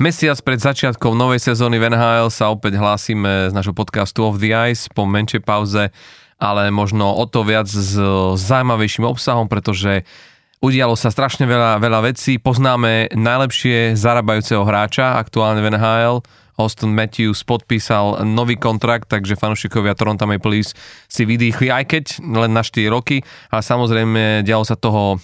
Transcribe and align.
Mesiac 0.00 0.40
pred 0.40 0.56
začiatkom 0.56 1.12
novej 1.12 1.44
sezóny 1.44 1.76
v 1.76 1.92
NHL 1.92 2.32
sa 2.32 2.48
opäť 2.48 2.80
hlásime 2.80 3.46
z 3.46 3.52
našho 3.52 3.76
podcastu 3.76 4.24
Off 4.24 4.40
the 4.40 4.48
Ice 4.72 4.88
po 4.88 5.04
menšej 5.04 5.44
pauze, 5.44 5.92
ale 6.40 6.72
možno 6.72 7.12
o 7.12 7.28
to 7.28 7.44
viac 7.44 7.68
s 7.68 8.00
zaujímavejším 8.40 9.04
obsahom, 9.04 9.44
pretože 9.44 10.08
udialo 10.64 10.96
sa 10.96 11.12
strašne 11.12 11.44
veľa, 11.44 11.84
veľa 11.84 12.16
vecí. 12.16 12.40
Poznáme 12.40 13.12
najlepšie 13.12 13.92
zarábajúceho 13.92 14.64
hráča 14.64 15.20
aktuálne 15.20 15.60
v 15.60 15.76
NHL, 15.76 16.24
Austin 16.56 16.96
Matthews 16.96 17.44
podpísal 17.44 18.24
nový 18.24 18.56
kontrakt, 18.56 19.04
takže 19.04 19.36
fanúšikovia 19.36 19.92
Toronto 19.92 20.24
Maple 20.24 20.48
Leafs 20.48 20.72
si 21.12 21.28
vydýchli, 21.28 21.68
aj 21.68 21.84
keď 21.84 22.04
len 22.24 22.56
na 22.56 22.64
4 22.64 22.88
roky, 22.88 23.20
ale 23.52 23.60
samozrejme 23.60 24.48
dialo 24.48 24.64
sa 24.64 24.80
toho 24.80 25.20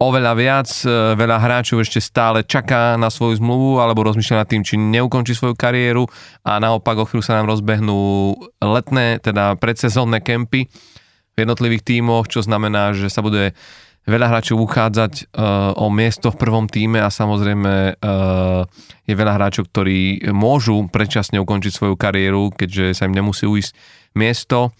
oveľa 0.00 0.32
viac, 0.34 0.68
e, 0.82 1.14
veľa 1.14 1.38
hráčov 1.38 1.82
ešte 1.82 2.02
stále 2.02 2.42
čaká 2.42 2.98
na 2.98 3.08
svoju 3.08 3.38
zmluvu 3.38 3.78
alebo 3.78 4.02
rozmýšľa 4.02 4.42
nad 4.42 4.48
tým, 4.50 4.62
či 4.66 4.74
neukončí 4.74 5.32
svoju 5.36 5.54
kariéru 5.54 6.04
a 6.42 6.58
naopak 6.58 6.98
o 6.98 7.06
chvíľu 7.06 7.22
sa 7.22 7.38
nám 7.38 7.50
rozbehnú 7.50 8.34
letné, 8.58 9.22
teda 9.22 9.54
predsezónne 9.58 10.18
kempy 10.18 10.66
v 11.34 11.36
jednotlivých 11.38 11.86
tímoch, 11.86 12.30
čo 12.30 12.42
znamená, 12.42 12.94
že 12.94 13.10
sa 13.10 13.22
bude 13.22 13.54
veľa 14.04 14.28
hráčov 14.28 14.60
uchádzať 14.60 15.32
uh, 15.32 15.72
o 15.80 15.88
miesto 15.88 16.28
v 16.28 16.36
prvom 16.36 16.68
týme 16.68 17.00
a 17.00 17.08
samozrejme 17.08 17.96
uh, 17.96 18.68
je 19.08 19.14
veľa 19.16 19.32
hráčov, 19.40 19.72
ktorí 19.72 20.28
môžu 20.30 20.86
predčasne 20.92 21.40
ukončiť 21.40 21.72
svoju 21.72 21.94
kariéru, 21.96 22.52
keďže 22.52 23.00
sa 23.00 23.08
im 23.08 23.16
nemusí 23.16 23.48
ujsť 23.48 23.72
miesto 24.12 24.76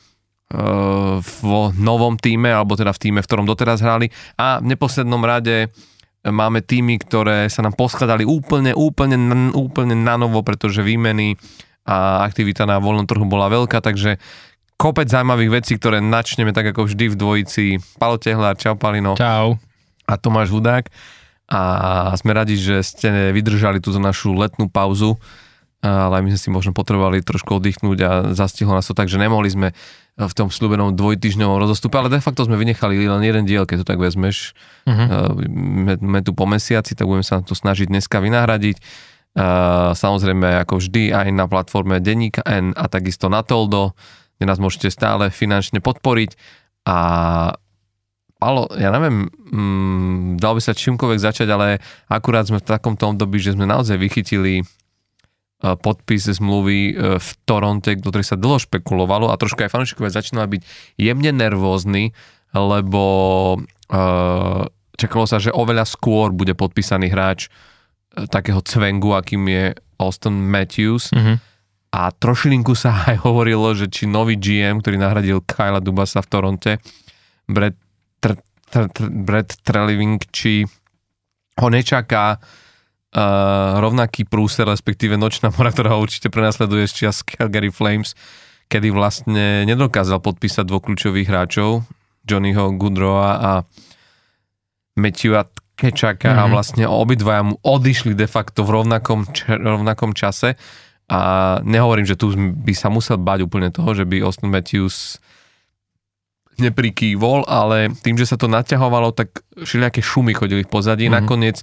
uh, 0.54 1.18
vo 1.42 1.74
novom 1.74 2.14
týme, 2.14 2.54
alebo 2.54 2.78
teda 2.78 2.94
v 2.94 3.02
týme, 3.02 3.20
v 3.20 3.26
ktorom 3.26 3.50
doteraz 3.50 3.82
hrali. 3.82 4.14
A 4.38 4.62
v 4.62 4.70
neposlednom 4.70 5.20
rade 5.26 5.74
máme 6.24 6.62
týmy, 6.64 7.02
ktoré 7.02 7.50
sa 7.52 7.60
nám 7.60 7.76
poskladali 7.76 8.24
úplne, 8.24 8.72
úplne, 8.72 9.18
úplne 9.52 9.98
na 9.98 10.16
novo, 10.16 10.40
pretože 10.40 10.80
výmeny 10.80 11.36
a 11.84 12.24
aktivita 12.24 12.64
na 12.64 12.80
voľnom 12.80 13.04
trhu 13.04 13.28
bola 13.28 13.52
veľká, 13.52 13.84
takže 13.84 14.16
kopec 14.80 15.04
zaujímavých 15.04 15.50
vecí, 15.52 15.72
ktoré 15.76 16.00
načneme 16.00 16.56
tak 16.56 16.72
ako 16.72 16.88
vždy 16.88 17.12
v 17.12 17.18
dvojici. 17.18 17.64
Palo 18.00 18.16
Tehlár, 18.16 18.56
čau 18.56 18.74
Palino. 18.74 19.20
Čau. 19.20 19.60
A 20.08 20.16
Tomáš 20.16 20.48
Hudák. 20.48 20.88
A 21.44 21.60
sme 22.16 22.32
radi, 22.32 22.56
že 22.56 22.80
ste 22.80 23.36
vydržali 23.36 23.84
túto 23.84 24.00
našu 24.00 24.32
letnú 24.32 24.72
pauzu, 24.72 25.20
ale 25.84 26.24
my 26.24 26.32
sme 26.32 26.40
si 26.40 26.48
možno 26.48 26.72
potrebovali 26.72 27.20
trošku 27.20 27.60
oddychnúť 27.60 27.98
a 28.00 28.10
zastihlo 28.32 28.72
nás 28.72 28.88
to 28.88 28.96
tak, 28.96 29.12
že 29.12 29.20
nemohli 29.20 29.52
sme 29.52 29.68
v 30.14 30.34
tom 30.34 30.48
slúbenom 30.48 30.96
dvojtyžňovom 30.96 31.60
rozostupe, 31.60 32.00
ale 32.00 32.08
de 32.08 32.24
facto 32.24 32.46
sme 32.46 32.56
vynechali 32.56 32.96
len 33.04 33.20
jeden 33.20 33.44
diel, 33.44 33.68
keď 33.68 33.82
to 33.82 33.88
tak 33.92 33.98
vezmeš. 34.00 34.56
Uh-huh. 34.88 35.36
Uh, 35.92 36.22
tu 36.22 36.32
po 36.32 36.46
mesiaci, 36.48 36.96
tak 36.96 37.04
budeme 37.04 37.26
sa 37.26 37.42
to 37.42 37.52
snažiť 37.52 37.90
dneska 37.92 38.22
vynahradiť. 38.22 38.78
Uh, 39.34 39.90
samozrejme, 39.92 40.62
ako 40.62 40.78
vždy, 40.78 41.10
aj 41.10 41.28
na 41.34 41.50
platforme 41.50 41.98
Deníka 41.98 42.46
N 42.46 42.70
a 42.78 42.86
takisto 42.86 43.26
na 43.26 43.42
Toldo 43.42 43.92
kde 44.38 44.50
nás 44.50 44.58
môžete 44.58 44.90
stále 44.90 45.30
finančne 45.30 45.78
podporiť 45.78 46.36
a 46.88 46.98
Alo, 48.44 48.68
ja 48.76 48.92
neviem, 48.92 49.24
mm, 49.32 50.36
dal 50.36 50.52
by 50.52 50.60
sa 50.60 50.76
čímkoľvek 50.76 51.16
začať, 51.16 51.48
ale 51.48 51.80
akurát 52.12 52.44
sme 52.44 52.60
v 52.60 52.68
takomto 52.68 53.08
období, 53.08 53.40
že 53.40 53.56
sme 53.56 53.64
naozaj 53.64 53.96
vychytili 53.96 54.60
podpis 55.72 56.28
zmluvy 56.28 56.92
e, 56.92 56.92
v 57.16 57.28
Toronte, 57.48 57.96
ktorý 57.96 58.20
sa 58.20 58.36
dlho 58.36 58.60
špekulovalo 58.60 59.32
a 59.32 59.40
trošku 59.40 59.64
aj 59.64 59.72
fanúšikovia 59.72 60.12
začínali 60.12 60.60
byť 60.60 60.62
jemne 61.00 61.32
nervózni, 61.32 62.12
lebo 62.54 63.02
uh, 63.58 64.62
čakalo 64.94 65.26
sa, 65.26 65.42
že 65.42 65.50
oveľa 65.50 65.90
skôr 65.90 66.30
bude 66.30 66.54
podpísaný 66.54 67.10
hráč 67.10 67.50
uh, 67.50 68.30
takého 68.30 68.62
cvengu, 68.62 69.10
akým 69.18 69.42
je 69.50 69.74
Austin 69.98 70.38
Matthews. 70.38 71.10
Mm-hmm 71.10 71.54
a 71.94 72.10
trošilinku 72.10 72.74
sa 72.74 72.90
aj 73.08 73.22
hovorilo, 73.22 73.70
že 73.78 73.86
či 73.86 74.10
nový 74.10 74.34
GM, 74.34 74.82
ktorý 74.82 74.98
nahradil 74.98 75.38
Kyla 75.46 75.78
Dubasa 75.78 76.18
v 76.18 76.30
Toronte, 76.30 76.72
Brad, 77.46 77.78
tr, 78.18 78.34
tr, 78.66 78.90
tr, 78.90 79.06
Brad 79.06 79.48
Treliving, 79.62 80.18
či 80.34 80.66
ho 81.54 81.68
nečaká 81.70 82.42
uh, 83.14 83.78
rovnaký 83.78 84.26
prúser, 84.26 84.66
respektíve 84.66 85.14
nočná 85.14 85.54
mora, 85.54 85.70
ktorá 85.70 85.94
ho 85.94 86.02
určite 86.02 86.28
prenasleduje 86.28 86.90
z 86.90 86.92
čias 86.92 87.22
Calgary 87.22 87.70
Flames, 87.70 88.18
kedy 88.66 88.90
vlastne 88.90 89.62
nedokázal 89.64 90.18
podpísať 90.18 90.66
dvoch 90.66 90.84
kľúčových 90.84 91.30
hráčov, 91.30 91.86
Johnnyho 92.26 92.74
Goodrowa 92.74 93.30
a 93.38 93.52
Matthewa 94.98 95.46
Kečaka 95.74 96.30
mm-hmm. 96.30 96.42
a 96.42 96.44
mhm. 96.46 96.52
vlastne 96.54 96.84
obidvaja 96.86 97.42
mu 97.46 97.54
odišli 97.62 98.14
de 98.14 98.26
facto 98.30 98.62
v 98.62 98.82
rovnakom, 98.82 99.26
rovnakom 99.46 100.14
čase 100.14 100.54
a 101.10 101.20
nehovorím, 101.60 102.08
že 102.08 102.16
tu 102.16 102.32
by 102.36 102.72
sa 102.72 102.88
musel 102.88 103.20
bať 103.20 103.44
úplne 103.44 103.68
toho, 103.68 103.92
že 103.92 104.08
by 104.08 104.24
Austin 104.24 104.48
Matthews 104.48 105.20
neprikývol, 106.54 107.44
ale 107.50 107.90
tým, 108.00 108.14
že 108.14 108.30
sa 108.30 108.38
to 108.38 108.46
naťahovalo, 108.46 109.10
tak 109.10 109.42
všelijaké 109.58 109.98
šumy 110.00 110.32
chodili 110.38 110.62
v 110.62 110.70
pozadí. 110.70 111.10
Mm-hmm. 111.10 111.18
Nakoniec 111.26 111.58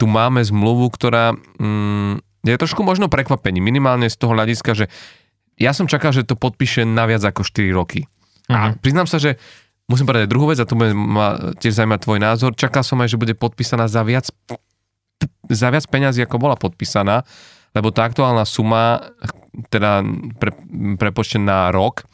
tu 0.00 0.08
máme 0.08 0.40
zmluvu, 0.40 0.88
ktorá 0.88 1.36
mm, 1.36 2.48
je 2.48 2.56
trošku 2.56 2.80
možno 2.80 3.12
prekvapení, 3.12 3.60
minimálne 3.60 4.08
z 4.08 4.16
toho 4.16 4.32
hľadiska, 4.32 4.72
že 4.72 4.88
ja 5.60 5.76
som 5.76 5.84
čakal, 5.84 6.16
že 6.16 6.24
to 6.24 6.40
podpíše 6.40 6.88
na 6.88 7.04
viac 7.04 7.20
ako 7.20 7.44
4 7.44 7.68
roky. 7.76 8.08
Mm-hmm. 8.48 8.56
A 8.56 8.58
mhm. 8.72 8.74
priznám 8.80 9.04
sa, 9.04 9.20
že 9.20 9.36
musím 9.92 10.08
povedať 10.08 10.32
druhú 10.32 10.48
vec, 10.48 10.58
a 10.58 10.64
tu 10.64 10.80
ma 10.80 11.52
tiež 11.60 11.76
zaujíma 11.76 12.00
tvoj 12.00 12.16
názor, 12.16 12.56
čakal 12.56 12.80
som 12.80 12.96
aj, 13.04 13.12
že 13.12 13.20
bude 13.20 13.36
podpísaná 13.36 13.84
za 13.84 14.00
viac, 14.00 14.32
za 15.52 15.68
viac 15.68 15.84
peňazí, 15.84 16.24
ako 16.24 16.40
bola 16.40 16.56
podpísaná 16.56 17.28
lebo 17.74 17.94
tá 17.94 18.06
aktuálna 18.06 18.42
suma, 18.42 19.14
teda 19.70 20.02
pre, 20.42 20.50
prepočtená 20.98 21.70
na 21.70 21.74
rok, 21.74 22.06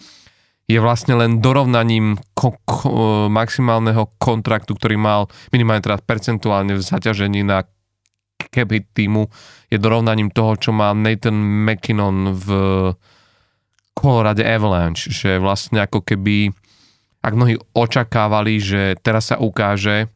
je 0.66 0.76
vlastne 0.82 1.14
len 1.14 1.38
dorovnaním 1.38 2.18
ko- 2.34 2.58
ko- 2.66 3.30
maximálneho 3.30 4.10
kontraktu, 4.18 4.74
ktorý 4.74 4.98
mal 4.98 5.30
minimálne 5.54 5.80
teda 5.80 6.02
percentuálne 6.02 6.74
v 6.74 6.82
zaťažení 6.82 7.46
na 7.46 7.62
cap 8.56 8.72
hit 8.72 8.88
týmu, 8.96 9.28
je 9.68 9.76
dorovnaním 9.76 10.32
toho, 10.32 10.56
čo 10.56 10.72
má 10.72 10.96
Nathan 10.96 11.36
McKinnon 11.36 12.32
v 12.32 12.48
Colorado 13.92 14.40
Avalanche, 14.40 15.12
že 15.12 15.36
vlastne 15.36 15.84
ako 15.84 16.00
keby, 16.00 16.48
ak 17.20 17.32
mnohí 17.36 17.60
očakávali, 17.76 18.56
že 18.56 18.96
teraz 19.04 19.28
sa 19.28 19.36
ukáže 19.36 20.08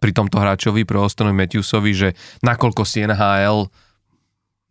pri 0.00 0.16
tomto 0.16 0.40
hráčovi, 0.40 0.88
pre 0.88 0.96
Austonovi 0.96 1.36
Matthewsovi, 1.36 1.92
že 1.92 2.08
nakoľko 2.40 2.82
si 2.88 3.04
NHL 3.04 3.68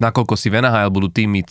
nakoľko 0.01 0.37
si 0.37 0.47
v 0.53 0.61
NHL 0.61 0.93
budú 0.93 1.09
týmy 1.09 1.41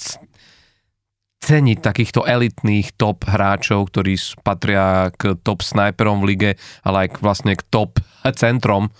ceniť 1.46 1.78
takýchto 1.78 2.26
elitných 2.26 2.96
top 2.98 3.28
hráčov, 3.28 3.92
ktorí 3.92 4.18
patria 4.42 5.12
k 5.14 5.38
top 5.38 5.62
sniperom 5.62 6.24
v 6.24 6.26
lige, 6.34 6.50
ale 6.82 7.06
aj 7.06 7.22
vlastne 7.22 7.54
k 7.54 7.62
top 7.68 8.02
centrom, 8.34 8.90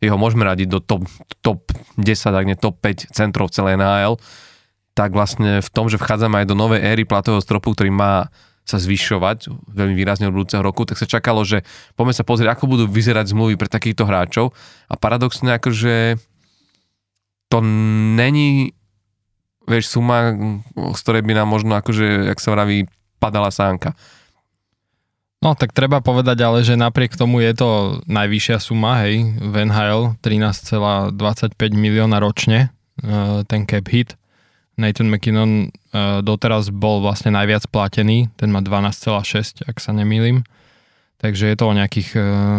jeho 0.00 0.16
môžeme 0.20 0.44
radiť 0.44 0.68
do 0.68 0.78
top, 0.82 1.08
top 1.40 1.72
10, 1.96 2.06
ak 2.32 2.46
nie 2.46 2.56
top 2.56 2.80
5 2.80 3.12
centrov 3.12 3.52
celej 3.52 3.80
NHL, 3.80 4.20
tak 4.96 5.12
vlastne 5.12 5.60
v 5.60 5.70
tom, 5.72 5.92
že 5.92 6.00
vchádzame 6.00 6.44
aj 6.44 6.46
do 6.48 6.56
novej 6.56 6.80
éry 6.80 7.04
platového 7.04 7.44
stropu, 7.44 7.72
ktorý 7.72 7.92
má 7.92 8.32
sa 8.66 8.82
zvyšovať 8.82 9.46
veľmi 9.70 9.94
výrazne 9.94 10.26
od 10.26 10.34
budúceho 10.34 10.58
roku, 10.58 10.82
tak 10.82 10.98
sa 10.98 11.06
čakalo, 11.06 11.46
že 11.46 11.62
poďme 11.94 12.14
sa 12.18 12.26
pozrieť, 12.26 12.50
ako 12.58 12.64
budú 12.66 12.84
vyzerať 12.90 13.30
zmluvy 13.30 13.54
pre 13.54 13.70
takýchto 13.70 14.02
hráčov 14.02 14.50
a 14.90 14.98
paradoxne 14.98 15.54
akože 15.54 16.18
to 17.46 17.58
není 17.62 18.74
vieš, 19.66 19.90
suma, 19.90 20.32
z 20.74 21.00
ktorej 21.02 21.22
by 21.26 21.32
nám 21.34 21.50
možno 21.50 21.74
akože, 21.74 22.30
jak 22.30 22.38
sa 22.38 22.54
vraví, 22.54 22.86
padala 23.18 23.50
sánka. 23.50 23.98
No 25.44 25.52
tak 25.52 25.76
treba 25.76 26.00
povedať 26.00 26.38
ale, 26.40 26.64
že 26.64 26.80
napriek 26.80 27.12
tomu 27.12 27.44
je 27.44 27.52
to 27.52 27.70
najvyššia 28.08 28.56
suma, 28.56 29.04
hej, 29.04 29.36
v 29.36 29.54
NHL 29.68 30.16
13,25 30.24 31.12
milióna 31.76 32.16
ročne, 32.18 32.72
e, 33.04 33.44
ten 33.44 33.68
cap 33.68 33.84
hit. 33.92 34.16
Nathan 34.80 35.12
McKinnon 35.12 35.68
e, 35.68 36.20
doteraz 36.24 36.72
bol 36.72 37.04
vlastne 37.04 37.36
najviac 37.36 37.68
platený, 37.68 38.32
ten 38.40 38.48
má 38.48 38.64
12,6, 38.64 39.68
ak 39.68 39.76
sa 39.76 39.92
nemýlim. 39.92 40.48
Takže 41.20 41.48
je 41.48 41.56
to 41.56 41.64
o 41.68 41.76
nejakých 41.76 42.08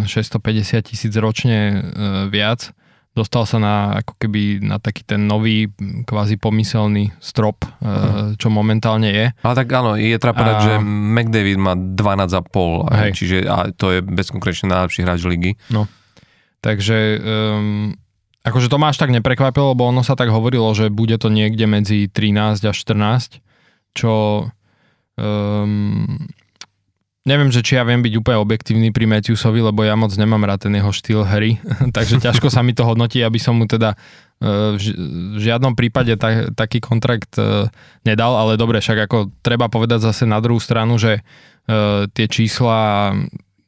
650 0.06 0.38
e, 0.38 0.82
tisíc 0.82 1.14
ročne 1.18 1.82
viac 2.30 2.74
dostal 3.18 3.42
sa 3.42 3.58
na 3.58 3.74
ako 3.98 4.14
keby 4.22 4.62
na 4.62 4.78
taký 4.78 5.02
ten 5.02 5.26
nový 5.26 5.74
kvázi 6.06 6.38
pomyselný 6.38 7.10
strop, 7.18 7.66
uh-huh. 7.66 8.38
čo 8.38 8.46
momentálne 8.48 9.10
je. 9.10 9.26
Ale 9.42 9.54
tak 9.58 9.66
áno, 9.74 9.98
je 9.98 10.14
treba 10.22 10.38
povedať, 10.38 10.58
a... 10.62 10.64
že 10.64 10.74
McDavid 10.86 11.58
má 11.58 11.74
12,5, 11.74 12.94
Hej. 12.94 13.10
čiže 13.18 13.36
a 13.50 13.74
to 13.74 13.98
je 13.98 14.00
bezkonkrečne 14.06 14.70
najlepší 14.70 15.02
hráč 15.02 15.26
ligy. 15.26 15.58
No, 15.74 15.90
takže 16.62 17.18
um, 17.18 17.98
akože 18.46 18.70
to 18.70 18.78
ma 18.78 18.94
až 18.94 19.02
tak 19.02 19.10
neprekvapilo, 19.10 19.74
lebo 19.74 19.90
ono 19.90 20.06
sa 20.06 20.14
tak 20.14 20.30
hovorilo, 20.30 20.70
že 20.72 20.94
bude 20.94 21.18
to 21.18 21.28
niekde 21.28 21.66
medzi 21.66 22.06
13 22.06 22.62
a 22.62 22.72
14, 22.72 23.42
čo 23.98 24.46
um, 25.18 26.06
neviem, 27.28 27.52
že 27.52 27.60
či 27.60 27.76
ja 27.76 27.84
viem 27.84 28.00
byť 28.00 28.14
úplne 28.16 28.40
objektívny 28.40 28.88
pri 28.88 29.04
Matthewsovi, 29.04 29.60
lebo 29.60 29.84
ja 29.84 29.92
moc 29.92 30.16
nemám 30.16 30.48
rád 30.48 30.64
ten 30.64 30.72
jeho 30.72 30.88
štýl 30.88 31.28
hry, 31.28 31.60
takže 31.96 32.24
ťažko 32.24 32.48
sa 32.48 32.64
mi 32.64 32.72
to 32.72 32.88
hodnotí, 32.88 33.20
aby 33.20 33.36
som 33.36 33.52
mu 33.60 33.68
teda 33.68 33.92
v 34.38 35.34
žiadnom 35.42 35.74
prípade 35.74 36.14
tak, 36.14 36.54
taký 36.54 36.78
kontrakt 36.78 37.34
nedal, 38.06 38.38
ale 38.38 38.54
dobre, 38.54 38.78
však 38.78 39.10
ako 39.10 39.34
treba 39.42 39.66
povedať 39.66 40.06
zase 40.06 40.30
na 40.30 40.38
druhú 40.38 40.62
stranu, 40.62 40.94
že 40.94 41.26
tie 42.14 42.26
čísla 42.30 43.10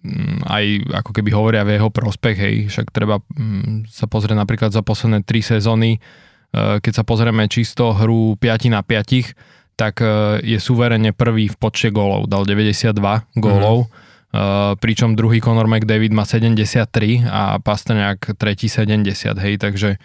Mm, 0.01 0.41
aj 0.49 0.65
ako 1.05 1.11
keby 1.13 1.29
hovoria 1.37 1.61
v 1.61 1.77
jeho 1.77 1.93
prospech, 1.93 2.37
hej, 2.41 2.57
však 2.73 2.89
treba 2.89 3.21
mm, 3.21 3.85
sa 3.85 4.09
pozrieť 4.09 4.33
napríklad 4.33 4.73
za 4.73 4.81
posledné 4.81 5.29
tri 5.29 5.45
sezóny, 5.45 6.01
e, 6.01 6.81
keď 6.81 6.93
sa 6.97 7.05
pozrieme 7.05 7.45
čisto 7.53 7.93
hru 7.93 8.33
5 8.41 8.73
na 8.73 8.81
5, 8.81 9.37
tak 9.81 10.05
e, 10.05 10.45
je 10.45 10.61
suverene 10.61 11.17
prvý 11.17 11.49
v 11.49 11.57
počte 11.57 11.89
gólov, 11.89 12.29
dal 12.29 12.45
92 12.45 12.93
gólov, 13.41 13.89
mm. 13.89 14.79
pričom 14.79 15.17
druhý 15.17 15.41
Conor 15.41 15.67
McDavid 15.67 16.13
má 16.13 16.29
73 16.29 17.27
a 17.27 17.59
Pastrňák 17.59 18.37
tretí 18.37 18.69
70, 18.69 19.09
hej, 19.41 19.57
takže 19.59 19.99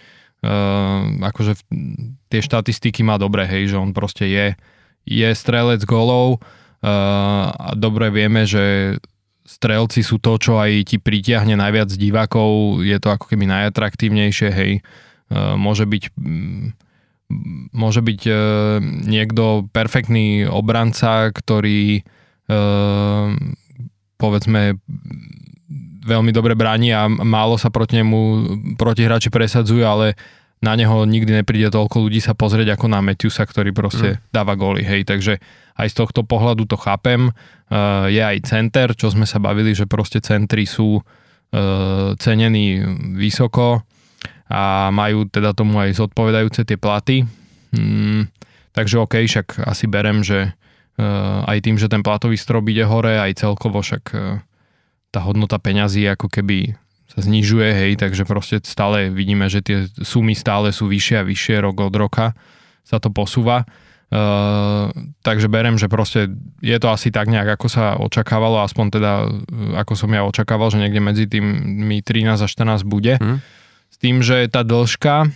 akože 1.25 1.57
tie 2.29 2.41
štatistiky 2.41 3.01
má 3.01 3.17
dobre, 3.17 3.49
hej, 3.49 3.73
že 3.73 3.77
on 3.81 3.97
proste 3.97 4.29
je, 4.29 4.47
je 5.05 5.29
strelec 5.33 5.81
gólov 5.85 6.37
a 6.85 7.73
dobre 7.73 8.13
vieme, 8.13 8.45
že 8.45 8.97
strelci 9.45 10.01
sú 10.01 10.17
to, 10.17 10.41
čo 10.41 10.57
aj 10.57 10.89
ti 10.89 10.97
pritiahne 10.97 11.53
najviac 11.53 11.93
divákov, 11.93 12.81
je 12.81 12.97
to 12.97 13.13
ako 13.13 13.29
keby 13.29 13.45
najatraktívnejšie, 13.45 14.49
hej. 14.49 14.71
E, 14.81 15.31
môže 15.57 15.85
byť 15.85 16.03
môže 17.73 18.05
byť 18.05 18.21
e, 18.29 18.33
niekto 19.09 19.65
perfektný 19.73 20.45
obranca, 20.45 21.33
ktorý 21.33 21.99
e, 21.99 22.01
povedzme 24.15 24.77
veľmi 26.05 26.29
dobre 26.29 26.53
bráni 26.53 26.93
a 26.93 27.09
málo 27.09 27.57
sa 27.57 27.73
proti 27.73 27.97
nemu 27.97 28.19
protihráči 28.77 29.33
presadzujú, 29.33 29.81
ale 29.81 30.13
na 30.61 30.77
neho 30.77 31.03
nikdy 31.03 31.41
nepríde 31.41 31.73
toľko 31.73 32.05
ľudí 32.07 32.21
sa 32.21 32.37
pozrieť 32.37 32.77
ako 32.77 32.85
na 32.89 33.01
Matthewsa, 33.01 33.43
ktorý 33.43 33.73
proste 33.73 34.17
mm. 34.17 34.19
dáva 34.29 34.53
góly, 34.53 34.85
hej, 34.85 35.03
takže 35.03 35.41
aj 35.75 35.87
z 35.91 35.95
tohto 35.97 36.21
pohľadu 36.23 36.63
to 36.69 36.77
chápem. 36.79 37.33
Uh, 37.67 38.07
je 38.07 38.21
aj 38.21 38.45
center, 38.47 38.93
čo 38.95 39.11
sme 39.11 39.27
sa 39.27 39.41
bavili, 39.41 39.75
že 39.75 39.89
proste 39.89 40.23
centri 40.23 40.63
sú 40.63 41.01
uh, 41.01 42.13
cenení 42.15 42.81
vysoko 43.17 43.83
a 44.45 44.93
majú 44.93 45.25
teda 45.25 45.57
tomu 45.57 45.81
aj 45.81 45.97
zodpovedajúce 45.97 46.61
tie 46.65 46.77
platy. 46.77 47.25
Mm, 47.73 48.29
takže 48.77 49.01
OK, 49.01 49.25
však 49.25 49.65
asi 49.65 49.89
berem, 49.89 50.21
že 50.21 50.53
uh, 51.01 51.41
aj 51.49 51.57
tým, 51.65 51.75
že 51.81 51.89
ten 51.89 52.05
platový 52.05 52.37
strop 52.37 52.69
ide 52.69 52.85
hore, 52.85 53.17
aj 53.17 53.41
celkovo 53.41 53.81
však 53.81 54.03
uh, 54.13 54.39
tá 55.09 55.19
hodnota 55.25 55.57
peňazí 55.57 56.05
ako 56.11 56.29
keby 56.29 56.77
sa 57.09 57.19
znižuje, 57.23 57.69
hej, 57.71 57.91
takže 57.95 58.27
proste 58.27 58.59
stále 58.65 59.07
vidíme, 59.13 59.47
že 59.47 59.63
tie 59.63 59.77
sumy 60.03 60.35
stále 60.35 60.75
sú 60.75 60.91
vyššie 60.91 61.15
a 61.21 61.27
vyššie 61.27 61.55
rok 61.63 61.77
od 61.79 61.95
roka 61.95 62.35
sa 62.85 63.01
to 63.01 63.09
posúva. 63.09 63.65
Uh, 64.05 64.93
takže 65.25 65.49
berem, 65.49 65.81
že 65.81 65.89
proste 65.89 66.29
je 66.61 66.77
to 66.77 66.93
asi 66.93 67.09
tak 67.09 67.25
nejak, 67.25 67.57
ako 67.57 67.67
sa 67.67 67.97
očakávalo, 67.97 68.61
aspoň 68.61 68.85
teda, 68.93 69.11
ako 69.81 69.97
som 69.97 70.13
ja 70.13 70.21
očakával, 70.21 70.69
že 70.69 70.77
niekde 70.77 71.01
medzi 71.01 71.25
tými 71.25 72.05
13 72.05 72.37
a 72.37 72.47
14 72.47 72.85
bude. 72.85 73.17
Hmm. 73.17 73.41
S 73.95 74.03
tým, 74.03 74.19
že 74.19 74.51
tá 74.51 74.67
dĺžka, 74.67 75.31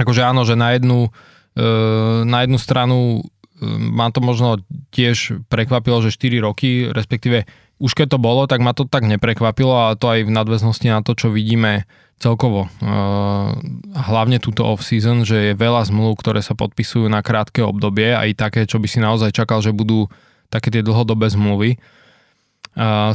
akože 0.00 0.24
áno, 0.24 0.48
že 0.48 0.56
na 0.56 0.72
jednu, 0.72 1.12
uh, 1.12 2.24
na 2.24 2.48
jednu 2.48 2.56
stranu 2.56 3.20
ma 3.60 4.08
to 4.08 4.22
možno 4.22 4.62
tiež 4.94 5.44
prekvapilo, 5.50 5.98
že 6.00 6.14
4 6.14 6.46
roky, 6.46 6.88
respektíve 6.88 7.44
už 7.82 7.94
keď 7.94 8.14
to 8.14 8.18
bolo, 8.22 8.46
tak 8.46 8.62
ma 8.62 8.70
to 8.70 8.86
tak 8.86 9.02
neprekvapilo 9.02 9.90
a 9.90 9.98
to 9.98 10.10
aj 10.14 10.26
v 10.26 10.34
nadväznosti 10.34 10.88
na 10.90 11.02
to, 11.02 11.18
čo 11.18 11.34
vidíme 11.34 11.86
celkovo. 12.22 12.66
Hlavne 13.94 14.38
túto 14.38 14.62
off-season, 14.62 15.26
že 15.26 15.50
je 15.50 15.58
veľa 15.58 15.86
zmluv, 15.86 16.18
ktoré 16.18 16.42
sa 16.42 16.54
podpisujú 16.54 17.10
na 17.10 17.22
krátke 17.22 17.62
obdobie, 17.62 18.14
aj 18.14 18.38
také, 18.38 18.62
čo 18.66 18.82
by 18.82 18.86
si 18.86 18.98
naozaj 19.02 19.30
čakal, 19.34 19.58
že 19.58 19.74
budú 19.74 20.10
také 20.50 20.70
tie 20.70 20.82
dlhodobé 20.82 21.26
zmluvy, 21.30 21.82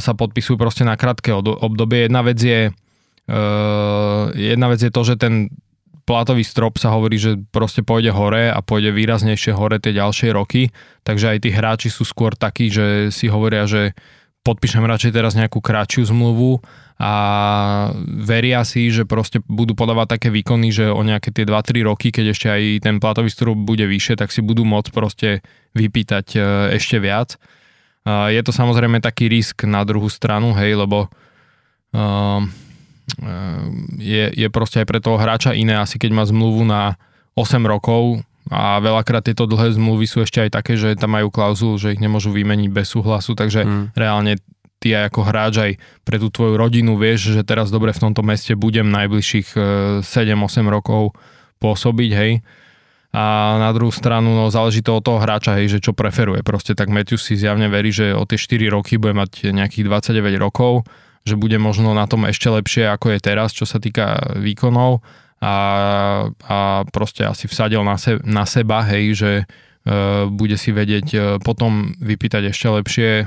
sa 0.00 0.12
podpisujú 0.16 0.60
proste 0.60 0.84
na 0.84 0.96
krátke 0.96 1.32
obdobie. 1.36 2.08
Jedna 2.08 2.20
vec 2.20 2.36
je, 2.36 2.72
jedna 4.34 4.66
vec 4.68 4.80
je 4.84 4.92
to, 4.92 5.02
že 5.04 5.16
ten 5.16 5.48
platový 6.04 6.44
strop 6.44 6.76
sa 6.76 6.92
hovorí, 6.92 7.16
že 7.16 7.40
proste 7.48 7.80
pôjde 7.80 8.12
hore 8.12 8.52
a 8.52 8.60
pôjde 8.60 8.92
výraznejšie 8.92 9.56
hore 9.56 9.80
tie 9.80 9.96
ďalšie 9.96 10.36
roky, 10.36 10.68
takže 11.02 11.32
aj 11.32 11.38
tí 11.48 11.50
hráči 11.50 11.88
sú 11.88 12.04
skôr 12.04 12.36
takí, 12.36 12.68
že 12.68 13.08
si 13.08 13.32
hovoria, 13.32 13.64
že 13.64 13.96
podpíšem 14.44 14.84
radšej 14.84 15.16
teraz 15.16 15.32
nejakú 15.32 15.64
kratšiu 15.64 16.12
zmluvu 16.12 16.60
a 17.00 17.12
veria 18.04 18.60
si, 18.68 18.92
že 18.92 19.08
proste 19.08 19.40
budú 19.48 19.72
podávať 19.72 20.20
také 20.20 20.28
výkony, 20.28 20.68
že 20.68 20.92
o 20.92 21.00
nejaké 21.00 21.32
tie 21.32 21.48
2-3 21.48 21.88
roky, 21.88 22.12
keď 22.12 22.36
ešte 22.36 22.48
aj 22.52 22.62
ten 22.84 23.00
platový 23.00 23.32
strop 23.32 23.56
bude 23.56 23.88
vyššie, 23.88 24.20
tak 24.20 24.28
si 24.28 24.44
budú 24.44 24.68
môcť 24.68 24.92
proste 24.92 25.40
vypýtať 25.72 26.26
e, 26.36 26.38
ešte 26.76 27.00
viac. 27.00 27.40
Je 28.04 28.40
to 28.44 28.52
samozrejme 28.52 29.00
taký 29.00 29.32
risk 29.32 29.64
na 29.64 29.80
druhú 29.80 30.12
stranu, 30.12 30.52
hej, 30.52 30.76
lebo 30.76 31.08
uh, 31.08 32.44
je, 34.00 34.24
je 34.32 34.48
proste 34.48 34.80
aj 34.80 34.88
pre 34.88 35.00
toho 35.00 35.20
hráča 35.20 35.52
iné, 35.52 35.76
asi 35.76 36.00
keď 36.00 36.10
má 36.16 36.24
zmluvu 36.24 36.64
na 36.64 36.96
8 37.36 37.60
rokov 37.64 38.24
a 38.48 38.76
veľakrát 38.80 39.24
tieto 39.24 39.48
dlhé 39.48 39.72
zmluvy 39.76 40.04
sú 40.04 40.20
ešte 40.20 40.44
aj 40.44 40.50
také, 40.52 40.76
že 40.76 40.96
tam 40.96 41.16
majú 41.16 41.32
klauzulu, 41.32 41.80
že 41.80 41.96
ich 41.96 42.00
nemôžu 42.00 42.32
vymeniť 42.32 42.68
bez 42.68 42.92
súhlasu, 42.92 43.32
takže 43.32 43.64
mm. 43.64 43.84
reálne 43.96 44.36
ty 44.84 44.92
aj 44.92 45.08
ako 45.08 45.20
hráč 45.24 45.54
aj 45.56 45.72
pre 46.04 46.20
tú 46.20 46.28
tvoju 46.28 46.60
rodinu 46.60 47.00
vieš, 47.00 47.32
že 47.32 47.40
teraz 47.40 47.72
dobre 47.72 47.96
v 47.96 48.02
tomto 48.04 48.20
meste 48.20 48.52
budem 48.52 48.92
najbližších 48.92 49.56
7-8 50.04 50.04
e, 50.04 50.60
rokov 50.68 51.16
pôsobiť, 51.56 52.10
hej. 52.12 52.32
A 53.14 53.56
na 53.62 53.70
druhú 53.70 53.94
stranu, 53.94 54.34
no 54.34 54.50
záleží 54.50 54.82
to 54.82 54.98
od 54.98 55.06
toho 55.06 55.22
hráča, 55.22 55.54
hej, 55.56 55.78
že 55.78 55.80
čo 55.80 55.94
preferuje. 55.94 56.42
Proste 56.42 56.74
tak 56.74 56.90
Matthews 56.90 57.22
si 57.22 57.38
zjavne 57.38 57.70
verí, 57.70 57.94
že 57.94 58.10
o 58.10 58.26
tie 58.26 58.36
4 58.36 58.74
roky 58.74 58.98
bude 58.98 59.14
mať 59.14 59.54
nejakých 59.54 59.86
29 59.86 60.34
rokov 60.36 60.84
že 61.24 61.40
bude 61.40 61.56
možno 61.56 61.96
na 61.96 62.04
tom 62.04 62.28
ešte 62.28 62.52
lepšie 62.52 62.84
ako 62.92 63.16
je 63.16 63.18
teraz, 63.20 63.56
čo 63.56 63.64
sa 63.64 63.80
týka 63.80 64.36
výkonov 64.36 65.00
a, 65.40 65.56
a 66.28 66.58
proste 66.88 67.24
asi 67.24 67.48
vsadil 67.48 67.80
na, 67.84 67.96
se, 67.96 68.20
na 68.24 68.44
seba, 68.48 68.84
hej, 68.88 69.04
že 69.16 69.32
e, 69.40 69.44
bude 70.28 70.56
si 70.56 70.72
vedieť 70.72 71.06
e, 71.12 71.18
potom 71.40 71.96
vypýtať 72.00 72.52
ešte 72.52 72.68
lepšie 72.80 73.10
e, 73.20 73.26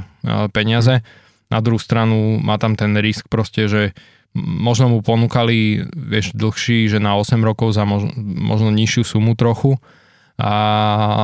peniaze. 0.50 1.05
Na 1.53 1.60
druhú 1.62 1.77
stranu 1.77 2.41
má 2.41 2.57
tam 2.57 2.74
ten 2.74 2.98
risk 2.98 3.29
proste, 3.29 3.69
že 3.69 3.81
možno 4.38 4.93
mu 4.93 5.00
ponúkali, 5.05 5.86
vieš, 5.93 6.33
dlhší, 6.38 6.89
že 6.89 7.01
na 7.01 7.17
8 7.17 7.38
rokov 7.41 7.74
za 7.74 7.86
možno, 7.86 8.13
možno 8.21 8.69
nižšiu 8.74 9.17
sumu 9.17 9.33
trochu, 9.33 9.77
a 10.38 10.53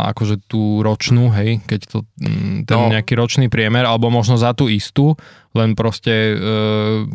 akože 0.10 0.42
tú 0.50 0.82
ročnú, 0.82 1.30
hej, 1.38 1.62
keď 1.70 1.80
to, 1.86 1.98
mm, 2.18 2.66
ten 2.66 2.80
no. 2.82 2.90
nejaký 2.90 3.14
ročný 3.14 3.46
priemer, 3.46 3.86
alebo 3.86 4.10
možno 4.10 4.42
za 4.42 4.58
tú 4.58 4.66
istú, 4.66 5.14
len 5.54 5.78
proste... 5.78 6.34
Uh, 6.34 7.06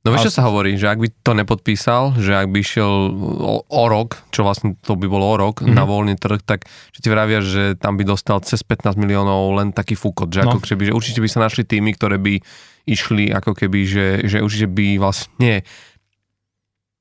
No 0.00 0.16
vieš, 0.16 0.32
čo 0.32 0.40
sa 0.40 0.48
hovorí, 0.48 0.80
že 0.80 0.88
ak 0.88 0.96
by 0.96 1.08
to 1.20 1.36
nepodpísal, 1.36 2.16
že 2.16 2.32
ak 2.32 2.48
by 2.48 2.64
išiel 2.64 2.88
o, 3.36 3.60
o 3.68 3.84
rok, 3.84 4.24
čo 4.32 4.48
vlastne 4.48 4.72
to 4.80 4.96
by 4.96 5.04
bolo 5.04 5.28
o 5.28 5.36
rok 5.36 5.60
mm-hmm. 5.60 5.76
na 5.76 5.84
voľný 5.84 6.16
trh, 6.16 6.40
tak 6.40 6.64
že 6.96 7.04
ti 7.04 7.12
vravia, 7.12 7.44
že 7.44 7.76
tam 7.76 8.00
by 8.00 8.08
dostal 8.08 8.40
cez 8.40 8.64
15 8.64 8.96
miliónov 8.96 9.60
len 9.60 9.76
taký 9.76 10.00
fúkot, 10.00 10.32
že, 10.32 10.40
no. 10.40 10.56
ako 10.56 10.64
keby, 10.64 10.88
že 10.88 10.96
určite 10.96 11.20
by 11.20 11.28
sa 11.28 11.44
našli 11.44 11.68
týmy, 11.68 11.92
ktoré 12.00 12.16
by 12.16 12.40
išli 12.88 13.28
ako 13.28 13.52
keby, 13.52 13.80
že, 13.84 14.06
že 14.24 14.40
určite 14.40 14.72
by 14.72 14.96
vlastne 14.96 15.68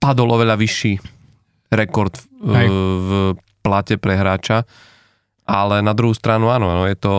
padol 0.04 0.36
oveľa 0.36 0.60
vyšší 0.60 1.00
rekord 1.72 2.20
v, 2.44 2.68
v 2.68 3.12
plate 3.60 4.00
pre 4.00 4.16
hráča, 4.16 4.64
ale 5.50 5.82
na 5.82 5.98
druhú 5.98 6.14
stranu 6.14 6.54
áno, 6.54 6.70
áno 6.70 6.86
je 6.86 6.98
to... 6.98 7.14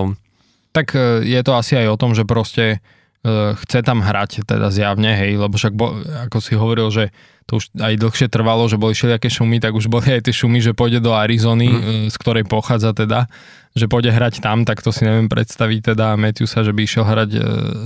Tak 0.70 0.94
e, 0.94 1.26
je 1.26 1.40
to 1.42 1.52
asi 1.58 1.74
aj 1.78 1.86
o 1.90 1.98
tom, 1.98 2.14
že 2.14 2.22
proste 2.22 2.78
e, 3.24 3.56
chce 3.66 3.82
tam 3.82 4.00
hrať 4.00 4.46
teda 4.46 4.70
zjavne, 4.70 5.12
hej, 5.14 5.38
lebo 5.38 5.58
však 5.58 5.74
bo, 5.74 5.98
ako 6.30 6.38
si 6.38 6.52
hovoril, 6.54 6.88
že 6.94 7.10
to 7.50 7.58
už 7.58 7.74
aj 7.82 7.98
dlhšie 7.98 8.26
trvalo, 8.30 8.70
že 8.70 8.78
boli 8.78 8.94
všelijaké 8.94 9.26
šumy, 9.26 9.58
tak 9.58 9.74
už 9.74 9.90
boli 9.90 10.06
aj 10.14 10.30
tie 10.30 10.34
šumy, 10.34 10.62
že 10.62 10.70
pôjde 10.70 11.02
do 11.02 11.10
Arizony, 11.10 11.66
mm. 11.66 12.14
z 12.14 12.16
ktorej 12.22 12.46
pochádza 12.46 12.94
teda, 12.94 13.26
že 13.74 13.90
pôjde 13.90 14.14
hrať 14.14 14.38
tam, 14.38 14.62
tak 14.62 14.78
to 14.86 14.94
si 14.94 15.02
neviem 15.02 15.26
predstaviť 15.26 15.90
teda 15.90 16.14
Matthewsa, 16.14 16.62
že 16.62 16.70
by 16.70 16.80
išiel 16.86 17.02
hrať 17.02 17.30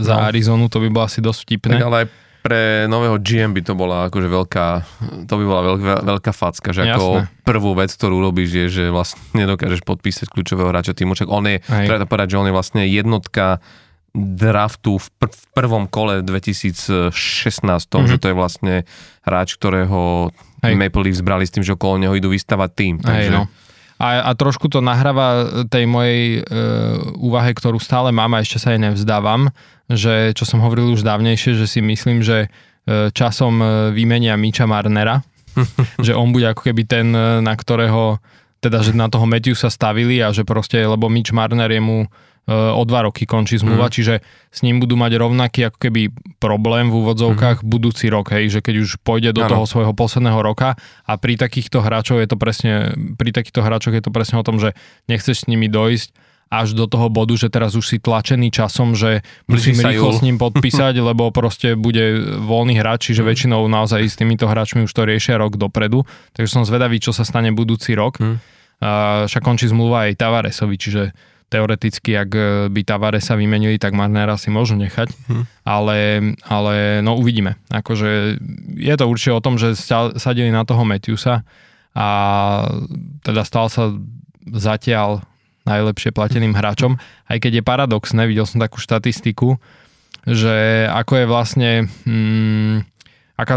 za 0.04 0.20
no. 0.20 0.24
Arizonu, 0.28 0.68
to 0.68 0.84
by 0.84 0.92
bolo 0.92 1.08
asi 1.08 1.24
dosť 1.24 1.48
vtipné. 1.48 1.80
Tak 1.80 1.88
ale 1.88 1.96
aj 2.04 2.08
pre 2.44 2.84
nového 2.92 3.16
GM 3.24 3.56
by 3.56 3.62
to 3.64 3.72
bola 3.72 4.12
akože 4.12 4.28
veľká, 4.28 4.66
to 5.24 5.34
by 5.40 5.44
bola 5.48 5.62
veľká, 5.72 5.94
veľká 6.04 6.32
facka, 6.36 6.76
že 6.76 6.84
ako 6.84 7.24
Jasné. 7.24 7.40
prvú 7.40 7.72
vec, 7.72 7.88
ktorú 7.88 8.20
robíš, 8.20 8.50
je, 8.52 8.66
že 8.68 8.84
vlastne 8.92 9.24
nedokážeš 9.32 9.80
podpísať 9.80 10.28
kľúčového 10.28 10.68
hráča 10.68 10.92
týmu. 10.92 11.16
Čak 11.16 11.32
on 11.32 11.48
je, 11.48 11.64
Aj. 11.64 11.88
treba 11.88 12.04
povedať, 12.04 12.36
že 12.36 12.40
on 12.44 12.48
je 12.52 12.52
vlastne 12.52 12.82
jednotka 12.84 13.64
draftu 14.12 15.00
v, 15.00 15.06
pr- 15.16 15.32
v 15.32 15.44
prvom 15.56 15.88
kole 15.88 16.20
2016, 16.20 17.10
mm-hmm. 17.10 18.06
že 18.12 18.16
to 18.20 18.26
je 18.28 18.36
vlastne 18.36 18.74
hráč, 19.24 19.56
ktorého 19.56 20.28
Hej. 20.60 20.76
Maple 20.76 21.00
Leafs 21.00 21.24
brali 21.24 21.48
s 21.48 21.52
tým, 21.56 21.64
že 21.64 21.72
okolo 21.72 21.96
neho 21.96 22.12
idú 22.12 22.28
vystavať 22.28 22.70
tým. 22.76 22.94
Takže... 23.00 23.24
Hej, 23.24 23.32
no. 23.32 23.48
A 24.04 24.28
A, 24.28 24.30
trošku 24.36 24.68
to 24.68 24.84
nahráva 24.84 25.64
tej 25.72 25.88
mojej 25.88 26.44
e, 26.44 26.60
úvahe, 27.16 27.56
ktorú 27.56 27.80
stále 27.80 28.12
mám 28.12 28.36
a 28.36 28.44
ešte 28.44 28.60
sa 28.60 28.76
jej 28.76 28.80
nevzdávam, 28.84 29.48
že 29.88 30.36
čo 30.36 30.44
som 30.44 30.60
hovoril 30.60 30.92
už 30.92 31.00
dávnejšie, 31.00 31.56
že 31.56 31.64
si 31.64 31.80
myslím, 31.80 32.20
že 32.20 32.52
e, 32.84 33.08
časom 33.16 33.64
e, 33.64 33.66
vymenia 33.96 34.36
Miča 34.36 34.68
Marnera, 34.68 35.24
že 36.04 36.12
on 36.12 36.36
bude 36.36 36.52
ako 36.52 36.68
keby 36.68 36.84
ten, 36.84 37.16
e, 37.16 37.40
na 37.40 37.56
ktorého, 37.56 38.20
teda 38.60 38.84
že 38.84 38.92
na 38.92 39.08
toho 39.08 39.24
Matthew 39.24 39.56
sa 39.56 39.72
stavili 39.72 40.20
a 40.20 40.36
že 40.36 40.44
proste, 40.44 40.84
lebo 40.84 41.08
Mitch 41.08 41.32
Marner 41.32 41.72
je 41.72 41.80
mu 41.80 42.04
o 42.50 42.82
dva 42.84 43.08
roky 43.08 43.24
končí 43.24 43.56
zmluva, 43.56 43.88
mm. 43.88 43.94
čiže 43.96 44.14
s 44.52 44.60
ním 44.60 44.76
budú 44.76 45.00
mať 45.00 45.16
rovnaký 45.16 45.72
ako 45.72 45.78
keby 45.80 46.12
problém 46.36 46.92
v 46.92 47.00
úvodzovkách 47.00 47.64
mm. 47.64 47.66
budúci 47.66 48.12
rok, 48.12 48.36
hej, 48.36 48.52
že 48.52 48.60
keď 48.60 48.84
už 48.84 49.00
pôjde 49.00 49.32
do 49.32 49.48
ano. 49.48 49.56
toho 49.56 49.64
svojho 49.64 49.96
posledného 49.96 50.44
roka 50.44 50.76
a 51.08 51.12
pri 51.16 51.40
takýchto 51.40 51.80
hráčov 51.80 52.20
je 52.20 52.28
to 52.28 52.36
presne, 52.36 52.72
pri 53.16 53.32
takýchto 53.32 53.64
hráčoch 53.64 53.96
je 53.96 54.04
to 54.04 54.12
presne 54.12 54.36
o 54.36 54.44
tom, 54.44 54.60
že 54.60 54.76
nechceš 55.08 55.44
s 55.44 55.48
nimi 55.48 55.72
dojsť 55.72 56.36
až 56.52 56.76
do 56.76 56.84
toho 56.84 57.08
bodu, 57.08 57.32
že 57.34 57.48
teraz 57.48 57.74
už 57.74 57.82
si 57.88 57.96
tlačený 57.96 58.52
časom, 58.52 58.92
že 58.92 59.24
musím 59.48 59.80
rýchlo 59.80 60.12
s 60.12 60.20
ním 60.20 60.36
podpísať, 60.36 60.94
lebo 61.08 61.32
proste 61.32 61.74
bude 61.74 62.20
voľný 62.44 62.76
hráč, 62.76 63.10
čiže 63.10 63.24
mm. 63.24 63.28
väčšinou 63.32 63.60
naozaj 63.66 64.04
s 64.04 64.20
týmito 64.20 64.44
hráčmi 64.44 64.84
už 64.84 64.92
to 64.92 65.08
riešia 65.08 65.40
rok 65.40 65.56
dopredu, 65.56 66.04
takže 66.36 66.60
som 66.60 66.62
zvedavý, 66.68 67.00
čo 67.00 67.16
sa 67.16 67.24
stane 67.24 67.50
budúci 67.56 67.96
rok. 67.96 68.20
Mm. 68.20 68.36
Uh, 68.84 69.24
však 69.30 69.40
končí 69.40 69.64
zmluva 69.70 70.10
aj 70.10 70.18
Tavaresovi, 70.18 70.76
čiže 70.76 71.02
teoreticky, 71.52 72.16
ak 72.18 72.30
e, 72.34 72.42
by 72.72 72.80
Tavaresa 72.82 73.38
vymenili, 73.38 73.78
tak 73.78 73.94
Marnera 73.94 74.34
si 74.34 74.50
môžu 74.50 74.74
nechať, 74.74 75.08
hmm. 75.30 75.44
ale, 75.64 75.98
ale 76.44 77.04
no 77.04 77.14
uvidíme. 77.14 77.60
Akože 77.70 78.40
je 78.74 78.94
to 78.98 79.04
určite 79.06 79.32
o 79.36 79.44
tom, 79.44 79.60
že 79.60 79.78
sadili 80.18 80.50
na 80.50 80.66
toho 80.66 80.82
Matthewsa 80.82 81.46
a 81.94 82.08
teda 83.22 83.42
stal 83.46 83.70
sa 83.70 83.94
zatiaľ 84.50 85.22
najlepšie 85.64 86.12
plateným 86.12 86.52
hráčom, 86.58 86.98
aj 87.30 87.38
keď 87.40 87.60
je 87.60 87.68
paradoxné, 87.68 88.22
videl 88.28 88.44
som 88.44 88.60
takú 88.60 88.82
štatistiku, 88.82 89.56
že 90.24 90.88
ako 90.88 91.12
je 91.20 91.26
vlastne 91.28 91.70
hmm, 92.08 92.76
aká, 93.36 93.56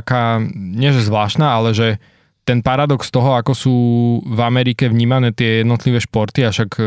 aká, 0.00 0.22
nie 0.54 0.90
že 0.94 1.06
zvláštna, 1.06 1.46
ale 1.50 1.74
že 1.74 1.88
ten 2.46 2.62
paradox 2.62 3.10
toho, 3.10 3.34
ako 3.34 3.52
sú 3.52 3.76
v 4.22 4.40
Amerike 4.40 4.86
vnímané 4.86 5.34
tie 5.34 5.66
jednotlivé 5.66 5.98
športy, 5.98 6.46
a 6.46 6.54
však 6.54 6.70
e, 6.78 6.84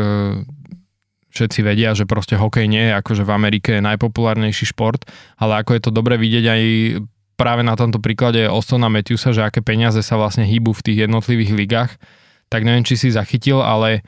všetci 1.36 1.60
vedia, 1.60 1.92
že 1.92 2.08
proste 2.08 2.40
hokej 2.40 2.64
nie 2.64 2.88
je 2.88 2.96
akože 2.96 3.22
v 3.28 3.30
Amerike 3.30 3.70
je 3.76 3.84
najpopulárnejší 3.84 4.72
šport, 4.72 5.04
ale 5.36 5.60
ako 5.60 5.76
je 5.76 5.82
to 5.84 5.90
dobre 5.92 6.16
vidieť 6.16 6.44
aj 6.48 6.62
práve 7.36 7.60
na 7.60 7.76
tomto 7.76 8.00
príklade 8.00 8.48
Ostona 8.48 8.88
Matthewsa, 8.88 9.36
že 9.36 9.44
aké 9.44 9.60
peniaze 9.60 10.00
sa 10.00 10.16
vlastne 10.16 10.48
hýbu 10.48 10.72
v 10.72 10.84
tých 10.84 10.98
jednotlivých 11.04 11.52
ligách, 11.52 11.92
tak 12.48 12.64
neviem, 12.64 12.82
či 12.82 12.96
si 12.96 13.12
zachytil, 13.12 13.60
ale 13.60 14.00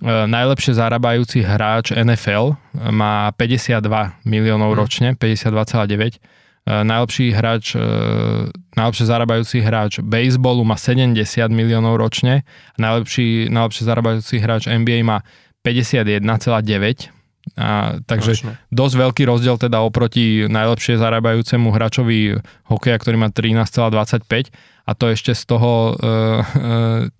e, 0.00 0.08
najlepšie 0.08 0.80
zarábajúci 0.80 1.44
hráč 1.44 1.92
NFL 1.92 2.56
má 2.88 3.36
52 3.36 3.84
miliónov 4.24 4.72
mm. 4.72 4.78
ročne, 4.80 5.08
52,9 5.12 6.16
Eh, 6.16 6.45
najlepší 6.66 7.30
hráč, 7.30 7.78
eh, 7.78 8.50
najlepšie 8.74 9.06
zarábajúci 9.06 9.62
hráč 9.62 10.02
baseballu 10.02 10.66
má 10.66 10.74
70 10.74 11.14
miliónov 11.54 11.94
ročne, 11.94 12.42
najlepší, 12.74 13.46
najlepšie 13.54 13.82
zarábajúci 13.86 14.42
hráč 14.42 14.66
NBA 14.66 15.06
má 15.06 15.22
51,9 15.62 17.14
a, 17.54 18.02
takže 18.02 18.42
Ročne. 18.42 18.52
dosť 18.74 18.94
veľký 18.98 19.22
rozdiel 19.22 19.54
teda 19.54 19.78
oproti 19.86 20.50
najlepšie 20.50 20.98
zarábajúcemu 20.98 21.70
hráčovi 21.70 22.42
hokeja, 22.66 22.98
ktorý 22.98 23.16
má 23.22 23.28
13,25 23.30 24.50
a 24.82 24.90
to 24.98 25.04
ešte 25.14 25.30
z 25.30 25.42
toho 25.46 25.70
e, 25.70 25.92
e, 25.94 26.02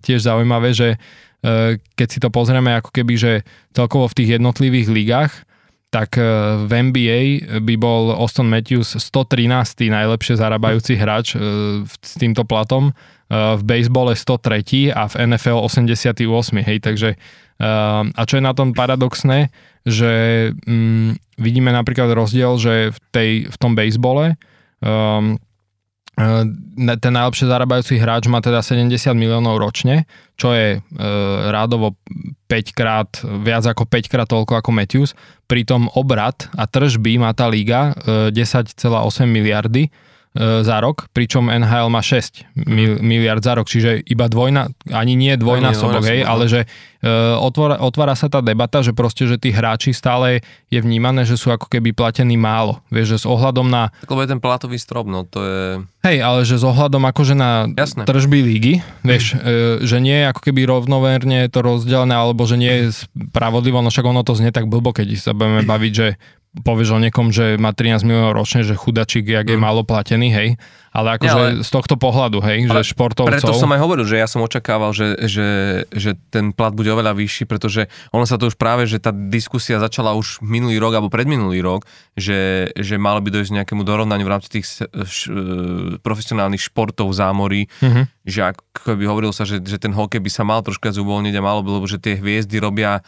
tiež 0.03 0.27
zaujímavé, 0.27 0.75
že 0.75 0.99
e, 1.39 1.79
keď 1.95 2.07
si 2.11 2.19
to 2.19 2.27
pozrieme 2.27 2.75
ako 2.75 2.91
keby, 2.91 3.15
že 3.15 3.31
celkovo 3.71 4.11
v 4.11 4.17
tých 4.19 4.29
jednotlivých 4.35 4.87
ligách, 4.91 5.46
tak 5.87 6.19
e, 6.19 6.23
v 6.67 6.71
NBA 6.91 7.21
by 7.63 7.75
bol 7.79 8.11
Austin 8.11 8.51
Matthews 8.51 8.99
113. 8.99 9.87
najlepšie 9.87 10.35
zarábajúci 10.35 10.99
hráč 10.99 11.33
e, 11.33 11.39
s 11.87 12.13
týmto 12.19 12.43
platom, 12.43 12.91
e, 12.91 12.93
v 13.31 13.61
basebole 13.63 14.11
103. 14.11 14.91
a 14.91 15.07
v 15.07 15.13
NFL 15.31 15.63
88. 15.63 16.19
Hej, 16.63 16.79
takže 16.83 17.15
a 17.57 18.21
čo 18.29 18.37
je 18.37 18.43
na 18.45 18.53
tom 18.53 18.69
paradoxné, 18.69 19.49
že 19.81 20.13
mm, 20.53 21.41
vidíme 21.41 21.73
napríklad 21.73 22.13
rozdiel, 22.13 22.53
že 22.61 22.93
v, 22.93 22.99
tej, 23.09 23.31
v 23.49 23.55
tom 23.57 23.73
basebole 23.73 24.37
um, 24.77 25.41
ten 26.97 27.11
najlepšie 27.13 27.45
zarábajúci 27.45 28.01
hráč 28.01 28.25
má 28.25 28.41
teda 28.41 28.65
70 28.65 28.89
miliónov 29.13 29.61
ročne, 29.61 30.09
čo 30.33 30.49
je 30.49 30.77
e, 30.77 30.79
rádovo 31.53 31.93
5 32.49 32.73
krát, 32.73 33.09
viac 33.45 33.69
ako 33.69 33.85
5 33.85 34.09
krát 34.09 34.25
toľko 34.25 34.57
ako 34.57 34.69
Matthews. 34.73 35.13
Pritom 35.45 35.93
obrad 35.93 36.49
a 36.57 36.65
tržby 36.65 37.21
má 37.21 37.37
tá 37.37 37.45
liga 37.45 37.93
e, 38.01 38.33
10,8 38.33 38.81
miliardy 39.29 39.93
za 40.37 40.77
rok, 40.77 41.09
pričom 41.11 41.49
NHL 41.49 41.89
má 41.89 42.05
6 42.05 42.45
mil, 42.69 43.01
miliard 43.01 43.41
za 43.41 43.57
rok, 43.57 43.65
čiže 43.65 44.05
iba 44.05 44.29
dvojna, 44.29 44.69
ani 44.93 45.17
nie 45.17 45.33
dvojnásobok, 45.33 46.05
hej, 46.05 46.21
ale 46.21 46.45
že 46.45 46.69
uh, 47.01 47.41
otvára, 47.41 47.81
otvára 47.81 48.13
sa 48.13 48.29
tá 48.29 48.39
debata, 48.45 48.85
že 48.85 48.93
proste, 48.93 49.25
že 49.25 49.41
tí 49.41 49.49
hráči 49.49 49.97
stále 49.97 50.45
je 50.69 50.79
vnímané, 50.79 51.25
že 51.25 51.41
sú 51.41 51.49
ako 51.49 51.65
keby 51.65 51.89
platení 51.91 52.37
málo. 52.37 52.85
Vieš, 52.93 53.17
že 53.17 53.17
s 53.23 53.25
ohľadom 53.25 53.65
na... 53.65 53.89
Tak 54.05 54.13
lebo 54.13 54.21
je 54.21 54.29
ten 54.29 54.41
platový 54.41 54.77
strop, 54.77 55.09
no 55.09 55.25
to 55.25 55.39
je... 55.41 55.61
Hej, 56.05 56.17
ale 56.21 56.39
že 56.45 56.61
s 56.61 56.63
ohľadom 56.63 57.03
akože 57.09 57.35
na 57.35 57.67
Jasné. 57.73 58.05
tržby 58.05 58.39
lígy, 58.39 58.73
vieš, 59.01 59.35
mm. 59.35 59.83
že 59.83 59.97
nie 59.99 60.23
je 60.23 60.25
ako 60.29 60.41
keby 60.45 60.61
rovnoverne 60.69 61.49
to 61.49 61.59
rozdelené, 61.65 62.13
alebo 62.13 62.45
že 62.45 62.55
nie 62.55 62.73
je 62.85 63.09
spravodlivo, 63.33 63.81
no 63.81 63.89
však 63.89 64.05
ono 64.05 64.21
to 64.21 64.37
znie 64.37 64.53
tak 64.53 64.69
blbo, 64.69 64.93
keď 64.93 65.17
sa 65.17 65.33
budeme 65.33 65.65
baviť, 65.73 65.91
že 65.91 66.07
povieš 66.63 66.97
o 66.97 66.99
niekom, 67.01 67.29
že 67.29 67.57
má 67.59 67.73
13 67.73 68.05
miliónov 68.07 68.33
ročne, 68.37 68.65
že 68.65 68.73
chudačík, 68.77 69.25
jak 69.27 69.47
je 69.47 69.57
mm. 69.57 69.63
málo 69.63 69.81
platený, 69.85 70.29
hej. 70.33 70.49
Ale 70.97 71.21
akože 71.21 71.29
ja, 71.29 71.37
ale... 71.37 71.61
z 71.61 71.69
tohto 71.69 71.93
pohľadu, 71.93 72.41
hej, 72.41 72.65
ale 72.73 72.81
že 72.81 72.97
športovcov... 72.97 73.29
Preto 73.29 73.53
som 73.53 73.69
aj 73.69 73.81
hovoril, 73.85 74.01
že 74.01 74.17
ja 74.17 74.25
som 74.25 74.41
očakával, 74.41 74.97
že, 74.97 75.13
že, 75.29 75.49
že 75.93 76.17
ten 76.33 76.49
plat 76.49 76.73
bude 76.73 76.89
oveľa 76.89 77.13
vyšší, 77.13 77.45
pretože 77.45 77.85
ono 78.09 78.25
sa 78.25 78.41
to 78.41 78.49
už 78.49 78.57
práve, 78.57 78.89
že 78.89 78.97
tá 78.97 79.13
diskusia 79.13 79.77
začala 79.77 80.17
už 80.17 80.41
minulý 80.41 80.81
rok 80.81 80.97
alebo 80.97 81.13
predminulý 81.13 81.61
rok, 81.61 81.85
že, 82.17 82.71
že 82.73 82.97
malo 82.97 83.21
by 83.21 83.29
dojsť 83.29 83.61
nejakému 83.61 83.85
dorovnaniu 83.85 84.25
v 84.25 84.33
rámci 84.33 84.49
tých 84.57 84.65
š, 84.89 85.29
profesionálnych 86.01 86.65
športov 86.65 87.13
zámorí, 87.13 87.69
mm-hmm. 87.77 88.25
že 88.25 88.39
ako 88.49 88.97
by 88.97 89.05
hovorilo 89.05 89.33
sa, 89.35 89.45
že, 89.45 89.61
že 89.61 89.77
ten 89.77 89.93
hokej 89.93 90.17
by 90.17 90.31
sa 90.33 90.41
mal 90.41 90.65
trošku 90.65 90.81
viac 90.81 90.97
uvoľniť 90.97 91.33
a 91.37 91.45
malo 91.45 91.61
by, 91.61 91.77
lebo 91.77 91.85
že 91.85 92.01
tie 92.01 92.17
hviezdy 92.17 92.57
robia 92.57 93.05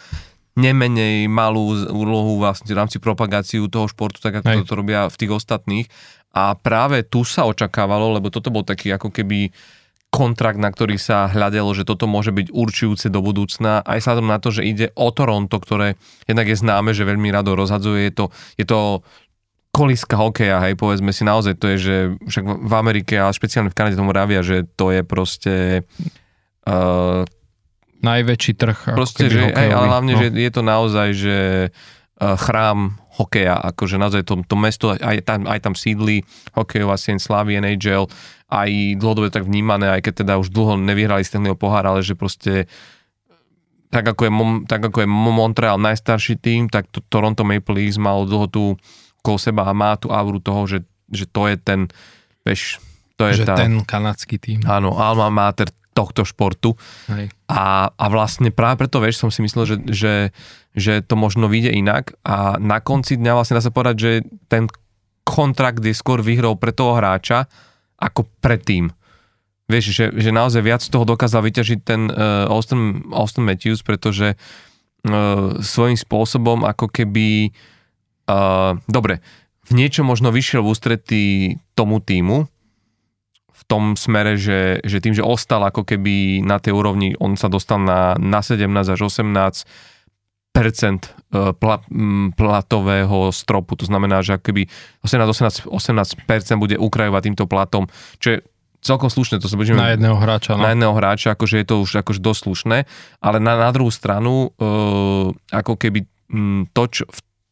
nemenej 0.59 1.31
malú 1.31 1.87
úlohu 1.87 2.43
vlastne 2.43 2.75
v 2.75 2.79
rámci 2.83 2.99
propagáciu 2.99 3.71
toho 3.71 3.87
športu, 3.87 4.19
tak 4.19 4.43
ako 4.43 4.63
to, 4.63 4.67
to 4.67 4.73
robia 4.75 5.07
v 5.07 5.15
tých 5.15 5.31
ostatných. 5.31 5.87
A 6.35 6.53
práve 6.53 7.01
tu 7.07 7.23
sa 7.23 7.47
očakávalo, 7.47 8.13
lebo 8.13 8.27
toto 8.29 8.51
bol 8.51 8.67
taký 8.67 8.93
ako 8.93 9.09
keby 9.09 9.49
kontrakt, 10.09 10.57
na 10.57 10.73
ktorý 10.73 10.97
sa 10.97 11.29
hľadelo, 11.29 11.69
že 11.77 11.85
toto 11.85 12.09
môže 12.09 12.33
byť 12.33 12.49
určujúce 12.49 13.13
do 13.13 13.21
budúcna, 13.21 13.85
aj 13.85 13.99
sa 14.01 14.17
na 14.17 14.41
to, 14.41 14.49
že 14.49 14.65
ide 14.65 14.87
o 14.97 15.13
Toronto, 15.13 15.61
ktoré 15.61 16.01
jednak 16.25 16.49
je 16.49 16.57
známe, 16.57 16.97
že 16.97 17.05
veľmi 17.05 17.29
rado 17.29 17.53
rozhadzuje, 17.53 18.09
je 18.09 18.13
to, 18.13 18.25
je 18.57 18.65
to 18.65 19.05
koliska 19.69 20.17
hokeja, 20.17 20.65
hej, 20.65 20.73
povedzme 20.73 21.13
si 21.13 21.21
naozaj, 21.21 21.61
to 21.61 21.69
je, 21.73 21.77
že 21.77 21.95
však 22.25 22.41
v 22.41 22.73
Amerike 22.73 23.21
a 23.21 23.29
špeciálne 23.29 23.69
v 23.69 23.77
Kanade 23.77 24.01
tomu 24.01 24.09
rávia, 24.09 24.41
že 24.41 24.65
to 24.73 24.89
je 24.89 25.05
proste 25.05 25.85
uh, 26.65 27.21
najväčší 27.99 28.53
trh. 28.55 28.77
Proste, 28.95 29.27
že, 29.27 29.51
hej, 29.51 29.69
ale 29.71 29.85
hlavne, 29.87 30.13
no. 30.15 30.19
že 30.19 30.27
je 30.31 30.51
to 30.51 30.61
naozaj, 30.63 31.09
že 31.15 31.37
uh, 31.69 32.35
chrám 32.39 32.99
hokeja, 33.19 33.59
akože 33.75 33.99
naozaj 33.99 34.23
to, 34.23 34.39
to 34.47 34.55
mesto, 34.55 34.95
aj 34.95 35.19
tam, 35.27 35.43
aj 35.43 35.59
tam 35.59 35.75
sídli 35.75 36.23
hokejová 36.55 36.95
sieň 36.95 37.19
Slavy, 37.19 37.59
NHL, 37.59 38.07
aj 38.47 38.69
dlhodobo 38.95 39.27
tak 39.27 39.43
vnímané, 39.43 39.91
aj 39.91 40.07
keď 40.07 40.23
teda 40.23 40.33
už 40.39 40.55
dlho 40.55 40.79
nevyhrali 40.79 41.27
Stanleyho 41.27 41.59
pohár, 41.59 41.83
ale 41.83 41.99
že 41.99 42.15
proste 42.15 42.71
tak 43.89 44.05
ako 44.05 44.21
je, 44.29 44.31
tak 44.69 44.81
ako 44.85 44.97
je 45.03 45.09
Montreal 45.09 45.81
najstarší 45.81 46.39
tým, 46.39 46.69
tak 46.71 46.87
to, 46.93 47.01
Toronto 47.09 47.41
Maple 47.41 47.75
Leafs 47.75 47.99
mal 47.99 48.23
dlho 48.23 48.47
tú 48.47 48.63
kol 49.19 49.35
seba 49.41 49.67
a 49.67 49.75
má 49.75 49.97
tú 49.99 50.13
auru 50.13 50.39
toho, 50.39 50.63
že, 50.69 50.85
že 51.11 51.25
to 51.27 51.49
je 51.49 51.57
ten, 51.59 51.89
vieš, 52.45 52.79
to 53.19 53.27
je 53.27 53.43
že 53.43 53.45
tá, 53.49 53.59
ten 53.59 53.83
kanadský 53.83 54.39
tým. 54.39 54.63
Áno, 54.63 54.95
alma 54.95 55.27
mater 55.27 55.67
tohto 55.99 56.23
športu. 56.23 56.79
Hej. 57.11 57.27
A, 57.51 57.91
a 57.91 58.05
vlastne 58.07 58.55
práve 58.55 58.79
preto, 58.79 59.03
vieš, 59.03 59.19
som 59.19 59.27
si 59.27 59.43
myslel, 59.43 59.67
že, 59.67 59.75
že, 59.91 60.15
že 60.71 60.93
to 61.03 61.19
možno 61.19 61.51
vyjde 61.51 61.75
inak 61.75 62.15
a 62.23 62.55
na 62.55 62.79
konci 62.79 63.19
dňa 63.19 63.35
vlastne 63.35 63.59
dá 63.59 63.63
sa 63.63 63.75
povedať, 63.75 63.95
že 63.99 64.11
ten 64.47 64.71
kontrakt 65.27 65.83
je 65.83 65.91
skôr 65.91 66.23
výhrou 66.23 66.55
pre 66.55 66.71
toho 66.71 66.95
hráča 66.95 67.51
ako 67.99 68.25
pre 68.39 68.55
tým. 68.55 68.95
Vieš, 69.69 69.85
že, 69.93 70.05
že 70.17 70.33
naozaj 70.33 70.65
viac 70.65 70.81
z 70.81 70.89
toho 70.89 71.05
dokázal 71.05 71.45
vyťažiť 71.45 71.79
ten 71.85 72.09
uh, 72.09 72.49
Austin, 72.49 73.05
Austin 73.13 73.45
Matthews, 73.45 73.85
pretože 73.85 74.33
uh, 74.33 75.61
svojím 75.61 75.93
spôsobom 75.93 76.65
ako 76.65 76.89
keby 76.89 77.53
uh, 78.25 78.73
dobre, 78.89 79.21
v 79.69 79.77
niečo 79.77 80.01
možno 80.01 80.33
vyšiel 80.33 80.65
v 80.65 80.71
ústretí 80.73 81.23
tomu 81.77 82.01
týmu, 82.01 82.49
tom 83.69 83.93
smere, 83.93 84.33
že, 84.33 84.81
že 84.81 84.97
tým, 84.97 85.13
že 85.13 85.21
ostal 85.21 85.61
ako 85.61 85.85
keby 85.85 86.41
na 86.41 86.57
tej 86.57 86.73
úrovni, 86.73 87.13
on 87.21 87.37
sa 87.37 87.45
dostal 87.53 87.77
na, 87.77 88.17
na 88.17 88.41
17 88.41 88.65
až 88.65 88.99
18 89.05 89.29
percent 90.49 91.13
e, 91.29 91.53
pla, 91.53 91.77
platového 92.33 93.29
stropu. 93.29 93.77
To 93.77 93.85
znamená, 93.85 94.25
že 94.25 94.41
keby 94.41 94.65
18, 95.05 95.69
18, 95.69 95.69
18% 95.69 96.57
bude 96.57 96.75
ukrajovať 96.81 97.21
týmto 97.29 97.45
platom, 97.45 97.85
čo 98.17 98.27
je 98.33 98.37
celkom 98.81 99.13
slušné, 99.13 99.37
to 99.37 99.51
sa 99.51 99.59
budeme... 99.59 99.77
Na 99.77 99.93
jedného 99.93 100.17
hráča, 100.17 100.57
no. 100.57 100.65
Na 100.65 100.73
jedného 100.73 100.95
hráča, 100.97 101.37
akože 101.37 101.61
je 101.61 101.67
to 101.67 101.75
už 101.85 102.01
akože 102.01 102.19
dosť 102.23 102.39
slušné, 102.49 102.77
ale 103.21 103.37
na, 103.37 103.53
na 103.59 103.69
druhú 103.69 103.93
stranu, 103.93 104.49
e, 104.57 104.67
ako 105.53 105.77
keby 105.77 106.09
to, 106.77 106.83
čo, 106.93 107.03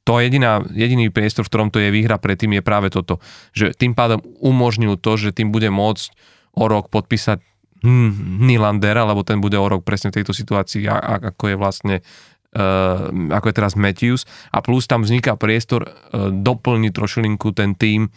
to 0.08 0.24
jediná, 0.24 0.64
jediný 0.72 1.12
priestor, 1.12 1.44
v 1.44 1.52
ktorom 1.52 1.68
to 1.68 1.84
je 1.84 1.92
výhra 1.92 2.16
predtým 2.16 2.56
je 2.56 2.64
práve 2.64 2.88
toto, 2.88 3.20
že 3.52 3.76
tým 3.76 3.92
pádom 3.92 4.24
umožnil 4.40 4.96
to, 4.96 5.20
že 5.20 5.36
tým 5.36 5.52
bude 5.52 5.68
môcť 5.68 6.16
o 6.56 6.66
rok 6.72 6.88
podpísať 6.88 7.44
hm, 7.84 8.40
Nylandera, 8.48 9.04
lebo 9.04 9.28
ten 9.28 9.44
bude 9.44 9.60
o 9.60 9.68
rok 9.68 9.84
presne 9.84 10.16
v 10.16 10.24
tejto 10.24 10.32
situácii, 10.32 10.88
ako 10.88 11.44
je 11.52 11.56
vlastne 11.60 11.96
uh, 12.56 13.12
ako 13.12 13.46
je 13.52 13.58
teraz 13.60 13.76
Matthews. 13.76 14.24
A 14.56 14.64
plus 14.64 14.88
tam 14.88 15.04
vzniká 15.04 15.36
priestor 15.36 15.84
uh, 15.84 16.32
doplniť 16.32 16.92
trošilinku 16.96 17.52
ten 17.52 17.76
tým 17.76 18.08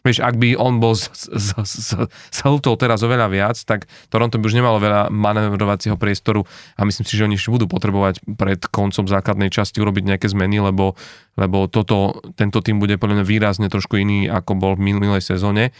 Vieš, 0.00 0.24
ak 0.24 0.40
by 0.40 0.56
on 0.56 0.80
bol 0.80 0.96
s, 0.96 1.12
s, 1.12 1.52
s, 1.52 1.92
s 1.92 2.40
teraz 2.80 2.98
oveľa 3.04 3.28
viac, 3.28 3.56
tak 3.68 3.84
Toronto 4.08 4.40
by 4.40 4.48
už 4.48 4.56
nemalo 4.56 4.80
veľa 4.80 5.12
manevrovacieho 5.12 6.00
priestoru 6.00 6.48
a 6.80 6.88
myslím 6.88 7.04
si, 7.04 7.20
že 7.20 7.28
oni 7.28 7.36
ešte 7.36 7.52
budú 7.52 7.68
potrebovať 7.68 8.24
pred 8.40 8.64
koncom 8.72 9.04
základnej 9.04 9.52
časti 9.52 9.76
urobiť 9.84 10.16
nejaké 10.16 10.26
zmeny, 10.32 10.64
lebo, 10.64 10.96
lebo 11.36 11.68
toto, 11.68 12.24
tento 12.32 12.64
tým 12.64 12.80
bude 12.80 12.96
podľa 12.96 13.20
mňa 13.20 13.26
výrazne 13.28 13.68
trošku 13.68 14.00
iný, 14.00 14.24
ako 14.24 14.56
bol 14.56 14.72
v 14.80 14.88
minulej 14.88 15.20
sezóne. 15.20 15.76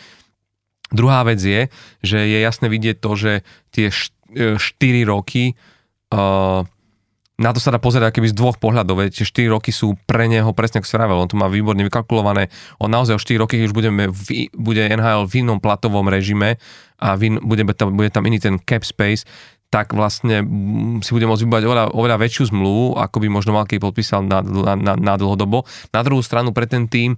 Druhá 0.93 1.25
vec 1.25 1.41
je, 1.41 1.73
že 2.05 2.19
je 2.21 2.39
jasné 2.45 2.69
vidieť 2.69 3.01
to, 3.01 3.17
že 3.17 3.33
tie 3.73 3.89
4 3.89 4.61
roky 5.09 5.57
uh, 6.13 6.67
na 7.41 7.57
to 7.57 7.59
sa 7.59 7.73
dá 7.73 7.81
pozerať 7.81 8.21
keby 8.21 8.29
z 8.29 8.37
dvoch 8.37 8.61
pohľadov, 8.61 9.09
tie 9.09 9.25
4 9.25 9.49
roky 9.49 9.73
sú 9.73 9.97
pre 10.05 10.29
neho 10.29 10.53
presne 10.53 10.85
ako 10.85 10.93
vravel, 10.93 11.25
on 11.25 11.31
to 11.33 11.41
má 11.41 11.49
výborne 11.49 11.81
vykalkulované, 11.81 12.53
on 12.77 12.93
naozaj 12.93 13.17
o 13.17 13.21
4 13.21 13.41
roky, 13.41 13.57
už 13.65 13.73
budeme 13.73 14.13
v, 14.13 14.53
bude 14.53 14.85
NHL 14.85 15.25
v 15.25 15.41
inom 15.41 15.57
platovom 15.57 16.05
režime 16.13 16.61
a 17.01 17.17
v, 17.17 17.41
bude, 17.41 17.65
tam, 17.73 17.97
bude 17.97 18.13
tam 18.13 18.29
iný 18.29 18.45
ten 18.45 18.61
cap 18.61 18.85
space, 18.85 19.25
tak 19.73 19.97
vlastne 19.97 20.45
si 21.01 21.11
bude 21.15 21.25
môcť 21.31 21.47
vybať 21.47 21.63
oveľa, 21.65 21.85
oveľa 21.95 22.17
väčšiu 22.21 22.53
zmluvu, 22.53 23.01
ako 23.01 23.17
by 23.23 23.29
možno 23.33 23.57
mal, 23.57 23.65
keď 23.65 23.89
podpísal 23.89 24.21
na, 24.27 24.43
na, 24.43 24.75
na, 24.75 24.93
na 24.99 25.15
dlhodobo. 25.15 25.63
Na 25.95 26.03
druhú 26.03 26.21
stranu 26.27 26.51
pre 26.51 26.67
ten 26.67 26.91
tým, 26.91 27.15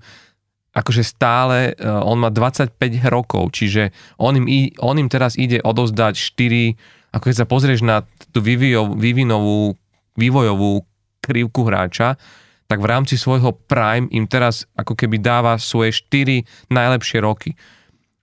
akože 0.76 1.00
stále, 1.00 1.73
e, 1.73 1.88
on 1.88 2.21
má 2.21 2.29
25 2.29 2.76
rokov, 3.09 3.57
čiže 3.57 3.91
on 4.21 4.37
im, 4.37 4.47
on 4.85 5.00
im 5.00 5.09
teraz 5.09 5.35
ide 5.41 5.64
odozdať 5.64 6.14
4, 6.14 7.17
ako 7.17 7.25
keď 7.25 7.37
sa 7.41 7.49
pozrieš 7.49 7.81
na 7.85 8.05
tú 8.33 8.45
vývinovú 8.45 9.81
vývojovú 10.16 10.85
krivku 11.23 11.64
hráča, 11.64 12.19
tak 12.66 12.81
v 12.81 12.88
rámci 12.88 13.21
svojho 13.21 13.52
prime 13.69 14.09
im 14.11 14.25
teraz 14.25 14.64
ako 14.73 14.97
keby 14.97 15.21
dáva 15.21 15.61
svoje 15.61 15.92
4 15.92 16.73
najlepšie 16.73 17.21
roky. 17.21 17.52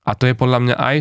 A 0.10 0.18
to 0.18 0.26
je 0.26 0.34
podľa 0.34 0.60
mňa 0.66 0.76
aj 0.80 0.98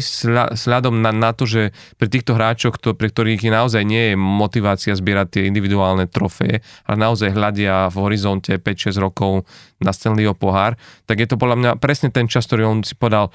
sľadom 0.53 1.01
na, 1.01 1.17
na 1.17 1.33
to, 1.33 1.49
že 1.49 1.73
pri 1.97 2.13
týchto 2.13 2.37
hráčoch, 2.37 2.77
to, 2.77 2.93
pri 2.93 3.09
ktorých 3.09 3.41
je 3.41 3.49
naozaj 3.49 3.81
nie 3.81 4.13
je 4.13 4.15
motivácia 4.21 4.93
zbierať 4.93 5.33
tie 5.33 5.43
individuálne 5.49 6.05
trofeje, 6.05 6.61
ale 6.85 6.97
naozaj 7.01 7.33
hľadia 7.33 7.89
v 7.89 7.97
horizonte 8.05 8.61
5-6 8.61 9.01
rokov 9.01 9.49
na 9.81 9.97
Stanleyho 9.97 10.37
pohár, 10.37 10.77
tak 11.09 11.25
je 11.25 11.29
to 11.31 11.41
podľa 11.41 11.57
mňa 11.57 11.71
presne 11.81 12.13
ten 12.13 12.29
čas, 12.29 12.45
ktorý 12.45 12.69
on 12.69 12.85
si 12.85 12.93
podal, 13.01 13.33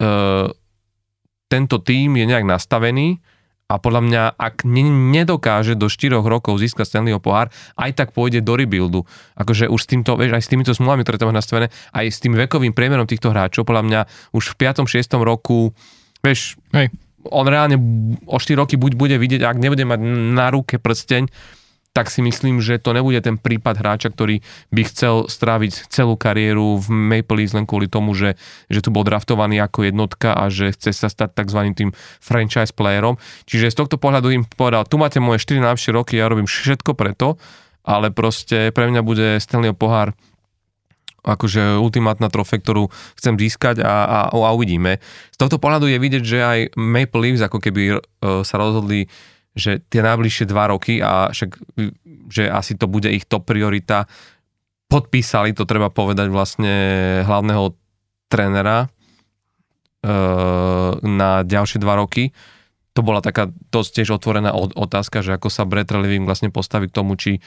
uh, 0.00 0.48
tento 1.52 1.76
tým 1.84 2.16
je 2.16 2.24
nejak 2.24 2.48
nastavený, 2.48 3.20
a 3.64 3.80
podľa 3.80 4.00
mňa, 4.04 4.22
ak 4.36 4.68
nedokáže 4.68 5.72
do 5.72 5.88
4 5.88 6.20
rokov 6.20 6.60
získať 6.60 6.84
Stanleyho 6.84 7.16
pohár, 7.16 7.48
aj 7.80 7.96
tak 7.96 8.08
pôjde 8.12 8.44
do 8.44 8.60
rebuildu. 8.60 9.08
Akože 9.40 9.72
už 9.72 9.80
s 9.80 9.88
týmto, 9.88 10.20
vieš, 10.20 10.36
aj 10.36 10.44
s 10.44 10.50
týmito 10.52 10.72
smluvami, 10.76 11.00
ktoré 11.00 11.16
tam 11.16 11.32
nastavené, 11.32 11.72
aj 11.96 12.06
s 12.12 12.20
tým 12.20 12.36
vekovým 12.36 12.76
priemerom 12.76 13.08
týchto 13.08 13.32
hráčov, 13.32 13.64
podľa 13.64 13.84
mňa 13.88 14.00
už 14.36 14.52
v 14.52 14.68
5. 14.68 14.84
6. 14.84 15.16
roku, 15.24 15.72
vieš, 16.20 16.60
Hej. 16.76 16.92
on 17.32 17.48
reálne 17.48 17.80
o 18.28 18.36
4 18.36 18.60
roky 18.60 18.76
buď 18.76 18.92
bude 19.00 19.16
vidieť, 19.16 19.40
ak 19.40 19.56
nebude 19.56 19.88
mať 19.88 20.00
na 20.36 20.52
ruke 20.52 20.76
prsteň, 20.76 21.32
tak 21.94 22.10
si 22.10 22.26
myslím, 22.26 22.58
že 22.58 22.82
to 22.82 22.90
nebude 22.90 23.22
ten 23.22 23.38
prípad 23.38 23.78
hráča, 23.78 24.10
ktorý 24.10 24.42
by 24.74 24.82
chcel 24.90 25.30
stráviť 25.30 25.86
celú 25.94 26.18
kariéru 26.18 26.82
v 26.82 26.86
Maple 26.90 27.38
Leafs 27.38 27.54
len 27.54 27.70
kvôli 27.70 27.86
tomu, 27.86 28.18
že, 28.18 28.34
že 28.66 28.82
tu 28.82 28.90
bol 28.90 29.06
draftovaný 29.06 29.62
ako 29.62 29.86
jednotka 29.86 30.34
a 30.34 30.50
že 30.50 30.74
chce 30.74 30.90
sa 30.90 31.06
stať 31.06 31.38
tzv. 31.38 31.60
tým 31.70 31.90
franchise 32.18 32.74
playerom. 32.74 33.14
Čiže 33.46 33.70
z 33.70 33.78
tohto 33.78 33.96
pohľadu 34.02 34.34
im 34.34 34.42
povedal, 34.42 34.90
tu 34.90 34.98
máte 34.98 35.22
moje 35.22 35.46
4 35.46 35.62
najlepšie 35.62 35.94
roky, 35.94 36.18
ja 36.18 36.26
robím 36.26 36.50
všetko 36.50 36.98
preto, 36.98 37.38
ale 37.86 38.10
proste 38.10 38.74
pre 38.74 38.90
mňa 38.90 39.00
bude 39.06 39.38
Stanleyho 39.38 39.78
pohár 39.78 40.18
akože 41.24 41.80
ultimátna 41.80 42.28
trofej, 42.28 42.60
ktorú 42.60 42.92
chcem 43.16 43.40
získať 43.40 43.80
a, 43.80 43.94
a, 44.04 44.18
a 44.28 44.50
uvidíme. 44.52 45.00
Z 45.32 45.36
tohto 45.40 45.56
pohľadu 45.56 45.88
je 45.88 45.96
vidieť, 45.96 46.24
že 46.26 46.38
aj 46.44 46.58
Maple 46.76 47.22
Leafs 47.24 47.40
ako 47.40 47.64
keby 47.64 47.82
uh, 47.96 48.44
sa 48.44 48.60
rozhodli 48.60 49.08
že 49.54 49.78
tie 49.86 50.02
najbližšie 50.02 50.50
dva 50.50 50.70
roky 50.70 50.98
a 50.98 51.30
však, 51.30 51.50
že 52.26 52.50
asi 52.50 52.74
to 52.74 52.90
bude 52.90 53.06
ich 53.06 53.24
top 53.24 53.46
priorita, 53.46 54.10
podpísali, 54.90 55.54
to 55.54 55.64
treba 55.64 55.88
povedať 55.88 56.28
vlastne 56.28 56.74
hlavného 57.24 57.74
trénera 58.28 58.86
e, 58.86 58.88
na 61.02 61.30
ďalšie 61.46 61.78
dva 61.78 61.98
roky. 61.98 62.34
To 62.94 63.02
bola 63.02 63.18
taká 63.18 63.50
dosť 63.74 64.02
tiež 64.02 64.22
otvorená 64.22 64.54
otázka, 64.54 65.22
že 65.22 65.34
ako 65.34 65.50
sa 65.50 65.66
Brett 65.66 65.90
Living 65.90 66.26
vlastne 66.26 66.54
postaví 66.54 66.86
k 66.86 66.94
tomu, 66.94 67.18
či 67.18 67.42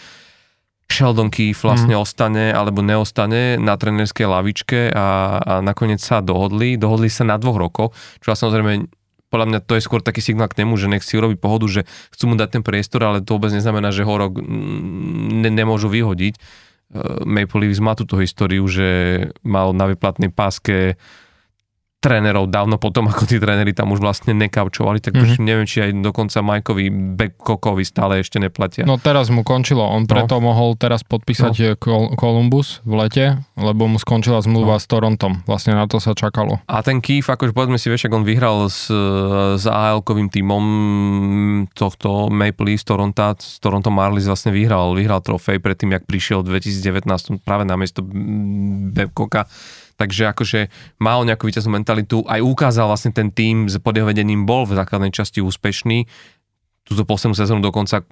Sheldon 0.88 1.28
Keefe 1.28 1.68
vlastne 1.68 1.96
mm. 1.96 2.04
ostane 2.04 2.46
alebo 2.56 2.80
neostane 2.80 3.60
na 3.60 3.76
trenerskej 3.76 4.28
lavičke 4.28 4.80
a, 4.96 5.40
a 5.40 5.54
nakoniec 5.60 6.00
sa 6.00 6.24
dohodli. 6.24 6.80
Dohodli 6.80 7.12
sa 7.12 7.28
na 7.28 7.36
dvoch 7.36 7.60
rokoch, 7.60 7.92
čo 8.24 8.32
samozrejme 8.36 8.88
podľa 9.28 9.46
mňa 9.52 9.60
to 9.64 9.76
je 9.76 9.86
skôr 9.86 10.00
taký 10.00 10.24
signál 10.24 10.48
k 10.48 10.64
nemu, 10.64 10.74
že 10.80 10.88
nech 10.88 11.04
si 11.04 11.20
urobí 11.20 11.36
pohodu, 11.36 11.68
že 11.68 11.82
chcú 12.16 12.32
mu 12.32 12.36
dať 12.40 12.60
ten 12.60 12.64
priestor, 12.64 13.04
ale 13.04 13.20
to 13.20 13.36
vôbec 13.36 13.52
neznamená, 13.52 13.92
že 13.92 14.08
ho 14.08 14.14
rok 14.16 14.40
ne, 14.40 15.50
nemôžu 15.52 15.92
vyhodiť. 15.92 16.40
Uh, 16.88 17.28
Maple 17.28 17.68
Leafs 17.68 17.84
má 17.84 18.00
túto 18.00 18.16
históriu, 18.16 18.64
že 18.72 18.88
mal 19.44 19.76
na 19.76 19.92
vyplatnej 19.92 20.32
páske 20.32 20.96
trénerov 21.98 22.46
dávno 22.46 22.78
potom, 22.78 23.10
ako 23.10 23.26
tí 23.26 23.42
tréneri 23.42 23.74
tam 23.74 23.90
už 23.90 24.00
vlastne 24.00 24.38
nekaučovali, 24.38 25.02
tak 25.02 25.18
mm-hmm. 25.18 25.42
neviem, 25.42 25.66
či 25.66 25.82
aj 25.82 25.92
dokonca 26.06 26.46
Majkovi 26.46 26.94
Bekokovi 27.18 27.82
stále 27.82 28.22
ešte 28.22 28.38
neplatia. 28.38 28.86
No 28.86 29.02
teraz 29.02 29.34
mu 29.34 29.42
končilo, 29.42 29.82
on 29.82 30.06
no. 30.06 30.10
preto 30.10 30.38
mohol 30.38 30.78
teraz 30.78 31.02
podpísať 31.02 31.82
no. 31.82 32.14
Columbus 32.14 32.86
v 32.86 32.94
lete, 33.02 33.26
lebo 33.58 33.90
mu 33.90 33.98
skončila 33.98 34.46
zmluva 34.46 34.78
no. 34.78 34.82
s 34.82 34.86
Torontom, 34.86 35.42
vlastne 35.50 35.74
na 35.74 35.90
to 35.90 35.98
sa 35.98 36.14
čakalo. 36.14 36.62
A 36.70 36.86
ten 36.86 37.02
Keith, 37.02 37.26
akože 37.26 37.52
povedzme 37.58 37.82
si, 37.82 37.90
vieš, 37.90 38.06
on 38.14 38.22
vyhral 38.22 38.70
s, 38.70 38.94
s 39.58 39.66
AL-kovým 39.66 40.30
týmom 40.30 40.66
tohto 41.74 42.30
Maple 42.30 42.74
Leafs 42.74 42.86
Toronto, 42.86 43.34
s 43.42 43.58
Toronto 43.58 43.90
Marlies 43.90 44.30
vlastne 44.30 44.54
vyhral, 44.54 44.94
vyhral 44.94 45.20
trofej 45.26 45.58
predtým, 45.58 45.98
jak 45.98 46.06
prišiel 46.06 46.46
v 46.46 46.62
2019 46.62 47.42
práve 47.42 47.66
na 47.66 47.74
miesto 47.74 48.06
Babcocka 48.06 49.50
takže 49.98 50.30
akože 50.32 50.60
mal 51.02 51.26
nejakú 51.26 51.50
víťaznú 51.50 51.74
mentalitu, 51.74 52.22
aj 52.30 52.40
ukázal 52.46 52.88
vlastne 52.88 53.12
ten 53.12 53.34
tým 53.34 53.66
s 53.68 53.82
pod 53.82 53.98
jeho 53.98 54.08
vedením 54.08 54.46
bol 54.46 54.64
v 54.64 54.78
základnej 54.78 55.12
časti 55.12 55.42
úspešný, 55.42 56.06
túto 56.88 57.04
poslednú 57.04 57.36
sezónu 57.36 57.60
dokonca 57.60 58.06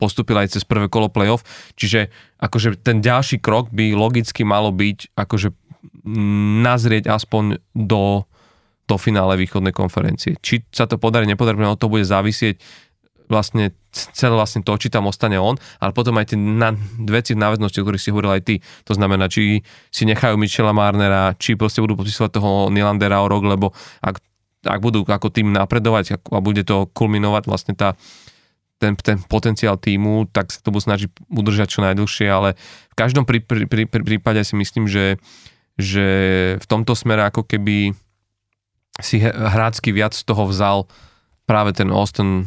postupil 0.00 0.40
aj 0.40 0.56
cez 0.56 0.62
prvé 0.64 0.88
kolo 0.88 1.12
playoff, 1.12 1.44
čiže 1.76 2.08
akože 2.40 2.80
ten 2.80 3.04
ďalší 3.04 3.40
krok 3.42 3.68
by 3.68 3.92
logicky 3.92 4.46
malo 4.48 4.72
byť 4.72 5.12
akože 5.12 5.52
nazrieť 6.64 7.12
aspoň 7.12 7.60
do, 7.76 8.24
do 8.88 8.96
finále 8.96 9.36
východnej 9.36 9.76
konferencie. 9.76 10.40
Či 10.40 10.64
sa 10.72 10.88
to 10.88 10.96
podarí, 10.96 11.28
nepodarí, 11.28 11.60
no 11.60 11.76
to 11.76 11.92
bude 11.92 12.08
závisieť 12.08 12.60
vlastne 13.28 13.76
celé 13.90 14.34
vlastne 14.34 14.62
to, 14.62 14.70
či 14.78 14.86
tam 14.86 15.10
ostane 15.10 15.36
on, 15.36 15.58
ale 15.82 15.90
potom 15.90 16.14
aj 16.18 16.34
tie 16.34 16.38
na, 16.38 16.70
veci 17.10 17.34
v 17.34 17.42
náväznosti, 17.42 17.82
o 17.82 17.84
ktorých 17.84 18.02
si 18.02 18.12
hovoril 18.14 18.38
aj 18.38 18.42
ty. 18.46 18.54
To 18.86 18.94
znamená, 18.94 19.26
či 19.26 19.66
si 19.90 20.02
nechajú 20.06 20.38
Michela 20.38 20.70
Marnera, 20.70 21.34
či 21.34 21.58
proste 21.58 21.82
budú 21.82 21.98
podpisovať 21.98 22.30
toho 22.30 22.70
Nilandera 22.70 23.18
o 23.22 23.26
rok, 23.26 23.42
lebo 23.42 23.74
ak, 23.98 24.22
ak 24.62 24.80
budú 24.80 25.02
ako 25.02 25.28
tým 25.34 25.50
napredovať 25.50 26.22
a 26.30 26.38
bude 26.38 26.62
to 26.62 26.86
kulminovať 26.94 27.42
vlastne 27.50 27.74
tá, 27.74 27.98
ten, 28.78 28.94
ten 28.94 29.18
potenciál 29.26 29.74
týmu, 29.74 30.30
tak 30.30 30.54
sa 30.54 30.62
to 30.62 30.70
budú 30.70 30.86
snažiť 30.86 31.10
udržať 31.28 31.68
čo 31.68 31.84
najdlhšie, 31.84 32.26
ale 32.30 32.54
v 32.90 32.94
každom 32.94 33.26
prí, 33.26 33.42
prí, 33.42 33.66
prí, 33.66 33.84
prípade 33.86 34.40
si 34.46 34.54
myslím, 34.54 34.86
že, 34.86 35.18
že 35.74 36.06
v 36.62 36.66
tomto 36.70 36.94
smere 36.94 37.26
ako 37.26 37.42
keby 37.42 37.92
si 39.00 39.18
hrácky 39.20 39.90
viac 39.90 40.14
z 40.14 40.22
toho 40.22 40.46
vzal 40.46 40.86
práve 41.48 41.74
ten 41.74 41.90
Austin 41.90 42.46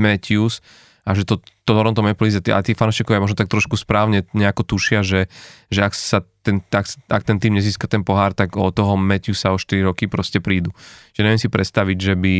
Matthews 0.00 0.64
a 1.04 1.16
že 1.16 1.24
to, 1.24 1.40
to 1.64 1.72
Toronto 1.72 2.04
Maple 2.04 2.28
Leafs 2.28 2.38
a 2.44 2.60
tí 2.60 2.76
fanúšikovia 2.76 3.24
možno 3.24 3.36
tak 3.38 3.48
trošku 3.48 3.74
správne 3.74 4.28
nejako 4.36 4.62
tušia, 4.76 5.00
že, 5.00 5.32
že 5.72 5.80
ak, 5.82 5.92
sa 5.96 6.22
ten, 6.44 6.60
ak, 6.68 6.86
ak 7.08 7.22
ten 7.24 7.40
tým 7.40 7.56
nezíska 7.56 7.88
ten 7.88 8.04
pohár, 8.04 8.36
tak 8.36 8.54
o 8.54 8.68
toho 8.68 9.00
Matthewsa 9.00 9.52
o 9.52 9.58
4 9.58 9.80
roky 9.84 10.06
proste 10.06 10.44
prídu. 10.44 10.70
Že 11.16 11.20
neviem 11.24 11.40
si 11.40 11.48
predstaviť, 11.48 11.98
že 11.98 12.14
by 12.14 12.34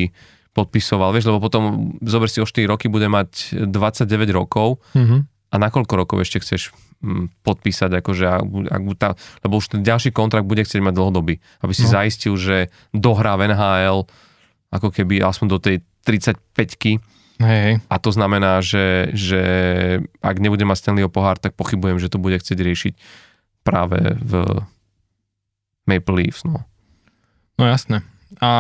podpisoval, 0.51 1.15
vieš, 1.15 1.31
lebo 1.31 1.39
potom 1.39 1.95
zober 2.03 2.27
si 2.27 2.43
o 2.43 2.47
4 2.47 2.67
roky 2.67 2.91
bude 2.91 3.07
mať 3.07 3.65
29 3.71 4.07
rokov 4.35 4.83
mm-hmm. 4.93 5.21
a 5.51 5.55
na 5.57 5.69
koľko 5.71 5.95
rokov 5.95 6.17
ešte 6.27 6.43
chceš 6.43 6.75
mm, 7.01 7.47
podpísať, 7.47 7.91
akože, 8.03 8.25
ak, 8.27 8.45
ak 8.67 8.83
tá, 8.99 9.09
lebo 9.47 9.63
už 9.63 9.79
ten 9.79 9.83
ďalší 9.87 10.11
kontrakt 10.11 10.51
bude 10.51 10.67
chcieť 10.67 10.83
mať 10.83 10.95
dlhodobý, 10.95 11.39
aby 11.63 11.73
si 11.73 11.87
no. 11.87 11.93
zaistil, 11.95 12.35
že 12.35 12.69
dohrá 12.91 13.39
v 13.39 13.55
NHL 13.55 14.11
ako 14.71 14.89
keby 14.91 15.23
aspoň 15.23 15.47
do 15.47 15.59
tej 15.63 15.77
35 16.03 16.75
Hej, 17.41 17.61
hej. 17.65 17.75
A 17.89 17.97
to 17.97 18.13
znamená, 18.13 18.61
že, 18.61 19.17
že 19.17 19.43
ak 20.21 20.37
nebude 20.37 20.69
mať 20.69 20.85
Stanleyho 20.85 21.09
pohár, 21.09 21.41
tak 21.41 21.57
pochybujem, 21.57 21.97
že 21.97 22.13
to 22.13 22.21
bude 22.21 22.37
chcieť 22.37 22.59
riešiť 22.61 22.95
práve 23.65 23.97
v 24.21 24.33
Maple 25.89 26.15
Leafs. 26.21 26.45
No, 26.45 26.69
no 27.57 27.65
jasné. 27.65 28.05
A 28.45 28.51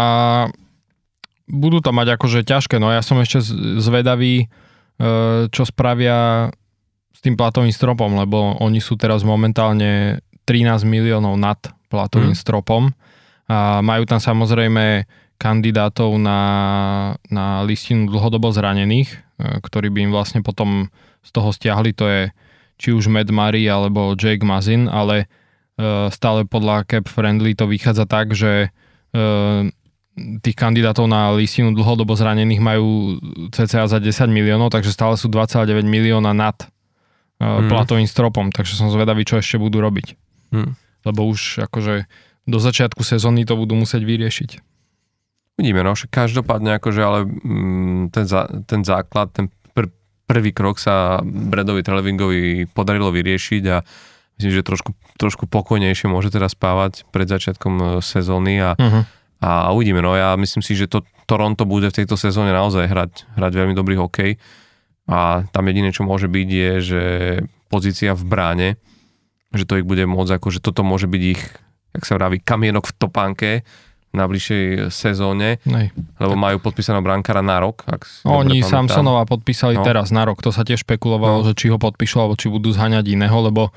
budú 1.44 1.84
to 1.84 1.92
mať 1.92 2.16
akože 2.16 2.40
ťažké, 2.48 2.80
no 2.80 2.88
ja 2.88 3.04
som 3.04 3.20
ešte 3.20 3.44
zvedavý, 3.84 4.46
e, 4.46 5.46
čo 5.52 5.62
spravia 5.68 6.48
s 7.12 7.18
tým 7.20 7.36
platovým 7.36 7.74
stropom, 7.74 8.16
lebo 8.16 8.56
oni 8.64 8.80
sú 8.80 8.96
teraz 8.96 9.20
momentálne 9.26 10.24
13 10.48 10.88
miliónov 10.88 11.36
nad 11.36 11.60
platovým 11.92 12.32
mm. 12.32 12.40
stropom 12.40 12.96
a 13.50 13.82
majú 13.82 14.06
tam 14.06 14.22
samozrejme 14.22 15.04
kandidátov 15.40 16.20
na, 16.20 16.40
na 17.32 17.64
listinu 17.64 18.04
dlhodobo 18.12 18.52
zranených, 18.52 19.08
e, 19.08 19.16
ktorí 19.64 19.88
by 19.88 19.98
im 20.04 20.12
vlastne 20.12 20.44
potom 20.44 20.92
z 21.24 21.30
toho 21.32 21.48
stiahli, 21.48 21.96
to 21.96 22.04
je 22.04 22.22
či 22.76 22.92
už 22.92 23.08
Matt 23.08 23.32
Murray 23.32 23.64
alebo 23.64 24.12
Jake 24.12 24.44
Mazin, 24.44 24.92
ale 24.92 25.24
e, 25.80 26.12
stále 26.12 26.44
podľa 26.44 26.84
Cap 26.84 27.08
Friendly 27.08 27.56
to 27.56 27.64
vychádza 27.64 28.04
tak, 28.04 28.36
že 28.36 28.68
e, 28.68 29.18
tých 30.44 30.56
kandidátov 30.56 31.08
na 31.08 31.32
listinu 31.32 31.72
dlhodobo 31.72 32.12
zranených 32.12 32.60
majú 32.60 33.16
cca 33.48 33.88
za 33.88 33.96
10 33.96 34.28
miliónov, 34.28 34.68
takže 34.68 34.92
stále 34.92 35.16
sú 35.16 35.32
2,9 35.32 35.80
milióna 35.80 36.36
nad 36.36 36.60
mm. 37.40 37.72
platovým 37.72 38.04
stropom, 38.04 38.52
takže 38.52 38.76
som 38.76 38.92
zvedavý, 38.92 39.24
čo 39.24 39.40
ešte 39.40 39.56
budú 39.56 39.80
robiť. 39.80 40.20
Mm. 40.52 40.76
Lebo 41.08 41.20
už 41.24 41.64
akože 41.64 42.04
do 42.44 42.58
začiatku 42.60 43.00
sezóny 43.00 43.48
to 43.48 43.56
budú 43.56 43.78
musieť 43.78 44.04
vyriešiť. 44.04 44.69
Uvidíme, 45.58 45.84
no, 45.84 45.92
každopádne 45.96 46.78
akože, 46.80 47.00
ale 47.00 47.18
mm, 47.26 48.14
ten, 48.14 48.24
za, 48.24 48.48
ten 48.64 48.80
základ, 48.86 49.32
ten 49.34 49.52
pr- 49.76 49.92
prvý 50.24 50.54
krok 50.54 50.78
sa 50.80 51.20
Bredovi 51.24 51.84
Trelevingovi 51.84 52.70
podarilo 52.70 53.12
vyriešiť 53.12 53.62
a 53.68 53.82
myslím, 54.40 54.52
že 54.56 54.64
trošku, 54.64 54.90
trošku 55.20 55.44
pokojnejšie 55.50 56.08
môže 56.08 56.32
teraz 56.32 56.56
spávať 56.56 57.04
pred 57.12 57.28
začiatkom 57.28 57.74
e, 57.76 57.84
sezóny 58.00 58.56
a, 58.56 58.72
uh-huh. 58.72 59.02
a 59.44 59.50
uvidíme, 59.76 60.00
no 60.00 60.16
ja 60.16 60.32
myslím 60.40 60.64
si, 60.64 60.72
že 60.72 60.88
to 60.88 61.04
Toronto 61.28 61.68
bude 61.68 61.92
v 61.92 61.96
tejto 62.02 62.16
sezóne 62.16 62.56
naozaj 62.56 62.88
hrať, 62.88 63.12
hrať 63.36 63.52
veľmi 63.52 63.76
dobrý 63.76 64.00
hokej 64.00 64.40
a 65.10 65.44
tam 65.52 65.68
jediné, 65.68 65.92
čo 65.92 66.08
môže 66.08 66.30
byť 66.30 66.48
je, 66.48 66.72
že 66.80 67.02
pozícia 67.68 68.16
v 68.16 68.24
bráne, 68.24 68.68
že 69.52 69.68
to 69.68 69.76
ich 69.76 69.86
bude 69.86 70.02
môcť, 70.06 70.40
ako, 70.40 70.48
že 70.50 70.64
toto 70.64 70.82
môže 70.86 71.04
byť 71.04 71.22
ich, 71.22 71.42
jak 71.94 72.04
sa 72.06 72.16
vraví, 72.16 72.40
kamienok 72.40 72.88
v 72.90 72.96
topánke, 72.96 73.50
na 74.10 74.26
bližšej 74.26 74.90
sezóne, 74.90 75.62
Nej. 75.62 75.94
lebo 76.18 76.34
majú 76.34 76.58
podpísaného 76.58 77.02
brankára 77.02 77.46
na 77.46 77.62
rok. 77.62 77.86
Ak 77.86 78.10
Oni 78.26 78.58
Samsonova 78.66 79.22
podpísali 79.22 79.78
no. 79.78 79.86
teraz 79.86 80.10
na 80.10 80.26
rok, 80.26 80.42
to 80.42 80.50
sa 80.50 80.66
tiež 80.66 80.82
špekulovalo, 80.82 81.42
no. 81.42 81.46
že 81.46 81.54
či 81.54 81.70
ho 81.70 81.78
podpíšu, 81.78 82.18
alebo 82.18 82.34
či 82.34 82.50
budú 82.50 82.74
zhaňať 82.74 83.06
iného, 83.06 83.38
lebo 83.38 83.70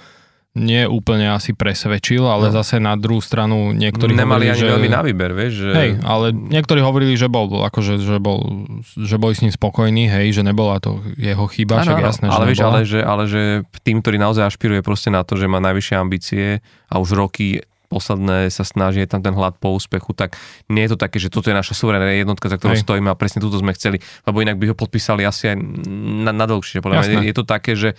nie 0.54 0.86
úplne 0.86 1.34
asi 1.34 1.58
presvedčil, 1.58 2.22
ale 2.30 2.50
no. 2.50 2.54
zase 2.54 2.78
na 2.78 2.94
druhú 2.94 3.26
stranu 3.26 3.74
niektorí 3.74 4.14
Nemali 4.14 4.46
hovorili, 4.46 4.54
ani 4.54 4.62
že... 4.62 4.70
veľmi 4.70 4.90
na 4.94 5.02
výber, 5.02 5.32
vieš. 5.34 5.54
Že... 5.66 5.70
Hej, 5.74 5.92
ale 6.06 6.26
niektorí 6.30 6.80
hovorili, 6.82 7.18
že 7.18 7.26
bol, 7.26 7.50
akože, 7.50 7.98
že 7.98 8.22
bol, 8.22 8.70
že 8.86 9.18
boli 9.18 9.34
s 9.34 9.42
ním 9.42 9.50
spokojní, 9.50 10.14
hej, 10.14 10.38
že 10.38 10.42
nebola 10.46 10.78
to 10.78 11.02
jeho 11.18 11.50
chyba, 11.50 11.82
ano, 11.82 11.86
však 11.90 11.98
jasné, 12.06 12.26
ale 12.30 12.46
že 12.46 12.50
vieš, 12.54 12.62
ale 12.62 12.80
že, 12.86 13.00
ale 13.02 13.24
že 13.26 13.42
tým, 13.82 14.06
ktorý 14.06 14.22
naozaj 14.22 14.54
ašpiruje 14.54 14.86
proste 14.86 15.10
na 15.10 15.26
to, 15.26 15.42
že 15.42 15.50
má 15.50 15.58
najvyššie 15.58 15.96
ambície 15.98 16.62
a 16.86 17.02
už 17.02 17.18
roky 17.18 17.66
posledné 17.94 18.50
sa 18.50 18.66
snaží, 18.66 19.06
je 19.06 19.10
tam 19.14 19.22
ten 19.22 19.38
hlad 19.38 19.62
po 19.62 19.78
úspechu, 19.78 20.18
tak 20.18 20.34
nie 20.74 20.90
je 20.90 20.98
to 20.98 20.98
také, 20.98 21.22
že 21.22 21.30
toto 21.30 21.54
je 21.54 21.56
naša 21.56 21.78
suverénna 21.78 22.18
jednotka, 22.18 22.50
za 22.50 22.58
ktorou 22.58 22.74
Hej. 22.74 22.82
stojíme 22.82 23.14
a 23.14 23.16
presne 23.16 23.46
túto 23.46 23.62
sme 23.62 23.78
chceli, 23.78 24.02
lebo 24.26 24.42
inak 24.42 24.58
by 24.58 24.74
ho 24.74 24.76
podpísali 24.76 25.22
asi 25.22 25.54
aj 25.54 25.58
na, 26.26 26.34
na 26.34 26.46
dlhšie. 26.50 26.82
Podľa 26.82 27.06
mňa 27.06 27.30
je 27.30 27.36
to 27.38 27.46
také, 27.46 27.78
že 27.78 27.94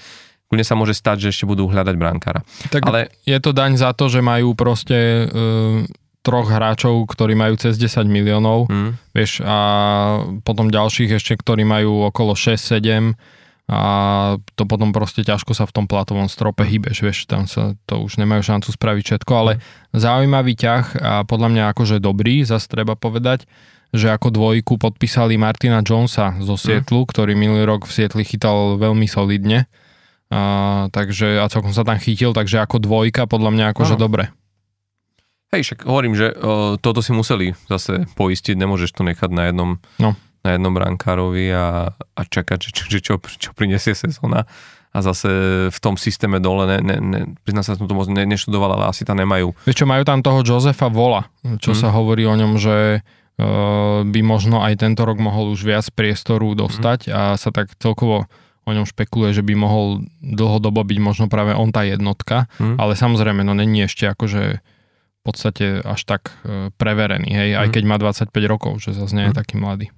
kľudne 0.50 0.66
sa 0.66 0.74
môže 0.74 0.94
stať, 0.98 1.28
že 1.28 1.28
ešte 1.30 1.44
budú 1.46 1.70
hľadať 1.70 1.94
brankára. 1.94 2.42
Tak 2.74 2.83
Ale... 2.90 3.14
je 3.22 3.38
to 3.38 3.54
daň 3.54 3.78
za 3.78 3.94
to, 3.94 4.11
že 4.11 4.18
majú 4.18 4.59
proste 4.59 5.30
uh, 5.30 5.87
troch 6.24 6.48
hráčov, 6.48 7.04
ktorí 7.04 7.37
majú 7.37 7.61
cez 7.61 7.76
10 7.76 8.09
miliónov, 8.09 8.72
mm. 8.72 8.90
vieš, 9.12 9.44
a 9.44 9.57
potom 10.40 10.72
ďalších 10.72 11.20
ešte, 11.20 11.37
ktorí 11.37 11.68
majú 11.68 12.09
okolo 12.09 12.33
6-7 12.33 13.12
a 13.64 13.81
to 14.61 14.68
potom 14.68 14.92
proste 14.92 15.24
ťažko 15.24 15.57
sa 15.57 15.64
v 15.64 15.72
tom 15.72 15.87
platovom 15.88 16.29
strope 16.29 16.68
hýbeš, 16.68 17.00
vieš, 17.00 17.18
tam 17.24 17.48
sa 17.48 17.72
to 17.88 18.05
už 18.05 18.20
nemajú 18.20 18.44
šancu 18.44 18.68
spraviť 18.68 19.05
všetko, 19.09 19.33
ale 19.33 19.53
zaujímavý 19.96 20.53
ťah 20.53 20.85
a 21.00 21.12
podľa 21.24 21.48
mňa 21.48 21.62
akože 21.72 21.96
dobrý, 21.96 22.44
zase 22.44 22.68
treba 22.68 22.92
povedať, 22.92 23.48
že 23.96 24.12
ako 24.12 24.37
dvojku 24.37 24.77
podpísali 24.77 25.40
Martina 25.40 25.81
Jonesa 25.81 26.37
zo 26.44 26.61
Sietlu, 26.61 27.05
mm. 27.05 27.09
ktorý 27.09 27.33
minulý 27.33 27.64
rok 27.64 27.88
v 27.88 27.94
Sietli 27.96 28.29
chytal 28.29 28.77
veľmi 28.77 29.09
solidne, 29.09 29.64
a, 30.29 30.92
takže 30.92 31.40
a 31.40 31.48
celkom 31.48 31.72
sa 31.72 31.88
tam 31.88 31.96
chytil, 31.96 32.37
takže 32.37 32.61
ako 32.61 32.85
dvojka 32.85 33.24
podľa 33.24 33.48
mňa 33.48 33.64
akože 33.72 33.96
no. 33.96 34.00
dobre. 34.05 34.29
Hej, 35.57 35.72
však 35.72 35.88
hovorím, 35.88 36.18
že 36.18 36.37
o, 36.37 36.77
toto 36.77 37.00
si 37.00 37.16
museli 37.16 37.57
zase 37.70 38.11
poistiť, 38.12 38.59
nemôžeš 38.61 38.92
to 38.92 39.07
nechať 39.07 39.31
na 39.33 39.48
jednom 39.48 39.81
no 39.96 40.12
na 40.44 40.61
jednom 40.61 40.76
brankárovi 40.76 41.48
a, 41.57 41.96
a 41.96 42.20
čakať, 42.22 42.59
že, 42.68 42.70
čo, 42.70 42.85
čo, 43.00 43.14
čo 43.18 43.50
prinesie 43.57 43.96
sezóna 43.96 44.44
a 44.94 44.98
zase 45.02 45.28
v 45.74 45.78
tom 45.83 45.98
systéme 45.98 46.38
dole, 46.38 46.70
ne, 46.70 46.78
ne, 46.78 46.96
ne, 47.02 47.20
prizná 47.42 47.66
sa, 47.66 47.74
som 47.74 47.90
to 47.90 47.98
moc 47.98 48.07
ne, 48.07 48.22
neštudoval, 48.30 48.78
ale 48.78 48.94
asi 48.94 49.02
tam 49.02 49.18
nemajú. 49.18 49.50
Vieš 49.66 49.83
čo, 49.83 49.90
majú 49.90 50.07
tam 50.07 50.22
toho 50.22 50.46
Josefa 50.46 50.87
Vola, 50.87 51.26
čo 51.59 51.74
mm. 51.74 51.78
sa 51.83 51.90
hovorí 51.90 52.22
o 52.30 52.38
ňom, 52.38 52.54
že 52.54 53.02
uh, 53.02 54.07
by 54.07 54.20
možno 54.22 54.62
aj 54.62 54.87
tento 54.87 55.02
rok 55.02 55.18
mohol 55.18 55.50
už 55.50 55.66
viac 55.66 55.90
priestoru 55.90 56.54
dostať 56.54 57.11
mm. 57.11 57.12
a 57.12 57.20
sa 57.35 57.50
tak 57.50 57.74
celkovo 57.83 58.30
o 58.64 58.70
ňom 58.70 58.87
špekuluje, 58.87 59.35
že 59.35 59.42
by 59.42 59.59
mohol 59.59 60.07
dlhodobo 60.22 60.87
byť 60.87 60.98
možno 61.02 61.26
práve 61.26 61.59
on 61.59 61.74
tá 61.74 61.83
jednotka, 61.83 62.46
mm. 62.62 62.78
ale 62.78 62.94
samozrejme, 62.94 63.42
no 63.42 63.50
není 63.59 63.90
ešte 63.90 64.07
akože 64.07 64.62
v 64.62 65.22
podstate 65.26 65.83
až 65.83 66.00
tak 66.07 66.30
uh, 66.46 66.70
preverený, 66.78 67.35
hej, 67.35 67.50
mm. 67.59 67.61
aj 67.66 67.68
keď 67.74 67.83
má 67.83 67.98
25 67.98 68.30
rokov, 68.46 68.78
že 68.78 68.94
zase 68.94 69.11
nie 69.18 69.26
je 69.26 69.35
mm. 69.35 69.40
taký 69.42 69.59
mladý. 69.59 69.90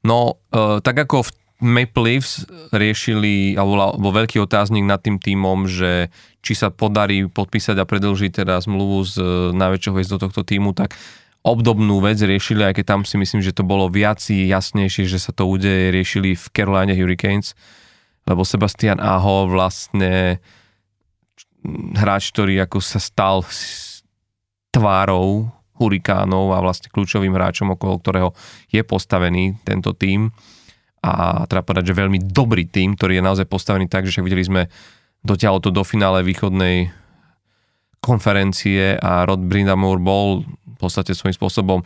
No, 0.00 0.40
uh, 0.52 0.80
tak 0.80 0.96
ako 0.96 1.28
v 1.28 1.30
Maple 1.60 2.02
Leafs 2.08 2.48
riešili, 2.72 3.52
alebo 3.52 4.00
bol 4.00 4.12
veľký 4.16 4.40
otáznik 4.40 4.88
nad 4.88 5.04
tým 5.04 5.20
týmom, 5.20 5.68
že 5.68 6.08
či 6.40 6.56
sa 6.56 6.72
podarí 6.72 7.28
podpísať 7.28 7.76
a 7.76 7.84
predlžiť 7.84 8.44
teda 8.44 8.56
zmluvu 8.64 8.98
z 9.04 9.14
uh, 9.20 9.26
najväčšieho 9.52 10.16
do 10.16 10.18
tohto 10.18 10.40
týmu, 10.40 10.72
tak 10.72 10.96
obdobnú 11.40 12.04
vec 12.04 12.20
riešili, 12.20 12.64
aj 12.64 12.80
keď 12.80 12.84
tam 12.84 13.00
si 13.04 13.16
myslím, 13.16 13.40
že 13.40 13.56
to 13.56 13.64
bolo 13.64 13.88
viac 13.88 14.20
jasnejšie, 14.24 15.08
že 15.08 15.20
sa 15.20 15.32
to 15.32 15.48
udeje, 15.48 15.92
riešili 15.92 16.36
v 16.36 16.44
Carolina 16.52 16.92
Hurricanes, 16.92 17.56
lebo 18.28 18.44
Sebastian 18.44 19.00
Aho 19.00 19.48
vlastne 19.48 20.40
hráč, 21.96 22.32
ktorý 22.32 22.60
ako 22.64 22.78
sa 22.80 23.00
stal 23.00 23.44
tvárou 24.72 25.48
hurikánov 25.80 26.52
a 26.52 26.60
vlastne 26.60 26.92
kľúčovým 26.92 27.32
hráčom, 27.32 27.72
okolo 27.72 27.96
ktorého 27.96 28.30
je 28.68 28.84
postavený 28.84 29.56
tento 29.64 29.96
tím. 29.96 30.28
A 31.00 31.48
treba 31.48 31.64
povedať, 31.64 31.96
že 31.96 32.00
veľmi 32.04 32.20
dobrý 32.28 32.68
tím, 32.68 32.92
ktorý 32.92 33.18
je 33.18 33.24
naozaj 33.24 33.46
postavený 33.48 33.88
tak, 33.88 34.04
že 34.04 34.12
však 34.12 34.26
videli 34.28 34.44
sme 34.44 34.62
dotiahlo 35.24 35.64
to 35.64 35.72
do 35.72 35.80
finále 35.80 36.20
východnej 36.20 36.92
konferencie 38.04 39.00
a 39.00 39.24
Rod 39.24 39.40
Brindamore 39.44 40.00
bol 40.00 40.44
v 40.44 40.76
podstate 40.76 41.16
svojím 41.16 41.36
spôsobom 41.36 41.80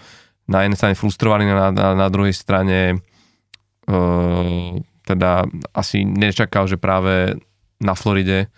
na 0.46 0.66
jednej 0.66 0.78
strane 0.78 0.98
frustrovaný, 0.98 1.50
na, 1.50 1.70
na, 1.74 1.88
na 1.94 2.08
druhej 2.10 2.34
strane 2.34 2.94
e, 2.94 2.96
teda 5.06 5.46
asi 5.74 6.06
nečakal, 6.06 6.70
že 6.70 6.78
práve 6.78 7.34
na 7.82 7.98
Floride 7.98 8.50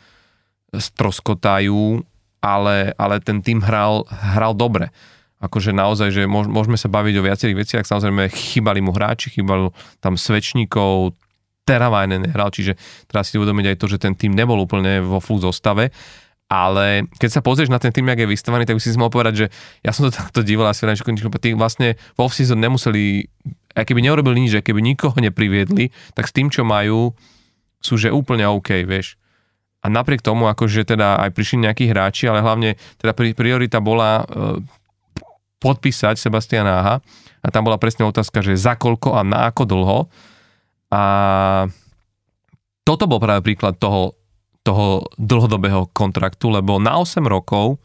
stroskotajú, 0.77 2.05
ale, 2.45 2.93
ale 3.01 3.17
ten 3.25 3.41
tým 3.41 3.65
hral, 3.65 4.05
hral 4.09 4.53
dobre 4.53 4.93
akože 5.37 5.77
naozaj, 5.77 6.09
že 6.13 6.23
môžeme 6.29 6.81
sa 6.81 6.89
baviť 6.89 7.15
o 7.21 7.27
viacerých 7.27 7.61
veciach, 7.61 7.85
samozrejme 7.85 8.33
chýbali 8.33 8.81
mu 8.81 8.93
hráči, 8.97 9.29
chýbal 9.29 9.73
tam 10.01 10.17
Svečníkov, 10.17 11.13
Teravajnen 11.67 12.31
hral, 12.31 12.55
čiže 12.55 12.79
teraz 13.11 13.35
si 13.35 13.43
uvedomiť 13.43 13.75
aj 13.75 13.77
to, 13.83 13.87
že 13.91 13.99
ten 13.99 14.15
tým 14.15 14.39
nebol 14.39 14.55
úplne 14.63 15.03
vo 15.03 15.19
full 15.19 15.43
zostave, 15.43 15.91
ale 16.47 17.11
keď 17.19 17.31
sa 17.31 17.41
pozrieš 17.43 17.75
na 17.75 17.83
ten 17.83 17.91
tým, 17.91 18.07
jak 18.07 18.23
je 18.23 18.31
vystavaný, 18.31 18.63
tak 18.71 18.79
by 18.79 18.83
si 18.83 18.95
si 18.95 18.99
mohol 18.99 19.11
povedať, 19.11 19.35
že 19.35 19.47
ja 19.83 19.91
som 19.91 20.07
to 20.07 20.15
takto 20.15 20.47
díval 20.47 20.71
asi 20.71 20.87
že 20.87 21.03
tí 21.43 21.59
vlastne 21.59 21.99
v 22.15 22.19
off-season 22.23 22.63
nemuseli 22.63 23.27
A 23.75 23.83
keby 23.83 23.99
neurobili 23.99 24.47
nič, 24.47 24.55
že 24.55 24.63
keby 24.63 24.79
nikoho 24.79 25.19
nepriviedli, 25.19 25.91
tak 26.15 26.31
s 26.31 26.33
tým, 26.33 26.49
čo 26.55 26.63
majú, 26.63 27.19
sú 27.83 27.99
že 27.99 28.15
úplne 28.15 28.47
OK, 28.47 28.87
vieš. 28.87 29.19
A 29.83 29.91
napriek 29.91 30.23
tomu, 30.23 30.47
akože 30.47 30.87
teda 30.87 31.19
aj 31.19 31.35
prišli 31.35 31.67
nejakí 31.67 31.91
hráči, 31.91 32.31
ale 32.31 32.47
hlavne 32.47 32.79
teda 32.97 33.13
priorita 33.13 33.83
bola 33.83 34.23
e, 34.23 34.25
podpísať 35.67 36.15
Sebastiana 36.15 36.73
Aha 36.79 36.95
a 37.43 37.47
tam 37.51 37.67
bola 37.67 37.83
presne 37.83 38.07
otázka, 38.07 38.47
že 38.47 38.55
za 38.55 38.79
koľko 38.79 39.19
a 39.19 39.27
na 39.27 39.51
ako 39.51 39.63
dlho. 39.67 39.99
A 40.95 41.03
toto 42.87 43.11
bol 43.11 43.19
práve 43.19 43.43
príklad 43.43 43.75
toho, 43.83 44.15
toho 44.63 45.03
dlhodobého 45.19 45.91
kontraktu, 45.91 46.55
lebo 46.55 46.79
na 46.79 47.03
8 47.03 47.19
rokov 47.27 47.83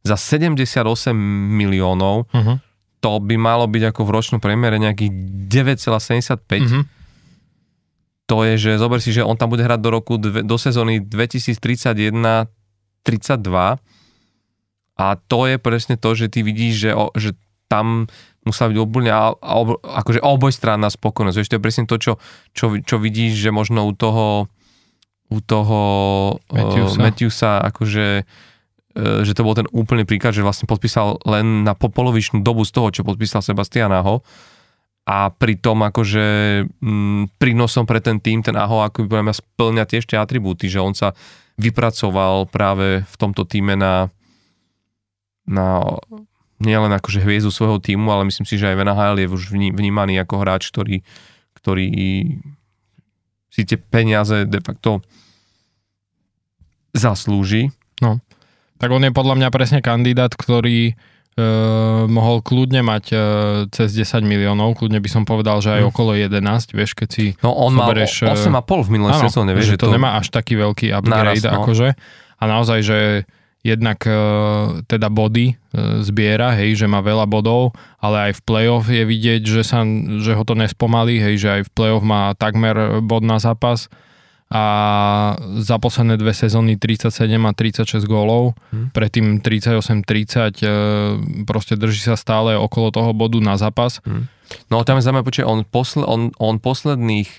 za 0.00 0.16
78 0.16 1.12
miliónov 1.52 2.24
uh-huh 2.32 2.56
to 3.00 3.16
by 3.18 3.36
malo 3.40 3.64
byť 3.64 3.82
ako 3.90 4.00
v 4.04 4.10
ročnom 4.12 4.40
priemere 4.40 4.76
nejakých 4.76 5.10
9,75. 5.48 6.36
Mm-hmm. 6.44 6.82
To 8.28 8.36
je, 8.46 8.54
že 8.60 8.70
zober 8.78 9.00
si, 9.02 9.10
že 9.10 9.26
on 9.26 9.34
tam 9.34 9.50
bude 9.50 9.64
hrať 9.64 9.80
do 9.80 9.90
roku, 9.90 10.14
do 10.20 10.56
sezóny 10.60 11.02
2031 11.02 12.46
32 13.00 13.80
a 15.00 15.16
to 15.16 15.48
je 15.48 15.56
presne 15.56 15.96
to, 15.96 16.12
že 16.12 16.28
ty 16.28 16.44
vidíš, 16.44 16.74
že, 16.76 16.90
že 17.16 17.30
tam 17.72 18.04
musela 18.44 18.68
byť 18.68 18.78
úplne 18.80 19.12
akože 19.80 20.20
obojstranná 20.20 20.92
spokojnosť. 20.92 21.36
Vieš, 21.40 21.50
to 21.50 21.56
je 21.56 21.64
presne 21.64 21.84
to, 21.88 21.96
čo, 21.96 22.12
čo, 22.52 22.76
čo 22.84 22.96
vidíš, 23.00 23.40
že 23.40 23.48
možno 23.48 23.88
u 23.88 23.96
toho 23.96 24.52
u 25.30 25.38
toho 25.38 25.80
Matthewsa, 26.50 26.98
uh, 26.98 27.02
Matthewsa 27.06 27.52
akože 27.62 28.26
E, 28.90 29.22
že 29.22 29.38
to 29.38 29.46
bol 29.46 29.54
ten 29.54 29.70
úplný 29.70 30.02
príklad, 30.02 30.34
že 30.34 30.42
vlastne 30.42 30.66
podpísal 30.66 31.22
len 31.22 31.62
na 31.62 31.78
polovičnú 31.78 32.42
dobu 32.42 32.66
z 32.66 32.74
toho, 32.74 32.88
čo 32.90 33.06
podpísal 33.06 33.38
Sebastian 33.38 33.94
Aho 33.94 34.26
a 35.06 35.30
pritom 35.30 35.78
akože 35.86 36.26
m, 36.82 37.30
mm, 37.30 37.38
prínosom 37.38 37.86
pre 37.86 38.02
ten 38.02 38.18
tým, 38.18 38.42
ten 38.42 38.58
Aho 38.58 38.82
ako 38.82 39.06
by 39.06 39.30
splňa 39.30 39.86
tiež 39.86 40.10
tie 40.10 40.18
atribúty, 40.18 40.66
že 40.66 40.82
on 40.82 40.90
sa 40.90 41.14
vypracoval 41.54 42.50
práve 42.50 43.06
v 43.06 43.14
tomto 43.14 43.46
týme 43.46 43.78
na, 43.78 44.10
na 45.50 45.82
nielen 46.62 46.92
akože 46.92 47.24
hviezdu 47.24 47.50
svojho 47.50 47.80
týmu, 47.82 48.06
ale 48.12 48.28
myslím 48.28 48.46
si, 48.46 48.60
že 48.60 48.70
aj 48.70 48.78
Venahael 48.78 49.16
je 49.18 49.26
už 49.26 49.50
vnímaný 49.50 50.20
ako 50.22 50.44
hráč, 50.44 50.68
ktorý, 50.68 51.02
ktorý 51.56 51.88
si 53.50 53.62
tie 53.66 53.80
peniaze 53.80 54.46
de 54.46 54.60
facto 54.62 55.02
zaslúži. 56.94 57.72
No. 58.04 58.20
Tak 58.76 58.88
on 58.92 59.02
je 59.02 59.12
podľa 59.12 59.40
mňa 59.40 59.48
presne 59.48 59.80
kandidát, 59.80 60.32
ktorý 60.32 60.92
e, 60.92 60.94
mohol 62.08 62.44
kľudne 62.44 62.84
mať 62.84 63.04
e, 63.12 63.16
cez 63.72 63.96
10 63.96 64.20
miliónov, 64.24 64.76
kľudne 64.76 65.00
by 65.00 65.10
som 65.10 65.24
povedal, 65.24 65.64
že 65.64 65.80
aj 65.80 65.82
mm. 65.84 65.90
okolo 65.90 66.12
11, 66.16 66.76
vieš, 66.76 66.92
keď 66.96 67.08
si 67.08 67.24
No 67.40 67.56
on 67.56 67.76
zoberieš, 67.76 68.28
mal 68.28 68.62
8,5 68.62 68.86
v 68.86 68.90
minulej 68.92 69.14
sezóne, 69.28 69.50
vieš, 69.56 69.76
že 69.76 69.80
to, 69.80 69.88
to 69.88 69.96
nemá 69.96 70.16
až 70.20 70.28
taký 70.32 70.60
veľký 70.60 70.92
upgrade, 70.92 71.40
naraz, 71.40 71.44
no. 71.44 71.64
akože. 71.64 71.88
A 72.40 72.42
naozaj, 72.48 72.78
že 72.80 72.98
jednak 73.60 74.00
e, 74.08 74.12
teda 74.88 75.12
body 75.12 75.52
e, 75.52 75.54
zbiera, 76.00 76.56
hej, 76.56 76.80
že 76.80 76.86
má 76.88 77.04
veľa 77.04 77.28
bodov, 77.28 77.76
ale 78.00 78.30
aj 78.30 78.40
v 78.40 78.44
playoff 78.44 78.86
je 78.88 79.04
vidieť, 79.04 79.42
že, 79.44 79.62
sa, 79.62 79.84
že 80.20 80.32
ho 80.32 80.44
to 80.48 80.56
nespomalí, 80.56 81.20
hej, 81.20 81.34
že 81.36 81.48
aj 81.60 81.62
v 81.68 81.70
playoff 81.76 82.04
má 82.04 82.32
takmer 82.36 83.04
bod 83.04 83.20
na 83.20 83.36
zápas 83.36 83.92
a 84.50 84.64
za 85.62 85.78
posledné 85.78 86.18
dve 86.18 86.34
sezóny 86.34 86.74
37 86.74 87.14
a 87.38 87.52
36 87.54 88.02
gólov, 88.02 88.58
hmm. 88.74 88.90
predtým 88.90 89.38
38-30, 89.38 90.58
e, 90.58 90.72
proste 91.46 91.78
drží 91.78 92.02
sa 92.02 92.18
stále 92.18 92.58
okolo 92.58 92.90
toho 92.90 93.14
bodu 93.14 93.38
na 93.38 93.54
zápas. 93.54 94.02
Hmm. 94.02 94.26
No 94.66 94.82
tam 94.82 94.98
je 94.98 95.06
zaujímavé, 95.06 95.30
on, 95.46 95.62
posle, 95.62 96.02
on, 96.02 96.34
on 96.42 96.58
posledných 96.58 97.30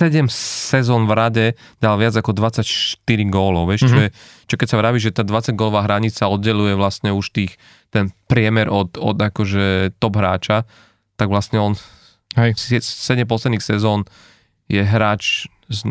7 0.00 0.32
sezón 0.32 1.04
v 1.04 1.12
rade 1.12 1.46
dal 1.76 2.00
viac 2.00 2.16
ako 2.16 2.32
24 2.32 2.64
gólov, 3.28 3.68
vieš, 3.68 3.84
mm-hmm. 3.84 3.92
čo, 3.92 3.96
mhm. 4.00 4.04
je, 4.08 4.08
čo 4.48 4.54
keď 4.56 4.68
sa 4.72 4.80
vraví, 4.80 4.96
že 4.96 5.12
tá 5.12 5.20
20 5.20 5.52
gólová 5.52 5.84
hranica 5.84 6.24
oddeluje 6.24 6.72
vlastne 6.72 7.12
už 7.12 7.36
tých, 7.36 7.60
ten 7.92 8.08
priemer 8.24 8.72
od, 8.72 8.96
od 8.96 9.20
akože 9.20 9.92
top 10.00 10.16
hráča, 10.16 10.64
tak 11.20 11.28
vlastne 11.28 11.60
on 11.60 11.76
Hej. 12.40 12.56
7 12.80 13.26
posledných 13.28 13.60
sezón 13.60 14.08
je 14.70 14.80
hráč 14.80 15.50
s 15.68 15.84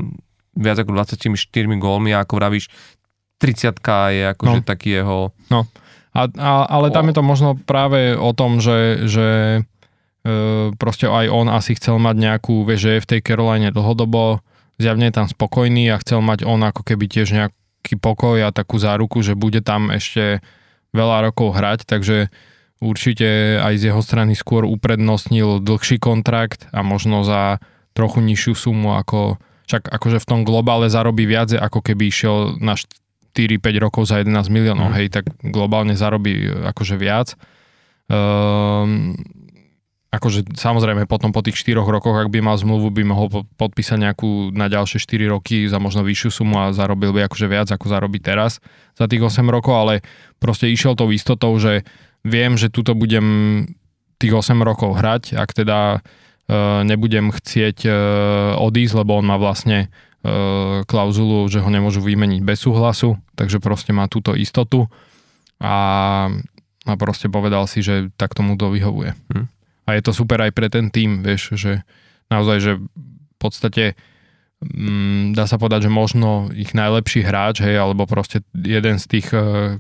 viac 0.56 0.82
ako 0.82 0.92
24 0.98 1.30
gólmi 1.78 2.16
a 2.16 2.26
ako 2.26 2.34
vravíš, 2.40 2.72
30 3.40 3.80
je 4.12 4.24
akože 4.36 4.60
no. 4.60 4.68
taký 4.68 5.00
jeho... 5.00 5.32
No, 5.48 5.68
a, 6.12 6.22
a, 6.28 6.52
ale 6.68 6.92
tam 6.92 7.08
je 7.08 7.16
to 7.16 7.24
možno 7.24 7.56
práve 7.56 8.18
o 8.18 8.36
tom, 8.36 8.60
že, 8.60 9.08
že 9.08 9.28
proste 10.76 11.08
aj 11.08 11.28
on 11.32 11.48
asi 11.50 11.76
chcel 11.78 11.98
mať 11.98 12.16
nejakú, 12.18 12.68
vieš, 12.68 12.88
že 12.88 12.92
je 12.98 13.04
v 13.04 13.10
tej 13.16 13.22
Caroline 13.24 13.74
dlhodobo, 13.74 14.44
zjavne 14.80 15.10
je 15.10 15.16
tam 15.16 15.28
spokojný 15.28 15.92
a 15.92 16.02
chcel 16.02 16.24
mať 16.24 16.48
on 16.48 16.64
ako 16.64 16.82
keby 16.84 17.06
tiež 17.12 17.36
nejaký 17.36 18.00
pokoj 18.00 18.40
a 18.44 18.56
takú 18.56 18.80
záruku, 18.80 19.20
že 19.22 19.36
bude 19.36 19.60
tam 19.60 19.92
ešte 19.92 20.40
veľa 20.96 21.30
rokov 21.30 21.54
hrať, 21.54 21.86
takže 21.86 22.34
určite 22.80 23.60
aj 23.60 23.74
z 23.76 23.84
jeho 23.92 24.02
strany 24.02 24.34
skôr 24.34 24.64
uprednostnil 24.64 25.60
dlhší 25.60 26.00
kontrakt 26.00 26.72
a 26.72 26.82
možno 26.82 27.28
za 27.28 27.60
trochu 27.94 28.24
nižšiu 28.24 28.54
sumu 28.56 28.96
ako 28.96 29.38
však 29.70 29.86
akože 29.86 30.18
v 30.18 30.26
tom 30.26 30.42
globále 30.42 30.90
zarobí 30.90 31.30
viac, 31.30 31.54
ako 31.54 31.86
keby 31.86 32.10
išiel 32.10 32.58
na 32.58 32.74
4-5 32.74 33.62
rokov 33.78 34.10
za 34.10 34.18
11 34.18 34.50
miliónov, 34.50 34.90
mm. 34.90 34.96
hej, 34.98 35.08
tak 35.14 35.30
globálne 35.46 35.94
zarobí 35.94 36.50
akože 36.74 36.98
viac. 36.98 37.38
Um, 38.10 39.14
akože 40.10 40.58
samozrejme 40.58 41.06
potom 41.06 41.30
po 41.30 41.46
tých 41.46 41.58
4 41.62 41.86
rokoch, 41.86 42.18
ak 42.18 42.34
by 42.34 42.42
mal 42.42 42.58
zmluvu, 42.58 42.90
by 42.90 43.04
mohol 43.06 43.28
podpísať 43.58 43.98
nejakú 44.10 44.50
na 44.54 44.66
ďalšie 44.66 44.98
4 44.98 45.30
roky 45.30 45.70
za 45.70 45.78
možno 45.78 46.02
vyššiu 46.02 46.30
sumu 46.42 46.58
a 46.58 46.74
zarobil 46.74 47.14
by 47.14 47.30
akože 47.30 47.46
viac, 47.46 47.70
ako 47.70 47.86
zarobí 47.88 48.18
teraz 48.18 48.58
za 48.98 49.06
tých 49.06 49.22
8 49.22 49.46
rokov, 49.48 49.74
ale 49.78 49.94
proste 50.42 50.66
išiel 50.66 50.98
tou 50.98 51.14
istotou, 51.14 51.54
že 51.62 51.86
viem, 52.26 52.58
že 52.58 52.74
tuto 52.74 52.98
budem 52.98 53.70
tých 54.18 54.34
8 54.34 54.58
rokov 54.66 54.98
hrať, 54.98 55.38
ak 55.38 55.54
teda 55.54 56.02
E, 56.50 56.82
nebudem 56.82 57.30
chcieť 57.30 57.78
e, 57.86 57.92
odísť, 58.58 59.06
lebo 59.06 59.22
on 59.22 59.26
má 59.30 59.38
vlastne 59.38 59.86
e, 60.26 60.82
klauzulu, 60.82 61.46
že 61.46 61.62
ho 61.62 61.70
nemôžu 61.70 62.02
vymeniť 62.02 62.42
bez 62.42 62.66
súhlasu, 62.66 63.22
takže 63.38 63.62
proste 63.62 63.94
má 63.94 64.10
túto 64.10 64.34
istotu 64.34 64.90
a, 65.62 66.26
a 66.90 66.94
proste 66.98 67.30
povedal 67.30 67.70
si, 67.70 67.86
že 67.86 68.10
tak 68.18 68.34
tomu 68.34 68.58
to 68.58 68.74
vyhovuje. 68.74 69.14
Hm. 69.30 69.46
A 69.90 69.98
je 69.98 70.06
to 70.06 70.14
super 70.14 70.38
aj 70.46 70.54
pre 70.54 70.70
ten 70.70 70.94
tým, 70.94 71.26
vieš, 71.26 71.58
že 71.58 71.82
naozaj, 72.30 72.58
že 72.62 72.72
v 72.78 73.36
podstate 73.42 73.98
mm, 74.62 75.34
dá 75.34 75.50
sa 75.50 75.58
povedať, 75.58 75.90
že 75.90 75.92
možno 75.92 76.54
ich 76.54 76.78
najlepší 76.78 77.26
hráč, 77.26 77.66
hej, 77.66 77.82
alebo 77.82 78.06
proste 78.06 78.46
jeden 78.54 79.02
z 79.02 79.06
tých 79.10 79.34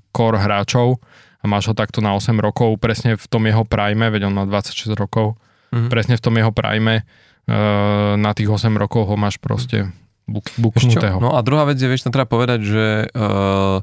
core 0.09 0.41
hráčov 0.41 0.97
a 1.39 1.45
máš 1.45 1.71
ho 1.71 1.75
takto 1.77 2.01
na 2.01 2.17
8 2.17 2.35
rokov, 2.41 2.81
presne 2.81 3.15
v 3.15 3.25
tom 3.29 3.45
jeho 3.47 3.63
prime, 3.63 4.11
veď 4.11 4.27
on 4.27 4.35
má 4.35 4.43
26 4.49 4.91
rokov, 4.97 5.39
mm-hmm. 5.71 5.87
presne 5.87 6.19
v 6.19 6.23
tom 6.23 6.35
jeho 6.35 6.51
prajme, 6.51 7.05
uh, 7.05 8.17
na 8.19 8.31
tých 8.35 8.51
8 8.51 8.67
rokov 8.75 9.07
ho 9.07 9.15
máš 9.15 9.39
proste 9.39 9.87
buk, 10.27 10.43
buknutého. 10.59 11.21
No 11.23 11.37
a 11.37 11.39
druhá 11.39 11.63
vec 11.63 11.79
je, 11.79 11.87
vieš, 11.87 12.03
tam 12.03 12.11
treba 12.11 12.27
povedať, 12.27 12.59
že 12.65 12.85
uh, 13.15 13.79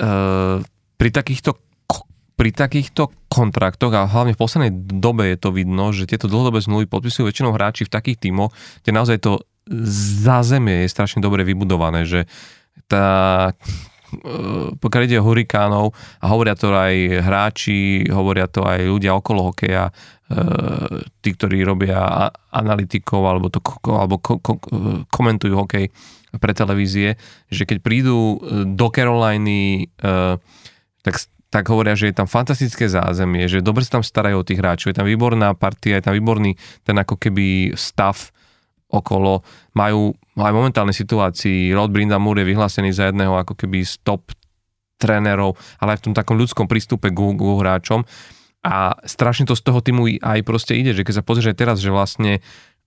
uh, 0.00 0.58
pri 0.96 1.10
takýchto 1.12 1.58
pri 2.32 2.50
takýchto 2.50 3.12
kontraktoch 3.32 3.96
a 3.96 4.04
hlavne 4.04 4.36
v 4.36 4.40
poslednej 4.40 4.72
dobe 4.76 5.32
je 5.32 5.38
to 5.40 5.50
vidno, 5.56 5.88
že 5.96 6.04
tieto 6.04 6.28
dlhodobé 6.28 6.60
zmluvy 6.60 6.84
podpisujú 6.84 7.32
väčšinou 7.32 7.56
hráči 7.56 7.88
v 7.88 7.94
takých 7.96 8.28
tímoch, 8.28 8.52
kde 8.84 8.92
naozaj 8.92 9.18
to 9.24 9.40
zázemie 10.28 10.84
je 10.84 10.92
strašne 10.92 11.24
dobre 11.24 11.48
vybudované, 11.48 12.04
že 12.04 12.28
tá 12.92 13.50
pokiaľ 14.76 15.02
ide 15.08 15.16
o 15.16 15.24
hurikánov 15.24 15.96
a 16.20 16.28
hovoria 16.28 16.52
to 16.52 16.68
aj 16.68 17.24
hráči, 17.24 18.04
hovoria 18.12 18.44
to 18.44 18.60
aj 18.60 18.84
ľudia 18.84 19.16
okolo 19.16 19.48
hokeja, 19.48 19.88
tí, 21.20 21.28
ktorí 21.32 21.64
robia 21.64 22.28
analytikov 22.52 23.24
alebo, 23.24 23.48
to, 23.48 23.60
alebo 23.88 24.16
ko, 24.20 24.40
ko, 24.40 24.60
komentujú 25.08 25.54
hokej 25.56 25.92
pre 26.40 26.52
televízie, 26.56 27.20
že 27.52 27.68
keď 27.68 27.84
prídu 27.84 28.40
e, 28.40 28.64
do 28.72 28.88
Caroliny, 28.88 29.84
e, 29.84 30.16
tak, 31.04 31.14
tak 31.52 31.68
hovoria, 31.68 31.92
že 31.92 32.08
je 32.08 32.16
tam 32.16 32.24
fantastické 32.24 32.88
zázemie, 32.88 33.44
že 33.44 33.60
dobre 33.60 33.84
sa 33.84 34.00
tam 34.00 34.04
starajú 34.04 34.40
o 34.40 34.46
tých 34.48 34.56
hráčov, 34.56 34.96
je 34.96 34.98
tam 34.98 35.04
výborná 35.04 35.52
partia, 35.52 36.00
je 36.00 36.08
tam 36.08 36.16
výborný 36.16 36.56
ten 36.80 36.96
ako 36.96 37.20
keby 37.20 37.76
stav 37.76 38.32
okolo. 38.88 39.44
Majú 39.76 40.16
aj 40.40 40.52
v 40.52 40.58
momentálnej 40.64 40.96
situácii 40.96 41.76
Rod 41.76 41.92
Brindamur 41.92 42.40
je 42.40 42.48
vyhlásený 42.48 42.96
za 42.96 43.12
jedného 43.12 43.36
ako 43.36 43.52
keby 43.52 43.84
stop 43.84 44.32
trénerov, 44.96 45.60
ale 45.76 45.92
aj 45.92 45.98
v 46.00 46.04
tom 46.08 46.14
takom 46.16 46.40
ľudskom 46.40 46.64
prístupe 46.64 47.12
k, 47.12 47.20
k 47.20 47.42
hráčom 47.44 48.00
a 48.62 48.94
strašne 49.04 49.44
to 49.44 49.58
z 49.58 49.62
toho 49.66 49.82
týmu 49.82 50.06
aj 50.22 50.40
proste 50.46 50.72
ide, 50.72 50.94
že 50.94 51.02
keď 51.04 51.20
sa 51.20 51.26
pozrieš 51.26 51.52
aj 51.52 51.58
teraz, 51.58 51.76
že 51.82 51.90
vlastne 51.90 52.38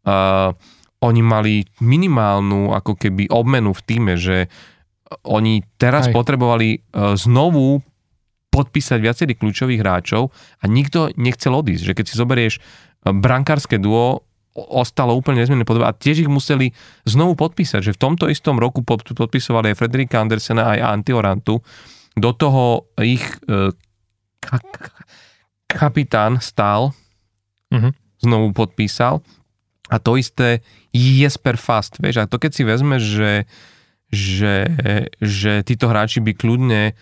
uh, 0.07 0.55
oni 1.03 1.21
mali 1.21 1.55
minimálnu 1.83 2.71
ako 2.71 2.95
keby 2.95 3.27
obmenu 3.27 3.75
v 3.75 3.81
týme, 3.83 4.13
že 4.15 4.47
oni 5.27 5.61
teraz 5.75 6.07
aj. 6.09 6.15
potrebovali 6.15 6.79
uh, 6.79 7.13
znovu 7.19 7.83
podpísať 8.55 9.03
viacerých 9.03 9.39
kľúčových 9.43 9.83
hráčov 9.83 10.31
a 10.31 10.63
nikto 10.71 11.11
nechcel 11.19 11.51
odísť. 11.51 11.91
Že 11.91 11.95
keď 11.99 12.05
si 12.07 12.15
zoberieš 12.15 12.53
brankárske 13.03 13.75
duo 13.75 14.23
ostalo 14.55 15.11
úplne 15.11 15.43
nezmenené 15.43 15.67
podobe 15.67 15.83
a 15.83 15.91
tiež 15.91 16.23
ich 16.23 16.31
museli 16.31 16.71
znovu 17.03 17.35
podpísať, 17.35 17.91
že 17.91 17.95
v 17.95 18.01
tomto 18.01 18.31
istom 18.31 18.55
roku 18.55 18.87
podpisovali 18.87 19.75
aj 19.75 19.79
Frederika 19.83 20.23
Andersena 20.23 20.71
aj 20.71 21.03
Antiorantu. 21.03 21.59
Do 22.15 22.31
toho 22.31 22.87
ich 23.03 23.19
e, 23.51 23.75
kapitán 25.67 26.39
stál, 26.39 26.95
uh-huh. 27.67 27.91
znovu 28.23 28.55
podpísal 28.55 29.19
a 29.91 29.99
to 29.99 30.15
isté 30.15 30.63
Jesper 30.95 31.59
Fast, 31.59 31.99
vieš, 31.99 32.23
a 32.23 32.29
to 32.31 32.39
keď 32.39 32.51
si 32.55 32.63
vezme, 32.63 32.95
že, 32.97 33.45
že, 34.09 34.71
že 35.19 35.61
títo 35.67 35.91
hráči 35.91 36.23
by 36.23 36.31
kľudne 36.31 36.95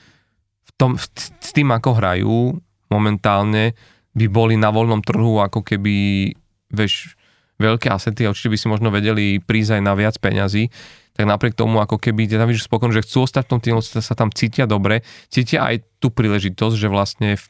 tom, 0.83 0.99
s 0.99 1.51
tým, 1.55 1.71
ako 1.71 1.95
hrajú 1.95 2.59
momentálne, 2.91 3.71
by 4.13 4.25
boli 4.27 4.59
na 4.59 4.69
voľnom 4.69 4.99
trhu 4.99 5.39
ako 5.39 5.63
keby, 5.63 6.29
vieš, 6.69 7.15
veľké 7.57 7.87
asety 7.87 8.27
a 8.27 8.35
určite 8.35 8.51
by 8.51 8.57
si 8.59 8.67
možno 8.67 8.91
vedeli 8.91 9.39
prísť 9.39 9.79
aj 9.79 9.81
na 9.81 9.93
viac 9.95 10.15
peňazí, 10.19 10.67
tak 11.13 11.29
napriek 11.29 11.53
tomu, 11.53 11.79
ako 11.79 12.01
keby 12.01 12.25
teda 12.25 12.43
vidíš 12.43 12.67
spokojno, 12.67 12.91
že 12.91 13.05
chcú 13.05 13.29
ostať 13.29 13.45
v 13.45 13.51
tom 13.55 13.61
týmu, 13.61 13.79
sa 13.85 14.13
tam 14.17 14.33
cítia 14.33 14.65
dobre, 14.65 15.05
cítia 15.29 15.63
aj 15.63 15.85
tú 16.01 16.09
príležitosť, 16.09 16.75
že 16.75 16.89
vlastne 16.89 17.37
v, 17.37 17.45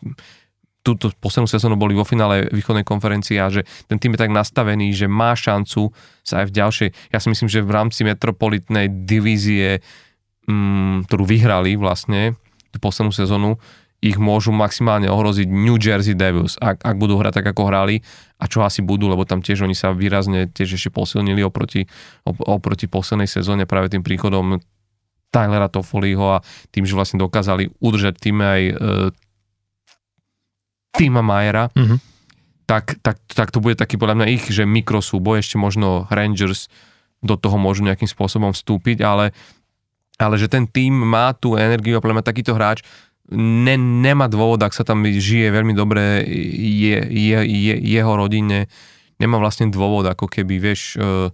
túto 0.84 1.16
poslednú 1.16 1.48
sezónu 1.48 1.80
boli 1.80 1.96
vo 1.96 2.04
finále 2.04 2.52
východnej 2.52 2.84
konferencie 2.84 3.40
a 3.40 3.48
že 3.48 3.64
ten 3.88 3.98
tým 3.98 4.14
je 4.14 4.28
tak 4.28 4.36
nastavený, 4.36 4.92
že 4.92 5.08
má 5.08 5.32
šancu 5.32 5.96
sa 6.28 6.44
aj 6.44 6.52
v 6.52 6.56
ďalšej, 6.60 6.90
ja 7.16 7.18
si 7.24 7.28
myslím, 7.32 7.48
že 7.48 7.64
v 7.64 7.72
rámci 7.72 8.04
metropolitnej 8.04 8.92
divízie, 8.92 9.80
mm, 10.44 11.08
ktorú 11.08 11.24
vyhrali 11.24 11.80
vlastne, 11.80 12.36
tú 12.74 12.82
poslednú 12.82 13.14
sezónu, 13.14 13.62
ich 14.04 14.20
môžu 14.20 14.52
maximálne 14.52 15.08
ohroziť 15.08 15.48
New 15.48 15.80
Jersey 15.80 16.12
Devils, 16.12 16.60
ak, 16.60 16.84
ak 16.84 16.96
budú 17.00 17.16
hrať 17.16 17.40
tak, 17.40 17.56
ako 17.56 17.72
hrali 17.72 18.04
a 18.36 18.52
čo 18.52 18.60
asi 18.68 18.84
budú, 18.84 19.08
lebo 19.08 19.24
tam 19.24 19.40
tiež 19.40 19.64
oni 19.64 19.72
sa 19.72 19.96
výrazne 19.96 20.52
tiež 20.52 20.76
ešte 20.76 20.92
posilnili 20.92 21.40
oproti, 21.40 21.88
oproti 22.28 22.92
poslednej 22.92 23.32
sezóne 23.32 23.64
práve 23.64 23.88
tým 23.88 24.04
príchodom 24.04 24.60
Tylera 25.32 25.72
Toffoliho 25.72 26.38
a 26.38 26.44
tým, 26.76 26.84
že 26.84 27.00
vlastne 27.00 27.18
dokázali 27.24 27.72
udržať 27.80 28.20
tým 28.20 28.38
aj 28.44 28.62
e, 28.62 28.74
týma 30.94 31.24
Majera, 31.26 31.72
mm-hmm. 31.72 32.00
tak, 32.68 33.00
tak, 33.02 33.18
tak 33.32 33.50
to 33.50 33.64
bude 33.64 33.80
taký 33.80 33.96
podľa 33.96 34.20
mňa 34.20 34.28
ich, 34.36 34.46
že 34.52 34.68
mikrosúboj, 34.68 35.42
ešte 35.42 35.56
možno 35.56 36.12
Rangers 36.12 36.68
do 37.24 37.40
toho 37.40 37.56
môžu 37.56 37.88
nejakým 37.88 38.12
spôsobom 38.12 38.52
vstúpiť, 38.52 39.00
ale, 39.02 39.32
ale 40.22 40.36
že 40.38 40.52
ten 40.52 40.70
tým 40.70 40.94
má 40.94 41.34
tú 41.34 41.58
energiu 41.58 41.98
a 41.98 42.04
podľa 42.04 42.22
mňa 42.22 42.30
takýto 42.30 42.54
hráč 42.54 42.86
ne, 43.32 43.76
nemá 43.78 44.28
dôvod, 44.28 44.60
ak 44.62 44.76
sa 44.76 44.84
tam 44.84 45.06
žije 45.06 45.50
veľmi 45.50 45.74
dobre 45.74 46.24
je, 46.28 46.98
je, 47.08 47.38
je, 47.40 47.74
jeho 47.80 48.14
rodine, 48.14 48.68
nemá 49.18 49.40
vlastne 49.40 49.72
dôvod, 49.72 50.04
ako 50.06 50.28
keby, 50.28 50.60
vieš, 50.60 51.00
uh, 51.00 51.32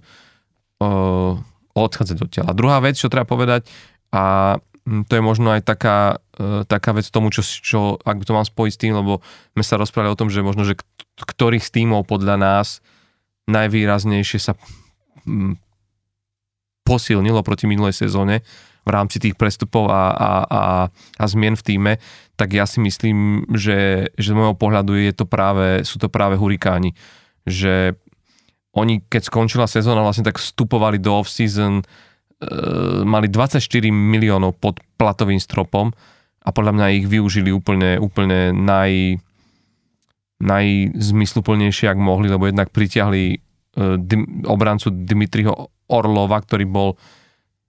uh, 0.84 1.34
odchádzať 1.74 2.18
do 2.18 2.28
tela. 2.30 2.54
Druhá 2.54 2.78
vec, 2.84 3.00
čo 3.00 3.12
treba 3.12 3.26
povedať, 3.26 3.66
a 4.14 4.58
to 5.06 5.14
je 5.14 5.22
možno 5.22 5.54
aj 5.54 5.66
taká, 5.66 6.18
uh, 6.40 6.64
taká 6.66 6.94
vec 6.94 7.10
tomu, 7.10 7.34
čo, 7.34 7.42
čo, 7.42 7.98
ak 8.02 8.26
to 8.26 8.34
mám 8.38 8.46
spojiť 8.46 8.74
s 8.74 8.82
tým, 8.82 8.94
lebo 8.94 9.26
sme 9.58 9.64
sa 9.66 9.82
rozprávali 9.82 10.14
o 10.14 10.20
tom, 10.20 10.30
že 10.30 10.46
možno, 10.46 10.66
že 10.66 10.78
ktorých 11.20 11.66
z 11.66 11.84
tímov 11.84 12.08
podľa 12.08 12.40
nás 12.40 12.80
najvýraznejšie 13.50 14.40
sa 14.40 14.54
posilnilo 16.90 17.46
proti 17.46 17.70
minulej 17.70 17.94
sezóne, 17.94 18.42
v 18.88 18.90
rámci 18.90 19.22
tých 19.22 19.38
prestupov 19.38 19.94
a, 19.94 20.10
a, 20.10 20.30
a, 20.50 20.62
a 20.90 21.24
zmien 21.30 21.54
v 21.54 21.66
týme, 21.66 21.94
tak 22.34 22.56
ja 22.58 22.66
si 22.66 22.82
myslím, 22.82 23.46
že, 23.54 24.10
že 24.18 24.30
z 24.32 24.38
môjho 24.38 24.58
pohľadu 24.58 24.98
je 24.98 25.14
to 25.14 25.30
práve, 25.30 25.86
sú 25.86 26.02
to 26.02 26.10
práve 26.10 26.40
hurikáni. 26.40 26.98
Že 27.46 27.94
oni, 28.74 29.06
keď 29.06 29.30
skončila 29.30 29.70
sezóna, 29.70 30.02
vlastne 30.02 30.26
tak 30.26 30.42
vstupovali 30.42 30.98
do 30.98 31.20
off-season, 31.22 31.84
e, 31.84 31.86
mali 33.06 33.28
24 33.30 33.62
miliónov 33.92 34.58
pod 34.58 34.80
platovým 34.96 35.38
stropom 35.38 35.94
a 36.40 36.50
podľa 36.50 36.74
mňa 36.80 36.96
ich 36.98 37.06
využili 37.06 37.52
úplne, 37.52 38.00
úplne 38.00 38.56
naj, 38.56 39.20
najzmysluplnejšie, 40.40 41.92
ak 41.92 42.00
mohli, 42.00 42.32
lebo 42.32 42.48
jednak 42.48 42.72
pritiahli 42.72 43.44
dim, 43.98 44.44
obrancu 44.46 44.92
Dimitriho 44.92 45.72
Orlova, 45.90 46.38
ktorý 46.44 46.66
bol 46.68 46.90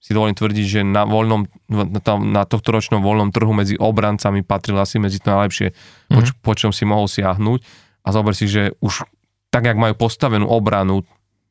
si 0.00 0.16
dovolím 0.16 0.32
tvrdiť, 0.32 0.66
že 0.66 0.80
na, 0.80 1.04
voľnom, 1.04 1.44
na, 1.68 1.84
na 2.24 2.42
tohto 2.48 2.72
ročnom 2.72 3.04
voľnom 3.04 3.28
trhu 3.36 3.52
medzi 3.52 3.76
obrancami 3.76 4.40
patril 4.40 4.80
asi 4.80 4.96
medzi 4.96 5.20
to 5.20 5.28
najlepšie, 5.28 5.76
mm-hmm. 5.76 6.40
po, 6.40 6.50
po 6.50 6.52
čom 6.56 6.72
si 6.72 6.88
mohol 6.88 7.04
siahnuť. 7.04 7.60
A 8.00 8.08
zober 8.16 8.32
si, 8.32 8.48
že 8.48 8.72
už 8.80 9.04
tak, 9.52 9.68
jak 9.68 9.76
majú 9.76 9.92
postavenú 9.92 10.48
obranu 10.48 11.04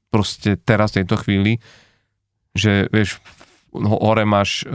proste 0.10 0.58
teraz 0.58 0.98
v 0.98 1.06
tejto 1.06 1.22
chvíli, 1.22 1.62
že 2.58 2.89
vieš, 2.89 3.22
hore 3.69 4.26
máš 4.26 4.65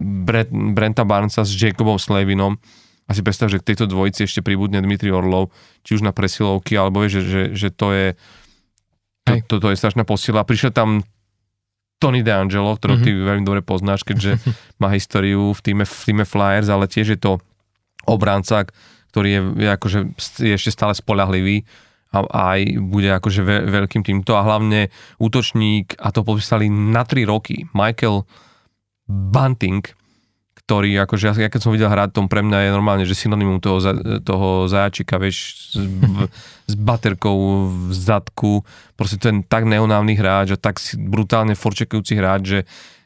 Brent, 0.00 0.48
Brenta 0.48 1.04
Barnesa 1.04 1.44
s 1.44 1.52
Jacobom 1.52 2.00
Slavinom 2.00 2.56
a 3.06 3.10
si 3.12 3.20
predstav, 3.20 3.50
že 3.50 3.58
k 3.58 3.74
tejto 3.74 3.90
dvojici 3.90 4.24
ešte 4.24 4.40
pribudne 4.40 4.78
Dmitri 4.78 5.10
Orlov, 5.10 5.50
či 5.82 5.98
už 5.98 6.06
na 6.06 6.14
presilovky, 6.14 6.78
alebo 6.78 7.02
vieš, 7.02 7.20
že, 7.20 7.22
že, 7.22 7.42
že 7.54 7.68
to 7.74 7.88
je 7.92 8.06
to, 9.22 9.38
to, 9.46 9.54
to 9.62 9.68
je 9.70 9.78
strašná 9.78 10.02
posila. 10.02 10.42
Prišiel 10.42 10.74
tam 10.74 11.06
Tony 12.02 12.26
DeAngelo, 12.26 12.74
ktorého 12.74 12.98
mm-hmm. 12.98 13.22
ty 13.22 13.26
veľmi 13.30 13.44
dobre 13.46 13.62
poznáš, 13.62 14.02
keďže 14.02 14.42
má 14.82 14.90
históriu 14.90 15.54
v 15.54 15.60
týme, 15.62 15.84
v 15.86 16.02
týme 16.02 16.24
Flyers, 16.26 16.66
ale 16.66 16.90
tiež 16.90 17.14
je 17.14 17.20
to 17.20 17.38
obranca, 18.02 18.66
ktorý 19.14 19.28
je, 19.30 19.40
je, 19.62 19.68
akože, 19.70 19.98
je 20.42 20.52
ešte 20.58 20.74
stále 20.74 20.98
spolahlivý 20.98 21.62
a 22.12 22.26
aj 22.58 22.60
bude 22.82 23.08
akože 23.08 23.40
ve, 23.46 23.56
veľkým 23.70 24.02
týmto 24.04 24.36
a 24.36 24.44
hlavne 24.44 24.92
útočník, 25.16 25.96
a 25.96 26.10
to 26.12 26.26
podpísali 26.26 26.68
na 26.68 27.06
3 27.06 27.24
roky, 27.24 27.70
Michael 27.72 28.26
Bunting, 29.06 29.86
ktorý, 30.72 31.04
akože 31.04 31.24
ja, 31.28 31.34
ja 31.36 31.52
keď 31.52 31.60
som 31.60 31.76
videl 31.76 31.92
hrať 31.92 32.16
tom, 32.16 32.32
pre 32.32 32.40
mňa 32.40 32.64
je 32.64 32.70
normálne, 32.72 33.04
že 33.04 33.12
synonymum 33.12 33.60
toho, 33.60 33.76
toho 34.24 34.72
zajačika, 34.72 35.20
vieš, 35.20 35.68
s, 35.68 35.84
s 36.72 36.74
baterkou 36.80 37.68
v 37.68 37.92
zadku, 37.92 38.64
proste 38.96 39.20
ten 39.20 39.44
tak 39.44 39.68
neonávny 39.68 40.16
hráč 40.16 40.56
a 40.56 40.58
tak 40.58 40.80
brutálne 40.96 41.52
forčekujúci 41.52 42.16
hráč, 42.16 42.42
že, 42.48 42.60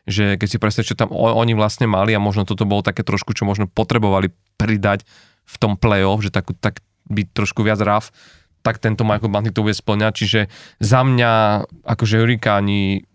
že 0.07 0.25
keď 0.39 0.47
si 0.47 0.63
predstavíš, 0.63 0.95
čo 0.95 1.01
tam 1.03 1.11
oni 1.11 1.59
vlastne 1.59 1.91
mali 1.91 2.15
a 2.15 2.23
možno 2.23 2.47
toto 2.47 2.63
bolo 2.63 2.87
také 2.87 3.03
trošku, 3.03 3.35
čo 3.35 3.43
možno 3.43 3.67
potrebovali 3.67 4.31
pridať 4.55 5.03
v 5.43 5.57
tom 5.59 5.75
play-off, 5.75 6.23
že 6.23 6.31
tak, 6.31 6.47
tak 6.63 6.87
byť 7.11 7.27
trošku 7.35 7.67
viac 7.67 7.83
raf, 7.83 8.15
tak 8.63 8.79
tento 8.79 9.03
Michael 9.03 9.35
Bunting 9.35 9.51
to 9.51 9.67
bude 9.67 9.75
splňať, 9.75 10.13
čiže 10.15 10.41
za 10.79 11.03
mňa, 11.03 11.67
akože 11.83 12.23
Hurikáni 12.23 13.11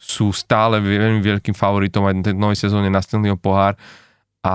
sú 0.00 0.32
stále 0.32 0.80
veľmi 0.80 1.20
veľkým 1.20 1.52
favoritom 1.52 2.08
aj 2.08 2.32
v 2.32 2.40
novej 2.40 2.56
sezóne 2.56 2.88
na 2.88 3.04
Stanleyho 3.04 3.36
pohár 3.36 3.76
a 4.40 4.54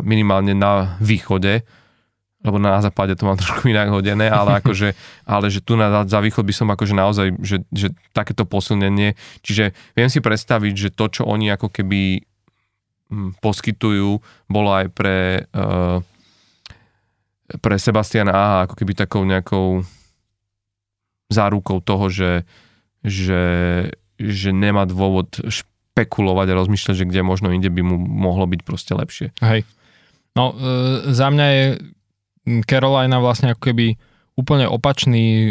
minimálne 0.00 0.56
na 0.56 0.96
východe, 1.04 1.60
lebo 2.40 2.56
na 2.56 2.80
západe 2.80 3.12
to 3.12 3.28
mám 3.28 3.36
trošku 3.42 3.68
inak 3.68 3.92
hodené, 3.92 4.32
ale 4.32 4.64
akože, 4.64 4.96
ale 5.28 5.52
že 5.52 5.60
tu 5.60 5.76
na, 5.76 6.08
za 6.08 6.18
východ 6.24 6.40
by 6.40 6.54
som 6.56 6.72
akože 6.72 6.94
naozaj, 6.96 7.26
že, 7.44 7.60
že 7.68 7.92
takéto 8.16 8.48
posilnenie, 8.48 9.12
čiže 9.44 9.76
viem 9.92 10.08
si 10.08 10.24
predstaviť, 10.24 10.72
že 10.72 10.88
to, 10.96 11.20
čo 11.20 11.22
oni 11.28 11.52
ako 11.52 11.68
keby 11.68 12.24
hm, 13.12 13.36
poskytujú, 13.44 14.24
bolo 14.48 14.70
aj 14.72 14.86
pre 14.96 15.44
uh, 15.52 16.00
pre 17.56 17.80
Sebastiana 17.80 18.32
Aha 18.36 18.56
ako 18.68 18.76
keby 18.76 18.92
takou 18.92 19.24
nejakou 19.24 19.80
zárukou 21.32 21.80
toho, 21.80 22.12
že, 22.12 22.32
že, 23.00 23.42
že 24.18 24.50
nemá 24.50 24.84
dôvod 24.84 25.30
špekulovať 25.38 26.46
a 26.50 26.58
rozmýšľať, 26.58 26.94
že 26.94 27.08
kde 27.08 27.22
možno 27.22 27.54
inde 27.54 27.70
by 27.70 27.82
mu 27.82 27.96
mohlo 27.96 28.44
byť 28.50 28.60
proste 28.66 28.92
lepšie. 28.94 29.30
Hej. 29.40 29.64
No, 30.34 30.54
e, 30.54 31.10
za 31.10 31.30
mňa 31.30 31.46
je 31.50 31.64
Carolina 32.66 33.18
vlastne 33.18 33.54
ako 33.54 33.62
keby 33.72 33.86
úplne 34.38 34.70
opačný 34.70 35.26
e, 35.26 35.50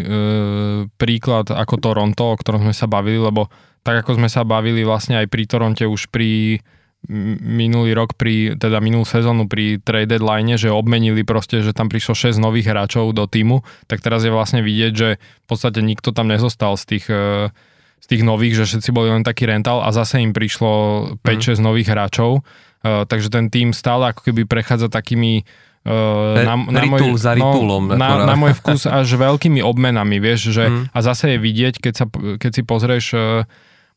príklad 0.95 1.51
ako 1.51 1.75
Toronto, 1.83 2.31
o 2.31 2.39
ktorom 2.39 2.63
sme 2.63 2.75
sa 2.75 2.87
bavili, 2.87 3.19
lebo 3.19 3.51
tak 3.83 4.03
ako 4.03 4.15
sme 4.15 4.31
sa 4.31 4.47
bavili 4.47 4.87
vlastne 4.87 5.19
aj 5.19 5.27
pri 5.27 5.43
Toronte 5.43 5.83
už 5.83 6.07
pri 6.07 6.59
minulý 7.07 7.93
rok 7.93 8.17
pri, 8.17 8.57
teda 8.57 8.83
minulú 8.83 9.07
sezónu 9.07 9.47
pri 9.47 9.79
trade 9.79 10.11
deadline, 10.11 10.59
že 10.59 10.73
obmenili 10.73 11.23
proste, 11.23 11.63
že 11.63 11.71
tam 11.71 11.87
prišlo 11.87 12.17
6 12.17 12.41
nových 12.41 12.73
hráčov 12.73 13.13
do 13.15 13.29
týmu, 13.29 13.63
tak 13.85 14.03
teraz 14.03 14.25
je 14.25 14.33
vlastne 14.33 14.59
vidieť, 14.65 14.91
že 14.91 15.09
v 15.21 15.45
podstate 15.47 15.79
nikto 15.79 16.11
tam 16.11 16.27
nezostal 16.27 16.75
z 16.75 16.83
tých 16.97 17.05
e, 17.07 17.47
z 18.01 18.05
tých 18.05 18.23
nových, 18.23 18.63
že 18.63 18.63
všetci 18.69 18.89
boli 18.93 19.09
len 19.11 19.25
taký 19.25 19.49
rental 19.49 19.81
a 19.83 19.89
zase 19.91 20.21
im 20.21 20.31
prišlo 20.31 20.71
5-6 21.25 21.59
mm. 21.59 21.63
nových 21.65 21.87
hráčov, 21.91 22.41
uh, 22.41 23.03
takže 23.03 23.27
ten 23.27 23.49
tým 23.49 23.73
stále 23.73 24.13
ako 24.13 24.31
keby 24.31 24.47
prechádza 24.47 24.87
takými 24.87 25.43
uh, 25.83 26.39
na, 26.45 26.55
na, 26.55 26.83
môj, 26.85 27.17
za 27.17 27.33
no, 27.35 27.57
na, 27.97 28.23
na 28.23 28.35
môj 28.37 28.55
vkus 28.57 28.87
až 28.87 29.07
veľkými 29.17 29.59
obmenami, 29.65 30.21
vieš, 30.21 30.53
že 30.53 30.69
mm. 30.69 30.93
a 30.93 30.99
zase 31.01 31.35
je 31.35 31.37
vidieť, 31.41 31.75
keď, 31.81 31.93
sa, 31.93 32.05
keď 32.39 32.51
si 32.53 32.61
pozrieš 32.63 33.05
uh, 33.17 33.21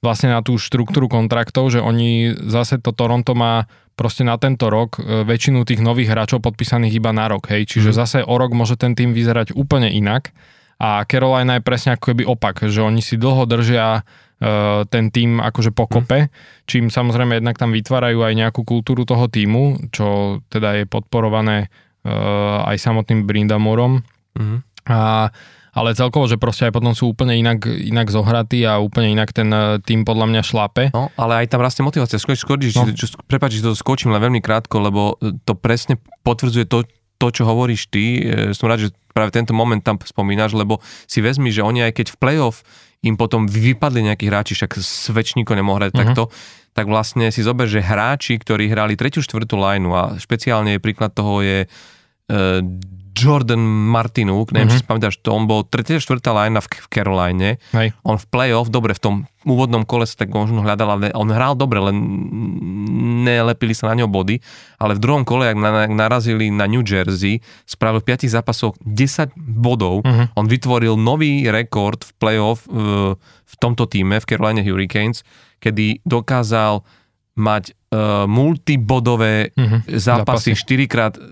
vlastne 0.00 0.32
na 0.32 0.40
tú 0.40 0.56
štruktúru 0.56 1.06
kontraktov, 1.12 1.68
že 1.68 1.84
oni 1.84 2.32
zase 2.48 2.80
to 2.80 2.96
Toronto 2.96 3.36
má 3.36 3.68
proste 4.00 4.24
na 4.24 4.40
tento 4.40 4.72
rok 4.72 4.96
väčšinu 4.96 5.68
tých 5.68 5.84
nových 5.84 6.16
hráčov 6.16 6.40
podpísaných 6.40 6.96
iba 6.96 7.12
na 7.12 7.28
rok, 7.28 7.52
hej, 7.52 7.68
čiže 7.68 7.92
mm. 7.92 7.96
zase 8.00 8.18
o 8.24 8.32
rok 8.40 8.56
môže 8.56 8.80
ten 8.80 8.96
tým 8.96 9.12
vyzerať 9.12 9.52
úplne 9.52 9.92
inak 9.92 10.32
a 10.80 11.04
Carolina 11.04 11.60
je 11.60 11.66
presne 11.66 11.94
ako 11.94 12.16
keby 12.16 12.24
opak, 12.24 12.64
že 12.64 12.80
oni 12.80 13.04
si 13.04 13.20
dlho 13.20 13.44
držia 13.44 14.00
uh, 14.00 14.88
ten 14.88 15.12
tým 15.12 15.36
akože 15.44 15.76
pokope, 15.76 16.26
mm. 16.26 16.30
čím 16.64 16.88
samozrejme 16.88 17.36
jednak 17.36 17.60
tam 17.60 17.76
vytvárajú 17.76 18.24
aj 18.24 18.32
nejakú 18.32 18.64
kultúru 18.64 19.04
toho 19.04 19.28
týmu, 19.28 19.92
čo 19.92 20.40
teda 20.48 20.80
je 20.80 20.84
podporované 20.88 21.68
uh, 21.68 22.64
aj 22.64 22.80
samotným 22.80 23.28
Brindamorom. 23.28 24.00
Mm. 24.32 24.64
A 24.88 25.28
ale 25.70 25.94
celkovo, 25.94 26.26
že 26.26 26.34
proste 26.34 26.66
aj 26.66 26.74
potom 26.74 26.92
sú 26.98 27.14
úplne 27.14 27.38
inak, 27.38 27.62
inak 27.66 28.10
zohratí 28.10 28.66
a 28.66 28.82
úplne 28.82 29.14
inak 29.14 29.30
ten 29.30 29.46
e, 29.54 29.78
tým 29.78 30.02
podľa 30.02 30.26
mňa 30.26 30.42
šlape. 30.42 30.90
No, 30.90 31.14
ale 31.14 31.46
aj 31.46 31.54
tam 31.54 31.62
rastie 31.62 31.86
motivácia. 31.86 32.18
Skôr, 32.18 32.34
skôr, 32.34 32.58
no. 32.58 32.90
prepáč, 33.30 33.62
že 33.62 33.70
to 33.70 33.78
skočím 33.78 34.10
len 34.10 34.18
veľmi 34.18 34.42
krátko, 34.42 34.82
lebo 34.82 35.14
to 35.46 35.54
presne 35.54 36.02
potvrdzuje 36.26 36.66
to, 36.66 36.82
to, 37.20 37.28
čo 37.28 37.44
hovoríš 37.44 37.92
ty. 37.92 38.24
E, 38.24 38.56
som 38.56 38.72
rád, 38.72 38.88
že 38.88 38.96
práve 39.12 39.36
tento 39.36 39.52
moment 39.52 39.84
tam 39.84 40.00
spomínaš, 40.00 40.56
lebo 40.56 40.80
si 41.04 41.20
vezmi, 41.20 41.52
že 41.52 41.60
oni 41.60 41.84
aj 41.84 41.92
keď 42.00 42.06
v 42.16 42.20
playoff 42.20 42.64
im 43.04 43.20
potom 43.20 43.44
vypadli 43.44 44.08
nejakí 44.08 44.28
hráči, 44.28 44.56
však 44.56 44.80
Svečníko 44.80 45.52
nemohol 45.52 45.84
hrať 45.84 45.92
uh-huh. 45.92 46.00
takto, 46.04 46.22
tak 46.72 46.86
vlastne 46.88 47.28
si 47.28 47.44
zober, 47.44 47.68
že 47.68 47.84
hráči, 47.84 48.40
ktorí 48.40 48.72
hrali 48.72 48.96
tretiu, 48.96 49.20
štvrtú 49.20 49.56
lineu 49.56 49.92
a 49.96 50.16
špeciálne 50.16 50.80
príklad 50.80 51.12
toho 51.12 51.40
je 51.42 51.58
uh, 51.66 52.60
Jordan 53.20 53.60
Martinuk, 53.60 54.56
neviem, 54.56 54.72
mm-hmm. 54.72 54.80
či 54.80 54.84
si 54.84 54.88
pamätáš, 54.88 55.14
to 55.20 55.36
on 55.36 55.44
bol 55.44 55.68
3. 55.68 56.00
4. 56.00 56.24
linea 56.24 56.64
v, 56.64 56.68
v 56.72 56.88
Caroline. 56.88 57.50
Hej. 57.76 57.92
On 58.08 58.16
v 58.16 58.26
playoff, 58.32 58.72
dobre, 58.72 58.96
v 58.96 59.02
tom 59.04 59.14
úvodnom 59.44 59.84
kole 59.84 60.08
sa 60.08 60.24
tak 60.24 60.32
možno 60.32 60.60
hľadal, 60.60 60.88
ale 60.88 61.06
on 61.16 61.28
hral 61.28 61.56
dobre, 61.56 61.80
len 61.80 61.96
nelepili 63.24 63.72
sa 63.72 63.92
na 63.92 64.00
ňo 64.00 64.08
body, 64.08 64.40
ale 64.80 64.96
v 64.96 65.00
druhom 65.00 65.24
kole, 65.24 65.48
ak 65.48 65.56
narazili 65.88 66.52
na 66.52 66.64
New 66.64 66.84
Jersey, 66.84 67.44
spravil 67.64 68.00
v 68.04 68.16
5 68.16 68.28
zápasoch 68.28 68.76
10 68.84 69.36
bodov. 69.36 70.04
Mm-hmm. 70.04 70.36
On 70.36 70.46
vytvoril 70.48 70.94
nový 70.96 71.48
rekord 71.48 72.04
v 72.04 72.12
playoff 72.20 72.68
v, 72.68 73.16
v 73.20 73.54
tomto 73.60 73.88
týme, 73.88 74.16
v 74.20 74.28
Carolina 74.28 74.64
Hurricanes, 74.64 75.24
kedy 75.60 76.04
dokázal 76.04 76.80
mať 77.38 77.72
uh, 77.72 78.26
multibodové 78.26 79.54
uh-huh, 79.54 79.86
zápasy, 79.86 80.54
zápasy 80.54 80.86
4 80.86 80.90
krát 80.90 81.14
e, 81.16 81.22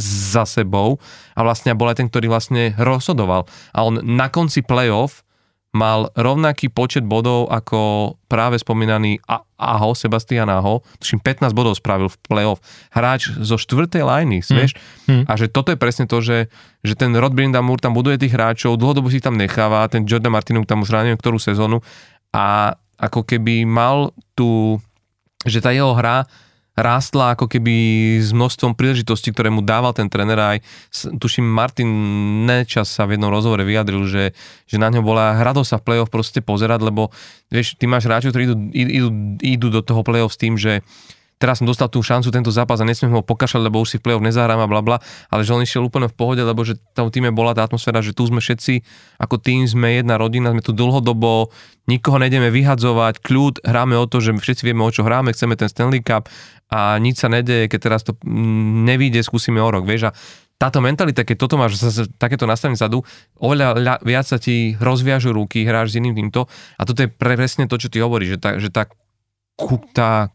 za 0.00 0.46
sebou 0.46 1.02
a 1.34 1.40
vlastne 1.42 1.74
bol 1.74 1.90
aj 1.90 2.00
ten, 2.00 2.08
ktorý 2.08 2.30
vlastne 2.30 2.72
rozhodoval. 2.78 3.50
A 3.74 3.78
on 3.82 3.98
na 4.00 4.30
konci 4.30 4.62
playoff 4.62 5.26
mal 5.70 6.10
rovnaký 6.18 6.66
počet 6.66 7.06
bodov 7.06 7.46
ako 7.46 8.14
práve 8.26 8.58
spomínaný 8.58 9.22
Aho, 9.54 9.94
Sebastian 9.94 10.50
Aho, 10.50 10.82
tuším 10.98 11.22
15 11.22 11.54
bodov 11.54 11.78
spravil 11.78 12.10
v 12.10 12.18
playoff. 12.26 12.58
Hráč 12.90 13.30
zo 13.38 13.54
štvrtej 13.54 14.02
lajny, 14.02 14.42
mm. 14.42 14.50
vieš? 14.50 14.74
Mm. 15.06 15.30
A 15.30 15.32
že 15.38 15.46
toto 15.46 15.70
je 15.70 15.78
presne 15.78 16.10
to, 16.10 16.18
že, 16.18 16.50
že 16.82 16.98
ten 16.98 17.14
Rod 17.14 17.38
Brindamur 17.38 17.78
tam 17.78 17.94
buduje 17.94 18.18
tých 18.18 18.34
hráčov, 18.34 18.82
dlhodobo 18.82 19.14
si 19.14 19.22
tam 19.22 19.38
necháva, 19.38 19.86
ten 19.86 20.02
Jordan 20.02 20.34
Martinuk 20.34 20.66
tam 20.66 20.82
už 20.82 20.90
neviem 20.90 21.18
ktorú 21.18 21.38
sezónu 21.38 21.86
a 22.34 22.74
ako 22.98 23.22
keby 23.22 23.62
mal 23.62 24.10
tú 24.34 24.82
že 25.48 25.64
tá 25.64 25.72
jeho 25.72 25.96
hra 25.96 26.28
rástla 26.80 27.36
ako 27.36 27.50
keby 27.50 27.74
s 28.22 28.32
množstvom 28.32 28.72
príležitostí, 28.72 29.34
ktoré 29.34 29.52
mu 29.52 29.60
dával 29.60 29.92
ten 29.92 30.08
tréner 30.08 30.38
aj 30.38 30.58
tuším 31.18 31.44
Martin 31.44 31.90
Nečas 32.46 32.88
sa 32.88 33.04
v 33.04 33.18
jednom 33.18 33.28
rozhovore 33.28 33.60
vyjadril, 33.60 34.06
že, 34.08 34.32
že 34.64 34.76
na 34.80 34.88
ňo 34.88 35.04
bola 35.04 35.36
hradosť 35.36 35.68
sa 35.68 35.76
v 35.78 35.84
play-off 35.86 36.10
proste 36.10 36.40
pozerať, 36.40 36.80
lebo 36.86 37.12
vieš, 37.52 37.76
ty 37.76 37.84
máš 37.84 38.08
hráčov, 38.08 38.32
ktorí 38.32 38.44
idú, 38.48 38.56
idú, 38.72 39.08
idú 39.42 39.66
do 39.68 39.80
toho 39.84 40.00
play-off 40.00 40.32
s 40.32 40.40
tým, 40.40 40.56
že 40.56 40.80
teraz 41.40 41.64
som 41.64 41.66
dostal 41.66 41.88
tú 41.88 42.04
šancu 42.04 42.28
tento 42.28 42.52
zápas 42.52 42.76
a 42.78 42.84
nesmiem 42.84 43.16
ho 43.16 43.24
pokašľať, 43.24 43.62
lebo 43.64 43.80
už 43.80 43.88
si 43.88 43.96
v 43.96 44.04
play-off 44.04 44.20
nezahrám 44.20 44.60
a 44.60 44.68
bla 44.68 44.84
bla, 44.84 44.96
ale 45.32 45.40
že 45.40 45.56
on 45.56 45.64
išiel 45.64 45.88
úplne 45.88 46.12
v 46.12 46.14
pohode, 46.14 46.44
lebo 46.44 46.60
že 46.60 46.76
v 46.76 46.92
tom 46.92 47.08
týme 47.08 47.32
bola 47.32 47.56
tá 47.56 47.64
atmosféra, 47.64 48.04
že 48.04 48.12
tu 48.12 48.28
sme 48.28 48.44
všetci 48.44 48.84
ako 49.16 49.40
tým, 49.40 49.64
sme 49.64 49.96
jedna 49.96 50.20
rodina, 50.20 50.52
sme 50.52 50.60
tu 50.60 50.76
dlhodobo, 50.76 51.48
nikoho 51.88 52.20
nejdeme 52.20 52.52
vyhadzovať, 52.52 53.24
kľud, 53.24 53.64
hráme 53.64 53.96
o 53.96 54.04
to, 54.04 54.20
že 54.20 54.36
všetci 54.36 54.68
vieme, 54.68 54.84
o 54.84 54.92
čo 54.92 55.00
hráme, 55.00 55.32
chceme 55.32 55.56
ten 55.56 55.72
Stanley 55.72 56.04
Cup 56.04 56.28
a 56.68 57.00
nič 57.00 57.24
sa 57.24 57.32
nedeje, 57.32 57.72
keď 57.72 57.80
teraz 57.80 58.04
to 58.04 58.12
nevíde, 58.84 59.24
skúsime 59.24 59.64
o 59.64 59.68
rok, 59.72 59.88
vieš, 59.88 60.12
a 60.12 60.14
táto 60.60 60.84
mentalita, 60.84 61.24
keď 61.24 61.36
toto 61.40 61.56
máš 61.56 61.80
takéto 62.20 62.44
nastavenie 62.44 62.76
zadu, 62.76 63.00
oveľa 63.40 64.04
viac 64.04 64.28
sa 64.28 64.36
ti 64.36 64.76
rozviažu 64.76 65.32
ruky, 65.32 65.64
hráš 65.64 65.96
s 65.96 66.04
iným 66.04 66.12
týmto 66.12 66.52
a 66.76 66.84
toto 66.84 67.00
je 67.00 67.08
presne 67.08 67.64
to, 67.64 67.80
čo 67.80 67.88
ty 67.88 68.04
hovoríš, 68.04 68.36
že 68.36 68.38
tá, 68.38 68.50
že 68.60 68.68
tá, 68.68 68.84
tá 69.96 70.28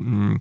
hm, 0.00 0.40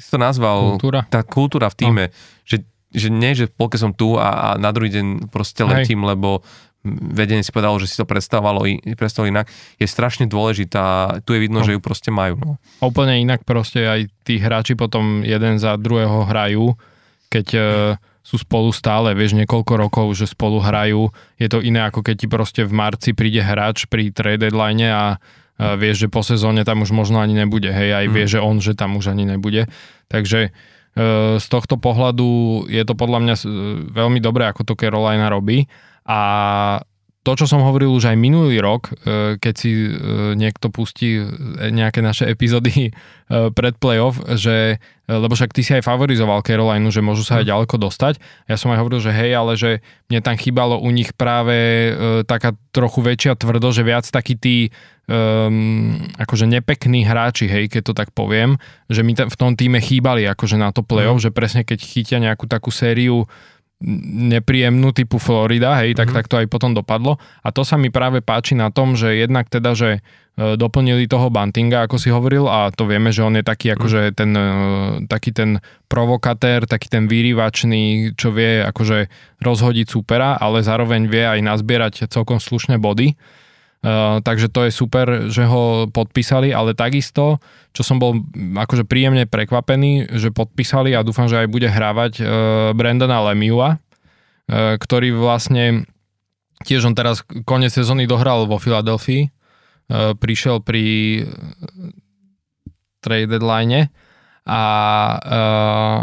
si 0.00 0.08
to 0.08 0.18
nazval, 0.18 0.80
kultúra. 0.80 1.00
tá 1.08 1.20
kultúra 1.20 1.68
v 1.68 1.76
týme, 1.76 2.04
no. 2.08 2.14
že, 2.48 2.64
že 2.94 3.08
nie, 3.12 3.36
že 3.36 3.50
v 3.50 3.54
polke 3.54 3.76
som 3.76 3.92
tu 3.92 4.16
a, 4.16 4.28
a 4.32 4.48
na 4.56 4.72
druhý 4.72 4.88
deň 4.88 5.28
proste 5.28 5.62
letím, 5.62 6.02
Hej. 6.02 6.16
lebo 6.16 6.40
vedenie 6.88 7.44
si 7.44 7.52
povedalo, 7.52 7.76
že 7.76 7.92
si 7.92 7.96
to 8.00 8.08
predstavovalo, 8.08 8.64
predstavovalo 8.96 9.32
inak, 9.32 9.46
je 9.76 9.84
strašne 9.84 10.24
dôležitá. 10.24 11.20
Tu 11.28 11.36
je 11.36 11.40
vidno, 11.44 11.60
no. 11.60 11.66
že 11.68 11.76
ju 11.76 11.80
proste 11.80 12.08
majú. 12.08 12.40
No. 12.40 12.52
Úplne 12.80 13.20
inak 13.20 13.44
proste 13.44 13.84
aj 13.84 14.08
tí 14.24 14.40
hráči 14.40 14.72
potom 14.72 15.20
jeden 15.20 15.60
za 15.60 15.76
druhého 15.76 16.24
hrajú, 16.24 16.72
keď 17.28 17.46
e, 17.52 17.60
sú 18.24 18.40
spolu 18.40 18.72
stále, 18.72 19.12
vieš, 19.12 19.36
niekoľko 19.36 19.72
rokov, 19.76 20.06
že 20.16 20.24
spolu 20.24 20.56
hrajú. 20.64 21.12
Je 21.36 21.52
to 21.52 21.60
iné, 21.60 21.84
ako 21.84 22.00
keď 22.00 22.14
ti 22.16 22.26
proste 22.32 22.62
v 22.64 22.72
marci 22.72 23.12
príde 23.12 23.44
hráč 23.44 23.84
pri 23.84 24.08
trade 24.08 24.48
deadline 24.48 24.88
a 24.88 25.20
vieš, 25.76 26.06
že 26.06 26.08
po 26.08 26.24
sezóne 26.24 26.64
tam 26.64 26.82
už 26.82 26.90
možno 26.90 27.20
ani 27.20 27.36
nebude, 27.36 27.68
hej, 27.68 27.92
aj 27.92 28.06
mm. 28.08 28.12
vie, 28.12 28.24
že 28.26 28.38
on, 28.40 28.56
že 28.58 28.72
tam 28.72 28.96
už 28.96 29.12
ani 29.12 29.28
nebude. 29.28 29.68
Takže 30.08 30.40
e, 30.48 30.50
z 31.36 31.46
tohto 31.52 31.76
pohľadu 31.76 32.64
je 32.72 32.82
to 32.82 32.94
podľa 32.96 33.18
mňa 33.20 33.34
veľmi 33.92 34.20
dobré, 34.24 34.48
ako 34.48 34.64
to 34.64 34.74
Carolina 34.74 35.28
robí 35.28 35.68
a 36.08 36.20
to, 37.20 37.32
čo 37.36 37.44
som 37.44 37.60
hovoril 37.60 37.92
už 37.92 38.12
aj 38.12 38.16
minulý 38.16 38.64
rok, 38.64 38.88
e, 39.04 39.36
keď 39.36 39.54
si 39.54 39.70
e, 39.70 39.92
niekto 40.36 40.72
pustí 40.72 41.20
nejaké 41.72 42.00
naše 42.00 42.28
epizódy 42.28 42.92
pred 43.30 43.78
playoff, 43.78 44.18
že, 44.34 44.82
lebo 45.06 45.38
však 45.38 45.54
ty 45.54 45.62
si 45.62 45.70
aj 45.70 45.86
favorizoval 45.86 46.42
Carolinu, 46.42 46.90
že 46.90 46.98
môžu 46.98 47.22
sa 47.22 47.38
aj 47.38 47.46
mm. 47.46 47.50
ďaleko 47.54 47.76
dostať. 47.78 48.18
Ja 48.50 48.58
som 48.58 48.74
aj 48.74 48.82
hovoril, 48.82 48.98
že 48.98 49.14
hej, 49.14 49.30
ale 49.38 49.54
že 49.54 49.70
mne 50.10 50.18
tam 50.18 50.34
chýbalo 50.34 50.82
u 50.82 50.90
nich 50.90 51.14
práve 51.14 51.54
taká 52.26 52.58
trochu 52.74 53.06
väčšia 53.06 53.38
tvrdo, 53.38 53.70
že 53.70 53.86
viac 53.86 54.02
takí 54.02 54.34
tí 54.34 54.74
um, 55.10 55.98
akože 56.14 56.46
nepekní 56.46 57.02
hráči, 57.02 57.50
hej, 57.50 57.66
keď 57.66 57.82
to 57.90 57.94
tak 57.94 58.14
poviem, 58.14 58.56
že 58.86 59.02
mi 59.02 59.12
v 59.18 59.36
tom 59.36 59.58
týme 59.58 59.82
chýbali 59.82 60.24
akože 60.30 60.54
na 60.54 60.70
to 60.70 60.86
playoff, 60.86 61.18
mm. 61.18 61.24
že 61.26 61.34
presne 61.34 61.62
keď 61.66 61.78
chytia 61.82 62.18
nejakú 62.22 62.46
takú 62.46 62.70
sériu 62.70 63.26
nepríjemnú 63.80 64.92
typu 64.92 65.16
Florida, 65.16 65.72
hej, 65.80 65.96
tak, 65.96 66.12
mm. 66.12 66.14
tak 66.14 66.26
to 66.28 66.36
aj 66.36 66.46
potom 66.52 66.76
dopadlo. 66.76 67.16
A 67.40 67.48
to 67.48 67.64
sa 67.64 67.80
mi 67.80 67.88
práve 67.88 68.20
páči 68.20 68.52
na 68.52 68.68
tom, 68.68 68.92
že 68.92 69.16
jednak 69.16 69.48
teda, 69.48 69.72
že 69.72 69.90
e, 70.36 70.60
doplnili 70.60 71.08
toho 71.08 71.32
Bantinga, 71.32 71.88
ako 71.88 71.96
si 71.96 72.12
hovoril, 72.12 72.44
a 72.44 72.68
to 72.68 72.84
vieme, 72.84 73.08
že 73.08 73.24
on 73.24 73.40
je 73.40 73.44
taký 73.44 73.72
akože 73.72 74.12
ten, 74.12 74.36
e, 74.36 74.48
taký 75.08 75.32
ten 75.32 75.64
provokatér, 75.88 76.68
taký 76.68 76.92
ten 76.92 77.08
vyrývačný, 77.08 78.12
čo 78.20 78.36
vie 78.36 78.60
akože 78.68 79.08
rozhodiť 79.40 79.86
supera, 79.88 80.36
ale 80.36 80.60
zároveň 80.60 81.08
vie 81.08 81.24
aj 81.24 81.40
nazbierať 81.40 82.12
celkom 82.12 82.36
slušné 82.36 82.76
body. 82.76 83.16
Uh, 83.80 84.20
takže 84.20 84.52
to 84.52 84.68
je 84.68 84.72
super, 84.76 85.32
že 85.32 85.48
ho 85.48 85.88
podpísali, 85.88 86.52
ale 86.52 86.76
takisto, 86.76 87.40
čo 87.72 87.80
som 87.80 87.96
bol 87.96 88.20
akože 88.36 88.84
príjemne 88.84 89.24
prekvapený, 89.24 90.20
že 90.20 90.28
podpísali 90.28 90.92
a 90.92 91.00
dúfam, 91.00 91.32
že 91.32 91.40
aj 91.40 91.48
bude 91.48 91.64
hrávať 91.64 92.12
uh, 92.20 92.26
Brandona 92.76 93.24
Lemiua, 93.32 93.80
uh, 93.80 94.76
ktorý 94.76 95.16
vlastne 95.16 95.88
tiež 96.60 96.92
on 96.92 96.94
teraz 96.94 97.24
konec 97.48 97.72
sezóny 97.72 98.04
dohral 98.04 98.44
vo 98.44 98.60
Filadelfii, 98.60 99.32
uh, 99.32 100.12
prišiel 100.12 100.60
pri 100.60 101.24
trade 103.00 103.32
deadline 103.32 103.88
a, 104.44 104.62
uh, 105.24 105.98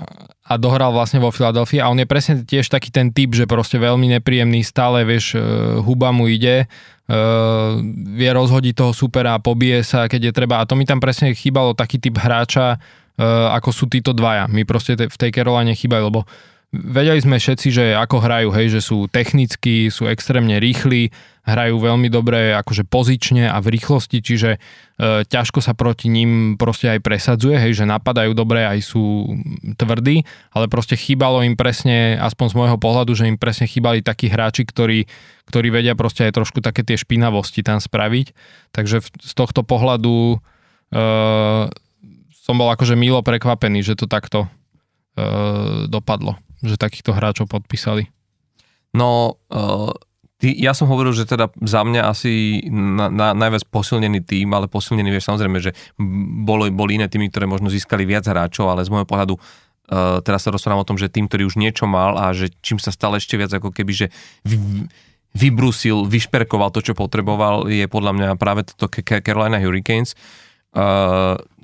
a 0.48 0.54
dohral 0.56 0.96
vlastne 0.96 1.20
vo 1.20 1.30
Filadelfii 1.30 1.84
a 1.84 1.92
on 1.92 2.00
je 2.00 2.08
presne 2.08 2.48
tiež 2.48 2.72
taký 2.72 2.88
ten 2.88 3.12
typ, 3.12 3.36
že 3.36 3.44
proste 3.44 3.76
veľmi 3.76 4.08
nepríjemný, 4.16 4.64
stále 4.64 5.04
vieš, 5.04 5.36
huba 5.84 6.16
mu 6.16 6.32
ide, 6.32 6.72
Uh, 7.08 7.80
vie 8.20 8.28
rozhodiť 8.28 8.84
toho 8.84 8.92
supera, 8.92 9.40
pobije 9.40 9.80
sa, 9.80 10.12
keď 10.12 10.28
je 10.28 10.32
treba. 10.36 10.60
A 10.60 10.68
to 10.68 10.76
mi 10.76 10.84
tam 10.84 11.00
presne 11.00 11.32
chýbalo 11.32 11.72
taký 11.72 12.04
typ 12.04 12.20
hráča, 12.20 12.76
uh, 12.76 13.56
ako 13.56 13.72
sú 13.72 13.88
títo 13.88 14.12
dvaja. 14.12 14.52
Mi 14.52 14.68
proste 14.68 15.00
te, 15.00 15.08
v 15.08 15.16
tej 15.16 15.32
Caroline 15.32 15.72
chýbajú, 15.72 16.04
lebo 16.04 16.28
vedeli 16.78 17.18
sme 17.18 17.42
všetci, 17.42 17.68
že 17.74 17.86
ako 17.98 18.22
hrajú, 18.22 18.50
hej, 18.54 18.78
že 18.78 18.82
sú 18.86 19.10
technickí, 19.10 19.90
sú 19.90 20.06
extrémne 20.06 20.62
rýchli, 20.62 21.10
hrajú 21.48 21.80
veľmi 21.80 22.12
dobre 22.12 22.52
akože 22.60 22.84
pozične 22.84 23.48
a 23.48 23.56
v 23.64 23.80
rýchlosti, 23.80 24.20
čiže 24.20 24.60
e, 24.60 24.60
ťažko 25.24 25.64
sa 25.64 25.72
proti 25.72 26.12
ním 26.12 26.60
proste 26.60 26.92
aj 26.92 27.00
presadzuje, 27.00 27.56
hej, 27.56 27.72
že 27.72 27.86
napadajú 27.88 28.36
dobre, 28.36 28.68
aj 28.68 28.84
sú 28.84 29.32
tvrdí, 29.80 30.28
ale 30.52 30.68
proste 30.68 31.00
chýbalo 31.00 31.48
im 31.48 31.56
presne, 31.56 32.20
aspoň 32.20 32.46
z 32.52 32.58
môjho 32.60 32.78
pohľadu, 32.78 33.16
že 33.16 33.32
im 33.32 33.40
presne 33.40 33.64
chýbali 33.64 34.04
takí 34.04 34.28
hráči, 34.28 34.68
ktorí, 34.68 35.08
ktorí 35.48 35.68
vedia 35.72 35.96
proste 35.96 36.28
aj 36.28 36.36
trošku 36.36 36.60
také 36.60 36.84
tie 36.84 37.00
špinavosti 37.00 37.64
tam 37.64 37.80
spraviť. 37.80 38.36
Takže 38.76 39.00
v, 39.00 39.08
z 39.08 39.32
tohto 39.32 39.64
pohľadu 39.64 40.36
e, 40.36 40.38
som 42.44 42.56
bol 42.60 42.68
akože 42.76 43.00
milo 43.00 43.24
prekvapený, 43.24 43.88
že 43.88 43.96
to 43.96 44.04
takto 44.12 44.52
e, 45.16 45.28
dopadlo, 45.88 46.36
že 46.62 46.80
takýchto 46.80 47.14
hráčov 47.14 47.50
podpísali. 47.50 48.10
No, 48.96 49.38
uh, 49.52 49.94
Ty, 50.38 50.54
ja 50.54 50.78
som 50.78 50.86
hovoril, 50.86 51.18
že 51.18 51.26
teda 51.26 51.50
za 51.66 51.82
mňa 51.82 52.14
asi 52.14 52.62
na, 52.70 53.10
na, 53.10 53.34
najviac 53.34 53.66
posilnený 53.74 54.22
tým, 54.22 54.54
ale 54.54 54.70
posilnený 54.70 55.10
vieš 55.10 55.34
samozrejme, 55.34 55.58
že 55.58 55.74
boli, 56.46 56.70
boli 56.70 57.02
iné 57.02 57.10
týmy, 57.10 57.34
ktoré 57.34 57.50
možno 57.50 57.74
získali 57.74 58.06
viac 58.06 58.30
hráčov, 58.30 58.70
ale 58.70 58.86
z 58.86 58.94
môjho 58.94 59.10
pohľadu 59.10 59.34
uh, 59.34 60.22
teraz 60.22 60.46
sa 60.46 60.54
rozprávam 60.54 60.86
o 60.86 60.90
tom, 60.94 61.02
že 61.02 61.10
tým, 61.10 61.26
ktorý 61.26 61.50
už 61.50 61.58
niečo 61.58 61.90
mal 61.90 62.22
a 62.22 62.38
že 62.38 62.54
čím 62.62 62.78
sa 62.78 62.94
stále 62.94 63.18
ešte 63.18 63.34
viac 63.34 63.50
ako 63.50 63.74
keby, 63.74 63.94
že 63.98 64.08
vy, 64.46 64.86
vybrusil, 65.34 66.06
vyšperkoval 66.06 66.70
to, 66.70 66.86
čo 66.86 66.94
potreboval, 66.94 67.66
je 67.66 67.90
podľa 67.90 68.14
mňa 68.14 68.30
práve 68.38 68.62
toto 68.62 68.94
Carolina 69.02 69.58
Hurricanes. 69.58 70.14
Uh, 70.14 70.47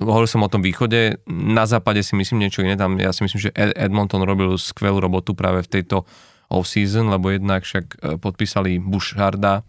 hovoril 0.02 0.26
som 0.26 0.42
o 0.42 0.50
tom 0.50 0.58
východe, 0.64 1.22
na 1.30 1.70
západe 1.70 2.02
si 2.02 2.18
myslím 2.18 2.42
niečo 2.42 2.66
iné, 2.66 2.74
tam 2.74 2.98
ja 2.98 3.14
si 3.14 3.22
myslím, 3.22 3.50
že 3.50 3.54
Edmonton 3.54 4.26
robil 4.26 4.58
skvelú 4.58 4.98
robotu 4.98 5.38
práve 5.38 5.62
v 5.62 5.70
tejto 5.70 6.02
uh, 6.02 6.34
off-season, 6.54 7.08
lebo 7.08 7.34
jednak 7.34 7.64
však 7.64 7.84
e, 7.84 7.96
podpísali 8.20 8.78
Busharda 8.78 9.66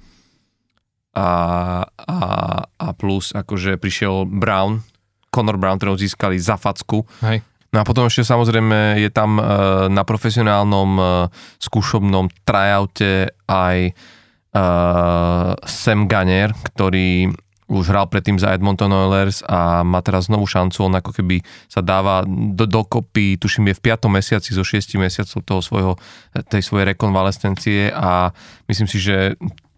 a, 1.16 1.30
a, 1.88 2.20
a 2.68 2.88
plus 2.94 3.32
akože 3.32 3.80
prišiel 3.80 4.28
Brown, 4.28 4.84
Conor 5.32 5.58
Brown, 5.58 5.80
ktorého 5.80 6.00
získali 6.00 6.36
za 6.38 6.60
facku. 6.60 7.08
Hej. 7.24 7.42
No 7.72 7.84
a 7.84 7.88
potom 7.88 8.08
ešte 8.08 8.24
samozrejme 8.24 9.00
je 9.04 9.10
tam 9.12 9.40
e, 9.40 9.44
na 9.92 10.04
profesionálnom 10.04 10.92
e, 10.96 11.04
skúšobnom 11.60 12.30
tryoute 12.44 13.32
aj 13.50 13.96
Sam 15.68 16.08
Gunner, 16.08 16.56
ktorý 16.72 17.28
už 17.66 17.90
hral 17.90 18.06
predtým 18.06 18.38
za 18.38 18.54
Edmonton 18.54 18.94
Oilers 18.94 19.42
a 19.42 19.82
má 19.82 19.98
teraz 20.06 20.30
novú 20.30 20.46
šancu, 20.46 20.86
on 20.86 21.02
ako 21.02 21.18
keby 21.18 21.42
sa 21.66 21.82
dáva 21.82 22.22
do, 22.30 22.70
dokopy, 22.70 23.42
tuším 23.42 23.74
je 23.74 23.78
v 23.82 23.84
5. 23.90 24.06
mesiaci 24.06 24.54
zo 24.54 24.62
6 24.62 25.02
mesiacov 25.02 25.40
toho 25.42 25.62
svojho, 25.66 25.94
tej 26.54 26.62
svojej 26.62 26.94
rekonvalescencie 26.94 27.90
a 27.90 28.30
myslím 28.70 28.86
si, 28.86 29.02
že 29.02 29.34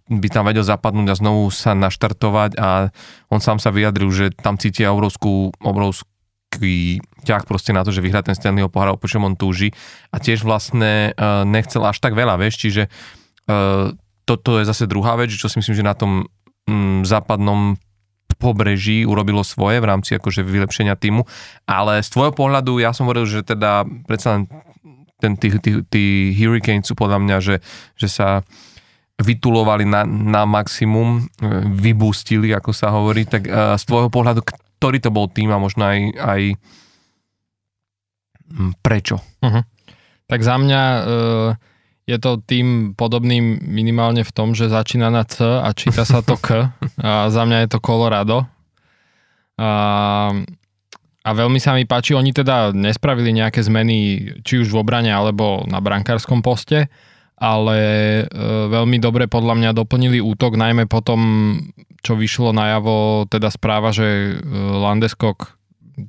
by 0.08 0.28
tam 0.32 0.48
vedel 0.48 0.64
zapadnúť 0.64 1.08
a 1.12 1.20
znovu 1.20 1.52
sa 1.52 1.76
naštartovať 1.76 2.60
a 2.60 2.92
on 3.28 3.40
sám 3.44 3.60
sa 3.60 3.72
vyjadril, 3.72 4.08
že 4.12 4.26
tam 4.36 4.56
cítia 4.56 4.92
obrovskú, 4.92 5.52
obrovský 5.60 7.04
ťah 7.28 7.44
proste 7.44 7.76
na 7.76 7.84
to, 7.84 7.92
že 7.92 8.00
vyhrá 8.00 8.24
ten 8.24 8.36
Stanleyho 8.36 8.72
pohár, 8.72 8.96
po 8.96 9.08
čom 9.12 9.28
on 9.28 9.36
túži 9.36 9.76
a 10.12 10.20
tiež 10.20 10.48
vlastne 10.48 11.12
uh, 11.16 11.44
nechcel 11.44 11.84
až 11.84 12.00
tak 12.00 12.16
veľa, 12.16 12.40
vieš, 12.40 12.56
čiže 12.56 12.84
uh, 12.88 13.92
toto 14.24 14.60
je 14.60 14.68
zase 14.68 14.88
druhá 14.88 15.16
vec, 15.20 15.32
čo 15.32 15.48
si 15.48 15.60
myslím, 15.60 15.76
že 15.76 15.88
na 15.88 15.96
tom 15.96 16.28
západnom 17.07 17.80
pobreží 18.38 19.01
urobilo 19.01 19.41
svoje 19.41 19.82
v 19.82 19.89
rámci 19.89 20.13
akože 20.13 20.45
vylepšenia 20.45 20.93
týmu, 20.93 21.26
ale 21.65 22.05
z 22.05 22.09
tvojho 22.13 22.34
pohľadu 22.38 22.78
ja 22.78 22.93
som 22.93 23.09
hovoril, 23.09 23.26
že 23.26 23.41
teda 23.41 23.82
predsa 24.05 24.38
len 24.38 24.41
ten, 25.18 25.34
tí, 25.34 25.49
tí, 25.57 25.82
tí 25.89 26.03
Hurricanes 26.38 26.86
sú 26.86 26.93
podľa 26.93 27.18
mňa, 27.18 27.38
že, 27.41 27.55
že 27.97 28.07
sa 28.07 28.45
vytulovali 29.18 29.89
na, 29.89 30.05
na 30.05 30.45
maximum, 30.45 31.26
vybústili, 31.74 32.53
ako 32.53 32.70
sa 32.70 32.93
hovorí, 32.93 33.26
tak 33.26 33.49
uh, 33.49 33.74
z 33.74 33.84
tvojho 33.89 34.13
pohľadu, 34.13 34.45
ktorý 34.45 35.01
to 35.01 35.09
bol 35.09 35.26
tým 35.26 35.49
a 35.49 35.57
možno 35.57 35.89
aj, 35.89 35.99
aj 36.22 36.41
hm, 38.53 38.74
prečo? 38.86 39.18
Uh-huh. 39.41 39.65
Tak 40.30 40.39
za 40.45 40.55
mňa 40.61 40.82
uh, 40.86 41.49
je 42.08 42.18
to 42.24 42.39
tým 42.39 42.95
podobným 42.95 43.60
minimálne 43.68 44.24
v 44.24 44.32
tom, 44.32 44.55
že 44.55 44.72
začína 44.72 45.12
na 45.12 45.28
C 45.28 45.43
a 45.43 45.68
číta 45.76 46.08
sa 46.08 46.24
to 46.24 46.39
K. 46.39 46.72
A 47.03 47.28
za 47.28 47.43
mňa 47.43 47.68
je 47.68 47.70
to 47.76 47.84
Colorado. 47.84 48.47
A, 49.60 49.72
a 51.22 51.30
veľmi 51.36 51.60
sa 51.60 51.76
mi 51.76 51.84
páči, 51.84 52.16
oni 52.16 52.32
teda 52.32 52.72
nespravili 52.72 53.36
nejaké 53.36 53.60
zmeny, 53.60 53.97
či 54.47 54.64
už 54.64 54.72
v 54.72 54.80
obrane, 54.80 55.12
alebo 55.12 55.68
na 55.68 55.84
brankárskom 55.84 56.39
poste, 56.39 56.88
ale 57.36 57.78
e, 58.24 58.24
veľmi 58.72 59.03
dobre 59.03 59.28
podľa 59.28 59.60
mňa 59.60 59.72
doplnili 59.76 60.24
útok, 60.24 60.55
najmä 60.55 60.88
potom, 60.88 61.20
čo 61.99 62.16
vyšlo 62.16 62.55
najavo, 62.55 63.28
teda 63.28 63.51
správa, 63.51 63.91
že 63.91 64.08
e, 64.08 64.32
Landeskog 64.80 65.60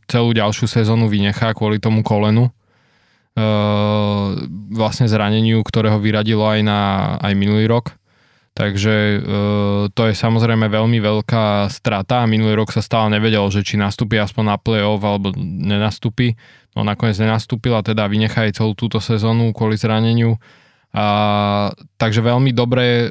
celú 0.07 0.31
ďalšiu 0.31 0.71
sezónu 0.71 1.11
vynechá 1.11 1.57
kvôli 1.57 1.83
tomu 1.83 2.07
kolenu 2.07 2.55
vlastne 4.73 5.07
zraneniu, 5.07 5.63
ktorého 5.63 6.03
vyradilo 6.03 6.43
aj 6.47 6.61
na 6.67 6.81
aj 7.23 7.33
minulý 7.39 7.71
rok. 7.71 7.99
Takže 8.59 8.97
e, 8.99 9.19
to 9.95 10.03
je 10.11 10.15
samozrejme 10.19 10.67
veľmi 10.67 10.99
veľká 10.99 11.71
strata 11.71 12.27
minulý 12.27 12.59
rok 12.59 12.75
sa 12.75 12.83
stále 12.83 13.15
nevedelo, 13.15 13.47
že 13.55 13.63
či 13.63 13.79
nastúpi 13.79 14.19
aspoň 14.19 14.45
na 14.51 14.57
play-off 14.59 14.99
alebo 15.07 15.31
nenastúpi. 15.39 16.35
No 16.75 16.83
nakoniec 16.83 17.15
nenastúpil 17.23 17.79
teda 17.87 18.11
vynechá 18.11 18.51
aj 18.51 18.59
celú 18.59 18.75
túto 18.75 18.99
sezónu 18.99 19.55
kvôli 19.55 19.79
zraneniu. 19.79 20.43
A, 20.91 21.71
takže 22.03 22.19
veľmi 22.19 22.51
dobre 22.51 23.07
e, 23.07 23.09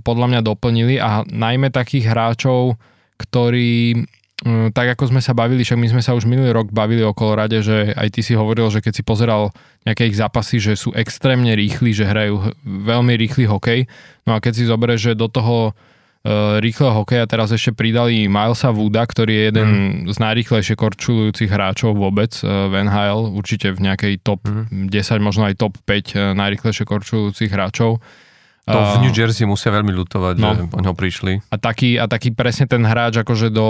podľa 0.00 0.26
mňa 0.32 0.40
doplnili 0.40 0.96
a 0.96 1.28
najmä 1.28 1.68
takých 1.68 2.16
hráčov, 2.16 2.80
ktorí 3.20 4.00
tak 4.70 4.94
ako 4.94 5.10
sme 5.10 5.18
sa 5.18 5.34
bavili, 5.34 5.66
však 5.66 5.80
my 5.80 5.88
sme 5.90 6.02
sa 6.02 6.14
už 6.14 6.22
minulý 6.30 6.54
rok 6.54 6.70
bavili 6.70 7.02
o 7.02 7.10
Kolorade, 7.10 7.58
že 7.66 7.90
aj 7.98 8.08
ty 8.14 8.20
si 8.22 8.38
hovoril, 8.38 8.70
že 8.70 8.78
keď 8.78 8.92
si 8.94 9.02
pozeral 9.02 9.50
nejaké 9.82 10.06
ich 10.06 10.14
zápasy, 10.14 10.62
že 10.62 10.78
sú 10.78 10.94
extrémne 10.94 11.50
rýchli, 11.58 11.90
že 11.90 12.06
hrajú 12.06 12.54
veľmi 12.62 13.14
rýchly 13.18 13.50
hokej. 13.50 13.90
No 14.22 14.38
a 14.38 14.42
keď 14.42 14.52
si 14.54 14.70
zoberieš, 14.70 15.00
že 15.10 15.12
do 15.18 15.26
toho 15.26 15.74
uh, 16.26 16.62
rýchleho 16.62 16.94
hokeja 16.94 17.26
teraz 17.26 17.50
ešte 17.50 17.74
pridali 17.74 18.30
Milesa 18.30 18.70
Wooda, 18.70 19.02
ktorý 19.02 19.32
je 19.34 19.42
jeden 19.50 19.68
mm. 19.70 20.14
z 20.14 20.16
najrýchlejšie 20.22 20.74
korčulujúcich 20.78 21.50
hráčov 21.50 21.98
vôbec 21.98 22.30
uh, 22.42 22.70
v 22.70 22.86
NHL, 22.86 23.34
určite 23.34 23.74
v 23.74 23.82
nejakej 23.82 24.22
top 24.22 24.46
mm. 24.46 24.90
10, 24.90 25.26
možno 25.26 25.46
aj 25.50 25.58
top 25.58 25.74
5 25.82 25.90
uh, 25.90 26.34
najrýchlejšie 26.38 26.84
korčulujúcich 26.86 27.50
hráčov. 27.50 27.98
To 28.66 28.98
v 28.98 29.06
New 29.06 29.14
Jersey 29.14 29.46
musia 29.46 29.70
veľmi 29.70 29.94
lutovať, 29.94 30.34
no. 30.42 30.50
že 30.58 30.66
po 30.66 30.82
ňo 30.82 30.90
prišli. 30.98 31.38
A 31.54 31.56
taký, 31.56 32.02
a 32.02 32.10
taký 32.10 32.34
presne 32.34 32.66
ten 32.66 32.82
hráč 32.82 33.22
akože 33.22 33.54
do 33.54 33.68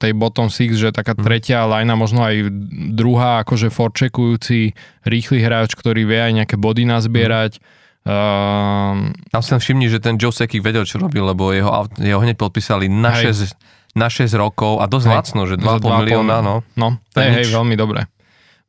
tej 0.00 0.16
bottom 0.16 0.48
six, 0.48 0.80
že 0.80 0.96
taká 0.96 1.12
mm. 1.12 1.20
tretia 1.20 1.68
lajna, 1.68 1.92
možno 1.92 2.24
aj 2.24 2.48
druhá 2.96 3.44
akože 3.44 3.68
forčekujúci 3.68 4.72
rýchly 5.04 5.44
hráč, 5.44 5.76
ktorý 5.76 6.08
vie 6.08 6.20
aj 6.24 6.32
nejaké 6.40 6.56
body 6.56 6.88
nazbierať. 6.88 7.60
Mm. 7.60 7.64
Uh, 8.00 9.12
Tam 9.28 9.44
si 9.44 9.52
všimni, 9.52 9.92
že 9.92 10.00
ten 10.00 10.16
Joe 10.16 10.32
Sekik 10.32 10.64
vedel, 10.64 10.88
čo 10.88 10.96
robil, 10.96 11.20
lebo 11.20 11.52
jeho, 11.52 11.84
jeho 12.00 12.20
hneď 12.24 12.40
podpísali 12.40 12.88
na 12.88 13.12
6, 13.12 13.52
na 13.92 14.08
6 14.08 14.24
rokov 14.40 14.80
a 14.80 14.88
dosť 14.88 15.04
hej, 15.04 15.14
lacno, 15.20 15.40
že 15.44 15.60
2,5 15.60 16.00
milióna. 16.00 16.40
No, 16.40 16.64
no 16.80 16.88
hej, 17.12 17.44
hej, 17.44 17.52
veľmi 17.52 17.76
dobre. 17.76 18.08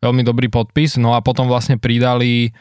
Veľmi 0.04 0.28
dobrý 0.28 0.52
podpis. 0.52 1.00
No 1.00 1.16
a 1.16 1.24
potom 1.24 1.48
vlastne 1.48 1.80
pridali 1.80 2.52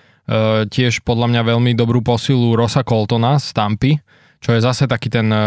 tiež 0.70 1.02
podľa 1.02 1.26
mňa 1.26 1.42
veľmi 1.42 1.74
dobrú 1.74 2.06
posilu 2.06 2.54
Rosa 2.54 2.86
Coltona 2.86 3.42
z 3.42 3.50
Tampy, 3.50 3.98
čo 4.38 4.56
je 4.56 4.64
zase 4.64 4.86
taký 4.88 5.10
ten, 5.10 5.28
e, 5.28 5.44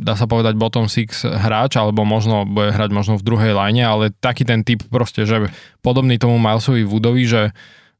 dá 0.00 0.16
sa 0.16 0.24
povedať, 0.24 0.56
bottom 0.56 0.88
six 0.88 1.26
hráč, 1.26 1.76
alebo 1.76 2.06
možno 2.08 2.48
bude 2.48 2.72
hrať 2.72 2.90
možno 2.94 3.20
v 3.20 3.26
druhej 3.26 3.52
line, 3.52 3.84
ale 3.84 4.14
taký 4.16 4.48
ten 4.48 4.64
typ 4.64 4.80
proste, 4.88 5.28
že 5.28 5.52
podobný 5.84 6.16
tomu 6.16 6.38
Milesovi 6.38 6.86
Woodovi, 6.86 7.24
že 7.26 7.42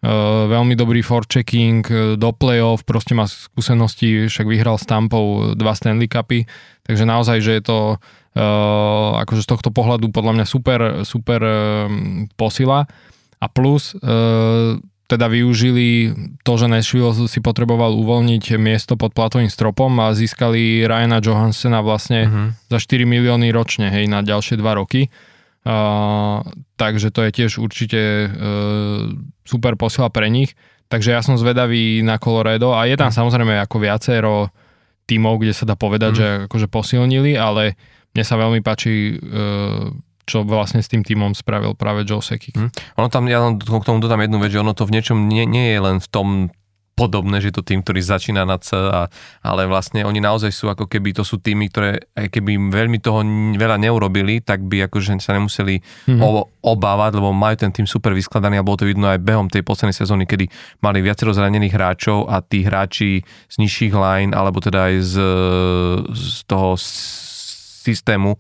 Uh, 0.05 0.45
veľmi 0.53 0.77
dobrý 0.77 1.01
forechecking 1.01 1.81
do 2.21 2.31
play-off, 2.37 2.85
proste 2.85 3.17
má 3.17 3.25
skúsenosti, 3.25 4.29
však 4.29 4.45
vyhral 4.45 4.77
s 4.77 4.85
Tampou 4.85 5.57
dva 5.57 5.73
Stanley 5.73 6.13
Cupy, 6.13 6.45
takže 6.85 7.09
naozaj, 7.09 7.41
že 7.41 7.57
je 7.57 7.63
to 7.65 7.79
akože 9.17 9.41
z 9.41 9.49
tohto 9.49 9.73
pohľadu 9.73 10.13
podľa 10.13 10.37
mňa 10.37 10.45
super, 10.45 10.81
super 11.09 11.41
posila. 12.37 12.85
A 13.41 13.47
plus 13.49 13.97
teda 15.05 15.29
využili 15.29 16.17
to, 16.41 16.53
že 16.57 16.67
Nashville 16.67 17.29
si 17.29 17.39
potreboval 17.45 17.93
uvoľniť 17.93 18.57
miesto 18.57 18.97
pod 18.97 19.13
platovým 19.13 19.53
stropom 19.53 19.93
a 20.01 20.17
získali 20.17 20.89
Ryana 20.89 21.21
Johansena 21.21 21.85
vlastne 21.85 22.21
uh-huh. 22.25 22.47
za 22.73 22.79
4 22.81 23.05
milióny 23.05 23.53
ročne, 23.53 23.93
hej, 23.93 24.09
na 24.09 24.25
ďalšie 24.25 24.57
2 24.57 24.65
roky. 24.81 25.13
Uh, 25.65 26.45
takže 26.77 27.09
to 27.09 27.25
je 27.25 27.31
tiež 27.33 27.57
určite 27.61 28.01
uh, 28.29 29.13
super 29.45 29.77
posiela 29.77 30.09
pre 30.09 30.29
nich. 30.33 30.57
Takže 30.89 31.13
ja 31.13 31.21
som 31.25 31.41
zvedavý 31.41 32.05
na 32.05 32.21
Colorado 32.21 32.73
a 32.73 32.89
je 32.89 32.97
tam 32.97 33.13
uh-huh. 33.13 33.21
samozrejme 33.21 33.61
ako 33.61 33.77
viacero 33.81 34.49
tímov, 35.05 35.37
kde 35.41 35.53
sa 35.53 35.69
dá 35.69 35.77
povedať, 35.77 36.13
uh-huh. 36.17 36.21
že 36.21 36.49
akože 36.49 36.69
posilnili, 36.73 37.37
ale 37.37 37.77
mne 38.17 38.25
sa 38.25 38.41
veľmi 38.41 38.65
páči 38.65 39.21
uh, 39.21 39.93
čo 40.25 40.45
vlastne 40.45 40.81
s 40.81 40.89
tým 40.89 41.05
týmom 41.05 41.37
spravil 41.37 41.77
práve 41.77 42.05
Joe 42.09 42.25
Sekik. 42.25 42.57
Hm. 42.57 42.71
Ono 43.01 43.09
tam, 43.13 43.29
ja 43.29 43.41
k 43.57 43.87
tomu 43.87 44.01
dodám 44.01 44.25
jednu 44.25 44.41
vec, 44.41 44.51
že 44.53 44.61
ono 44.61 44.73
to 44.73 44.89
v 44.89 44.95
niečom 44.97 45.29
nie, 45.29 45.45
nie 45.45 45.73
je 45.73 45.81
len 45.81 45.97
v 46.01 46.09
tom 46.09 46.29
podobné, 46.95 47.43
že 47.43 47.51
to 47.51 47.67
tým, 47.67 47.83
ktorý 47.83 47.99
začína 47.99 48.47
na 48.47 48.57
C, 48.63 48.79
a, 48.79 49.11
ale 49.43 49.67
vlastne 49.67 50.07
oni 50.07 50.23
naozaj 50.23 50.55
sú 50.55 50.71
ako 50.71 50.87
keby, 50.87 51.11
to 51.11 51.27
sú 51.27 51.43
týmy, 51.43 51.67
ktoré 51.67 52.07
aj 52.15 52.31
keby 52.31 52.71
veľmi 52.71 53.03
toho 53.03 53.27
veľa 53.59 53.83
neurobili, 53.83 54.39
tak 54.39 54.63
by 54.63 54.87
akože 54.87 55.19
sa 55.19 55.35
nemuseli 55.35 55.83
mm-hmm. 55.83 56.23
o, 56.23 56.47
obávať, 56.63 57.19
lebo 57.19 57.35
majú 57.35 57.67
ten 57.67 57.75
tým 57.75 57.91
super 57.91 58.15
vyskladaný 58.15 58.63
a 58.63 58.67
bolo 58.67 58.79
to 58.79 58.87
vidno 58.87 59.11
aj 59.11 59.19
behom 59.19 59.51
tej 59.51 59.67
poslednej 59.67 59.99
sezóny, 59.99 60.23
kedy 60.25 60.47
mali 60.81 61.03
viacero 61.03 61.35
zranených 61.35 61.75
hráčov 61.75 62.31
a 62.31 62.39
tí 62.39 62.63
hráči 62.63 63.27
z 63.51 63.55
nižších 63.59 63.93
line, 63.93 64.31
alebo 64.31 64.63
teda 64.63 64.95
aj 64.95 64.95
z, 65.03 65.15
z 66.15 66.47
toho 66.47 66.79
systému 66.79 68.39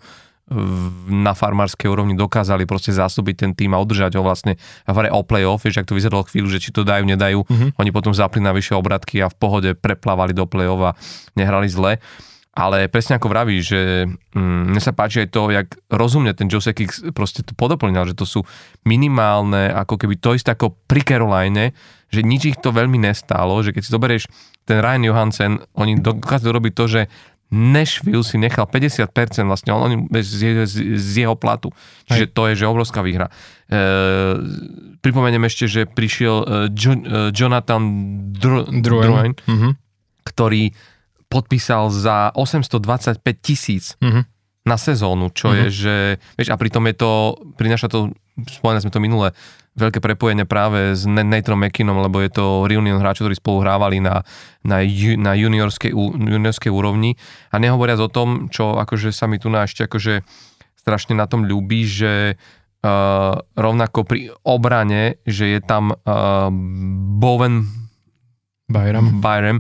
na 1.09 1.33
farmárskej 1.33 1.89
úrovni 1.89 2.13
dokázali 2.13 2.69
proste 2.69 2.93
zásobiť 2.93 3.35
ten 3.35 3.51
tým 3.57 3.73
a 3.73 3.81
udržať 3.81 4.21
ho 4.21 4.23
vlastne 4.23 4.61
hre 4.85 5.09
o 5.09 5.25
playoff, 5.25 5.65
vieš, 5.65 5.81
ak 5.81 5.89
to 5.89 5.97
vyzeralo 5.97 6.29
chvíľu, 6.29 6.53
že 6.53 6.61
či 6.61 6.69
to 6.69 6.85
dajú, 6.85 7.09
nedajú, 7.09 7.49
mm-hmm. 7.49 7.81
oni 7.81 7.91
potom 7.91 8.13
zapli 8.13 8.45
na 8.45 8.53
vyššie 8.53 8.77
obratky 8.77 9.25
a 9.25 9.33
v 9.33 9.37
pohode 9.41 9.71
preplávali 9.73 10.37
do 10.37 10.45
play-off 10.45 10.93
a 10.93 10.97
nehrali 11.33 11.73
zle. 11.73 11.97
Ale 12.55 12.87
presne 12.87 13.19
ako 13.19 13.35
vraví, 13.35 13.59
že 13.59 14.07
mm, 14.07 14.71
mne 14.71 14.79
sa 14.79 14.95
páči 14.95 15.27
aj 15.27 15.29
to, 15.35 15.51
jak 15.51 15.75
rozumne 15.91 16.31
ten 16.39 16.47
Josek 16.47 16.87
proste 17.11 17.43
to 17.43 17.51
podoplňal, 17.51 18.07
že 18.07 18.15
to 18.15 18.23
sú 18.23 18.41
minimálne, 18.87 19.75
ako 19.75 19.99
keby 19.99 20.23
to 20.23 20.39
isté 20.39 20.55
ako 20.55 20.71
pri 20.87 21.03
Caroline, 21.03 21.75
že 22.15 22.23
nič 22.23 22.55
ich 22.55 22.59
to 22.63 22.71
veľmi 22.71 22.95
nestálo, 23.03 23.59
že 23.59 23.75
keď 23.75 23.83
si 23.83 23.91
zoberieš 23.91 24.25
ten 24.71 24.79
Ryan 24.79 25.03
Johansen, 25.03 25.53
oni 25.75 25.99
dokážu 25.99 26.55
robiť 26.55 26.73
to, 26.79 26.85
že 26.87 27.01
Nashville 27.53 28.25
si 28.25 28.41
nechal 28.41 28.67
50% 28.67 29.09
vlastne 29.47 29.71
on, 29.71 30.09
z, 30.11 30.67
z, 30.67 30.75
z 30.97 31.13
jeho 31.27 31.37
platu. 31.39 31.71
Čiže 32.11 32.27
to 32.33 32.51
je 32.51 32.55
že 32.59 32.67
obrovská 32.67 33.05
výhra. 33.05 33.31
E, 33.71 33.83
pripomeniem 34.99 35.45
ešte, 35.47 35.71
že 35.71 35.81
prišiel 35.87 36.37
e, 36.43 36.47
jo, 36.75 36.93
e, 36.99 37.31
Jonathan 37.31 37.83
Dr- 38.35 38.69
Druin, 38.69 39.39
mm-hmm. 39.39 39.73
ktorý 40.27 40.75
podpísal 41.31 41.95
za 41.95 42.35
825 42.35 43.23
tisíc 43.39 43.95
mm-hmm. 44.03 44.34
Na 44.65 44.81
sezónu, 44.81 45.29
čo 45.31 45.53
mm-hmm. 45.53 45.61
je, 45.61 45.67
že, 45.71 45.97
vieš, 46.41 46.49
a 46.49 46.57
pritom 46.57 46.85
je 46.89 46.97
to, 46.97 47.13
prináša 47.61 47.93
to, 47.93 48.17
spomenuli 48.49 48.81
sme 48.81 48.93
to 48.93 49.05
minule, 49.05 49.29
veľké 49.75 49.99
prepojenie 49.99 50.47
práve 50.47 50.95
s 50.95 51.03
Naterom 51.05 51.59
McKinnom, 51.59 51.99
lebo 51.99 52.23
je 52.23 52.31
to 52.31 52.65
reunion 52.71 53.03
hráčov, 53.03 53.27
ktorí 53.27 53.37
spolu 53.37 53.67
hrávali 53.67 53.99
na, 53.99 54.23
na, 54.63 54.81
na 55.19 55.33
juniorskej, 55.35 55.91
juniorskej 56.15 56.71
úrovni. 56.71 57.19
A 57.51 57.59
nehovoriac 57.59 57.99
o 57.99 58.09
tom, 58.09 58.49
čo 58.55 58.79
akože 58.79 59.11
sa 59.11 59.27
mi 59.27 59.43
tu 59.43 59.51
na 59.51 59.67
ešte 59.67 59.91
akože 59.91 60.23
strašne 60.79 61.19
na 61.19 61.27
tom 61.27 61.43
ľúbi, 61.43 61.83
že 61.91 62.39
uh, 62.39 63.35
rovnako 63.59 64.07
pri 64.07 64.31
obrane, 64.47 65.19
že 65.27 65.59
je 65.59 65.61
tam 65.61 65.91
uh, 65.91 66.49
Bowen 67.19 67.67
Byram. 68.71 69.19
Byram, 69.19 69.59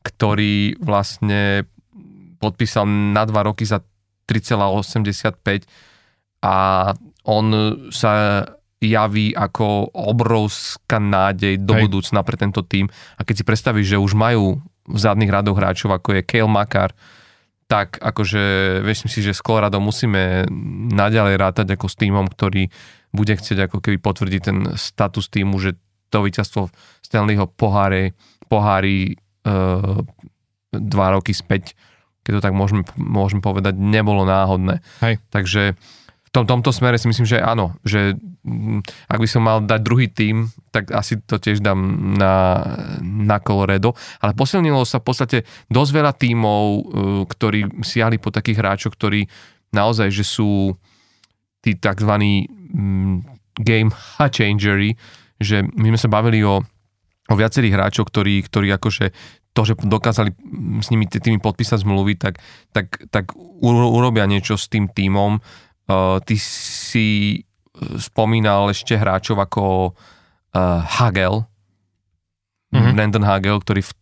ktorý 0.00 0.80
vlastne 0.80 1.68
podpísal 2.40 2.88
na 2.88 3.22
dva 3.28 3.46
roky 3.46 3.68
za 3.68 3.84
3,85 4.32 5.68
a 6.42 6.56
on 7.28 7.46
sa 7.92 8.42
javí 8.82 9.30
ako 9.30 9.94
obrovská 9.94 10.98
nádej 10.98 11.62
do 11.62 11.78
Hej. 11.78 11.82
budúcna 11.86 12.26
pre 12.26 12.34
tento 12.34 12.66
tým. 12.66 12.90
A 13.14 13.22
keď 13.22 13.34
si 13.38 13.44
predstavíš, 13.46 13.94
že 13.94 14.02
už 14.02 14.18
majú 14.18 14.58
v 14.82 14.98
zadných 14.98 15.30
radoch 15.30 15.54
hráčov, 15.54 15.94
ako 15.94 16.18
je 16.18 16.26
Kale 16.26 16.50
Makar, 16.50 16.90
tak 17.70 18.02
akože 18.02 18.42
myslím 18.82 19.10
si, 19.10 19.22
že 19.22 19.32
s 19.32 19.40
Colorado 19.40 19.78
musíme 19.78 20.44
naďalej 20.92 21.34
rátať 21.38 21.66
ako 21.78 21.86
s 21.86 21.96
týmom, 21.96 22.26
ktorý 22.26 22.68
bude 23.14 23.32
chcieť 23.38 23.70
ako 23.70 23.78
keby 23.78 23.96
potvrdiť 24.02 24.40
ten 24.42 24.58
status 24.74 25.30
týmu, 25.30 25.56
že 25.62 25.78
to 26.12 26.20
víťazstvo 26.20 26.68
Stanleyho 27.00 27.48
poháre, 27.48 28.12
pohári 28.50 29.14
e, 29.14 29.54
dva 30.72 31.06
roky 31.16 31.32
späť, 31.32 31.72
keď 32.22 32.32
to 32.38 32.44
tak 32.44 32.54
môžeme, 32.54 32.82
môžeme 32.96 33.42
povedať, 33.42 33.74
nebolo 33.78 34.22
náhodné. 34.22 34.80
Hej. 35.02 35.18
Takže 35.30 35.74
tom, 36.32 36.48
tomto 36.48 36.72
smere 36.72 36.96
si 36.96 37.12
myslím, 37.12 37.28
že 37.28 37.44
áno, 37.44 37.76
že 37.84 38.16
mm, 38.16 38.80
ak 39.12 39.20
by 39.20 39.28
som 39.28 39.44
mal 39.44 39.60
dať 39.60 39.80
druhý 39.84 40.08
tým, 40.08 40.48
tak 40.72 40.88
asi 40.88 41.20
to 41.20 41.36
tiež 41.36 41.60
dám 41.60 41.78
na, 42.16 42.64
na 43.04 43.36
Colorado, 43.44 43.92
ale 44.24 44.32
posilnilo 44.32 44.80
sa 44.88 45.04
v 45.04 45.06
podstate 45.12 45.38
dosť 45.68 45.90
veľa 45.92 46.12
tímov, 46.16 46.64
uh, 46.64 46.80
ktorí 47.28 47.84
siahli 47.84 48.16
po 48.16 48.32
takých 48.32 48.64
hráčoch, 48.64 48.96
ktorí 48.96 49.28
naozaj, 49.76 50.08
že 50.08 50.24
sú 50.24 50.72
tí 51.60 51.76
tzv. 51.76 52.12
Mm, 52.72 53.28
game 53.52 53.92
changery, 54.32 54.96
že 55.36 55.60
my 55.76 55.92
sme 55.92 56.00
sa 56.00 56.08
bavili 56.08 56.40
o, 56.40 56.64
o 57.28 57.34
viacerých 57.36 57.76
hráčov, 57.76 58.08
ktorí, 58.08 58.40
ktorí 58.48 58.72
akože 58.72 59.12
to, 59.52 59.68
že 59.68 59.76
dokázali 59.84 60.32
s 60.80 60.88
nimi 60.88 61.04
tými 61.08 61.36
podpísať 61.36 61.84
zmluvy, 61.84 62.16
tak, 62.16 62.40
tak, 62.72 63.04
tak 63.12 63.36
urobia 63.62 64.24
niečo 64.24 64.56
s 64.56 64.68
tým 64.72 64.88
tímom 64.88 65.40
Uh, 65.82 66.22
ty 66.22 66.38
si 66.38 67.42
spomínal 67.98 68.70
ešte 68.70 68.94
hráčov 68.94 69.42
ako 69.42 69.64
uh, 69.90 70.78
Hagel, 70.86 71.42
mm-hmm. 72.70 72.94
Brandon 72.94 73.26
Hagel, 73.26 73.58
ktorý 73.58 73.82
v 73.82 73.92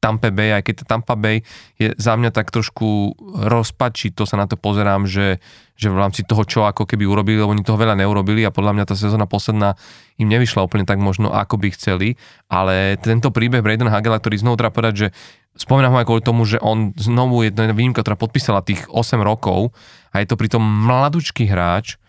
Tampa 0.00 0.32
Bay, 0.32 0.56
aj 0.56 0.64
keď 0.64 0.88
Tampa 0.88 1.12
Bay 1.12 1.44
je 1.76 1.92
za 2.00 2.16
mňa 2.16 2.32
tak 2.32 2.48
trošku 2.48 3.20
rozpačí, 3.44 4.08
to 4.16 4.24
sa 4.24 4.40
na 4.40 4.48
to 4.48 4.56
pozerám, 4.56 5.04
že, 5.04 5.44
že 5.76 5.92
v 5.92 6.00
rámci 6.00 6.24
toho, 6.24 6.40
čo 6.48 6.64
ako 6.64 6.88
keby 6.88 7.04
urobili, 7.04 7.36
lebo 7.36 7.52
oni 7.52 7.60
toho 7.60 7.76
veľa 7.76 8.00
neurobili 8.00 8.40
a 8.48 8.50
podľa 8.50 8.80
mňa 8.80 8.84
tá 8.88 8.96
sezóna 8.96 9.28
posledná 9.28 9.76
im 10.16 10.32
nevyšla 10.32 10.64
úplne 10.64 10.88
tak 10.88 10.96
možno, 10.96 11.28
ako 11.28 11.60
by 11.60 11.68
chceli, 11.76 12.16
ale 12.48 12.96
tento 12.96 13.28
príbeh 13.28 13.60
Braden 13.60 13.92
Hagela, 13.92 14.16
ktorý 14.16 14.40
znovu 14.40 14.56
treba 14.56 14.72
povedať, 14.72 14.94
že 14.96 15.08
spomínam 15.52 15.92
ho 15.92 16.00
aj 16.00 16.08
kvôli 16.08 16.24
tomu, 16.24 16.48
že 16.48 16.56
on 16.64 16.96
znovu 16.96 17.44
je 17.44 17.52
jedna 17.52 17.76
výnimka, 17.76 18.00
ktorá 18.00 18.16
podpísala 18.16 18.64
tých 18.64 18.88
8 18.88 19.20
rokov 19.20 19.76
a 20.16 20.24
je 20.24 20.26
to 20.32 20.40
pritom 20.40 20.64
mladučký 20.64 21.44
hráč 21.44 22.00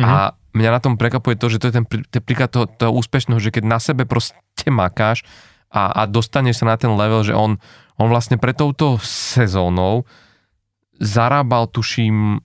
mm-hmm. 0.00 0.04
a 0.08 0.32
mňa 0.56 0.70
na 0.72 0.80
tom 0.80 0.96
prekapuje 0.96 1.36
to, 1.36 1.52
že 1.52 1.60
to 1.60 1.68
je 1.68 1.74
ten, 1.76 1.84
ten 1.84 2.22
príklad 2.24 2.48
toho, 2.48 2.64
toho 2.64 2.96
úspešného, 2.96 3.36
že 3.36 3.52
keď 3.52 3.64
na 3.68 3.76
sebe 3.76 4.08
proste 4.08 4.68
makáš 4.72 5.28
a, 5.72 5.82
a 5.88 6.02
dostaneš 6.04 6.60
sa 6.60 6.68
na 6.68 6.76
ten 6.76 6.92
level, 6.92 7.24
že 7.24 7.32
on, 7.32 7.56
on 7.96 8.06
vlastne 8.12 8.36
pre 8.36 8.52
touto 8.52 9.00
sezónou 9.00 10.04
zarábal, 11.00 11.66
tuším, 11.72 12.44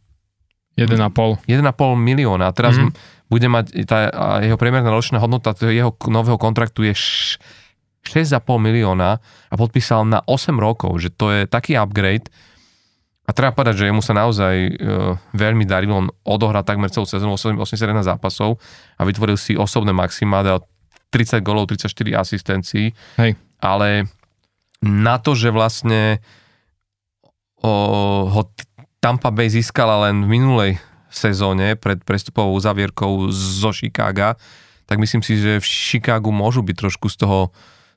1,5. 0.80 1.43
1,5 1.45 1.67
milióna. 1.97 2.49
A 2.49 2.55
teraz 2.55 2.80
mm-hmm. 2.80 3.28
bude 3.28 3.47
mať, 3.51 3.65
tá 3.84 3.97
jeho 4.39 4.55
priemerná 4.55 4.93
ročná 4.93 5.19
hodnota 5.19 5.51
jeho 5.59 5.91
nového 6.07 6.39
kontraktu 6.39 6.88
je 6.88 6.93
6,5 8.07 8.39
milióna 8.61 9.19
a 9.51 9.53
podpísal 9.59 10.07
na 10.07 10.23
8 10.23 10.55
rokov, 10.55 11.01
že 11.03 11.09
to 11.11 11.34
je 11.34 11.41
taký 11.49 11.75
upgrade. 11.75 12.32
A 13.28 13.36
treba 13.36 13.51
povedať, 13.51 13.84
že 13.84 13.91
jemu 13.91 13.99
sa 13.99 14.15
naozaj 14.15 14.55
e, 14.55 14.71
veľmi 15.36 15.67
darilo, 15.67 15.99
on 15.99 16.07
odohrá 16.23 16.63
takmer 16.63 16.88
celú 16.88 17.03
sezónu 17.03 17.36
81 17.36 17.75
zápasov 18.07 18.55
a 18.95 19.03
vytvoril 19.03 19.36
si 19.36 19.59
osobné 19.59 19.91
maxima, 19.91 20.47
dal 20.47 20.63
30 21.10 21.41
golov, 21.43 21.72
34 21.72 21.93
asistencií. 22.14 22.91
Hej. 23.20 23.39
Ale 23.64 24.10
na 24.84 25.18
to, 25.18 25.34
že 25.34 25.49
vlastne 25.49 26.22
o, 27.62 27.74
ho 28.30 28.41
Tampa 29.01 29.30
Bay 29.30 29.49
získala 29.49 30.10
len 30.10 30.26
v 30.26 30.38
minulej 30.38 30.72
sezóne 31.08 31.80
pred 31.80 32.01
prestupovou 32.03 32.53
zavierkou 32.60 33.32
zo 33.32 33.72
Chicaga, 33.74 34.38
tak 34.88 35.01
myslím 35.01 35.24
si, 35.24 35.39
že 35.39 35.60
v 35.60 35.66
Chicagu 35.66 36.30
môžu 36.30 36.62
byť 36.64 36.76
trošku 36.76 37.08
z 37.10 37.26
toho 37.26 37.39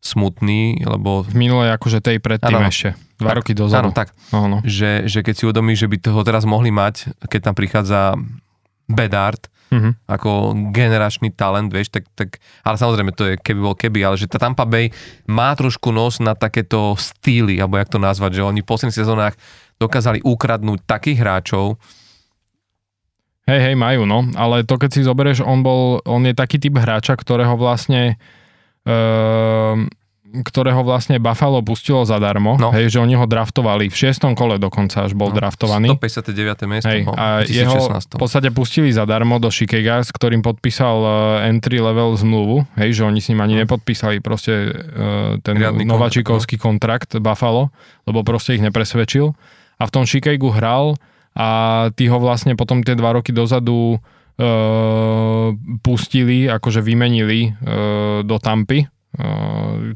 smutný, 0.01 0.81
lebo... 0.81 1.29
V 1.29 1.37
minulej 1.37 1.77
akože 1.77 2.01
tej 2.01 2.19
predtým 2.25 2.57
ano, 2.57 2.73
ešte, 2.73 2.97
dva 3.21 3.37
tak, 3.37 3.39
roky 3.45 3.53
dozadu. 3.53 3.93
Áno, 3.93 3.93
tak. 3.93 4.17
Ano. 4.33 4.65
Že, 4.65 5.05
že 5.07 5.21
keď 5.21 5.35
si 5.37 5.43
uvedomí, 5.45 5.77
že 5.77 5.87
by 5.87 5.97
toho 6.01 6.21
teraz 6.25 6.49
mohli 6.49 6.73
mať, 6.73 7.13
keď 7.29 7.41
tam 7.53 7.55
prichádza 7.55 8.17
Bedard, 8.91 9.47
uh-huh. 9.71 9.95
ako 10.11 10.53
generačný 10.75 11.31
talent, 11.33 11.71
vieš, 11.71 11.95
tak, 11.95 12.11
tak, 12.19 12.43
ale 12.67 12.77
samozrejme 12.77 13.13
to 13.15 13.25
je 13.31 13.35
keby 13.39 13.61
bol 13.63 13.77
keby, 13.79 14.03
ale 14.03 14.19
že 14.19 14.27
tá 14.27 14.43
Tampa 14.43 14.67
Bay 14.67 14.91
má 15.31 15.55
trošku 15.55 15.95
nos 15.95 16.19
na 16.19 16.35
takéto 16.35 16.99
stýly, 16.99 17.63
alebo 17.63 17.79
jak 17.79 17.89
to 17.89 18.03
nazvať, 18.03 18.43
že 18.43 18.47
oni 18.47 18.61
v 18.61 18.69
posledných 18.69 18.99
sezónach 18.99 19.35
dokázali 19.79 20.21
ukradnúť 20.27 20.85
takých 20.85 21.19
hráčov, 21.23 21.79
Hej, 23.49 23.73
hej, 23.73 23.75
majú, 23.75 24.07
no. 24.07 24.31
Ale 24.39 24.63
to 24.63 24.79
keď 24.79 24.91
si 24.95 25.01
zoberieš, 25.03 25.43
on 25.43 25.67
bol, 25.67 25.99
on 26.07 26.23
je 26.23 26.39
taký 26.39 26.63
typ 26.63 26.79
hráča, 26.79 27.19
ktorého 27.19 27.59
vlastne 27.59 28.15
Ehm, 28.89 29.93
ktorého 30.31 30.87
vlastne 30.87 31.19
Buffalo 31.19 31.59
pustilo 31.61 32.07
zadarmo, 32.07 32.55
no. 32.55 32.71
hej, 32.71 32.95
že 32.95 32.99
oni 33.03 33.19
ho 33.19 33.27
draftovali 33.27 33.91
v 33.91 33.97
šiestom 33.97 34.39
kole 34.39 34.63
dokonca 34.63 35.11
až 35.11 35.19
bol 35.19 35.35
no, 35.35 35.37
draftovaný. 35.37 35.99
159. 35.99 36.71
miesto 36.71 36.87
hej, 36.87 37.03
a 37.11 37.43
jeho 37.43 37.91
v 37.91 38.21
podstate 38.21 38.55
pustili 38.55 38.95
zadarmo 38.95 39.43
do 39.43 39.51
Chicago, 39.51 40.07
s 40.07 40.15
ktorým 40.15 40.47
podpísal 40.47 40.97
uh, 41.03 41.11
entry 41.51 41.83
level 41.83 42.15
zmluvu, 42.15 42.63
hej, 42.79 43.03
že 43.03 43.03
oni 43.03 43.19
s 43.19 43.27
ním 43.35 43.43
ani 43.43 43.59
no. 43.59 43.67
nepodpísali 43.67 44.23
proste 44.23 44.71
uh, 44.71 45.43
ten 45.43 45.59
Riadný 45.59 45.83
novačikovský 45.83 46.57
kontrakt, 46.57 47.15
no. 47.15 47.19
kontrakt 47.19 47.25
Buffalo, 47.25 47.63
lebo 48.07 48.23
proste 48.23 48.55
ich 48.55 48.63
nepresvedčil 48.63 49.35
a 49.81 49.83
v 49.89 49.91
tom 49.91 50.05
Chicagu 50.07 50.53
hral 50.55 50.95
a 51.35 51.89
tí 51.97 52.07
ho 52.07 52.19
vlastne 52.21 52.55
potom 52.55 52.85
tie 52.85 52.95
dva 52.95 53.17
roky 53.17 53.33
dozadu 53.33 53.97
uh, 53.97 55.47
pustili, 55.81 56.47
akože 56.47 56.85
vymenili 56.85 57.51
uh, 57.51 58.21
do 58.23 58.37
Tampy, 58.37 58.85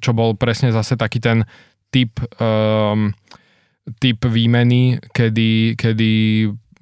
čo 0.03 0.11
bol 0.11 0.35
presne 0.35 0.75
zase 0.75 0.99
taký 0.99 1.23
ten 1.23 1.47
typ, 1.95 2.19
um, 2.43 3.15
typ 4.03 4.19
výmeny, 4.27 4.99
kedy, 5.15 5.79
kedy 5.79 6.13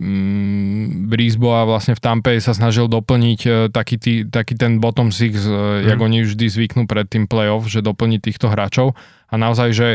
um, 0.00 1.12
Brisboa 1.12 1.68
vlastne 1.68 1.92
v 1.92 2.00
Tampe 2.00 2.32
sa 2.40 2.56
snažil 2.56 2.88
doplniť 2.88 3.40
uh, 3.44 3.54
taký, 3.68 3.96
tý, 4.00 4.14
taký 4.24 4.56
ten 4.56 4.80
bottom 4.80 5.12
six, 5.12 5.44
mm. 5.44 5.92
jak 5.92 6.00
oni 6.00 6.24
vždy 6.24 6.46
zvyknú 6.48 6.88
pred 6.88 7.04
tým 7.04 7.28
playoff, 7.28 7.68
že 7.68 7.84
doplniť 7.84 8.20
týchto 8.24 8.48
hráčov 8.48 8.96
a 9.28 9.34
naozaj, 9.36 9.68
že 9.76 9.88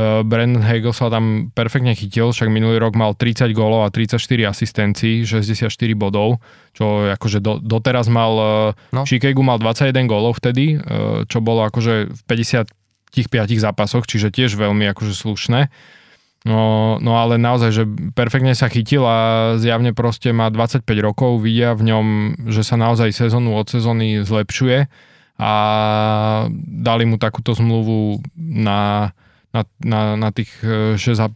Brandon 0.00 0.64
Hagel 0.64 0.96
sa 0.96 1.12
tam 1.12 1.52
perfektne 1.52 1.92
chytil, 1.92 2.32
však 2.32 2.48
minulý 2.48 2.80
rok 2.80 2.96
mal 2.96 3.12
30 3.12 3.52
gólov 3.52 3.84
a 3.84 3.92
34 3.92 4.16
asistencií, 4.48 5.28
64 5.28 5.68
bodov, 5.92 6.40
čo 6.72 7.12
akože 7.12 7.44
do, 7.44 7.60
doteraz 7.60 8.08
mal, 8.08 8.32
uh, 8.32 8.50
no. 8.96 9.04
Chicago 9.04 9.44
mal 9.44 9.60
21 9.60 10.08
gólov 10.08 10.40
vtedy, 10.40 10.80
uh, 10.80 11.28
čo 11.28 11.44
bolo 11.44 11.68
akože 11.68 12.08
v 12.08 12.20
50 12.24 12.72
tých 13.12 13.28
piatich 13.28 13.60
zápasoch, 13.60 14.08
čiže 14.08 14.32
tiež 14.32 14.56
veľmi 14.56 14.88
akože 14.96 15.12
slušné. 15.12 15.68
No, 16.42 16.96
no 16.98 17.22
ale 17.22 17.38
naozaj, 17.38 17.70
že 17.70 17.84
perfektne 18.16 18.56
sa 18.58 18.66
chytil 18.66 19.06
a 19.06 19.54
zjavne 19.62 19.94
proste 19.94 20.34
má 20.34 20.50
25 20.50 20.82
rokov, 20.98 21.38
vidia 21.38 21.76
v 21.76 21.92
ňom, 21.92 22.06
že 22.50 22.66
sa 22.66 22.74
naozaj 22.74 23.14
sezónu 23.14 23.54
od 23.54 23.70
sezóny 23.70 24.26
zlepšuje 24.26 24.90
a 25.38 25.52
dali 26.66 27.04
mu 27.06 27.20
takúto 27.20 27.54
zmluvu 27.54 28.24
na, 28.34 29.12
na, 29.52 29.62
na, 29.84 30.00
na 30.16 30.28
tých 30.32 30.50
6,5 30.64 31.28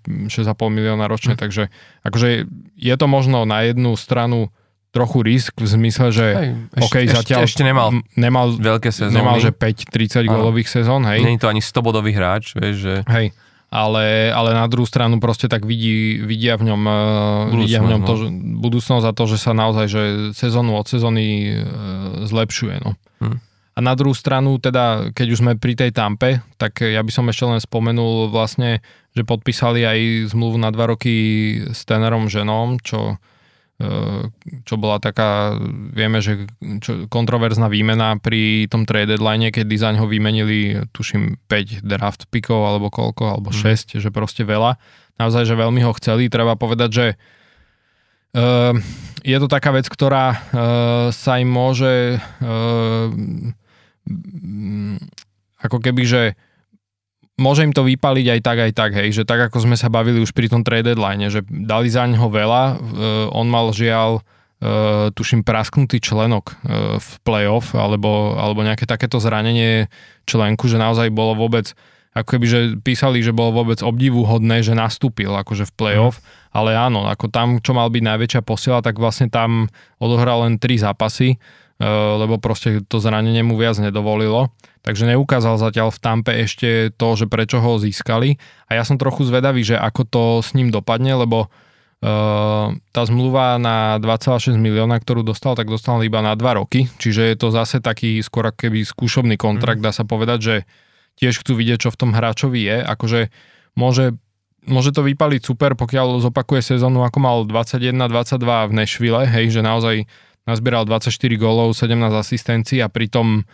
milióna 0.48 1.04
ročne, 1.06 1.36
hm. 1.36 1.40
takže 1.40 1.62
akože 2.02 2.48
je 2.76 2.94
to 2.96 3.06
možno 3.06 3.44
na 3.44 3.64
jednu 3.68 3.94
stranu 3.94 4.48
trochu 4.96 5.20
risk 5.20 5.52
v 5.60 5.68
zmysle, 5.68 6.08
že 6.08 6.26
hej, 6.32 6.48
OK, 6.80 7.04
ešte, 7.04 7.16
zatiaľ 7.20 7.40
ešte 7.44 7.62
nemal, 7.68 8.00
nemal 8.16 8.56
veľké 8.56 8.88
sezóny. 8.88 9.20
Nemal, 9.20 9.36
že 9.44 9.52
5-30 9.52 10.24
golových 10.24 10.72
sezón, 10.72 11.04
hej. 11.04 11.20
Není 11.20 11.36
to 11.36 11.52
ani 11.52 11.60
100-bodový 11.60 12.16
hráč, 12.16 12.56
vieš, 12.56 12.76
že... 12.80 12.94
Hej, 13.04 13.36
ale, 13.68 14.32
ale 14.32 14.56
na 14.56 14.64
druhú 14.70 14.88
stranu 14.88 15.20
proste 15.20 15.52
tak 15.52 15.68
vidí, 15.68 16.22
vidia 16.24 16.56
v 16.56 16.72
ňom, 16.72 16.82
budúcnosť, 16.86 17.60
vidia 17.60 17.80
v 17.84 17.88
ňom 17.92 18.02
to, 18.08 18.14
no. 18.14 18.18
že, 18.18 18.26
budúcnosť 18.56 19.04
za 19.04 19.12
to, 19.12 19.22
že 19.28 19.36
sa 19.36 19.52
naozaj, 19.52 19.86
že 19.90 20.02
sezónu 20.32 20.78
od 20.78 20.86
sezóny 20.88 21.26
e, 21.44 21.54
zlepšuje, 22.24 22.76
no. 22.80 22.96
Hm. 23.20 23.36
A 23.76 23.84
na 23.84 23.92
druhú 23.92 24.16
stranu, 24.16 24.56
teda, 24.56 25.12
keď 25.12 25.26
už 25.36 25.40
sme 25.44 25.52
pri 25.60 25.76
tej 25.76 25.92
tampe, 25.92 26.40
tak 26.56 26.80
ja 26.80 27.04
by 27.04 27.12
som 27.12 27.28
ešte 27.28 27.44
len 27.44 27.60
spomenul 27.60 28.32
vlastne, 28.32 28.80
že 29.12 29.28
podpísali 29.28 29.84
aj 29.84 30.32
zmluvu 30.32 30.56
na 30.56 30.72
dva 30.72 30.88
roky 30.88 31.12
s 31.68 31.84
Tenerom 31.84 32.32
Ženom, 32.32 32.80
čo 32.80 33.20
čo 34.64 34.74
bola 34.80 34.96
taká, 34.96 35.52
vieme, 35.92 36.24
že 36.24 36.48
čo, 36.80 37.04
kontroverzná 37.12 37.68
výmena 37.68 38.16
pri 38.16 38.72
tom 38.72 38.88
trade 38.88 39.12
deadline, 39.12 39.52
keď 39.52 39.68
design 39.68 39.96
ho 40.00 40.08
vymenili, 40.08 40.80
tuším, 40.96 41.36
5 41.44 41.84
draft 41.84 42.24
pickov 42.32 42.64
alebo 42.64 42.88
koľko, 42.88 43.36
alebo 43.36 43.52
6, 43.52 44.00
mm. 44.00 44.00
že 44.00 44.08
proste 44.08 44.48
veľa. 44.48 44.80
Naozaj, 45.20 45.44
že 45.44 45.60
veľmi 45.60 45.84
ho 45.84 45.92
chceli. 46.00 46.32
Treba 46.32 46.56
povedať, 46.56 46.88
že 46.88 47.06
uh, 48.32 48.72
je 49.20 49.36
to 49.36 49.48
taká 49.48 49.76
vec, 49.76 49.84
ktorá 49.92 50.32
uh, 50.32 50.38
sa 51.12 51.36
im 51.36 51.52
môže 51.52 52.16
uh, 52.16 53.12
ako 55.60 55.78
keby, 55.82 56.02
že 56.06 56.22
môže 57.36 57.64
im 57.64 57.72
to 57.72 57.84
vypaliť 57.84 58.26
aj 58.32 58.40
tak, 58.40 58.58
aj 58.58 58.72
tak, 58.72 58.90
hej, 58.96 59.12
že 59.12 59.22
tak 59.28 59.52
ako 59.52 59.68
sme 59.68 59.76
sa 59.76 59.92
bavili 59.92 60.20
už 60.20 60.32
pri 60.32 60.48
tom 60.48 60.64
trade 60.64 60.88
deadline, 60.88 61.28
že 61.28 61.44
dali 61.44 61.92
za 61.92 62.08
ňoho 62.08 62.28
veľa, 62.32 62.62
uh, 62.72 62.76
on 63.36 63.46
mal 63.48 63.70
žiaľ 63.76 64.20
uh, 64.20 65.12
tuším 65.12 65.44
prasknutý 65.44 66.00
členok 66.00 66.56
uh, 66.56 66.96
v 66.96 67.10
playoff 67.22 67.76
alebo, 67.76 68.36
alebo 68.40 68.64
nejaké 68.64 68.88
takéto 68.88 69.20
zranenie 69.20 69.92
členku, 70.24 70.64
že 70.66 70.80
naozaj 70.80 71.12
bolo 71.12 71.36
vôbec 71.36 71.76
ako 72.16 72.28
keby, 72.32 72.46
že 72.48 72.60
písali, 72.80 73.20
že 73.20 73.36
bolo 73.36 73.60
vôbec 73.60 73.84
obdivuhodné, 73.84 74.64
že 74.64 74.72
nastúpil 74.72 75.28
akože 75.28 75.68
v 75.68 75.76
playoff, 75.76 76.16
mm. 76.16 76.56
ale 76.56 76.72
áno, 76.72 77.04
ako 77.04 77.28
tam, 77.28 77.60
čo 77.60 77.76
mal 77.76 77.92
byť 77.92 78.00
najväčšia 78.00 78.40
posiela, 78.40 78.80
tak 78.80 78.96
vlastne 78.96 79.28
tam 79.28 79.68
odohral 80.00 80.48
len 80.48 80.56
tri 80.56 80.80
zápasy, 80.80 81.36
lebo 81.82 82.40
proste 82.40 82.80
to 82.84 83.00
zranenie 83.00 83.44
mu 83.44 83.60
viac 83.60 83.76
nedovolilo 83.76 84.48
takže 84.86 85.10
neukázal 85.10 85.58
zatiaľ 85.58 85.90
v 85.90 85.98
Tampe 85.98 86.32
ešte 86.46 86.94
to, 86.94 87.18
že 87.18 87.26
prečo 87.26 87.58
ho 87.58 87.82
získali. 87.82 88.38
A 88.70 88.78
ja 88.78 88.86
som 88.86 88.94
trochu 88.94 89.26
zvedavý, 89.26 89.66
že 89.66 89.74
ako 89.74 90.02
to 90.06 90.22
s 90.46 90.54
ním 90.54 90.70
dopadne, 90.70 91.18
lebo 91.18 91.50
uh, 91.50 92.70
tá 92.94 93.02
zmluva 93.02 93.58
na 93.58 93.98
2,6 93.98 94.54
milióna, 94.54 95.02
ktorú 95.02 95.26
dostal, 95.26 95.58
tak 95.58 95.66
dostal 95.66 95.98
iba 96.06 96.22
na 96.22 96.38
2 96.38 96.62
roky, 96.62 96.86
čiže 97.02 97.34
je 97.34 97.34
to 97.34 97.50
zase 97.50 97.82
taký 97.82 98.22
skôr 98.22 98.54
keby 98.54 98.86
skúšobný 98.86 99.34
kontrakt, 99.34 99.82
mm. 99.82 99.84
dá 99.84 99.90
sa 99.90 100.06
povedať, 100.06 100.38
že 100.38 100.54
tiež 101.18 101.42
chcú 101.42 101.58
vidieť, 101.58 101.82
čo 101.82 101.90
v 101.90 101.98
tom 102.06 102.10
hráčovi 102.14 102.62
je. 102.62 102.78
Akože 102.86 103.34
môže 103.74 104.14
môže 104.66 104.90
to 104.90 105.02
vypaliť 105.02 105.46
super, 105.46 105.78
pokiaľ 105.78 106.18
zopakuje 106.22 106.58
sezónu, 106.58 107.06
ako 107.06 107.18
mal 107.22 107.36
21-22 107.46 108.70
v 108.70 108.72
Nešvile, 108.74 109.22
hej, 109.30 109.54
že 109.54 109.62
naozaj 109.62 110.10
nazbieral 110.46 110.86
24 110.86 111.10
gólov, 111.36 111.74
17 111.74 111.92
asistencií 112.14 112.78
a 112.80 112.88
pritom 112.88 113.44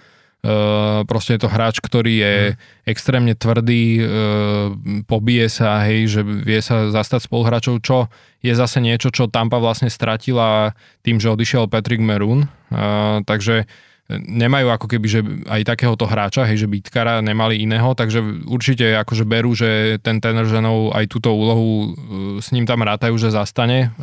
Uh, 0.43 1.07
proste 1.07 1.39
je 1.39 1.47
to 1.47 1.55
hráč, 1.55 1.79
ktorý 1.79 2.19
je 2.19 2.35
mm. 2.51 2.55
extrémne 2.91 3.31
tvrdý, 3.39 4.03
uh, 4.03 4.75
pobije 5.07 5.47
sa, 5.47 5.87
hej, 5.87 6.19
že 6.19 6.27
vie 6.27 6.59
sa 6.59 6.91
zastať 6.91 7.31
spoluhráčov, 7.31 7.79
čo 7.79 8.11
je 8.43 8.51
zase 8.51 8.83
niečo, 8.83 9.15
čo 9.15 9.31
Tampa 9.31 9.63
vlastne 9.63 9.87
stratila 9.87 10.75
tým, 11.07 11.23
že 11.23 11.31
odišiel 11.31 11.71
Patrick 11.71 12.03
Maroon. 12.03 12.51
Uh, 12.75 13.23
takže 13.23 13.71
nemajú 14.11 14.67
ako 14.75 14.87
keby, 14.91 15.07
že 15.07 15.21
aj 15.47 15.63
takéhoto 15.63 16.11
hráča, 16.11 16.43
hej, 16.51 16.67
že 16.67 16.73
bytkara 16.75 17.23
nemali 17.23 17.63
iného, 17.63 17.95
takže 17.95 18.19
určite 18.51 18.99
akože 18.99 19.23
berú, 19.23 19.55
že 19.55 20.03
ten 20.03 20.19
tener 20.19 20.43
ženou 20.43 20.91
aj 20.91 21.07
túto 21.07 21.31
úlohu 21.31 21.95
s 22.43 22.51
ním 22.51 22.67
tam 22.67 22.83
rátajú, 22.83 23.15
že 23.15 23.31
zastane 23.31 23.95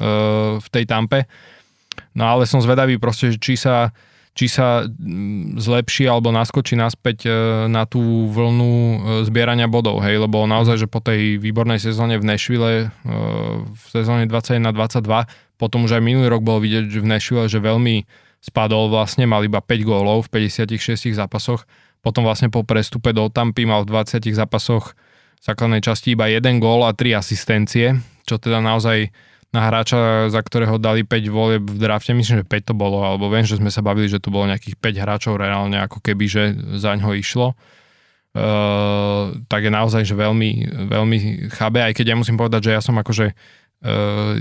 v 0.56 0.68
tej 0.72 0.88
tampe. 0.88 1.28
No 2.14 2.28
ale 2.28 2.50
som 2.50 2.64
zvedavý 2.64 3.00
proste, 3.00 3.36
či 3.38 3.56
sa 3.60 3.93
či 4.38 4.47
sa 4.47 4.88
mm, 4.88 5.60
zlepší 5.60 6.08
alebo 6.08 6.32
naskočí 6.32 6.80
naspäť 6.80 7.28
e, 7.28 7.32
na 7.68 7.84
tú 7.84 8.32
vlnu 8.32 8.72
e, 8.72 8.97
zbierania 9.28 9.68
bodov, 9.68 10.00
hej, 10.00 10.22
lebo 10.22 10.47
naozaj, 10.47 10.80
že 10.80 10.88
po 10.88 11.04
tej 11.04 11.41
výbornej 11.43 11.76
sezóne 11.76 12.16
v 12.16 12.24
Nešvile, 12.24 12.72
e, 12.72 13.14
v 13.68 13.84
sezóne 13.91 14.32
21-22, 14.32 15.60
potom 15.60 15.84
už 15.84 16.00
aj 16.00 16.04
minulý 16.06 16.32
rok 16.32 16.45
bol 16.45 16.64
vidieť, 16.64 16.88
že 16.88 17.04
v 17.04 17.10
Nešvile, 17.12 17.52
že 17.52 17.60
veľmi 17.60 18.08
spadol 18.39 18.88
vlastne, 18.88 19.28
mal 19.28 19.43
iba 19.43 19.60
5 19.60 19.84
gólov 19.84 20.32
v 20.32 20.47
56 20.47 21.12
zápasoch, 21.12 21.68
potom 22.00 22.24
vlastne 22.24 22.47
po 22.47 22.64
prestupe 22.64 23.12
do 23.12 23.28
Tampy 23.28 23.68
mal 23.68 23.84
v 23.84 23.91
20 23.91 24.24
zápasoch 24.32 24.95
v 25.39 25.43
základnej 25.43 25.84
časti 25.84 26.16
iba 26.16 26.32
1 26.32 26.64
gól 26.64 26.88
a 26.88 26.95
3 26.95 27.20
asistencie, 27.20 28.00
čo 28.24 28.39
teda 28.39 28.64
naozaj 28.64 29.12
na 29.50 29.62
hráča, 29.66 30.30
za 30.30 30.41
ktorého 30.45 30.78
dali 30.78 31.02
5 31.02 31.26
volieb 31.34 31.66
v 31.66 31.78
drafte, 31.82 32.14
myslím, 32.14 32.45
že 32.45 32.45
5 32.45 32.70
to 32.70 32.74
bolo, 32.78 33.02
alebo 33.02 33.34
viem, 33.34 33.41
že 33.41 33.58
sme 33.58 33.74
sa 33.74 33.82
bavili, 33.82 34.06
že 34.06 34.22
to 34.22 34.30
bolo 34.30 34.45
nejakých 34.45 34.78
5 34.78 35.02
hráčov 35.02 35.34
reálne, 35.41 35.82
ako 35.82 35.97
keby, 36.06 36.26
že 36.30 36.43
za 36.78 36.93
ňo 36.93 37.18
išlo. 37.18 37.58
Uh, 38.30 39.41
tak 39.50 39.66
je 39.66 39.72
naozaj, 39.74 40.06
že 40.06 40.14
veľmi, 40.14 40.70
veľmi 40.93 41.50
chábe, 41.50 41.82
aj 41.82 41.97
keď 41.97 42.14
ja 42.14 42.16
musím 42.16 42.38
povedať, 42.38 42.70
že 42.70 42.76
ja 42.78 42.82
som 42.86 42.93
akože 42.93 43.34
uh, 43.34 44.38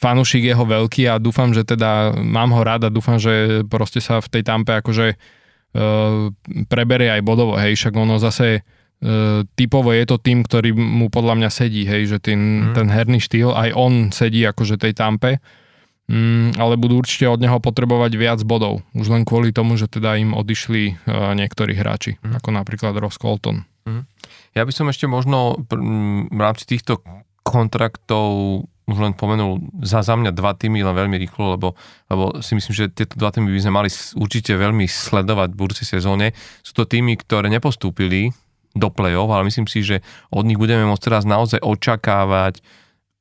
fanúšik 0.00 0.40
jeho 0.40 0.64
veľký 0.64 1.04
a 1.04 1.20
dúfam, 1.20 1.52
že 1.52 1.60
teda 1.68 2.16
mám 2.16 2.56
ho 2.56 2.64
rád 2.64 2.88
a 2.88 2.94
dúfam, 2.94 3.20
že 3.20 3.60
proste 3.68 4.00
sa 4.00 4.24
v 4.24 4.28
tej 4.32 4.40
tampe 4.40 4.72
akože 4.80 5.20
uh, 5.20 6.32
preberie 6.72 7.12
aj 7.12 7.20
bodovo, 7.20 7.60
hej, 7.60 7.76
však 7.76 7.92
ono 7.92 8.16
zase 8.16 8.64
typovo 9.54 9.92
je 9.92 10.04
to 10.08 10.16
tým, 10.16 10.40
ktorý 10.40 10.72
mu 10.72 11.12
podľa 11.12 11.36
mňa 11.36 11.50
sedí, 11.52 11.84
hej, 11.84 12.16
že 12.16 12.18
ten, 12.18 12.72
mm. 12.72 12.74
ten 12.74 12.88
herný 12.88 13.20
štýl, 13.20 13.52
aj 13.52 13.70
on 13.76 14.08
sedí 14.08 14.40
akože 14.42 14.80
tej 14.80 14.96
tampe, 14.96 15.38
mm, 16.08 16.56
ale 16.56 16.80
budú 16.80 17.04
určite 17.04 17.28
od 17.28 17.36
neho 17.36 17.60
potrebovať 17.60 18.12
viac 18.16 18.40
bodov, 18.42 18.80
už 18.96 19.12
len 19.12 19.28
kvôli 19.28 19.52
tomu, 19.52 19.76
že 19.76 19.86
teda 19.86 20.16
im 20.16 20.32
odišli 20.32 20.96
uh, 20.96 21.36
niektorí 21.36 21.76
hráči, 21.76 22.16
mm. 22.18 22.40
ako 22.40 22.48
napríklad 22.56 22.96
Ross 22.96 23.20
Colton. 23.20 23.68
Mm. 23.84 24.08
Ja 24.56 24.64
by 24.64 24.72
som 24.72 24.88
ešte 24.88 25.04
možno 25.04 25.60
v 26.32 26.40
rámci 26.40 26.64
týchto 26.64 27.04
kontraktov 27.44 28.64
už 28.86 28.98
len 29.02 29.12
pomenul 29.18 29.58
za, 29.82 30.00
za 30.00 30.14
mňa 30.14 30.30
dva 30.30 30.54
týmy 30.54 30.80
len 30.80 30.94
veľmi 30.94 31.18
rýchlo, 31.18 31.58
lebo, 31.58 31.74
lebo 32.06 32.38
si 32.38 32.54
myslím, 32.54 32.72
že 32.72 32.86
tieto 32.94 33.18
dva 33.18 33.34
týmy 33.34 33.50
by 33.50 33.60
sme 33.60 33.74
mali 33.74 33.90
určite 34.14 34.54
veľmi 34.54 34.86
sledovať 34.86 35.52
v 35.52 35.58
budúcej 35.58 35.86
sezóne. 35.86 36.30
Sú 36.62 36.72
to 36.72 36.86
týmy, 36.86 37.18
ktoré 37.18 37.50
nepostúpili 37.50 38.30
do 38.76 38.92
play-off, 38.92 39.32
ale 39.32 39.48
myslím 39.48 39.64
si, 39.64 39.80
že 39.80 40.04
od 40.28 40.44
nich 40.44 40.60
budeme 40.60 40.84
môcť 40.84 41.04
teraz 41.08 41.24
naozaj 41.24 41.64
očakávať 41.64 42.60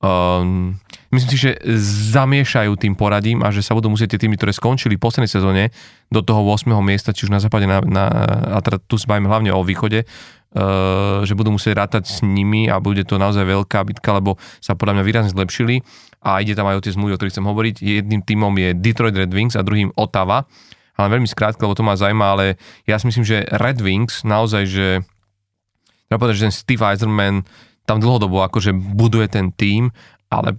um, 0.06 0.76
myslím 1.12 1.32
si, 1.32 1.40
že 1.40 1.52
zamiešajú 2.12 2.76
tým 2.76 2.94
poradím 2.94 3.42
a 3.42 3.50
že 3.50 3.64
sa 3.64 3.74
budú 3.74 3.92
musieť 3.92 4.16
tie 4.16 4.28
týmy, 4.28 4.36
ktoré 4.36 4.52
skončili 4.52 5.00
v 5.00 5.04
poslednej 5.04 5.32
sezóne 5.32 5.72
do 6.12 6.22
toho 6.22 6.44
8. 6.44 6.70
miesta, 6.84 7.16
či 7.16 7.28
už 7.28 7.32
na 7.34 7.40
západe, 7.42 7.66
na, 7.66 7.80
na, 7.82 8.06
a 8.56 8.60
teda 8.60 8.78
tu 8.84 9.00
sa 9.00 9.16
bavíme 9.16 9.30
hlavne 9.32 9.52
o 9.56 9.66
východe, 9.66 10.04
uh, 10.06 11.24
že 11.24 11.34
budú 11.38 11.56
musieť 11.56 11.80
rátať 11.80 12.04
s 12.10 12.18
nimi 12.22 12.68
a 12.68 12.78
bude 12.84 13.08
to 13.08 13.16
naozaj 13.16 13.46
veľká 13.48 13.82
bitka, 13.88 14.10
lebo 14.16 14.38
sa 14.60 14.76
podľa 14.76 15.00
mňa 15.00 15.04
výrazne 15.08 15.32
zlepšili 15.32 15.82
a 16.26 16.42
ide 16.42 16.58
tam 16.58 16.68
aj 16.68 16.82
o 16.82 16.84
tie 16.84 16.94
zmluvy, 16.94 17.16
o 17.16 17.18
ktorých 17.22 17.34
chcem 17.38 17.48
hovoriť. 17.48 17.76
Jedným 17.86 18.22
týmom 18.26 18.54
je 18.58 18.74
Detroit 18.74 19.14
Red 19.14 19.30
Wings 19.30 19.54
a 19.54 19.62
druhým 19.62 19.94
Ottawa. 19.94 20.50
Ale 20.96 21.20
veľmi 21.20 21.28
skrátko, 21.28 21.68
lebo 21.68 21.76
to 21.76 21.84
ma 21.84 22.00
zaujíma, 22.00 22.24
ale 22.24 22.46
ja 22.88 22.96
si 22.96 23.04
myslím, 23.12 23.28
že 23.28 23.44
Red 23.60 23.84
Wings 23.84 24.24
naozaj, 24.24 24.64
že 24.64 24.88
treba 26.08 26.22
povedať, 26.22 26.36
že 26.38 26.46
ten 26.50 26.56
Steve 26.56 26.84
Eiserman 26.86 27.46
tam 27.86 28.02
dlhodobo 28.02 28.42
akože 28.46 28.74
buduje 28.74 29.30
ten 29.30 29.54
tým, 29.54 29.94
ale 30.34 30.58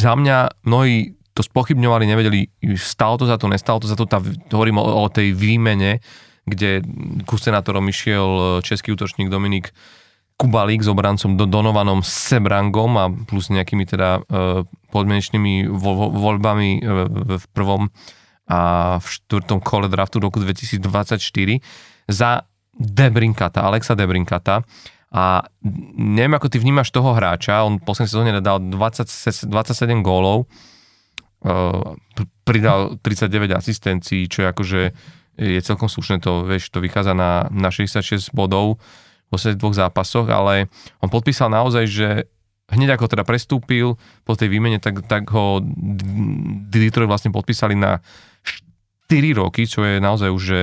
za 0.00 0.16
mňa 0.16 0.64
mnohí 0.64 1.16
to 1.34 1.42
spochybňovali, 1.42 2.04
nevedeli, 2.06 2.40
stalo 2.78 3.18
to 3.18 3.26
za 3.26 3.36
to, 3.36 3.50
nestalo 3.50 3.82
to 3.82 3.90
za 3.90 3.98
to, 3.98 4.06
tá, 4.06 4.22
hovorím 4.54 4.78
o, 4.78 4.86
o 4.86 5.08
tej 5.10 5.34
výmene, 5.34 5.98
kde 6.46 6.84
ku 7.26 7.40
senátorom 7.40 7.84
išiel 7.90 8.60
český 8.62 8.94
útočník 8.94 9.32
Dominik 9.32 9.74
Kubalík 10.34 10.82
s 10.82 10.90
obrancom 10.90 11.38
do 11.38 11.46
Donovanom 11.46 12.02
Sebrangom 12.02 12.92
a 12.98 13.06
plus 13.06 13.54
nejakými 13.54 13.86
teda 13.86 14.18
e, 14.18 14.66
podmienečnými 14.90 15.70
vo, 15.70 16.10
voľbami 16.10 16.70
e, 16.74 16.80
v 17.38 17.44
prvom 17.54 17.86
a 18.44 18.60
v 18.98 19.06
štvrtom 19.06 19.62
kole 19.62 19.86
draftu 19.86 20.20
roku 20.20 20.42
2024 20.42 21.22
za 22.10 22.30
Debrinkata, 22.78 23.62
Alexa 23.62 23.94
Debrinkata. 23.94 24.62
A 25.14 25.46
neviem, 25.94 26.34
ako 26.34 26.50
ty 26.50 26.58
vnímaš 26.58 26.90
toho 26.90 27.14
hráča, 27.14 27.62
on 27.62 27.78
v 27.78 27.86
poslednej 27.86 28.10
sezóne 28.10 28.30
dal 28.42 28.58
20, 28.58 29.06
27 29.46 30.02
gólov, 30.02 30.50
e, 31.38 31.56
pridal 32.42 32.98
39 32.98 33.54
asistencií, 33.54 34.26
čo 34.26 34.42
je 34.42 34.46
akože 34.50 34.80
je 35.34 35.60
celkom 35.62 35.90
slušné, 35.90 36.22
to, 36.22 36.46
vieš, 36.46 36.70
to 36.70 36.78
vychádza 36.78 37.14
na, 37.14 37.46
na 37.50 37.70
66 37.70 38.34
bodov 38.34 38.78
posledných 39.30 39.58
dvoch 39.58 39.74
zápasoch, 39.74 40.26
ale 40.30 40.70
on 41.02 41.10
podpísal 41.10 41.50
naozaj, 41.50 41.84
že 41.90 42.08
hneď 42.70 42.96
ako 42.96 43.10
teda 43.10 43.26
prestúpil 43.26 43.98
po 44.22 44.32
tej 44.38 44.48
výmene, 44.50 44.78
tak, 44.78 45.02
tak 45.04 45.26
ho 45.34 45.58
Detroit 46.70 47.10
vlastne 47.10 47.34
podpísali 47.34 47.74
na 47.74 47.98
4 49.10 49.34
roky, 49.36 49.66
čo 49.66 49.82
je 49.84 49.98
naozaj 49.98 50.30
už, 50.30 50.42
že 50.42 50.60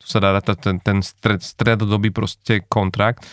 to 0.00 0.08
sa 0.08 0.16
dá 0.20 0.40
ten, 0.40 0.80
ten 0.80 1.02
stred, 1.04 1.42
stredodobý 1.44 2.10
proste 2.10 2.60
kontrakt 2.66 3.26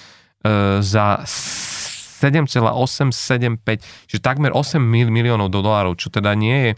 e, 0.43 0.81
za 0.83 1.23
7,875, 1.23 4.11
čiže 4.11 4.21
takmer 4.21 4.51
8 4.51 4.83
miliónov 4.83 5.47
dolárov, 5.47 5.95
čo 5.95 6.11
teda 6.11 6.35
nie 6.35 6.69
je, 6.69 6.75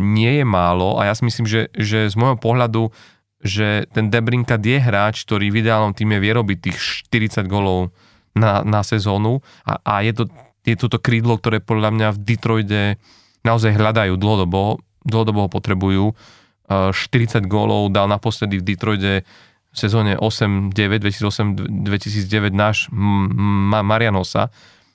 nie 0.00 0.40
je 0.40 0.48
málo 0.48 0.96
a 0.96 1.04
ja 1.10 1.12
si 1.12 1.28
myslím, 1.28 1.44
že, 1.44 1.68
že 1.76 2.08
z 2.08 2.16
môjho 2.16 2.40
pohľadu 2.40 2.88
že 3.42 3.90
ten 3.90 4.06
Debrinkat 4.06 4.62
je 4.62 4.78
hráč, 4.78 5.26
ktorý 5.26 5.50
v 5.50 5.66
ideálnom 5.66 5.90
týme 5.92 6.16
vie 6.22 6.30
robiť 6.30 6.70
tých 6.70 6.78
40 7.10 7.50
golov 7.50 7.90
na, 8.38 8.62
na 8.62 8.86
sezónu 8.86 9.42
a, 9.66 9.82
a 9.82 10.06
je, 10.06 10.14
to, 10.14 10.30
je 10.62 10.78
toto 10.78 11.02
krídlo, 11.02 11.42
ktoré 11.42 11.58
podľa 11.58 11.90
mňa 11.90 12.08
v 12.14 12.22
Detroite 12.22 13.02
naozaj 13.42 13.74
hľadajú 13.74 14.14
dlhodobo, 14.14 14.78
dlhodobo 15.02 15.46
ho 15.46 15.50
potrebujú. 15.50 16.04
40 16.94 17.44
gólov 17.44 17.92
dal 17.92 18.08
naposledy 18.08 18.58
v 18.58 18.64
Detroite 18.64 19.12
v 19.72 19.76
sezóne 19.76 20.20
8-9, 20.20 20.72
2008-2009 20.76 22.52
náš 22.52 22.92
Marianosa. 22.92 24.52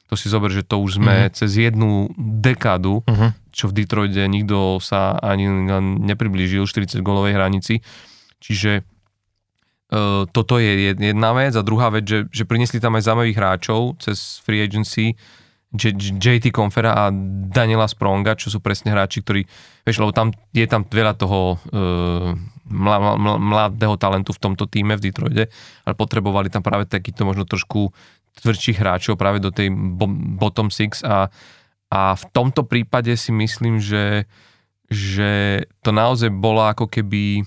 To 0.08 0.16
si 0.16 0.30
zober, 0.32 0.54
že 0.54 0.64
to 0.64 0.80
už 0.80 1.02
sme 1.02 1.28
mm-hmm. 1.28 1.36
cez 1.36 1.52
jednu 1.58 2.14
dekádu, 2.16 3.04
mm-hmm. 3.04 3.30
čo 3.52 3.68
v 3.68 3.76
Detroite 3.84 4.22
nikto 4.30 4.80
sa 4.80 5.18
ani 5.20 5.50
nepriblížil 6.08 6.70
40 6.70 7.02
gólovej 7.04 7.36
hranici. 7.36 7.82
Čiže 8.38 8.86
uh, 8.86 10.30
toto 10.30 10.62
je 10.62 10.94
jedna 10.94 11.34
vec 11.34 11.58
a 11.58 11.66
druhá 11.66 11.90
vec, 11.92 12.06
že, 12.08 12.30
že 12.32 12.48
priniesli 12.48 12.78
tam 12.78 12.96
aj 12.96 13.10
zaujímavých 13.10 13.38
hráčov 13.38 14.00
cez 14.00 14.40
free 14.46 14.62
agency, 14.62 15.18
JT 15.76 16.56
Confera 16.56 16.96
a 16.96 17.04
Daniela 17.52 17.92
Spronga, 17.92 18.40
čo 18.40 18.48
sú 18.48 18.64
presne 18.64 18.96
hráči, 18.96 19.20
ktorí, 19.20 19.44
vieš, 19.84 20.00
lebo 20.00 20.16
tam 20.16 20.32
je 20.56 20.64
tam 20.64 20.88
veľa 20.88 21.14
toho 21.20 21.60
uh, 21.60 22.32
mladého 23.38 23.96
talentu 24.00 24.32
v 24.32 24.44
tomto 24.44 24.64
týme 24.68 24.96
v 24.96 25.04
Detroite, 25.12 25.44
ale 25.84 25.94
potrebovali 25.96 26.48
tam 26.48 26.64
práve 26.64 26.88
takýto 26.88 27.28
možno 27.28 27.44
trošku 27.44 27.92
tvrdších 28.44 28.80
hráčov 28.80 29.20
práve 29.20 29.44
do 29.44 29.52
tej 29.52 29.72
bottom 30.40 30.72
six 30.72 31.04
a, 31.04 31.28
a 31.92 32.02
v 32.16 32.24
tomto 32.32 32.64
prípade 32.64 33.12
si 33.20 33.36
myslím, 33.36 33.80
že, 33.82 34.28
že 34.88 35.64
to 35.84 35.92
naozaj 35.92 36.32
bolo 36.32 36.64
ako 36.64 36.88
keby 36.88 37.44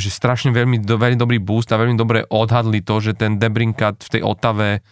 že 0.00 0.08
strašne 0.10 0.50
veľmi, 0.50 0.82
veľmi 0.82 1.20
dobrý 1.20 1.38
boost 1.38 1.70
a 1.70 1.78
veľmi 1.78 1.94
dobre 1.94 2.26
odhadli 2.26 2.82
to, 2.82 2.98
že 2.98 3.14
ten 3.14 3.38
Debrinkat 3.38 4.02
v 4.02 4.12
tej 4.18 4.22
Otave 4.24 4.82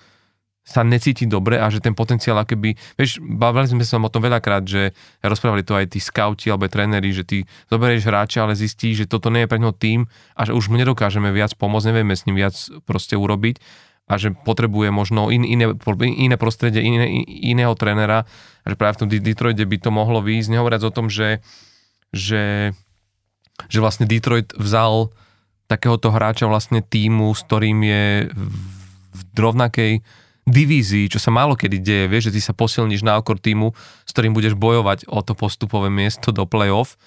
sa 0.60 0.86
necíti 0.86 1.24
dobre 1.26 1.58
a 1.58 1.66
že 1.72 1.82
ten 1.82 1.96
potenciál 1.96 2.38
akoby, 2.38 2.76
vieš, 2.94 3.18
bavili 3.18 3.66
sme 3.66 3.82
sa 3.82 3.98
o 3.98 4.12
tom 4.12 4.22
veľakrát, 4.22 4.62
že 4.62 4.92
rozprávali 5.24 5.66
to 5.66 5.74
aj 5.74 5.96
tí 5.96 5.98
scouti 5.98 6.52
alebo 6.52 6.70
tréneri, 6.70 7.10
že 7.10 7.24
ty 7.26 7.38
zoberieš 7.72 8.06
hráča, 8.06 8.44
ale 8.46 8.54
zistíš, 8.54 9.04
že 9.04 9.10
toto 9.10 9.32
nie 9.32 9.44
je 9.44 9.50
pre 9.50 9.58
neho 9.58 9.74
tým 9.74 10.06
a 10.36 10.40
že 10.46 10.52
už 10.54 10.70
mu 10.70 10.78
nedokážeme 10.78 11.32
viac 11.32 11.56
pomôcť, 11.56 11.90
nevieme 11.90 12.14
s 12.14 12.28
ním 12.28 12.38
viac 12.38 12.54
proste 12.86 13.18
urobiť 13.18 13.58
a 14.10 14.18
že 14.20 14.36
potrebuje 14.36 14.92
možno 14.94 15.32
in, 15.32 15.42
iné, 15.42 15.74
iné 16.02 16.36
prostredie, 16.36 16.84
iné, 16.84 17.24
iného 17.26 17.74
trénera 17.74 18.28
a 18.62 18.66
že 18.68 18.76
práve 18.76 19.00
v 19.00 19.00
tom 19.00 19.08
Detroite 19.10 19.64
by 19.64 19.76
to 19.80 19.90
mohlo 19.90 20.20
výjsť, 20.20 20.54
nehovoriac 20.54 20.82
o 20.86 20.94
tom, 20.94 21.08
že, 21.10 21.40
že 22.12 22.74
že 23.68 23.82
vlastne 23.82 24.08
Detroit 24.08 24.56
vzal 24.56 25.12
takéhoto 25.68 26.08
hráča 26.08 26.48
vlastne 26.48 26.80
týmu, 26.80 27.34
s 27.36 27.44
ktorým 27.44 27.78
je 27.84 28.04
v 29.10 29.20
rovnakej 29.36 29.92
divízii, 30.50 31.06
čo 31.06 31.22
sa 31.22 31.30
málo 31.30 31.54
kedy 31.54 31.78
deje, 31.78 32.04
vieš, 32.10 32.24
že 32.30 32.34
ty 32.36 32.40
sa 32.42 32.52
posilníš 32.52 33.06
na 33.06 33.16
okor 33.16 33.38
týmu, 33.38 33.72
s 34.04 34.10
ktorým 34.10 34.34
budeš 34.34 34.58
bojovať 34.58 35.06
o 35.06 35.22
to 35.22 35.38
postupové 35.38 35.88
miesto 35.88 36.34
do 36.34 36.44
play-off 36.44 36.98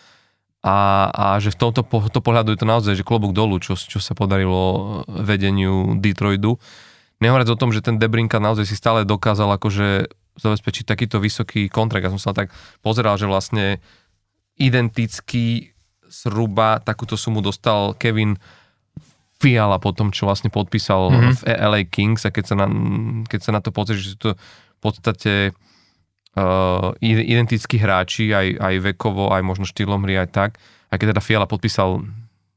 a, 0.63 1.11
a 1.11 1.25
že 1.43 1.51
v 1.51 1.59
tomto 1.59 1.83
to 1.83 2.19
pohľadu 2.23 2.55
je 2.55 2.59
to 2.63 2.67
naozaj, 2.67 2.93
že 2.95 3.03
klobúk 3.03 3.35
dolu, 3.35 3.59
čo, 3.59 3.75
čo 3.75 3.99
sa 3.99 4.15
podarilo 4.15 5.03
vedeniu 5.11 5.99
Detroitu. 5.99 6.55
Nehovoriac 7.19 7.51
o 7.51 7.59
tom, 7.59 7.75
že 7.75 7.83
ten 7.83 7.99
Debrinka 7.99 8.39
naozaj 8.39 8.71
si 8.71 8.79
stále 8.79 9.03
dokázal 9.03 9.59
akože 9.59 10.07
zabezpečiť 10.39 10.87
takýto 10.87 11.19
vysoký 11.19 11.67
kontrakt. 11.67 12.07
Ja 12.07 12.15
som 12.15 12.23
sa 12.23 12.31
tak 12.31 12.55
pozeral, 12.79 13.19
že 13.19 13.27
vlastne 13.27 13.83
identický 14.55 15.75
zhruba 16.07 16.79
takúto 16.79 17.19
sumu 17.19 17.43
dostal 17.43 17.91
Kevin 17.99 18.39
Fiala 19.43 19.75
po 19.83 19.91
tom, 19.91 20.15
čo 20.15 20.23
vlastne 20.23 20.47
podpísal 20.47 21.11
mm-hmm. 21.11 21.33
v 21.35 21.41
LA 21.51 21.81
Kings 21.91 22.23
a 22.23 22.31
keď 22.31 22.43
sa 22.47 22.55
na, 22.55 22.67
keď 23.27 23.39
sa 23.43 23.51
na 23.51 23.59
to 23.59 23.75
pozrieš, 23.75 23.99
že 24.07 24.11
sú 24.15 24.19
to 24.23 24.29
v 24.39 24.79
podstate 24.79 25.33
uh, 26.39 26.95
identickí 27.03 27.75
hráči, 27.75 28.31
aj, 28.31 28.47
aj 28.55 28.75
vekovo, 28.95 29.35
aj 29.35 29.43
možno 29.43 29.67
štýlom 29.67 30.07
hry, 30.07 30.23
aj 30.23 30.29
tak. 30.31 30.51
A 30.87 30.95
keď 30.95 31.17
teda 31.17 31.23
Fiala 31.25 31.47
podpísal 31.49 32.07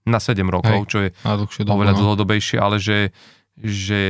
na 0.06 0.22
7 0.22 0.46
rokov, 0.46 0.86
Hej, 0.86 0.88
čo 0.88 0.98
je 1.02 1.08
oveľa 1.66 1.98
no. 1.98 1.98
dlhodobejšie, 1.98 2.62
ale 2.62 2.78
že, 2.78 3.10
že, 3.58 4.02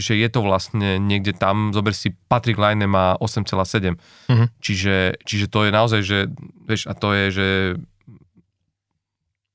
že 0.00 0.12
je 0.16 0.28
to 0.32 0.40
vlastne 0.40 0.96
niekde 0.96 1.36
tam, 1.36 1.76
zober 1.76 1.92
si, 1.92 2.16
Patrick 2.32 2.56
Line 2.56 2.88
má 2.88 3.20
8,7. 3.20 3.92
Mm-hmm. 3.92 4.48
Čiže, 4.64 4.96
čiže 5.28 5.46
to 5.52 5.68
je 5.68 5.70
naozaj, 5.70 6.00
že, 6.00 6.18
vieš, 6.64 6.88
a 6.88 6.96
to 6.96 7.12
je, 7.12 7.24
že 7.28 7.48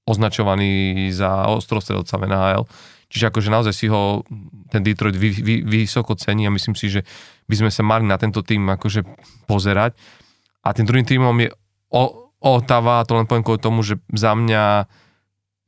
označovaný 0.07 1.09
za 1.13 1.49
ostrostredovca 1.51 2.17
v 2.17 2.25
NHL. 2.29 2.63
Čiže 3.11 3.27
akože 3.27 3.49
naozaj 3.51 3.73
si 3.75 3.85
ho 3.91 4.23
ten 4.71 4.81
Detroit 4.81 5.19
vy, 5.19 5.29
vy, 5.35 5.55
vysoko 5.67 6.15
cení 6.15 6.47
a 6.47 6.55
myslím 6.55 6.79
si, 6.79 6.87
že 6.87 7.03
by 7.51 7.55
sme 7.59 7.71
sa 7.71 7.83
mali 7.83 8.07
na 8.07 8.15
tento 8.15 8.39
tým 8.39 8.63
akože 8.71 9.03
pozerať. 9.45 9.99
A 10.63 10.71
tým 10.71 10.87
druhým 10.87 11.07
týmom 11.07 11.35
je 11.41 11.51
Otava, 12.41 13.03
to 13.05 13.13
len 13.19 13.27
poviem 13.27 13.43
kvôli 13.45 13.61
tomu, 13.61 13.83
že 13.83 13.99
za 14.15 14.33
mňa 14.33 14.89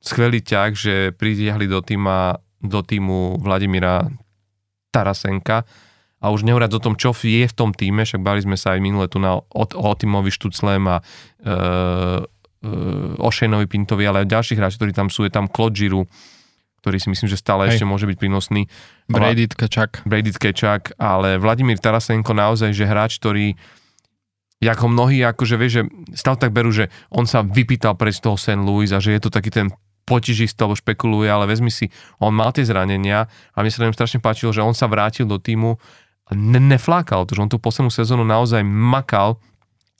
skvelý 0.01 0.39
ťah, 0.41 0.71
že 0.73 0.93
pritiahli 1.13 1.67
do 1.67 1.83
týma 1.83 2.41
do 2.63 2.79
týmu 2.79 3.43
Vladimíra 3.43 4.07
Tarasenka 4.89 5.67
a 6.23 6.31
už 6.31 6.47
nehovoriac 6.47 6.71
o 6.71 6.79
tom, 6.79 6.95
čo 6.95 7.11
je 7.11 7.43
v 7.43 7.51
tom 7.51 7.75
týme, 7.75 8.07
však 8.07 8.23
bali 8.23 8.39
sme 8.39 8.55
sa 8.55 8.73
aj 8.73 8.79
minule 8.79 9.11
tu 9.11 9.19
na 9.19 9.35
o, 9.35 9.63
o 9.67 9.89
Timovi 9.99 10.31
Štuclem 10.31 10.87
a 10.87 10.97
e, 10.97 11.03
Ošenovi 13.19 13.67
Pintovi, 13.67 14.07
ale 14.07 14.23
aj 14.23 14.31
ďalších 14.31 14.59
hráčov, 14.59 14.79
ktorí 14.83 14.93
tam 14.95 15.07
sú, 15.11 15.27
je 15.27 15.31
tam 15.35 15.51
Claude 15.51 15.75
Giroux, 15.75 16.07
ktorý 16.79 16.97
si 16.99 17.07
myslím, 17.11 17.27
že 17.27 17.39
stále 17.39 17.67
Hej. 17.67 17.79
ešte 17.79 17.85
môže 17.87 18.07
byť 18.07 18.17
prínosný. 18.19 18.67
Brady 19.07 19.51
Tkečak. 19.51 20.03
Brady 20.07 20.31
Tkečak, 20.35 20.95
ale 20.99 21.39
Vladimír 21.39 21.79
Tarasenko 21.79 22.31
naozaj, 22.35 22.71
že 22.71 22.87
hráč, 22.87 23.19
ktorý 23.19 23.55
ako 24.63 24.87
mnohí, 24.87 25.19
akože 25.27 25.55
vieš, 25.59 25.71
že 25.75 25.83
stále 26.15 26.39
tak 26.39 26.55
berú, 26.55 26.71
že 26.71 26.87
on 27.11 27.27
sa 27.27 27.43
vypýtal 27.43 27.99
pre 27.99 28.15
z 28.15 28.23
toho 28.23 28.39
St. 28.39 28.63
Louis 28.63 28.87
a 28.95 29.03
že 29.03 29.11
je 29.11 29.19
to 29.19 29.27
taký 29.27 29.51
ten 29.51 29.67
potižist, 30.03 30.55
alebo 30.59 30.75
špekuluje, 30.75 31.27
ale 31.27 31.47
vezmi 31.47 31.71
si, 31.71 31.87
on 32.19 32.35
mal 32.35 32.51
tie 32.51 32.63
zranenia 32.67 33.27
a 33.55 33.57
mne 33.63 33.71
sa 33.71 33.83
tam 33.83 33.95
strašne 33.95 34.19
páčilo, 34.19 34.51
že 34.51 34.63
on 34.63 34.75
sa 34.75 34.87
vrátil 34.87 35.27
do 35.27 35.39
týmu 35.39 35.79
a 36.27 36.31
ne- 36.35 36.63
neflákal 36.63 37.27
to, 37.27 37.35
že 37.35 37.43
on 37.43 37.51
tú 37.51 37.59
poslednú 37.59 37.91
sezónu 37.91 38.23
naozaj 38.27 38.63
makal 38.63 39.39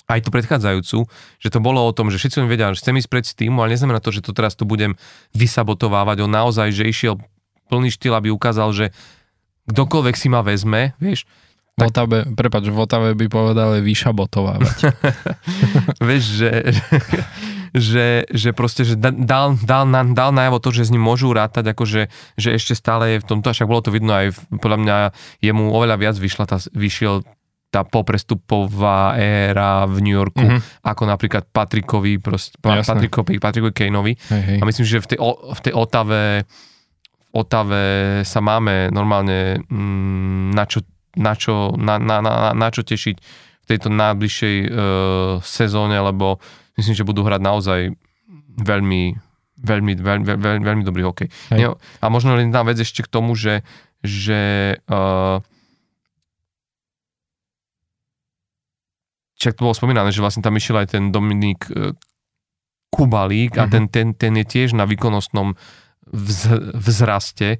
aj 0.07 0.19
tú 0.27 0.29
predchádzajúcu, 0.35 0.97
že 1.39 1.49
to 1.49 1.59
bolo 1.63 1.79
o 1.83 1.95
tom, 1.95 2.11
že 2.11 2.19
všetci 2.19 2.43
mi 2.43 2.51
vedia, 2.51 2.75
že 2.75 2.83
chcem 2.83 2.99
ísť 2.99 3.09
pred 3.09 3.23
týmu, 3.23 3.63
ale 3.63 3.75
neznamená 3.75 4.03
to, 4.03 4.11
že 4.11 4.23
to 4.23 4.35
teraz 4.35 4.53
tu 4.59 4.67
budem 4.67 4.99
vysabotovávať. 5.31 6.27
On 6.27 6.31
naozaj, 6.31 6.75
že 6.75 6.83
išiel 6.83 7.15
plný 7.71 7.89
štýl, 7.89 8.13
aby 8.13 8.27
ukázal, 8.29 8.75
že 8.75 8.85
kdokoľvek 9.71 10.15
si 10.19 10.27
ma 10.27 10.43
vezme, 10.43 10.91
vieš, 10.99 11.23
V 11.73 11.89
Otave, 11.89 12.29
prepáč, 12.37 12.69
v 12.69 12.77
Otave 12.77 13.17
by 13.17 13.25
povedali 13.33 13.81
vyšabotovávať. 13.81 14.93
Vieš, 16.07 16.23
že, 16.37 16.51
že, 17.73 18.05
že 18.29 18.49
proste, 18.53 18.85
že 18.85 18.93
dal, 18.93 19.57
dal, 19.57 19.89
dal 19.89 20.29
najavo 20.29 20.61
to, 20.61 20.69
že 20.69 20.85
s 20.85 20.93
ním 20.93 21.01
môžu 21.01 21.33
rátať, 21.33 21.73
akože, 21.73 22.13
že 22.37 22.49
ešte 22.53 22.77
stále 22.77 23.17
je 23.17 23.25
v 23.25 23.27
tomto, 23.33 23.49
však 23.49 23.65
bolo 23.65 23.81
to 23.81 23.89
vidno 23.89 24.13
aj, 24.13 24.37
podľa 24.61 24.77
mňa 24.85 24.97
jemu 25.41 25.73
oveľa 25.73 25.97
viac 25.97 26.15
vyšla 26.21 26.45
tá, 26.45 26.61
vyšiel 26.77 27.25
tá 27.73 27.81
poprestupová 27.81 29.17
éra 29.17 29.89
v 29.89 29.97
New 30.05 30.13
Yorku, 30.13 30.45
mm-hmm. 30.45 30.85
ako 30.85 31.03
napríklad 31.09 31.49
Patrikovi, 31.49 32.21
proste, 32.21 32.53
Patrikovi, 32.61 33.41
Patrikovi 33.41 33.73
Kaneovi. 33.73 34.13
Hej, 34.13 34.41
hej. 34.45 34.57
A 34.61 34.63
myslím, 34.69 34.85
že 34.85 35.01
v 35.01 35.07
tej, 35.09 35.17
v 35.25 35.59
tej 35.65 35.73
Otave, 35.73 36.45
v 37.25 37.29
Otave 37.33 37.83
sa 38.21 38.45
máme 38.45 38.93
normálne 38.93 39.57
mm, 39.65 40.53
na 40.53 40.69
čo 40.69 40.85
na 41.13 41.37
čo, 41.37 41.77
na, 41.77 42.01
na, 42.01 42.25
na, 42.25 42.57
na 42.57 42.67
čo 42.73 42.81
tešiť 42.81 43.15
v 43.63 43.65
tejto 43.69 43.93
najbližšej 43.93 44.55
uh, 44.65 44.69
sezóne, 45.45 45.93
lebo 45.93 46.41
myslím, 46.75 46.97
že 46.97 47.05
budú 47.05 47.21
hrať 47.21 47.41
naozaj 47.41 47.79
veľmi, 48.57 49.03
veľmi, 49.61 49.93
veľmi, 49.93 50.23
veľmi, 50.25 50.63
veľmi 50.65 50.83
dobrý 50.83 51.05
hokej. 51.05 51.29
Hej. 51.53 51.77
A 51.77 52.05
možno 52.09 52.33
len 52.33 52.49
jedna 52.49 52.65
vec 52.65 52.81
ešte 52.81 53.05
k 53.05 53.13
tomu, 53.13 53.37
že, 53.37 53.61
že 54.01 54.73
uh, 54.89 55.37
však 59.43 59.59
to 59.59 59.67
bolo 59.67 59.75
spomínané, 59.75 60.15
že 60.15 60.23
vlastne 60.23 60.39
tam 60.39 60.55
išiel 60.55 60.79
aj 60.79 60.95
ten 60.95 61.11
Dominik 61.11 61.67
uh, 61.67 61.91
Kubalík 62.95 63.59
a 63.59 63.67
mhm. 63.67 63.71
ten, 63.71 63.83
ten, 63.91 64.07
ten 64.15 64.33
je 64.39 64.45
tiež 64.47 64.71
na 64.71 64.87
výkonnostnom 64.87 65.59
vz, 66.07 66.71
vzraste 66.79 67.59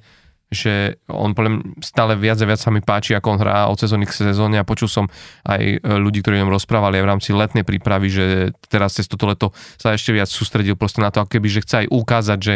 že 0.54 1.02
on 1.10 1.34
podľa 1.34 1.50
mňa 1.50 1.62
stále 1.82 2.14
viac 2.14 2.38
a 2.38 2.46
viac 2.46 2.62
sa 2.62 2.70
mi 2.70 2.78
páči, 2.78 3.12
ako 3.18 3.36
on 3.36 3.42
hrá 3.42 3.66
od 3.66 3.76
sezóny 3.76 4.06
k 4.06 4.30
sezóne 4.30 4.56
a 4.56 4.64
počul 4.64 4.86
som 4.86 5.10
aj 5.44 5.60
e, 5.60 5.76
ľudí, 5.82 6.22
ktorí 6.22 6.38
o 6.38 6.42
ňom 6.46 6.54
rozprávali 6.54 7.02
aj 7.02 7.04
v 7.04 7.10
rámci 7.10 7.30
letnej 7.34 7.66
prípravy, 7.66 8.08
že 8.08 8.24
teraz 8.70 8.94
cez 8.94 9.10
toto 9.10 9.26
leto 9.26 9.50
sa 9.76 9.92
ešte 9.92 10.14
viac 10.14 10.30
sústredil 10.30 10.78
proste 10.78 11.02
na 11.02 11.10
to, 11.10 11.26
ako 11.26 11.36
keby, 11.36 11.50
že 11.50 11.64
chce 11.66 11.74
aj 11.84 11.86
ukázať, 11.90 12.38
že 12.38 12.54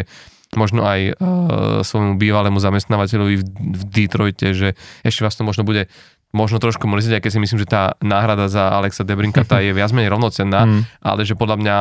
možno 0.57 0.81
aj 0.81 1.13
uh, 1.13 1.85
svojmu 1.85 2.17
bývalému 2.17 2.57
zamestnávateľovi 2.57 3.35
v, 3.37 3.43
v 3.53 3.83
Detroite, 3.85 4.57
že 4.57 4.73
ešte 5.05 5.21
to 5.21 5.45
možno 5.45 5.61
bude 5.61 5.85
možno 6.29 6.61
trošku 6.61 6.85
mrzieť, 6.85 7.17
aj 7.17 7.23
keď 7.25 7.31
si 7.33 7.41
myslím, 7.41 7.59
že 7.61 7.69
tá 7.69 7.97
náhrada 8.05 8.45
za 8.45 8.69
Alexa 8.69 9.01
Debrinka 9.01 9.41
tá 9.41 9.65
je 9.65 9.73
viac 9.73 9.89
menej 9.89 10.13
rovnocenná, 10.13 10.65
mm. 10.69 10.81
ale 11.01 11.25
že 11.25 11.33
podľa 11.33 11.57
mňa 11.57 11.77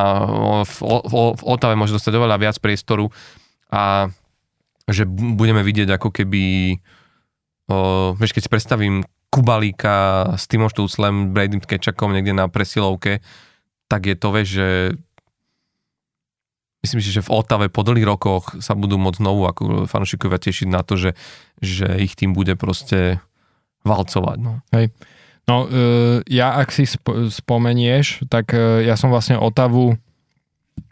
v, 0.65 0.77
v, 0.89 1.15
v 1.37 1.43
Otave 1.45 1.77
môže 1.77 1.93
dostať 1.93 2.13
oveľa 2.17 2.37
viac 2.41 2.57
priestoru 2.57 3.13
a 3.69 4.09
že 4.89 5.05
budeme 5.05 5.61
vidieť 5.61 6.01
ako 6.01 6.09
keby, 6.09 6.77
o, 7.69 7.77
vieš, 8.17 8.33
keď 8.33 8.43
si 8.49 8.53
predstavím 8.53 8.95
Kubalíka 9.29 10.33
s 10.41 10.49
Timom 10.49 10.73
Štúclem, 10.73 11.37
Bradym 11.37 11.61
Kečakom 11.61 12.17
niekde 12.17 12.33
na 12.33 12.49
presilovke, 12.49 13.21
tak 13.85 14.09
je 14.09 14.17
to, 14.17 14.29
vieš, 14.33 14.49
že 14.57 14.69
myslím 16.89 17.01
si, 17.05 17.13
že 17.13 17.21
v 17.21 17.33
Otave 17.37 17.69
po 17.69 17.85
dlhých 17.85 18.09
rokoch 18.09 18.57
sa 18.65 18.73
budú 18.73 18.97
môcť 18.97 19.21
znovu 19.21 19.45
ako 19.45 19.63
fanúšikovia 19.85 20.41
tešiť 20.41 20.69
na 20.73 20.81
to, 20.81 20.97
že, 20.97 21.11
že 21.61 22.01
ich 22.01 22.17
tým 22.17 22.33
bude 22.33 22.57
proste 22.57 23.21
valcovať. 23.89 24.37
No. 24.39 24.61
Hej. 24.77 24.93
No, 25.49 25.65
uh, 25.65 26.21
ja 26.29 26.61
ak 26.61 26.69
si 26.69 26.85
sp- 26.85 27.33
spomenieš, 27.33 28.29
tak 28.29 28.53
uh, 28.53 28.85
ja 28.85 29.01
som 29.01 29.09
vlastne 29.09 29.41
Otavu 29.41 29.97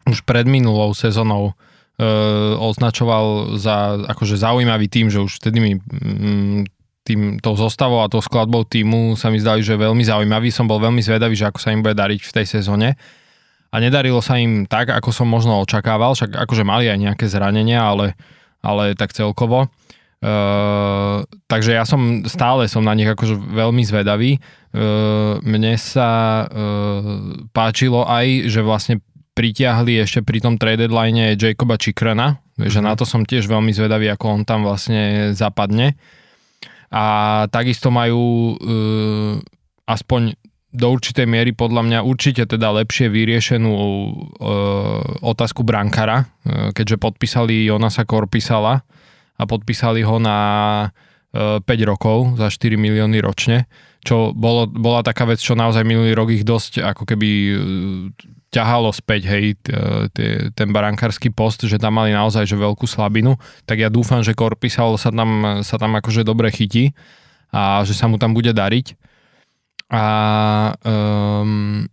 už 0.08 0.24
pred 0.24 0.48
minulou 0.48 0.96
sezónou 0.96 1.52
uh, 1.52 2.56
označoval 2.56 3.58
za 3.60 4.00
akože 4.08 4.40
zaujímavý 4.40 4.88
tým, 4.88 5.12
že 5.12 5.20
už 5.20 5.44
vtedy 5.44 5.58
mi 5.60 5.72
mm, 5.76 6.72
tým, 7.06 7.20
tou 7.38 7.54
zostavou 7.54 8.02
a 8.02 8.10
tou 8.10 8.18
skladbou 8.18 8.66
týmu 8.66 9.14
sa 9.14 9.30
mi 9.30 9.38
zdali, 9.38 9.62
že 9.62 9.78
veľmi 9.78 10.02
zaujímavý. 10.02 10.50
Som 10.50 10.66
bol 10.66 10.82
veľmi 10.82 10.98
zvedavý, 10.98 11.38
že 11.38 11.46
ako 11.46 11.62
sa 11.62 11.70
im 11.70 11.86
bude 11.86 11.94
dariť 11.94 12.20
v 12.26 12.34
tej 12.34 12.46
sezóne. 12.58 12.98
A 13.70 13.76
nedarilo 13.78 14.18
sa 14.18 14.40
im 14.42 14.66
tak, 14.66 14.90
ako 14.90 15.14
som 15.14 15.30
možno 15.30 15.62
očakával, 15.62 16.18
však 16.18 16.34
akože 16.34 16.66
mali 16.66 16.90
aj 16.90 16.98
nejaké 16.98 17.26
zranenia, 17.30 17.78
ale, 17.78 18.18
ale 18.64 18.98
tak 18.98 19.14
celkovo. 19.14 19.70
Uh, 20.26 21.22
takže 21.46 21.78
ja 21.78 21.86
som 21.86 22.26
stále 22.26 22.66
som 22.66 22.82
na 22.82 22.98
nich 22.98 23.06
akože 23.06 23.38
veľmi 23.38 23.86
zvedavý. 23.86 24.42
Uh, 24.74 25.38
mne 25.46 25.78
sa 25.78 26.42
uh, 26.42 27.46
páčilo 27.54 28.02
aj, 28.02 28.50
že 28.50 28.58
vlastne 28.66 28.98
pritiahli 29.38 30.02
ešte 30.02 30.26
pri 30.26 30.42
tom 30.42 30.58
trade 30.58 30.82
deadline 30.90 31.38
Jacoba 31.38 31.78
Chikrana, 31.78 32.42
mm-hmm. 32.42 32.66
že 32.66 32.80
na 32.82 32.98
to 32.98 33.06
som 33.06 33.22
tiež 33.22 33.46
veľmi 33.46 33.70
zvedavý, 33.70 34.10
ako 34.10 34.24
on 34.26 34.42
tam 34.42 34.66
vlastne 34.66 35.30
zapadne. 35.30 35.94
A 36.90 37.46
takisto 37.54 37.94
majú 37.94 38.58
uh, 38.58 39.38
aspoň 39.86 40.34
do 40.74 40.90
určitej 40.90 41.30
miery 41.30 41.54
podľa 41.54 41.86
mňa 41.86 41.98
určite 42.02 42.50
teda 42.50 42.74
lepšie 42.82 43.06
vyriešenú 43.14 43.70
uh, 43.70 44.10
otázku 45.22 45.62
brankara, 45.62 46.26
uh, 46.26 46.74
keďže 46.74 46.98
podpísali 46.98 47.70
Jonasa 47.70 48.02
Korpisala 48.02 48.82
a 49.36 49.42
podpísali 49.44 50.02
ho 50.02 50.16
na 50.16 50.38
uh, 51.32 51.60
5 51.60 51.90
rokov 51.90 52.40
za 52.40 52.48
4 52.48 52.76
milióny 52.76 53.20
ročne, 53.20 53.68
čo 54.00 54.32
bolo, 54.32 54.68
bola 54.68 55.04
taká 55.04 55.28
vec, 55.28 55.40
čo 55.40 55.58
naozaj 55.58 55.84
minulý 55.84 56.16
rok 56.16 56.32
ich 56.32 56.44
dosť 56.44 56.80
ako 56.80 57.02
keby 57.04 57.28
uh, 57.52 57.58
ťahalo 58.56 58.88
späť, 58.88 59.28
hej, 59.28 59.58
ten 60.56 60.68
barankársky 60.72 61.28
post, 61.28 61.68
že 61.68 61.76
tam 61.76 62.00
mali 62.00 62.16
naozaj 62.16 62.48
že 62.48 62.56
veľkú 62.56 62.88
slabinu, 62.88 63.36
tak 63.68 63.84
ja 63.84 63.92
dúfam, 63.92 64.24
že 64.24 64.32
Korpisal 64.32 64.96
sa 64.96 65.12
tam, 65.12 65.60
sa 65.60 65.76
tam 65.76 65.92
akože 66.00 66.24
dobre 66.24 66.48
chytí 66.48 66.96
a 67.52 67.84
že 67.84 67.92
sa 67.92 68.08
mu 68.08 68.16
tam 68.16 68.32
bude 68.32 68.56
dariť. 68.56 68.96
A, 69.92 70.06
um, 70.82 71.84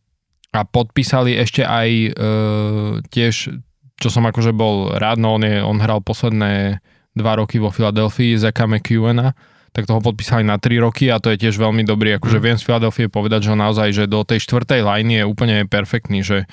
a 0.56 0.60
podpísali 0.64 1.36
ešte 1.36 1.68
aj 1.68 1.89
uh, 2.16 2.91
tiež, 3.12 3.60
čo 4.00 4.08
som 4.08 4.24
akože 4.24 4.56
bol 4.56 4.96
rád, 4.96 5.20
no 5.20 5.36
on, 5.36 5.44
je, 5.44 5.60
on 5.60 5.78
hral 5.84 6.00
posledné 6.00 6.80
dva 7.14 7.34
roky 7.38 7.61
vo 7.61 7.70
Filadelfii, 7.70 8.38
Zeka 8.41 8.66
McEwena, 8.66 9.38
tak 9.74 9.89
toho 9.89 10.01
podpísali 10.01 10.45
na 10.45 10.61
3 10.61 10.86
roky 10.86 11.09
a 11.09 11.18
to 11.18 11.34
je 11.34 11.41
tiež 11.41 11.57
veľmi 11.57 11.82
dobrý. 11.82 12.18
Akože 12.22 12.38
mm. 12.38 12.43
viem 12.45 12.57
z 12.57 12.66
Philadelphia 12.66 13.09
povedať, 13.09 13.49
že 13.49 13.57
naozaj, 13.57 13.89
že 13.93 14.05
do 14.05 14.22
tej 14.22 14.41
štvrtej 14.45 14.86
liney 14.86 15.22
je 15.22 15.26
úplne 15.26 15.66
perfektný, 15.66 16.22
že 16.22 16.45
e, 16.45 16.47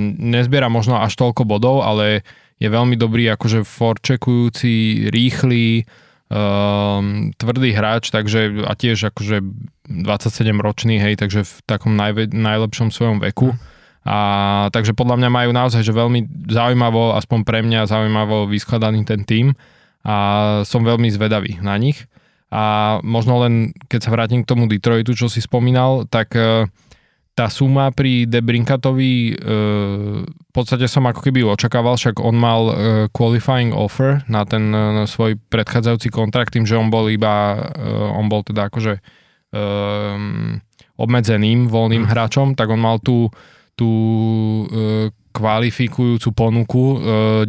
nezbiera 0.00 0.72
možno 0.72 1.00
až 1.00 1.12
toľko 1.20 1.44
bodov, 1.44 1.84
ale 1.84 2.24
je 2.60 2.68
veľmi 2.68 2.96
dobrý, 2.96 3.28
akože 3.32 3.64
forčekujúci, 3.64 5.08
rýchly, 5.08 5.88
um, 6.28 7.32
tvrdý 7.40 7.72
hráč, 7.72 8.12
takže 8.12 8.68
a 8.68 8.76
tiež 8.76 9.08
akože 9.08 9.40
27 9.88 10.60
ročný, 10.60 11.00
hej, 11.00 11.16
takže 11.16 11.48
v 11.48 11.54
takom 11.64 11.96
najve, 11.96 12.28
najlepšom 12.28 12.92
svojom 12.92 13.18
veku. 13.24 13.56
Mm. 13.56 13.79
A 14.00 14.16
takže 14.72 14.96
podľa 14.96 15.20
mňa 15.20 15.30
majú 15.30 15.50
naozaj, 15.52 15.84
že 15.84 15.92
veľmi 15.92 16.48
zaujímavo, 16.48 17.12
aspoň 17.20 17.38
pre 17.44 17.60
mňa 17.60 17.84
zaujímavo 17.84 18.48
vyskladaný 18.48 19.04
ten 19.04 19.28
tým 19.28 19.52
a 20.00 20.16
som 20.64 20.80
veľmi 20.80 21.12
zvedavý 21.12 21.60
na 21.60 21.76
nich. 21.76 22.08
A 22.50 22.98
možno 23.06 23.38
len, 23.44 23.76
keď 23.86 24.00
sa 24.00 24.10
vrátim 24.10 24.42
k 24.42 24.48
tomu 24.50 24.66
Detroitu, 24.66 25.14
čo 25.14 25.30
si 25.30 25.38
spomínal, 25.38 26.08
tak 26.10 26.34
e, 26.34 26.66
tá 27.38 27.46
suma 27.46 27.94
pri 27.94 28.26
Debrinkatovi 28.26 29.12
e, 29.30 29.32
v 30.26 30.50
podstate 30.50 30.90
som 30.90 31.06
ako 31.06 31.30
keby 31.30 31.46
očakával, 31.46 31.94
však 31.94 32.18
on 32.18 32.34
mal 32.34 32.62
e, 32.66 32.74
qualifying 33.14 33.70
offer 33.70 34.26
na 34.26 34.42
ten 34.42 34.66
svoj 35.06 35.38
predchádzajúci 35.46 36.10
kontrakt, 36.10 36.50
tým, 36.56 36.66
že 36.66 36.74
on 36.74 36.90
bol 36.90 37.06
iba, 37.06 37.70
on 38.18 38.26
bol 38.26 38.42
teda 38.42 38.66
akože 38.66 38.98
obmedzeným 40.98 41.66
voľným 41.70 42.06
mm. 42.06 42.10
hráčom, 42.10 42.48
tak 42.58 42.70
on 42.70 42.82
mal 42.82 42.98
tú, 42.98 43.30
tú 43.80 43.92
kvalifikujúcu 45.32 46.28
ponuku 46.36 46.84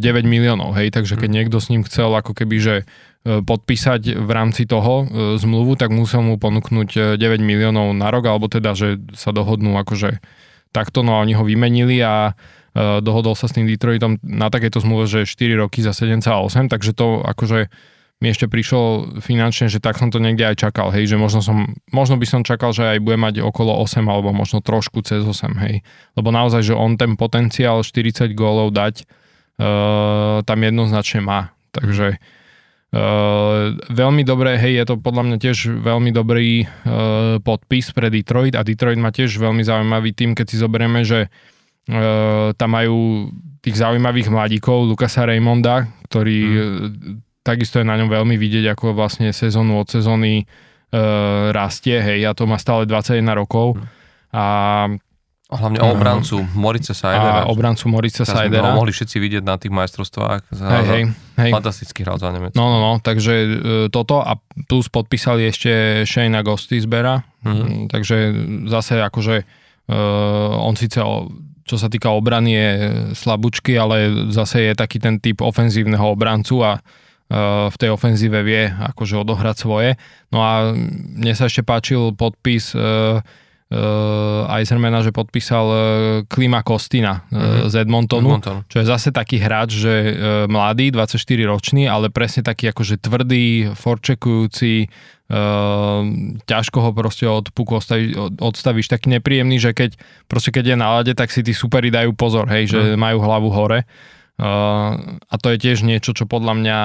miliónov, 0.24 0.72
hej, 0.80 0.88
takže 0.88 1.20
keď 1.20 1.28
mm. 1.28 1.36
niekto 1.36 1.58
s 1.60 1.68
ním 1.68 1.84
chcel 1.84 2.08
ako 2.08 2.32
keby, 2.32 2.56
že 2.56 2.74
E, 3.22 3.38
podpísať 3.38 4.18
v 4.18 4.30
rámci 4.34 4.66
toho 4.66 5.06
e, 5.06 5.38
zmluvu, 5.38 5.78
tak 5.78 5.94
musel 5.94 6.26
mu 6.26 6.42
ponúknuť 6.42 7.14
9 7.14 7.22
e, 7.22 7.38
miliónov 7.38 7.94
na 7.94 8.10
rok, 8.10 8.26
alebo 8.26 8.50
teda, 8.50 8.74
že 8.74 8.98
sa 9.14 9.30
dohodnú 9.30 9.78
akože 9.78 10.18
takto, 10.74 11.06
no 11.06 11.14
a 11.14 11.22
oni 11.22 11.38
ho 11.38 11.46
vymenili 11.46 12.02
a 12.02 12.34
dohodol 13.04 13.36
sa 13.36 13.52
s 13.52 13.52
tým 13.52 13.68
Detroitom 13.68 14.16
na 14.24 14.48
takéto 14.48 14.80
zmluve, 14.80 15.04
že 15.04 15.28
4 15.28 15.60
roky 15.60 15.84
za 15.84 15.92
7,8, 15.92 16.72
takže 16.72 16.96
to 16.96 17.20
akože 17.20 17.68
mi 18.22 18.30
ešte 18.30 18.46
prišlo 18.46 19.18
finančne, 19.18 19.66
že 19.66 19.82
tak 19.82 19.98
som 19.98 20.14
to 20.14 20.22
niekde 20.22 20.46
aj 20.46 20.70
čakal, 20.70 20.94
hej, 20.94 21.10
že 21.10 21.18
možno, 21.18 21.42
som, 21.42 21.74
možno 21.90 22.14
by 22.14 22.26
som 22.30 22.46
čakal, 22.46 22.70
že 22.70 22.94
aj 22.94 23.02
bude 23.02 23.18
mať 23.18 23.42
okolo 23.42 23.82
8 23.82 23.98
alebo 24.06 24.30
možno 24.30 24.62
trošku 24.62 25.02
cez 25.02 25.26
8, 25.26 25.58
hej, 25.66 25.82
lebo 26.14 26.30
naozaj, 26.30 26.70
že 26.70 26.78
on 26.78 26.94
ten 26.94 27.18
potenciál 27.18 27.82
40 27.82 28.30
gólov 28.38 28.70
dať 28.70 29.02
uh, 29.02 30.46
tam 30.46 30.58
jednoznačne 30.62 31.26
má, 31.26 31.50
takže 31.74 32.22
Uh, 32.92 33.72
veľmi 33.88 34.20
dobré, 34.20 34.60
hej, 34.60 34.76
je 34.76 34.84
to 34.84 35.00
podľa 35.00 35.24
mňa 35.24 35.36
tiež 35.40 35.80
veľmi 35.80 36.12
dobrý 36.12 36.68
uh, 36.68 37.40
podpis 37.40 37.88
pre 37.96 38.12
Detroit 38.12 38.52
a 38.52 38.60
Detroit 38.60 39.00
má 39.00 39.08
tiež 39.08 39.40
veľmi 39.40 39.64
zaujímavý 39.64 40.12
tým, 40.12 40.36
keď 40.36 40.44
si 40.52 40.60
zoberieme, 40.60 41.00
že 41.00 41.32
uh, 41.32 42.52
tam 42.52 42.76
majú 42.76 43.32
tých 43.64 43.80
zaujímavých 43.80 44.28
mladíkov, 44.28 44.92
Lukasa 44.92 45.24
Raymonda, 45.24 45.88
ktorý 46.04 46.38
mm. 46.44 47.31
Takisto 47.42 47.78
je 47.78 47.86
na 47.86 47.98
ňom 47.98 48.10
veľmi 48.10 48.38
vidieť, 48.38 48.74
ako 48.74 48.94
vlastne 48.96 49.34
sezónu 49.34 49.78
od 49.82 49.90
sezóny 49.90 50.46
rastie, 51.56 52.04
hej, 52.04 52.28
a 52.28 52.36
to 52.36 52.44
má 52.44 52.60
stále 52.60 52.84
21 52.84 53.24
rokov. 53.32 53.80
A 54.28 54.92
a 55.52 55.60
hlavne 55.60 55.84
o 55.84 55.92
obrancu 55.92 56.40
Morice 56.56 56.96
Seidera. 56.96 57.44
A 57.44 57.52
obrancu 57.52 57.84
Morice 57.92 58.24
Seidera. 58.24 58.72
mohli 58.72 58.88
všetci 58.88 59.20
vidieť 59.20 59.44
na 59.44 59.60
tých 59.60 59.68
majstrovstvách. 59.68 60.48
Hej, 60.48 60.84
hej, 60.88 61.02
hej. 61.44 61.50
Fantasticky 61.52 62.00
hral 62.08 62.16
za 62.16 62.32
Nemecko. 62.32 62.56
No, 62.56 62.72
no, 62.72 62.78
no, 62.80 62.92
takže 63.04 63.34
e, 63.36 63.48
toto 63.92 64.24
a 64.24 64.40
plus 64.64 64.88
podpísali 64.88 65.44
ešte 65.44 66.02
Shane 66.08 66.40
Gostisbera, 66.40 67.20
mm-hmm. 67.44 67.92
takže 67.92 68.16
zase 68.72 69.04
akože 69.04 69.44
e, 69.92 69.96
on 70.56 70.72
síce 70.72 71.04
o, 71.04 71.28
čo 71.68 71.76
sa 71.76 71.92
týka 71.92 72.08
obrany 72.08 72.56
je 72.56 72.68
slabúčky, 73.12 73.76
ale 73.76 74.32
zase 74.32 74.64
je 74.64 74.72
taký 74.72 75.04
ten 75.04 75.20
typ 75.20 75.44
ofenzívneho 75.44 76.16
obrancu 76.16 76.64
a 76.64 76.80
e, 76.80 77.01
v 77.68 77.76
tej 77.80 77.90
ofenzíve 77.92 78.44
vie 78.44 78.68
akože 78.68 79.16
odohrať 79.24 79.56
svoje. 79.56 79.90
No 80.28 80.44
a 80.44 80.76
mne 80.76 81.32
sa 81.32 81.48
ešte 81.48 81.64
páčil 81.64 82.12
podpis 82.12 82.76
uh, 83.72 84.52
Eisermana, 84.52 85.00
že 85.00 85.16
podpísal 85.16 85.66
uh, 85.66 85.78
Klima 86.28 86.60
Kostina 86.60 87.24
uh, 87.32 87.68
z 87.72 87.88
Edmontonu, 87.88 88.36
Edmonton. 88.36 88.58
čo 88.68 88.84
je 88.84 88.86
zase 88.86 89.08
taký 89.16 89.40
hráč, 89.40 89.80
že 89.80 89.92
uh, 89.92 90.12
mladý, 90.44 90.92
24 90.92 91.16
ročný, 91.48 91.88
ale 91.88 92.12
presne 92.12 92.44
taký 92.44 92.68
akože 92.68 93.00
tvrdý, 93.00 93.72
forčekujúci, 93.72 94.92
uh, 95.32 96.04
ťažko 96.44 96.78
ho 96.84 96.90
proste 96.92 97.24
od 97.24 97.48
puku 97.56 97.80
odstavíš, 97.80 98.12
od, 98.12 98.32
odstavíš, 98.44 98.92
taký 98.92 99.08
nepríjemný, 99.08 99.56
že 99.56 99.72
keď 99.72 99.96
proste 100.28 100.52
keď 100.52 100.74
je 100.74 100.76
na 100.76 100.88
lade, 101.00 101.12
tak 101.16 101.32
si 101.32 101.40
tí 101.40 101.56
superi 101.56 101.88
dajú 101.88 102.12
pozor, 102.12 102.52
hej, 102.52 102.68
že 102.68 102.80
mm. 102.92 103.00
majú 103.00 103.18
hlavu 103.24 103.48
hore. 103.48 103.88
Uh, 104.42 105.22
a 105.22 105.34
to 105.38 105.54
je 105.54 105.58
tiež 105.62 105.86
niečo, 105.86 106.10
čo 106.10 106.26
podľa 106.26 106.58
mňa 106.58 106.78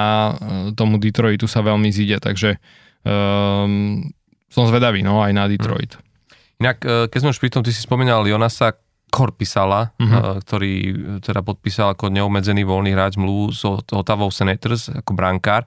tomu 0.78 1.02
Detroitu 1.02 1.50
sa 1.50 1.58
veľmi 1.66 1.90
zíde, 1.90 2.22
takže 2.22 2.62
um, 3.02 4.06
som 4.46 4.64
zvedavý, 4.70 5.02
no, 5.02 5.18
aj 5.26 5.32
na 5.34 5.50
Detroit. 5.50 5.98
Mm. 5.98 6.08
Inak, 6.58 6.78
e, 6.82 7.06
keď 7.06 7.18
sme 7.22 7.30
už 7.30 7.38
pri 7.38 7.50
tom, 7.54 7.62
ty 7.62 7.70
si 7.70 7.78
spomínal 7.78 8.26
Jonasa 8.26 8.74
Korpisala, 9.08 9.96
uh-huh. 9.96 10.44
ktorý 10.44 10.72
teda 11.24 11.40
podpísal 11.40 11.96
ako 11.96 12.12
neobmedzený 12.12 12.60
voľný 12.68 12.92
hráč 12.92 13.16
mluvu 13.16 13.56
s 13.56 13.64
Otavou 13.88 14.28
Senators 14.28 14.92
ako 14.92 15.16
brankár. 15.16 15.64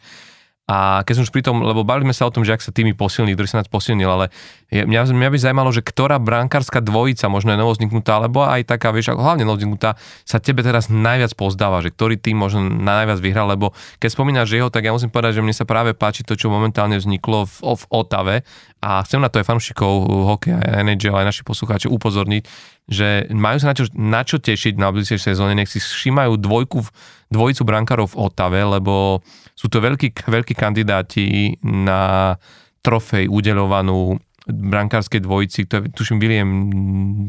A 0.71 1.03
keď 1.03 1.19
som 1.19 1.23
už 1.27 1.35
pri 1.35 1.43
tom, 1.43 1.59
lebo 1.67 1.83
bavili 1.83 2.07
sme 2.07 2.15
sa 2.15 2.23
o 2.23 2.31
tom, 2.31 2.47
že 2.47 2.55
ak 2.55 2.63
sa 2.63 2.71
tými 2.71 2.95
posilní, 2.95 3.35
ktorý 3.35 3.47
sa 3.51 3.59
nás 3.59 3.67
posilnil, 3.67 4.07
ale 4.07 4.31
mňa, 4.71 5.11
mňa 5.11 5.29
by 5.35 5.37
zaujímalo, 5.43 5.67
že 5.75 5.83
ktorá 5.83 6.15
brankárska 6.15 6.79
dvojica, 6.79 7.27
možno 7.27 7.51
je 7.51 7.59
novozniknutá, 7.59 8.15
alebo 8.15 8.47
aj 8.47 8.71
taká, 8.71 8.95
vieš, 8.95 9.11
ako 9.11 9.19
hlavne 9.19 9.43
novozniknutá, 9.43 9.99
sa 10.23 10.39
tebe 10.39 10.63
teraz 10.63 10.87
najviac 10.87 11.35
pozdáva, 11.35 11.83
že 11.83 11.91
ktorý 11.91 12.15
tým 12.15 12.39
možno 12.39 12.71
najviac 12.71 13.19
vyhral, 13.19 13.51
lebo 13.51 13.75
keď 13.99 14.09
spomínaš 14.15 14.55
jeho, 14.55 14.71
tak 14.71 14.87
ja 14.87 14.95
musím 14.95 15.11
povedať, 15.11 15.41
že 15.41 15.43
mne 15.43 15.51
sa 15.51 15.67
práve 15.67 15.91
páči 15.91 16.23
to, 16.23 16.39
čo 16.39 16.47
momentálne 16.47 16.95
vzniklo 16.95 17.51
v, 17.51 17.55
v 17.75 17.83
Otave. 17.91 18.35
A 18.79 19.03
chcem 19.03 19.19
na 19.19 19.27
to 19.27 19.43
aj 19.43 19.51
fanúšikov 19.51 20.07
hokeja, 20.39 20.57
NHL, 20.87 21.19
aj 21.19 21.35
našich 21.35 21.45
poslucháčov 21.45 21.91
upozorniť, 21.91 22.43
že 22.87 23.27
majú 23.29 23.59
sa 23.59 23.69
na 23.69 23.75
čo, 23.75 23.85
na 23.91 24.21
čo 24.23 24.39
tešiť 24.39 24.79
na 24.79 24.89
budúcej 24.89 25.19
sezóne, 25.19 25.53
nech 25.53 25.69
si 25.69 25.83
všímajú 25.83 26.39
dvojku, 26.39 26.81
dvojicu 27.29 27.61
brankárov 27.63 28.07
v 28.11 28.19
Otave, 28.23 28.59
lebo 28.63 29.21
sú 29.61 29.69
to 29.69 29.77
veľkí, 29.77 30.25
veľkí 30.25 30.57
kandidáti 30.57 31.53
na 31.61 32.33
trofej 32.81 33.29
udeľovanú 33.29 34.17
brankárskej 34.49 35.21
dvojici, 35.21 35.69
to 35.69 35.85
je, 35.85 35.93
tuším, 35.93 36.17
William 36.17 36.49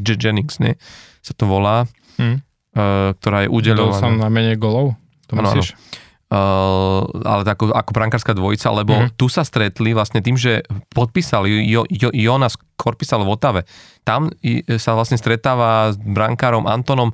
Jennings, 0.01 0.57
ne? 0.57 0.81
Sa 1.21 1.37
to 1.37 1.45
volá, 1.45 1.85
hmm. 2.17 2.41
uh, 2.73 3.13
ktorá 3.21 3.45
je 3.45 3.49
udeľovaná. 3.53 4.01
Dal 4.01 4.05
som 4.09 4.17
na 4.17 4.33
menej 4.33 4.57
golov? 4.57 4.97
To 5.29 5.37
ano, 5.37 5.53
myslíš? 5.53 5.77
Ano. 5.77 6.01
Uh, 6.33 7.05
ale 7.29 7.45
ako, 7.45 7.69
ako 7.69 7.91
brankárska 7.93 8.33
dvojica, 8.33 8.73
lebo 8.73 8.97
hmm. 8.97 9.13
tu 9.13 9.29
sa 9.29 9.45
stretli 9.45 9.93
vlastne 9.93 10.25
tým, 10.25 10.33
že 10.33 10.65
podpísali 10.89 11.69
jo, 11.69 11.85
jo, 11.85 12.09
Jonas 12.09 12.57
Korpisal 12.73 13.21
v 13.21 13.29
Otave. 13.29 13.61
Tam 14.01 14.33
sa 14.81 14.97
vlastne 14.97 15.21
stretáva 15.21 15.93
s 15.93 16.01
brankárom 16.01 16.65
Antonom 16.65 17.13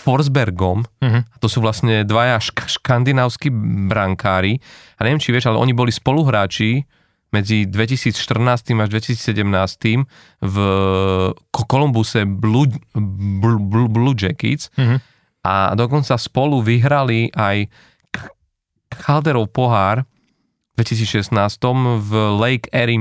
Forsbergom, 0.00 0.80
uh-huh. 0.80 1.22
to 1.44 1.46
sú 1.52 1.60
vlastne 1.60 2.08
dvaja 2.08 2.40
šk- 2.40 2.80
škandinávsky 2.80 3.52
brankári 3.86 4.56
a 4.96 5.04
neviem, 5.04 5.20
či 5.20 5.28
vieš, 5.28 5.52
ale 5.52 5.60
oni 5.60 5.76
boli 5.76 5.92
spoluhráči 5.92 6.88
medzi 7.30 7.68
2014 7.68 8.74
až 8.74 8.88
2017 8.90 9.44
v 10.42 10.56
Kolumbuse 11.52 12.26
Blue, 12.26 12.66
Blue, 12.96 13.60
Blue, 13.60 13.88
Blue 13.92 14.16
Jackets 14.16 14.72
uh-huh. 14.74 14.98
a 15.46 15.76
dokonca 15.78 16.16
spolu 16.18 16.64
vyhrali 16.64 17.30
aj 17.36 17.68
Calderov 18.90 19.54
pohár 19.54 20.02
v 20.74 20.82
2016 20.82 21.36
v 22.02 22.12
Lake 22.40 22.66
Erie 22.72 22.98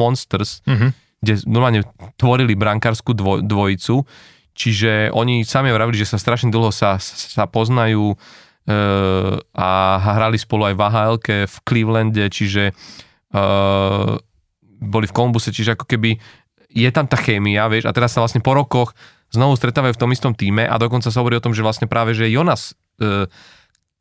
Monsters, 0.00 0.62
uh-huh. 0.64 0.94
kde 1.20 1.32
normálne 1.50 1.82
tvorili 2.16 2.54
brankárskú 2.56 3.12
dvoj, 3.12 3.42
dvojicu 3.44 4.06
Čiže 4.52 5.10
oni 5.16 5.48
sami 5.48 5.72
vravili, 5.72 5.96
že 5.96 6.12
sa 6.12 6.20
strašne 6.20 6.52
dlho 6.52 6.68
sa, 6.68 7.00
sa 7.00 7.48
poznajú 7.48 8.12
e, 8.12 8.16
a 9.56 9.70
hrali 9.96 10.36
spolu 10.36 10.68
aj 10.68 10.74
v 10.76 10.82
ahl 10.82 11.14
v 11.24 11.56
Clevelande, 11.64 12.24
čiže 12.28 12.70
e, 12.70 12.72
boli 14.82 15.06
v 15.08 15.14
Kolumbuse, 15.14 15.54
čiže 15.54 15.72
ako 15.72 15.88
keby 15.88 16.20
je 16.72 16.90
tam 16.92 17.04
tá 17.08 17.20
chémia, 17.20 17.68
vieš, 17.68 17.88
a 17.88 17.92
teraz 17.92 18.16
sa 18.16 18.24
vlastne 18.24 18.40
po 18.40 18.56
rokoch 18.56 18.96
znovu 19.32 19.56
stretávajú 19.56 19.96
v 19.96 20.02
tom 20.02 20.12
istom 20.12 20.32
týme 20.36 20.68
a 20.68 20.76
dokonca 20.76 21.08
sa 21.08 21.20
hovorí 21.24 21.40
o 21.40 21.44
tom, 21.44 21.56
že 21.56 21.64
vlastne 21.64 21.88
práve, 21.88 22.12
že 22.12 22.28
Jonas 22.28 22.76
e, 23.00 23.28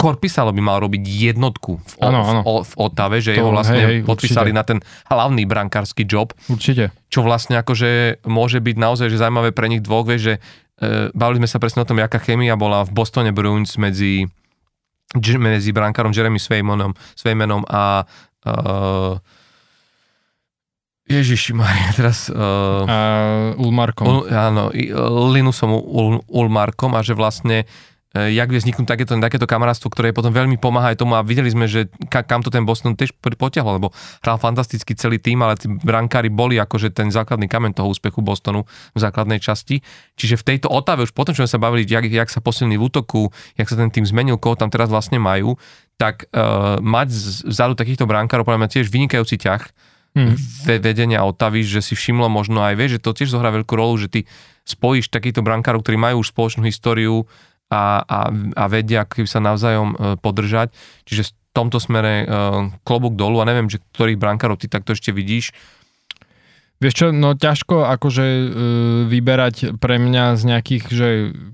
Korpisalo 0.02 0.50
by 0.50 0.62
mal 0.66 0.82
robiť 0.82 1.04
jednotku 1.06 1.78
v, 1.78 1.94
ano, 2.02 2.20
ano. 2.26 2.42
v, 2.42 2.66
v 2.66 2.74
Otave, 2.82 3.22
že 3.22 3.38
to, 3.38 3.46
jeho 3.46 3.54
vlastne 3.54 3.78
hej, 3.78 4.02
hej, 4.02 4.10
podpísali 4.10 4.50
určite. 4.50 4.58
na 4.58 4.64
ten 4.66 4.78
hlavný 5.14 5.46
brankársky 5.46 6.10
job. 6.10 6.34
Určite. 6.50 6.90
Čo 7.14 7.22
vlastne 7.22 7.62
akože 7.62 8.26
môže 8.26 8.58
byť 8.58 8.76
naozaj 8.82 9.14
že 9.14 9.22
zaujímavé 9.22 9.54
pre 9.54 9.70
nich 9.70 9.86
dvoch, 9.86 10.10
vieš, 10.10 10.22
že 10.26 10.34
e, 10.82 11.14
bavili 11.14 11.46
sme 11.46 11.50
sa 11.54 11.62
presne 11.62 11.86
o 11.86 11.88
tom, 11.88 12.02
aká 12.02 12.18
chemia 12.18 12.58
bola 12.58 12.82
v 12.82 12.92
Bostone 12.98 13.30
Bruins 13.30 13.78
medzi, 13.78 14.26
medzi 15.38 15.70
brankárom 15.70 16.10
Jeremy 16.10 16.42
Svejmenom, 16.42 16.98
Svejmenom 17.14 17.62
a 17.70 18.02
e, 18.42 18.54
Ježiši 21.12 21.52
Maria, 21.52 21.92
teraz... 21.92 22.32
Uh, 22.32 22.88
uh, 22.88 23.60
Ulmarkom. 23.60 24.08
Ul, 24.08 24.20
áno, 24.32 24.72
Linusom 25.36 25.76
Ul, 25.76 26.24
Ulmarkom 26.32 26.96
a 26.96 27.04
že 27.04 27.12
vlastne 27.12 27.68
E, 27.68 27.91
jak 28.12 28.52
vie 28.52 28.60
vzniknúť 28.60 28.88
takéto, 28.88 29.16
takéto 29.16 29.48
kamarátstvo, 29.48 29.88
ktoré 29.88 30.12
potom 30.12 30.36
veľmi 30.36 30.60
pomáha 30.60 30.92
aj 30.92 31.00
tomu 31.00 31.16
a 31.16 31.24
videli 31.24 31.48
sme, 31.48 31.64
že 31.64 31.88
ka, 32.12 32.28
kam 32.28 32.44
to 32.44 32.52
ten 32.52 32.68
Boston 32.68 33.00
tiež 33.00 33.16
potiahol, 33.16 33.80
lebo 33.80 33.96
hral 34.20 34.36
fantasticky 34.36 34.92
celý 35.00 35.16
tým, 35.16 35.40
ale 35.40 35.56
tí 35.56 35.72
brankári 35.72 36.28
boli 36.28 36.60
akože 36.60 36.92
ten 36.92 37.08
základný 37.08 37.48
kamen 37.48 37.72
toho 37.72 37.88
úspechu 37.88 38.20
Bostonu 38.20 38.68
v 38.92 39.00
základnej 39.00 39.40
časti. 39.40 39.80
Čiže 40.20 40.44
v 40.44 40.44
tejto 40.44 40.68
otave 40.68 41.08
už 41.08 41.16
potom, 41.16 41.32
čo 41.32 41.48
sme 41.48 41.52
sa 41.56 41.64
bavili, 41.64 41.88
jak, 41.88 42.04
jak 42.04 42.28
sa 42.28 42.44
posilní 42.44 42.76
v 42.76 42.84
útoku, 42.92 43.32
jak 43.56 43.72
sa 43.72 43.80
ten 43.80 43.88
tým 43.88 44.04
zmenil, 44.04 44.36
koho 44.36 44.60
tam 44.60 44.68
teraz 44.68 44.92
vlastne 44.92 45.16
majú, 45.16 45.56
tak 45.96 46.28
uh, 46.36 46.84
mať 46.84 47.16
vzadu 47.48 47.80
takýchto 47.80 48.04
brankárov, 48.04 48.44
podľa 48.44 48.68
mňa 48.68 48.74
tiež 48.76 48.92
vynikajúci 48.92 49.40
ťah 49.40 49.64
hmm. 50.20 50.36
vedenia 50.68 51.24
Otavy, 51.24 51.64
že 51.64 51.80
si 51.80 51.96
všimlo 51.96 52.28
možno 52.28 52.60
aj, 52.60 52.76
vieš, 52.76 52.92
že 53.00 53.04
to 53.08 53.16
tiež 53.16 53.30
zohrá 53.32 53.56
veľkú 53.56 53.74
rolu, 53.78 53.96
že 54.02 54.12
ty 54.12 54.20
spojíš 54.68 55.10
takýchto 55.10 55.42
brankárov, 55.42 55.82
ktorí 55.82 55.98
majú 55.98 56.22
už 56.22 56.34
spoločnú 56.36 56.68
históriu, 56.68 57.26
a, 57.72 58.04
a, 58.04 58.20
a 58.36 58.66
vedia 58.68 59.08
ako 59.08 59.24
sa 59.24 59.40
navzájom 59.40 59.90
e, 59.96 59.98
podržať. 60.20 60.76
Čiže 61.08 61.32
v 61.32 61.32
tomto 61.56 61.80
smere 61.80 62.14
e, 62.22 62.26
klobúk 62.84 63.16
dolu 63.16 63.40
a 63.40 63.48
neviem, 63.48 63.72
že 63.72 63.80
ktorých 63.96 64.20
brankárov 64.20 64.60
ty 64.60 64.68
takto 64.68 64.92
ešte 64.92 65.16
vidíš. 65.16 65.56
Vieš 66.82 66.94
čo, 66.98 67.08
no 67.14 67.38
ťažko 67.38 67.88
akože 67.88 68.26
e, 68.26 68.46
vyberať 69.08 69.78
pre 69.80 70.02
mňa 70.02 70.36
z 70.36 70.44
nejakých, 70.50 70.84
že 70.92 71.10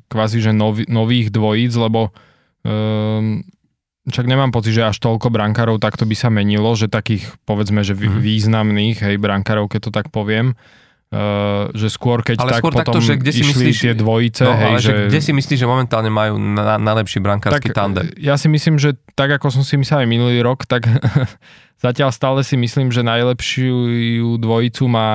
kvázi, 0.09 0.39
že 0.41 0.51
nov, 0.55 0.81
nových 0.87 1.29
dvojíc, 1.29 1.75
lebo 1.77 2.09
e, 2.63 3.43
však 4.07 4.25
nemám 4.25 4.55
pocit, 4.55 4.71
že 4.71 4.87
až 4.87 4.97
toľko 5.03 5.27
brankárov 5.27 5.83
takto 5.83 6.07
by 6.07 6.15
sa 6.15 6.31
menilo, 6.31 6.71
že 6.79 6.87
takých 6.87 7.27
povedzme, 7.43 7.83
že 7.83 7.91
mm-hmm. 7.91 8.23
významných, 8.23 8.97
hej, 9.03 9.15
brankárov, 9.19 9.67
keď 9.67 9.79
to 9.83 9.91
tak 9.91 10.07
poviem, 10.15 10.55
Uh, 11.07 11.71
že 11.71 11.87
skôr 11.87 12.19
keď 12.19 12.35
ale 12.43 12.59
tak 12.59 12.67
skôr 12.67 12.75
potom 12.75 12.83
takto, 12.83 12.99
že 12.99 13.15
kde 13.15 13.31
si 13.31 13.47
myslíš, 13.47 13.77
tie 13.79 13.95
dvojice, 13.95 14.43
no, 14.43 14.59
hej, 14.59 14.75
ale 14.75 14.79
že... 14.83 14.93
Kde 15.07 15.19
si 15.23 15.31
myslíš, 15.31 15.59
že 15.63 15.67
momentálne 15.67 16.11
majú 16.11 16.35
na, 16.35 16.75
najlepší 16.75 17.23
brankársky 17.23 17.71
tak, 17.71 17.79
tandem? 17.79 18.11
Ja 18.19 18.35
si 18.35 18.51
myslím, 18.51 18.75
že 18.75 18.99
tak 19.15 19.31
ako 19.31 19.47
som 19.47 19.63
si 19.63 19.79
myslel 19.79 20.03
aj 20.03 20.09
minulý 20.11 20.43
rok, 20.43 20.67
tak 20.67 20.83
zatiaľ 21.87 22.11
stále 22.11 22.43
si 22.43 22.59
myslím, 22.59 22.91
že 22.91 23.07
najlepšiu 23.07 24.35
dvojicu 24.35 24.83
má 24.91 25.09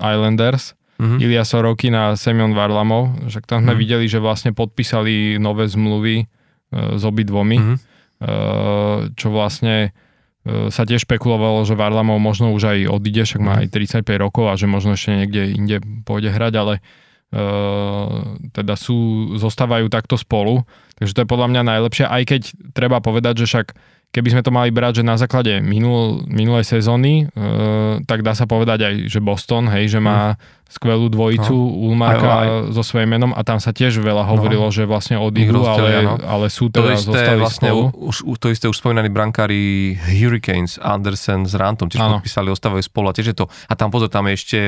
Islanders, 0.00 0.72
mm-hmm. 0.96 1.18
Ilia 1.20 1.44
Sorokin 1.44 1.92
a 2.00 2.16
Semyon 2.16 2.56
Varlamov, 2.56 3.12
však 3.28 3.44
tam 3.44 3.60
sme 3.60 3.76
mm-hmm. 3.76 3.82
videli, 3.84 4.08
že 4.08 4.24
vlastne 4.24 4.56
podpísali 4.56 5.36
nové 5.36 5.68
zmluvy 5.68 6.24
uh, 6.24 6.96
s 6.96 7.04
obidvomi, 7.04 7.60
mm-hmm. 7.60 7.76
uh, 8.24 9.12
čo 9.20 9.28
vlastne 9.28 9.92
E, 9.92 10.09
sa 10.46 10.88
tiež 10.88 11.04
špekulovalo, 11.04 11.68
že 11.68 11.76
Varlamov 11.76 12.16
možno 12.16 12.56
už 12.56 12.72
aj 12.72 12.78
odíde, 12.88 13.28
však 13.28 13.40
má 13.44 13.60
aj 13.60 13.76
35 13.76 14.08
rokov 14.16 14.48
a 14.48 14.56
že 14.56 14.64
možno 14.64 14.96
ešte 14.96 15.12
niekde 15.12 15.52
inde 15.52 15.76
pôjde 16.08 16.32
hrať, 16.32 16.54
ale 16.56 16.74
uh, 16.80 18.40
teda 18.56 18.72
sú, 18.72 19.32
zostávajú 19.36 19.92
takto 19.92 20.16
spolu, 20.16 20.64
takže 20.96 21.12
to 21.12 21.22
je 21.24 21.28
podľa 21.28 21.48
mňa 21.52 21.62
najlepšie, 21.76 22.04
aj 22.08 22.22
keď 22.24 22.42
treba 22.72 23.04
povedať, 23.04 23.44
že 23.44 23.46
však 23.52 23.66
keby 24.10 24.28
sme 24.34 24.42
to 24.42 24.50
mali 24.50 24.74
brať, 24.74 25.02
že 25.02 25.04
na 25.06 25.14
základe 25.14 25.62
minul, 25.62 26.26
minulej 26.26 26.66
sezóny, 26.66 27.30
e, 27.30 28.02
tak 28.04 28.26
dá 28.26 28.34
sa 28.34 28.50
povedať 28.50 28.82
aj, 28.82 28.94
že 29.06 29.22
Boston, 29.22 29.70
hej, 29.70 29.86
že 29.86 30.02
má 30.02 30.34
mm. 30.34 30.66
skvelú 30.66 31.06
dvojicu 31.06 31.54
no. 31.54 31.90
Ulmarka 31.90 32.26
aj, 32.26 32.48
aj. 32.50 32.60
so 32.74 32.82
svojím 32.82 33.14
menom 33.14 33.30
a 33.30 33.40
tam 33.46 33.62
sa 33.62 33.70
tiež 33.70 34.02
veľa 34.02 34.26
no. 34.26 34.28
hovorilo, 34.34 34.66
no. 34.66 34.74
že 34.74 34.82
vlastne 34.82 35.14
odídu, 35.14 35.62
ale, 35.62 36.02
no. 36.02 36.18
ale 36.26 36.50
sú 36.50 36.74
teda 36.74 36.98
to 36.98 37.06
isté, 37.06 37.22
vlastne 37.38 37.70
spolu. 37.70 37.82
Už, 38.10 38.16
to 38.42 38.46
isté 38.50 38.66
už 38.66 38.76
spomínaní 38.82 39.14
brankári 39.14 39.94
Hurricanes, 39.94 40.82
Andersen 40.82 41.46
s 41.46 41.54
Rantom, 41.54 41.86
tiež 41.86 42.02
ano. 42.02 42.18
podpísali, 42.18 42.50
ostávajú 42.50 42.82
spolu 42.82 43.06
a 43.10 43.14
tiež 43.14 43.30
je 43.30 43.36
to, 43.38 43.46
a 43.46 43.72
tam 43.78 43.94
pozor, 43.94 44.10
tam 44.10 44.26
je 44.26 44.34
ešte 44.34 44.58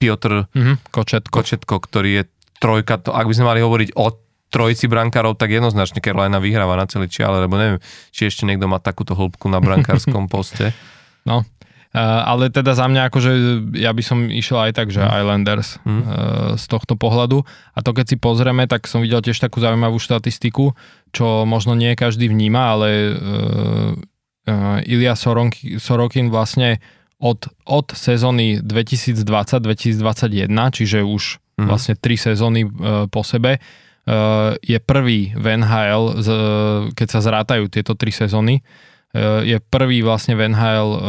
Piotr 0.00 0.48
mm-hmm, 0.48 0.88
Kočetko. 0.88 1.34
Kočetko, 1.34 1.76
ktorý 1.76 2.10
je 2.10 2.22
trojka, 2.56 3.04
to, 3.04 3.12
ak 3.12 3.28
by 3.28 3.34
sme 3.36 3.52
mali 3.52 3.60
hovoriť 3.60 4.00
o 4.00 4.27
trojici 4.48 4.88
brankárov, 4.88 5.36
tak 5.36 5.52
jednoznačne 5.52 6.00
Carolina 6.00 6.40
vyhráva 6.40 6.76
na 6.76 6.88
celý 6.88 7.08
čiale, 7.08 7.44
lebo 7.44 7.60
neviem, 7.60 7.80
či 8.12 8.28
ešte 8.28 8.48
niekto 8.48 8.64
má 8.68 8.80
takúto 8.80 9.12
hĺbku 9.12 9.48
na 9.52 9.60
brankárskom 9.60 10.28
poste. 10.32 10.72
No, 11.28 11.44
Uh, 11.88 12.04
ale 12.04 12.52
teda 12.52 12.76
za 12.76 12.84
mňa 12.84 13.08
akože 13.08 13.32
ja 13.80 13.96
by 13.96 14.02
som 14.04 14.28
išiel 14.28 14.60
aj 14.60 14.76
tak, 14.76 14.92
že 14.92 15.00
mm. 15.00 15.08
Islanders 15.08 15.80
mm. 15.80 15.88
Uh, 15.88 16.04
z 16.60 16.64
tohto 16.68 17.00
pohľadu. 17.00 17.48
A 17.72 17.80
to 17.80 17.96
keď 17.96 18.12
si 18.12 18.16
pozrieme, 18.20 18.68
tak 18.68 18.84
som 18.84 19.00
videl 19.00 19.24
tiež 19.24 19.40
takú 19.40 19.56
zaujímavú 19.64 19.96
štatistiku, 19.96 20.76
čo 21.16 21.48
možno 21.48 21.72
nie 21.72 21.96
každý 21.96 22.28
vníma, 22.28 22.76
ale 22.76 22.88
uh, 23.16 23.96
uh, 23.96 24.84
Ilia 24.84 25.16
Sorokin, 25.16 26.28
vlastne 26.28 26.84
od, 27.24 27.48
od 27.64 27.96
sezóny 27.96 28.60
2020-2021, 28.60 30.44
čiže 30.76 31.00
už 31.00 31.40
mm. 31.56 31.72
vlastne 31.72 31.96
tri 31.96 32.20
sezóny 32.20 32.68
uh, 32.68 33.08
po 33.08 33.24
sebe, 33.24 33.64
je 34.64 34.78
prvý 34.80 35.36
v 35.36 35.46
NHL, 35.60 36.24
keď 36.96 37.08
sa 37.08 37.20
zrátajú 37.20 37.68
tieto 37.68 37.92
tri 37.92 38.08
sezóny, 38.08 38.64
eh, 39.12 39.44
je 39.44 39.58
prvý 39.60 40.00
vlastne 40.00 40.32
v 40.38 40.48
NHL 40.48 40.88
eh, 40.88 41.00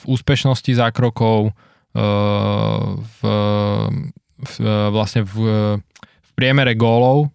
v 0.00 0.02
úspešnosti 0.08 0.72
zákrokov, 0.76 1.52
v, 1.96 3.20
v, 4.36 4.54
vlastne 4.92 5.24
v, 5.24 5.32
v 5.96 6.30
priemere 6.36 6.76
gólov, 6.76 7.32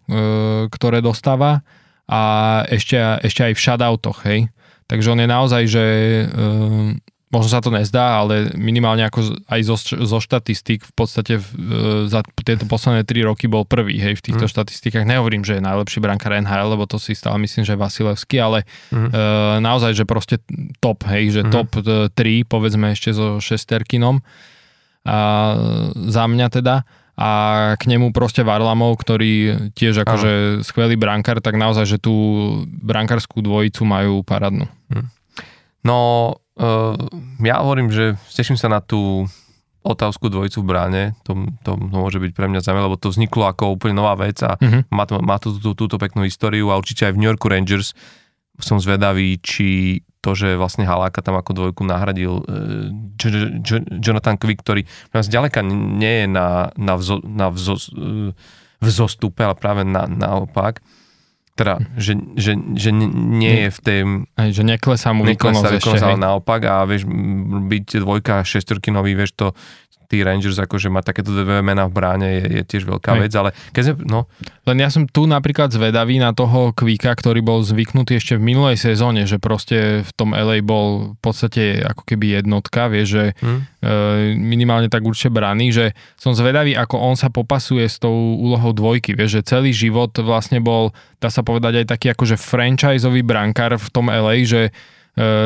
ktoré 0.69 1.01
dostáva 1.01 1.65
a 2.05 2.21
ešte, 2.69 2.93
ešte 3.25 3.41
aj 3.41 3.53
v 3.57 3.63
shutoutoch, 3.65 4.21
hej. 4.29 4.53
Takže 4.85 5.17
on 5.17 5.19
je 5.25 5.29
naozaj, 5.33 5.63
že 5.65 5.85
možno 7.31 7.49
sa 7.49 7.63
to 7.63 7.71
nezdá, 7.71 8.19
ale 8.19 8.51
minimálne 8.59 9.07
ako 9.07 9.39
aj 9.47 9.61
zo, 9.63 9.75
zo 10.03 10.19
štatistík 10.19 10.83
v 10.83 10.93
podstate 10.93 11.39
v, 11.39 11.47
e, 11.55 12.11
za 12.11 12.21
tieto 12.43 12.67
posledné 12.67 13.07
3 13.07 13.31
roky 13.31 13.47
bol 13.47 13.63
prvý 13.63 13.97
hej, 13.97 14.19
v 14.19 14.25
týchto 14.29 14.45
mm. 14.45 14.51
štatistikách. 14.51 15.07
Nehovorím, 15.07 15.47
že 15.47 15.57
je 15.57 15.63
najlepší 15.63 16.03
brankár 16.03 16.35
NHL, 16.35 16.75
lebo 16.75 16.83
to 16.83 16.99
si 16.99 17.15
stále 17.15 17.39
myslím, 17.39 17.63
že 17.63 17.73
je 17.73 17.79
Vasilevský, 17.79 18.37
ale 18.43 18.67
mm. 18.91 19.09
e, 19.09 19.19
naozaj, 19.63 19.95
že 19.95 20.03
proste 20.03 20.43
top, 20.83 21.07
hej, 21.07 21.39
že 21.39 21.41
mm. 21.47 21.51
top 21.55 21.69
3, 21.79 22.11
e, 22.11 22.43
povedzme 22.43 22.91
ešte 22.91 23.15
so 23.15 23.39
šesterkinom 23.39 24.19
a 25.07 25.17
za 25.97 26.29
mňa 26.29 26.47
teda 26.51 26.85
a 27.21 27.29
k 27.77 27.83
nemu 27.85 28.11
proste 28.15 28.41
Varlamov, 28.41 28.97
ktorý 28.97 29.69
tiež 29.77 30.03
akože 30.03 30.65
skvelý 30.65 30.97
brankár, 30.97 31.37
tak 31.37 31.53
naozaj, 31.53 31.85
že 31.85 31.97
tú 32.01 32.13
brankárskú 32.65 33.45
dvojicu 33.45 33.85
majú 33.85 34.13
paradnú. 34.25 34.65
Mm. 34.89 35.05
No, 35.81 35.97
Uh, 36.59 36.99
ja 37.39 37.63
hovorím, 37.63 37.87
že 37.89 38.19
teším 38.35 38.59
sa 38.59 38.67
na 38.67 38.83
tú 38.83 39.25
otávskú 39.81 40.29
dvojicu 40.29 40.61
v 40.61 40.67
bráne, 40.67 41.03
to, 41.25 41.33
to 41.65 41.73
môže 41.73 42.21
byť 42.21 42.31
pre 42.37 42.45
mňa 42.45 42.61
zaujímavé, 42.61 42.85
lebo 42.85 43.01
to 43.01 43.09
vzniklo 43.09 43.49
ako 43.49 43.73
úplne 43.73 43.97
nová 43.97 44.13
vec 44.13 44.37
a 44.45 44.53
uh-huh. 44.53 44.85
má, 44.93 45.09
to, 45.09 45.17
má 45.25 45.41
to 45.41 45.57
tú, 45.57 45.73
túto 45.73 45.97
peknú 45.97 46.21
históriu 46.21 46.69
a 46.69 46.77
určite 46.77 47.09
aj 47.09 47.17
v 47.17 47.19
New 47.19 47.29
Yorku 47.29 47.49
Rangers 47.49 47.97
som 48.61 48.77
zvedavý, 48.77 49.41
či 49.41 50.01
to, 50.21 50.37
že 50.37 50.53
vlastne 50.53 50.85
Haláka 50.85 51.25
tam 51.25 51.33
ako 51.33 51.57
dvojku 51.57 51.81
nahradil 51.81 52.45
uh, 52.45 52.93
J- 53.17 53.57
J- 53.65 53.87
Jonathan 53.97 54.37
Quick, 54.37 54.61
ktorý 54.61 54.85
zďaleka 55.17 55.65
nie 55.65 56.25
je 56.25 56.27
na, 56.29 56.69
na, 56.77 56.93
vzo, 56.93 57.17
na 57.25 57.49
vzo, 57.49 57.81
uh, 57.97 58.29
vzostupe, 58.85 59.41
ale 59.41 59.57
práve 59.57 59.81
na, 59.81 60.05
naopak 60.05 60.85
teda, 61.55 61.83
že, 61.99 62.15
že, 62.39 62.55
že 62.55 62.89
nie 62.95 63.67
je 63.67 63.69
v 63.69 63.79
tej... 63.83 63.99
Aj, 64.39 64.49
že 64.49 64.63
neklesá 64.63 65.11
mu 65.11 65.27
výkonnosť 65.27 65.83
ešte. 65.83 65.99
ale 65.99 66.17
naopak 66.17 66.63
a 66.63 66.87
vieš, 66.87 67.05
byť 67.67 68.01
dvojka, 68.01 68.47
šestorky 68.47 68.89
nový, 68.89 69.13
vieš, 69.13 69.35
to, 69.35 69.47
tí 70.11 70.19
Rangers 70.19 70.59
akože 70.59 70.91
má 70.91 70.99
takéto 70.99 71.31
dve 71.31 71.63
mená 71.63 71.87
v 71.87 71.95
bráne 71.95 72.27
je, 72.27 72.43
je 72.59 72.63
tiež 72.67 72.83
veľká 72.83 73.15
Hej. 73.15 73.21
vec, 73.23 73.31
ale 73.39 73.49
keď 73.71 73.83
sme, 73.87 73.95
no. 74.03 74.27
Len 74.67 74.77
ja 74.83 74.91
som 74.91 75.07
tu 75.07 75.23
napríklad 75.23 75.71
zvedavý 75.71 76.19
na 76.19 76.35
toho 76.35 76.75
Kvika, 76.75 77.15
ktorý 77.15 77.39
bol 77.39 77.63
zvyknutý 77.63 78.19
ešte 78.19 78.35
v 78.35 78.43
minulej 78.43 78.75
sezóne, 78.75 79.23
že 79.23 79.39
proste 79.39 80.03
v 80.03 80.11
tom 80.11 80.35
LA 80.35 80.59
bol 80.59 81.15
v 81.15 81.19
podstate 81.23 81.79
ako 81.79 82.03
keby 82.03 82.43
jednotka, 82.43 82.91
vieš, 82.91 83.07
že 83.15 83.25
hmm. 83.39 83.59
e, 83.79 83.93
minimálne 84.35 84.91
tak 84.91 85.07
určite 85.07 85.31
braný, 85.31 85.71
že 85.71 85.85
som 86.19 86.35
zvedavý, 86.35 86.75
ako 86.75 86.99
on 86.99 87.15
sa 87.15 87.31
popasuje 87.31 87.87
s 87.87 87.95
tou 88.03 88.11
úlohou 88.35 88.75
dvojky, 88.75 89.15
vieš, 89.15 89.39
že 89.39 89.55
celý 89.55 89.71
život 89.71 90.11
vlastne 90.19 90.59
bol, 90.59 90.91
dá 91.23 91.31
sa 91.31 91.39
povedať 91.39 91.81
aj 91.81 91.85
taký 91.87 92.11
akože 92.11 92.35
franchiseový 92.35 93.23
brankár 93.23 93.79
v 93.79 93.87
tom 93.87 94.11
LA, 94.11 94.43
že 94.43 94.75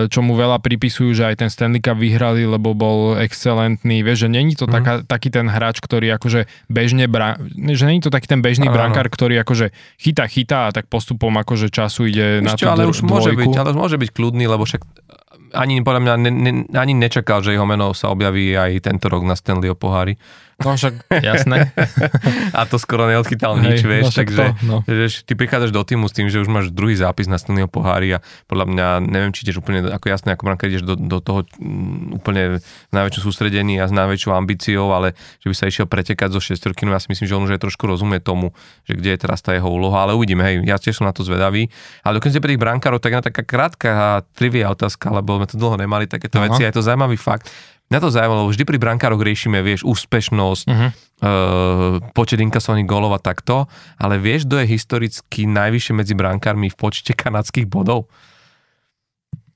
čo 0.06 0.20
mu 0.22 0.38
veľa 0.38 0.62
pripisujú, 0.62 1.18
že 1.18 1.26
aj 1.26 1.42
ten 1.42 1.50
Stanley 1.50 1.82
Cup 1.82 1.98
vyhrali, 1.98 2.46
lebo 2.46 2.78
bol 2.78 3.18
excelentný. 3.18 4.06
Vieš, 4.06 4.26
že 4.26 4.30
není 4.30 4.54
to 4.54 4.70
mm. 4.70 4.74
taká, 4.78 4.94
taký 5.02 5.34
ten 5.34 5.50
hráč, 5.50 5.82
ktorý 5.82 6.14
akože 6.22 6.46
bežne, 6.70 7.10
bra, 7.10 7.42
že 7.74 7.90
není 7.90 7.98
to 7.98 8.14
taký 8.14 8.30
ten 8.30 8.46
bežný 8.46 8.70
ano. 8.70 8.78
brankár, 8.78 9.10
ktorý 9.10 9.42
akože 9.42 9.74
chytá, 9.98 10.30
chytá 10.30 10.70
a 10.70 10.72
tak 10.72 10.86
postupom 10.86 11.34
akože 11.34 11.74
času 11.74 12.06
ide 12.14 12.46
Ešte, 12.46 12.46
na 12.46 12.54
tú 12.54 12.66
ale 12.70 12.86
už 12.86 13.02
dvojku. 13.02 13.10
môže 13.10 13.32
byť, 13.34 13.54
ale 13.58 13.70
už 13.74 13.78
môže 13.82 13.98
byť 13.98 14.10
kľudný, 14.14 14.46
lebo 14.46 14.70
však 14.70 14.86
ani 15.56 15.82
podľa 15.82 16.02
mňa 16.04 16.14
ne, 16.20 16.32
ne, 16.32 16.52
ani 16.76 16.94
nečakal, 16.94 17.42
že 17.42 17.56
jeho 17.56 17.66
meno 17.66 17.96
sa 17.96 18.12
objaví 18.12 18.54
aj 18.54 18.86
tento 18.86 19.08
rok 19.08 19.24
na 19.24 19.34
Stanleyho 19.34 19.74
pohári. 19.74 20.20
No 20.56 20.80
však, 20.80 21.12
jasné. 21.12 21.76
a 22.58 22.64
to 22.64 22.80
skoro 22.80 23.12
neodchytal 23.12 23.60
nič, 23.60 23.84
Hej, 23.84 23.92
vieš, 23.92 24.04
no 24.08 24.12
takže 24.16 24.38
to, 24.40 24.46
no. 24.64 24.78
že 24.88 25.28
ty 25.28 25.36
prichádzaš 25.36 25.76
do 25.76 25.84
týmu 25.84 26.08
s 26.08 26.16
tým, 26.16 26.32
že 26.32 26.40
už 26.40 26.48
máš 26.48 26.72
druhý 26.72 26.96
zápis 26.96 27.28
na 27.28 27.36
Stanleyho 27.36 27.68
pohári 27.68 28.16
a 28.16 28.24
podľa 28.48 28.66
mňa, 28.72 28.88
neviem, 29.04 29.36
či 29.36 29.44
tiež 29.44 29.60
úplne 29.60 29.84
ako 29.92 30.08
jasné, 30.08 30.32
ako 30.32 30.48
branka 30.48 30.72
ideš 30.72 30.88
do, 30.88 30.96
do 30.96 31.20
toho 31.20 31.44
mm, 31.60 32.16
úplne 32.16 32.64
najväčšom 32.96 33.22
sústredení 33.28 33.84
a 33.84 33.92
s 33.92 33.94
najväčšou 33.94 34.32
ambíciou, 34.32 34.96
ale 34.96 35.20
že 35.44 35.52
by 35.52 35.56
sa 35.60 35.66
išiel 35.68 35.92
pretekať 35.92 36.32
zo 36.32 36.40
šestorky, 36.40 36.88
no 36.88 36.96
ja 36.96 37.04
si 37.04 37.12
myslím, 37.12 37.28
že 37.28 37.36
on 37.36 37.44
už 37.44 37.60
aj 37.60 37.62
trošku 37.68 37.84
rozumie 37.84 38.24
tomu, 38.24 38.56
že 38.88 38.96
kde 38.96 39.12
je 39.12 39.20
teraz 39.20 39.44
tá 39.44 39.52
jeho 39.52 39.68
úloha, 39.68 40.08
ale 40.08 40.16
uvidíme, 40.16 40.40
hej, 40.40 40.64
ja 40.64 40.80
tiež 40.80 41.04
som 41.04 41.06
na 41.06 41.12
to 41.12 41.28
zvedavý. 41.28 41.68
Ale 42.08 42.24
dokonca 42.24 42.40
pri 42.40 42.56
tých 42.56 42.64
brankárov, 42.64 43.04
tak 43.04 43.12
na 43.12 43.20
taká 43.20 43.44
krátka 43.44 44.24
trivia 44.40 44.72
otázka, 44.72 45.12
lebo 45.12 45.36
sme 45.36 45.52
to 45.52 45.60
dlho 45.60 45.76
nemali 45.76 46.08
takéto 46.08 46.40
Aha. 46.40 46.48
veci, 46.48 46.64
a 46.64 46.72
je 46.72 46.80
to 46.80 46.86
zaujímavý 46.86 47.20
fakt 47.20 47.52
Mňa 47.94 48.00
to 48.02 48.10
zaujímalo, 48.10 48.50
vždy 48.50 48.64
pri 48.66 48.78
brankároch 48.82 49.22
riešime, 49.22 49.62
vieš, 49.62 49.86
úspešnosť, 49.86 50.66
uh-huh. 50.66 50.90
uh, 50.90 52.02
počet 52.18 52.42
inkasovaných 52.42 52.90
golov 52.90 53.14
a 53.14 53.22
takto, 53.22 53.70
ale 54.02 54.18
vieš, 54.18 54.50
kto 54.50 54.66
je 54.66 54.74
historicky 54.74 55.46
najvyššie 55.46 55.94
medzi 55.94 56.18
brankármi 56.18 56.74
v 56.74 56.78
počte 56.78 57.14
kanadských 57.14 57.70
bodov? 57.70 58.10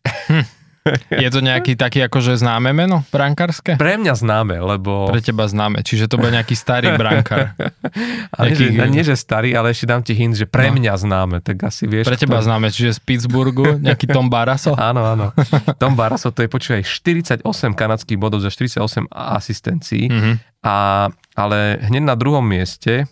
Hm. 0.06 0.59
Je 1.24 1.30
to 1.30 1.40
nejaký 1.44 1.76
taký 1.76 2.06
akože 2.08 2.40
známe 2.40 2.72
meno 2.72 3.04
brankárske? 3.12 3.76
Pre 3.76 4.00
mňa 4.00 4.14
známe, 4.16 4.58
lebo... 4.60 5.12
Pre 5.12 5.20
teba 5.20 5.46
známe, 5.46 5.84
čiže 5.84 6.08
to 6.08 6.16
bol 6.16 6.32
nejaký 6.32 6.56
starý 6.56 6.96
brankár. 6.96 7.54
ale 8.38 8.56
nejaký... 8.56 8.66
nie, 8.76 8.88
nie, 9.00 9.04
že 9.04 9.16
starý, 9.20 9.54
ale 9.54 9.76
ešte 9.76 9.86
dám 9.90 10.02
ti 10.02 10.16
hint, 10.16 10.40
že 10.40 10.48
pre 10.48 10.72
no. 10.72 10.80
mňa 10.80 10.94
známe, 10.96 11.38
tak 11.44 11.62
asi 11.68 11.86
vieš. 11.86 12.08
Pre 12.08 12.18
teba 12.20 12.40
kto... 12.40 12.46
známe, 12.50 12.68
čiže 12.72 12.98
z 12.98 13.02
Pittsburghu, 13.04 13.80
nejaký 13.80 14.08
Tom 14.10 14.32
Baraso? 14.32 14.74
áno, 14.90 15.04
áno. 15.04 15.36
Tom 15.78 15.94
Baraso, 16.00 16.32
to 16.32 16.44
je 16.44 16.50
počúvaj 16.50 16.84
48 16.88 17.44
kanadských 17.76 18.20
bodov 18.20 18.40
za 18.40 18.50
48 18.52 19.12
asistencií, 19.12 20.08
mm-hmm. 20.08 20.34
a, 20.64 21.08
ale 21.36 21.60
hneď 21.92 22.04
na 22.04 22.16
druhom 22.16 22.44
mieste 22.44 23.06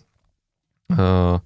uh, 0.96 1.38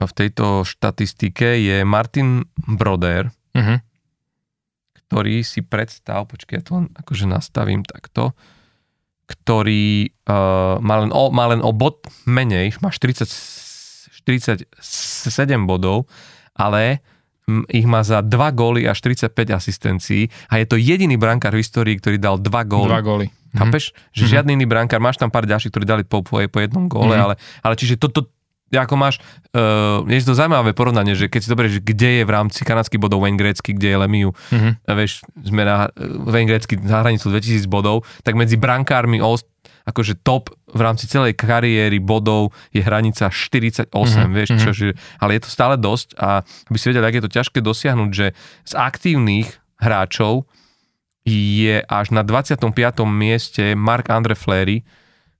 v 0.00 0.12
tejto 0.16 0.64
štatistike 0.64 1.60
je 1.60 1.84
Martin 1.84 2.48
Broder, 2.66 3.30
mm-hmm 3.54 3.89
ktorý 5.10 5.42
si 5.42 5.66
predstav, 5.66 6.30
počkaj, 6.30 6.54
ja 6.54 6.62
to 6.62 6.72
len 6.78 6.86
akože 6.94 7.26
nastavím 7.26 7.82
takto, 7.82 8.30
ktorý 9.26 10.14
uh, 10.30 10.78
má, 10.78 11.02
len 11.02 11.10
o, 11.10 11.34
má 11.34 11.50
len 11.50 11.58
o 11.66 11.74
bod 11.74 12.06
menej, 12.30 12.78
má 12.78 12.94
40, 12.94 13.26
47 14.22 14.78
bodov, 15.66 16.06
ale 16.54 17.02
ich 17.74 17.90
má 17.90 18.06
za 18.06 18.22
2 18.22 18.30
góly 18.54 18.86
a 18.86 18.94
45 18.94 19.34
asistencií 19.50 20.30
a 20.46 20.62
je 20.62 20.66
to 20.70 20.78
jediný 20.78 21.18
brankár 21.18 21.58
v 21.58 21.66
histórii, 21.66 21.98
ktorý 21.98 22.22
dal 22.22 22.38
2 22.38 22.46
góly. 22.70 22.94
2 22.94 23.02
góly. 23.02 23.26
Chápeš? 23.50 23.90
Mm-hmm. 23.90 24.14
Že 24.14 24.22
mm-hmm. 24.22 24.30
žiadny 24.30 24.50
iný 24.54 24.66
brankár, 24.70 25.02
máš 25.02 25.18
tam 25.18 25.34
pár 25.34 25.42
ďalších, 25.50 25.74
ktorí 25.74 25.82
dali 25.82 26.02
po, 26.06 26.22
po, 26.22 26.38
po 26.38 26.58
jednom 26.62 26.86
góle, 26.86 27.18
mm-hmm. 27.18 27.26
ale, 27.26 27.34
ale 27.66 27.74
čiže 27.74 27.98
toto, 27.98 28.22
to, 28.22 28.30
ako 28.78 28.94
máš, 28.94 29.18
uh, 29.50 30.06
je 30.06 30.22
to 30.22 30.38
zaujímavé 30.38 30.70
porovnanie, 30.70 31.18
že 31.18 31.26
keď 31.26 31.40
si 31.42 31.48
doberieš, 31.50 31.74
kde 31.82 32.22
je 32.22 32.24
v 32.26 32.30
rámci 32.30 32.62
kanadských 32.62 33.02
bodov 33.02 33.26
Wayne 33.26 33.34
Gretzky, 33.34 33.74
kde 33.74 33.88
je 33.90 33.96
Lemiu, 33.98 34.30
mm-hmm. 34.30 34.72
vieš, 34.94 35.26
sme 35.42 35.66
na 35.66 35.90
Wayne 36.26 36.46
Gretzky 36.46 36.78
na 36.78 37.02
hranicu 37.02 37.34
2000 37.34 37.66
bodov, 37.66 38.06
tak 38.22 38.38
medzi 38.38 38.54
brankármi 38.54 39.18
akože 39.90 40.22
top 40.22 40.54
v 40.70 40.80
rámci 40.86 41.10
celej 41.10 41.34
kariéry 41.34 41.98
bodov 41.98 42.54
je 42.70 42.78
hranica 42.84 43.26
48, 43.26 43.90
mm-hmm. 43.90 44.30
vieš, 44.30 44.50
čo, 44.62 44.70
že, 44.70 44.94
ale 45.18 45.40
je 45.40 45.42
to 45.42 45.50
stále 45.50 45.74
dosť 45.74 46.14
a 46.20 46.46
aby 46.70 46.76
si 46.78 46.94
vedel, 46.94 47.02
ak 47.02 47.16
je 47.18 47.24
to 47.26 47.34
ťažké 47.34 47.58
dosiahnuť, 47.58 48.10
že 48.14 48.26
z 48.70 48.72
aktívnych 48.78 49.50
hráčov 49.82 50.46
je 51.26 51.82
až 51.84 52.06
na 52.14 52.22
25. 52.22 52.70
mieste 53.08 53.74
Mark 53.74 54.08
Andre 54.08 54.38
Fleury, 54.38 54.86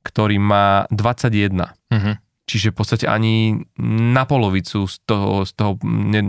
ktorý 0.03 0.41
má 0.43 0.89
21. 0.91 1.71
Mm-hmm 1.95 2.30
čiže 2.51 2.75
v 2.75 2.77
podstate 2.83 3.07
ani 3.07 3.63
na 3.79 4.27
polovicu 4.27 4.91
z 4.91 4.97
toho, 5.07 5.47
z 5.47 5.53
toho 5.55 5.79
ne, 5.87 6.23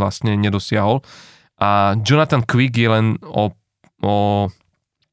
vlastne 0.00 0.40
nedosiahol. 0.40 1.04
A 1.60 2.00
Jonathan 2.00 2.40
Quick 2.40 2.72
je 2.72 2.88
len 2.88 3.06
o, 3.20 3.52
o, 4.00 4.16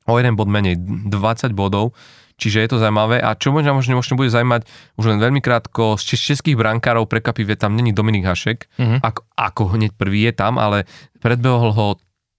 o 0.07 0.13
jeden 0.15 0.39
bod 0.39 0.47
menej, 0.47 0.79
20 0.79 1.51
bodov, 1.51 1.91
čiže 2.39 2.63
je 2.63 2.69
to 2.71 2.81
zaujímavé. 2.81 3.19
A 3.21 3.35
čo 3.35 3.53
možno, 3.53 3.75
možno, 3.75 3.99
možno 3.99 4.15
bude 4.15 4.33
zaujímať, 4.33 4.65
už 4.95 5.05
len 5.11 5.19
veľmi 5.19 5.43
krátko, 5.43 5.99
z 5.99 6.17
českých 6.17 6.57
brankárov 6.57 7.05
prekapivé 7.05 7.59
tam 7.59 7.75
není 7.75 7.91
Dominik 7.91 8.25
Hašek, 8.25 8.71
mm-hmm. 8.79 8.99
ako, 9.03 9.21
ako 9.37 9.61
hneď 9.77 9.91
prvý 9.99 10.31
je 10.31 10.33
tam, 10.33 10.57
ale 10.57 10.89
predbehol 11.21 11.75
ho 11.75 11.87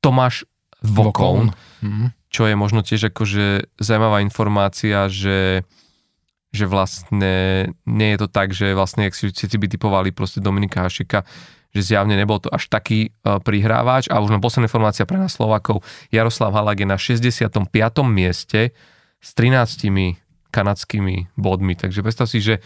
Tomáš 0.03 0.49
Vokón, 0.83 1.55
mm-hmm. 1.79 2.09
čo 2.27 2.51
je 2.51 2.55
možno 2.59 2.83
tiež 2.83 3.15
akože 3.15 3.79
zaujímavá 3.79 4.19
informácia, 4.19 5.07
že 5.07 5.63
že 6.53 6.69
vlastne 6.69 7.33
nie 7.89 8.09
je 8.13 8.19
to 8.21 8.29
tak, 8.29 8.53
že 8.53 8.77
vlastne, 8.77 9.09
ak 9.09 9.17
si 9.17 9.33
všetci 9.33 9.57
by 9.57 9.67
typovali 9.73 10.09
proste 10.13 10.45
Dominika 10.45 10.85
Hašika, 10.85 11.25
že 11.73 11.81
zjavne 11.81 12.13
nebol 12.13 12.37
to 12.37 12.53
až 12.53 12.69
taký 12.69 13.17
uh, 13.25 13.41
prihrávač. 13.41 14.13
A 14.13 14.21
už 14.21 14.37
len 14.37 14.45
posledná 14.45 14.69
informácia 14.69 15.09
pre 15.09 15.17
nás 15.17 15.33
Slovakov. 15.33 15.81
Jaroslav 16.13 16.53
Halak 16.53 16.85
je 16.85 16.89
na 16.89 17.01
65. 17.01 17.57
mieste 18.05 18.77
s 19.25 19.33
13 19.33 20.21
kanadskými 20.53 21.33
bodmi. 21.41 21.73
Takže 21.73 22.05
predstav 22.05 22.29
si, 22.29 22.45
že 22.45 22.61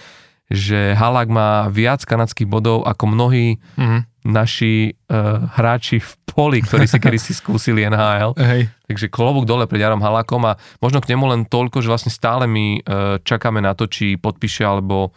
že 0.47 0.94
Halak 0.94 1.27
má 1.27 1.66
viac 1.66 2.06
kanadských 2.06 2.47
bodov 2.47 2.86
ako 2.86 3.05
mnohí 3.10 3.59
mm-hmm. 3.59 4.01
naši 4.31 4.94
uh, 5.10 5.43
hráči 5.59 5.98
v 5.98 6.12
poli, 6.23 6.59
ktorí 6.62 6.86
si 6.86 6.98
kedy 7.02 7.18
si 7.18 7.32
skúsili 7.35 7.82
NHL. 7.82 8.39
Hej. 8.39 8.70
Takže 8.86 9.10
klobúk 9.10 9.43
dole 9.43 9.66
pred 9.66 9.82
Jarom 9.82 10.02
Halakom 10.02 10.47
a 10.47 10.55
možno 10.78 11.02
k 11.02 11.10
nemu 11.10 11.24
len 11.35 11.43
toľko, 11.51 11.82
že 11.82 11.90
vlastne 11.90 12.12
stále 12.14 12.47
my 12.47 12.66
uh, 12.78 13.18
čakáme 13.27 13.59
na 13.59 13.74
to, 13.74 13.90
či 13.90 14.14
podpíše 14.14 14.62
alebo 14.62 15.10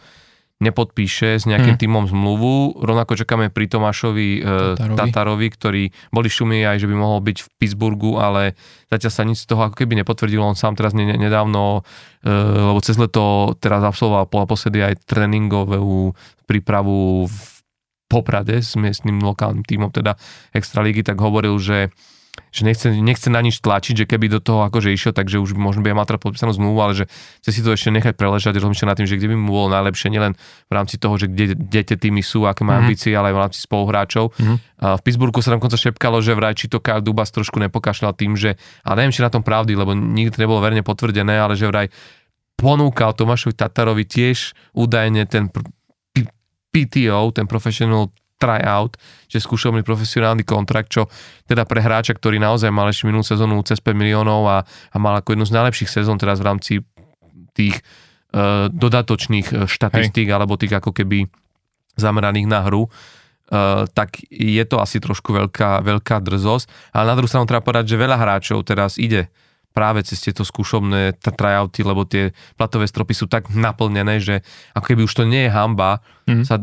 nepodpíše 0.60 1.40
s 1.40 1.48
nejakým 1.48 1.74
hmm. 1.74 1.82
týmom 1.82 2.04
zmluvu. 2.12 2.84
Rovnako 2.84 3.16
čakáme 3.16 3.48
pri 3.48 3.64
Tomášovi 3.64 4.28
e, 4.38 4.40
Tatarovi. 4.76 4.96
Tatarovi, 4.96 5.46
ktorý 5.48 5.82
boli 6.12 6.28
šumy 6.28 6.60
aj, 6.68 6.84
že 6.84 6.88
by 6.88 6.94
mohol 7.00 7.24
byť 7.24 7.38
v 7.40 7.48
Pittsburghu, 7.56 8.20
ale 8.20 8.54
zatiaľ 8.92 9.12
sa 9.12 9.24
nič 9.24 9.48
z 9.48 9.48
toho 9.48 9.64
ako 9.64 9.80
keby 9.80 9.96
nepotvrdilo. 10.04 10.44
On 10.44 10.52
sám 10.52 10.76
teraz 10.76 10.92
nedávno, 10.92 11.80
e, 12.20 12.30
lebo 12.60 12.76
cez 12.84 13.00
leto 13.00 13.56
teraz 13.56 13.80
absolvoval 13.80 14.28
posledy 14.28 14.84
aj 14.84 15.00
tréningovú 15.08 16.12
prípravu 16.44 17.24
v 17.24 17.40
Poprade 18.10 18.60
s 18.60 18.76
miestnym 18.76 19.22
lokálnym 19.22 19.62
týmom, 19.62 19.88
teda 19.94 20.18
Extraligy, 20.50 21.06
tak 21.06 21.22
hovoril, 21.22 21.56
že 21.62 21.94
že 22.50 22.66
nechce, 22.66 22.90
nechce 22.90 23.30
na 23.30 23.38
nič 23.38 23.62
tlačiť, 23.62 24.02
že 24.02 24.04
keby 24.10 24.26
do 24.26 24.42
toho 24.42 24.66
akože 24.66 24.90
išiel, 24.90 25.14
takže 25.14 25.38
už 25.38 25.54
možno 25.54 25.86
by 25.86 25.94
mal 25.94 26.06
teraz 26.06 26.18
podpísanú 26.18 26.50
zmluvu, 26.50 26.78
ale 26.82 26.92
že 26.98 27.04
chce 27.42 27.50
si 27.54 27.60
to 27.62 27.70
ešte 27.70 27.94
nechať 27.94 28.14
preležať, 28.18 28.58
rozmýšľať 28.58 28.88
nad 28.90 28.96
tým, 28.98 29.08
že 29.08 29.14
kde 29.18 29.28
by 29.30 29.36
mu 29.38 29.48
bolo 29.54 29.68
najlepšie, 29.70 30.10
nielen 30.10 30.34
v 30.66 30.72
rámci 30.74 30.98
toho, 30.98 31.14
že 31.14 31.30
kde, 31.30 31.82
tie 31.86 31.96
týmy 31.96 32.26
sú, 32.26 32.50
aké 32.50 32.66
majú 32.66 32.82
mm-hmm. 32.82 32.90
ambície, 32.90 33.12
ale 33.14 33.30
aj 33.30 33.34
v 33.38 33.42
rámci 33.46 33.58
spoluhráčov. 33.62 34.34
Mm-hmm. 34.34 34.56
V 34.98 35.02
Pittsburghu 35.06 35.40
sa 35.40 35.54
tam 35.54 35.62
konca 35.62 35.78
šepkalo, 35.78 36.18
že 36.18 36.34
vraj 36.34 36.58
či 36.58 36.66
to 36.66 36.82
Kyle 36.82 37.00
Dubas 37.04 37.30
trošku 37.30 37.62
nepokašľal 37.62 38.12
tým, 38.18 38.34
že, 38.34 38.58
ale 38.82 39.06
neviem, 39.06 39.14
či 39.14 39.22
na 39.22 39.30
tom 39.30 39.46
pravdy, 39.46 39.78
lebo 39.78 39.94
nikdy 39.94 40.34
to 40.34 40.42
nebolo 40.42 40.58
verne 40.58 40.82
potvrdené, 40.82 41.38
ale 41.38 41.54
že 41.54 41.70
vraj 41.70 41.86
ponúkal 42.58 43.16
Tomášovi 43.16 43.56
Tatarovi 43.56 44.04
tiež 44.04 44.52
údajne 44.76 45.24
ten 45.24 45.48
PTO, 46.70 47.32
ten 47.32 47.48
Professional 47.48 48.12
tryout, 48.40 48.96
že 49.28 49.44
skúšobný 49.44 49.84
profesionálny 49.84 50.48
kontrakt, 50.48 50.88
čo 50.88 51.12
teda 51.44 51.68
pre 51.68 51.84
hráča, 51.84 52.16
ktorý 52.16 52.40
naozaj 52.40 52.72
mal 52.72 52.88
ešte 52.88 53.04
minulú 53.04 53.22
sezónu 53.22 53.60
cez 53.60 53.78
5 53.84 53.92
miliónov 53.92 54.48
a, 54.48 54.64
a 54.64 54.96
mal 54.96 55.20
ako 55.20 55.36
jednu 55.36 55.44
z 55.44 55.54
najlepších 55.60 55.92
sezón 55.92 56.16
teraz 56.16 56.40
v 56.40 56.48
rámci 56.48 56.72
tých 57.52 57.84
uh, 58.32 58.70
dodatočných 58.72 59.46
e, 59.52 59.54
štatistík 59.68 60.30
Hej. 60.30 60.34
alebo 60.34 60.56
tých 60.56 60.72
ako 60.72 60.94
keby 60.94 61.28
zameraných 61.98 62.46
na 62.48 62.64
hru, 62.64 62.88
uh, 62.88 63.84
tak 63.92 64.22
je 64.30 64.62
to 64.64 64.80
asi 64.80 65.02
trošku 65.02 65.34
veľká, 65.34 65.84
veľká 65.84 66.22
drzosť. 66.22 66.96
Ale 66.96 67.12
na 67.12 67.16
druhú 67.18 67.28
stranu 67.28 67.44
treba 67.44 67.60
povedať, 67.60 67.92
že 67.92 68.00
veľa 68.00 68.16
hráčov 68.16 68.64
teraz 68.64 68.96
ide 68.96 69.28
práve 69.70 70.02
cez 70.02 70.18
tieto 70.18 70.42
skúšobné 70.42 71.14
tryouty, 71.22 71.86
lebo 71.86 72.02
tie 72.02 72.34
platové 72.58 72.90
stropy 72.90 73.14
sú 73.14 73.26
tak 73.30 73.50
naplnené, 73.54 74.18
že 74.18 74.42
ako 74.74 74.86
keby 74.90 75.00
už 75.06 75.14
to 75.14 75.24
nie 75.26 75.46
je 75.46 75.54
hamba 75.54 76.02
mm-hmm. 76.26 76.46
sa 76.46 76.58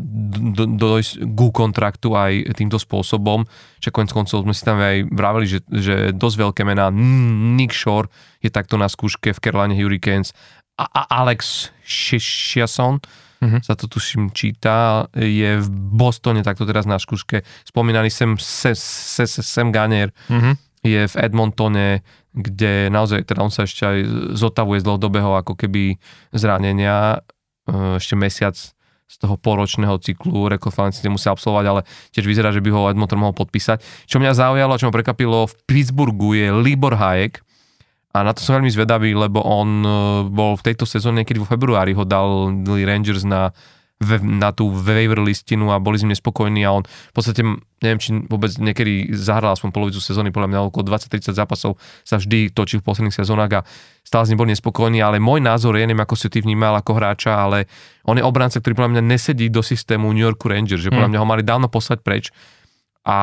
dojsť 0.76 1.24
ku 1.32 1.48
kontraktu 1.48 2.12
aj 2.12 2.52
týmto 2.52 2.76
spôsobom. 2.76 3.48
Čiže 3.80 3.94
konec 3.94 4.12
koncov 4.12 4.44
sme 4.44 4.54
si 4.56 4.62
tam 4.64 4.76
aj 4.80 5.08
vravili, 5.08 5.46
že, 5.48 5.58
že 5.72 5.94
dosť 6.12 6.36
veľké 6.36 6.62
mená. 6.68 6.92
Nick 6.92 7.72
Shore 7.72 8.12
je 8.44 8.52
takto 8.52 8.76
na 8.76 8.88
skúške 8.92 9.32
v 9.32 9.40
Carolina 9.40 9.76
Hurricanes 9.76 10.36
a, 10.78 10.84
a 10.86 11.02
Alex 11.24 11.72
Chiasson 11.82 13.02
mm-hmm. 13.42 13.60
sa 13.62 13.74
to 13.74 13.90
tuším 13.90 14.30
číta, 14.30 15.06
je 15.14 15.58
v 15.58 15.68
Bostone 15.70 16.42
takto 16.46 16.66
teraz 16.66 16.86
na 16.86 16.98
skúške. 16.98 17.42
Spomínaný 17.66 18.10
sem, 18.10 18.38
sem 18.38 19.68
Ganier 19.74 20.14
mm-hmm. 20.30 20.54
je 20.86 21.02
v 21.06 21.14
Edmontone, 21.18 22.06
kde 22.36 22.92
naozaj, 22.92 23.24
teda 23.24 23.40
on 23.40 23.52
sa 23.52 23.64
ešte 23.64 23.82
aj 23.84 23.98
zotavuje 24.36 24.80
z 24.80 24.86
dlhodobého 24.86 25.36
ako 25.40 25.56
keby 25.56 25.96
zranenia, 26.32 27.24
e, 27.64 27.96
ešte 27.96 28.14
mesiac 28.14 28.56
z 29.08 29.16
toho 29.16 29.40
poročného 29.40 29.96
cyklu 30.04 30.52
rekonvalescencie 30.52 31.08
musí 31.08 31.32
absolvovať, 31.32 31.64
ale 31.64 31.80
tiež 32.12 32.28
vyzerá, 32.28 32.52
že 32.52 32.60
by 32.60 32.68
ho 32.68 32.92
Edmonton 32.92 33.24
mohol 33.24 33.32
podpísať. 33.32 33.80
Čo 34.04 34.20
mňa 34.20 34.36
zaujalo, 34.36 34.76
čo 34.76 34.92
ma 34.92 34.92
prekapilo, 34.92 35.48
v 35.48 35.54
Pittsburghu 35.64 36.36
je 36.36 36.52
Libor 36.52 37.00
Hayek 37.00 37.40
a 38.12 38.20
na 38.20 38.36
to 38.36 38.44
som 38.44 38.60
veľmi 38.60 38.68
zvedavý, 38.68 39.16
lebo 39.16 39.40
on 39.40 39.68
e, 39.80 39.90
bol 40.28 40.60
v 40.60 40.64
tejto 40.68 40.84
sezóne, 40.84 41.24
niekedy 41.24 41.40
vo 41.40 41.48
februári 41.48 41.96
ho 41.96 42.04
dal 42.04 42.52
Rangers 42.64 43.24
na 43.24 43.56
na 44.22 44.54
tú 44.54 44.70
waiver 44.70 45.18
listinu 45.18 45.74
a 45.74 45.82
boli 45.82 45.98
s 45.98 46.06
ním 46.06 46.14
nespokojní 46.14 46.62
a 46.62 46.70
on 46.70 46.86
v 46.86 47.14
podstate, 47.14 47.42
neviem, 47.82 47.98
či 47.98 48.14
vôbec 48.30 48.54
niekedy 48.54 49.10
zahral 49.10 49.50
aspoň 49.58 49.74
polovicu 49.74 49.98
sezóny, 49.98 50.30
podľa 50.30 50.54
mňa 50.54 50.58
okolo 50.70 50.94
20-30 50.94 51.34
zápasov 51.34 51.82
sa 52.06 52.22
vždy 52.22 52.54
točí 52.54 52.78
v 52.78 52.86
posledných 52.86 53.18
sezónach 53.18 53.50
a 53.50 53.60
stále 54.06 54.22
s 54.22 54.30
ním 54.30 54.38
boli 54.38 54.54
nespokojní, 54.54 55.02
ale 55.02 55.18
môj 55.18 55.42
názor 55.42 55.74
je, 55.74 55.82
neviem, 55.82 55.98
ako 55.98 56.14
si 56.14 56.30
ty 56.30 56.38
vnímal 56.38 56.78
ako 56.78 56.94
hráča, 56.94 57.42
ale 57.42 57.66
on 58.06 58.14
je 58.14 58.22
obranca, 58.22 58.62
ktorý 58.62 58.78
podľa 58.78 58.92
mňa 58.98 59.02
nesedí 59.02 59.50
do 59.50 59.66
systému 59.66 60.14
New 60.14 60.22
Yorku 60.22 60.46
Rangers, 60.46 60.86
že 60.86 60.94
podľa 60.94 61.10
mm. 61.10 61.12
mňa 61.18 61.22
ho 61.22 61.26
mali 61.26 61.42
dávno 61.42 61.66
poslať 61.66 61.98
preč 62.06 62.30
a 63.06 63.18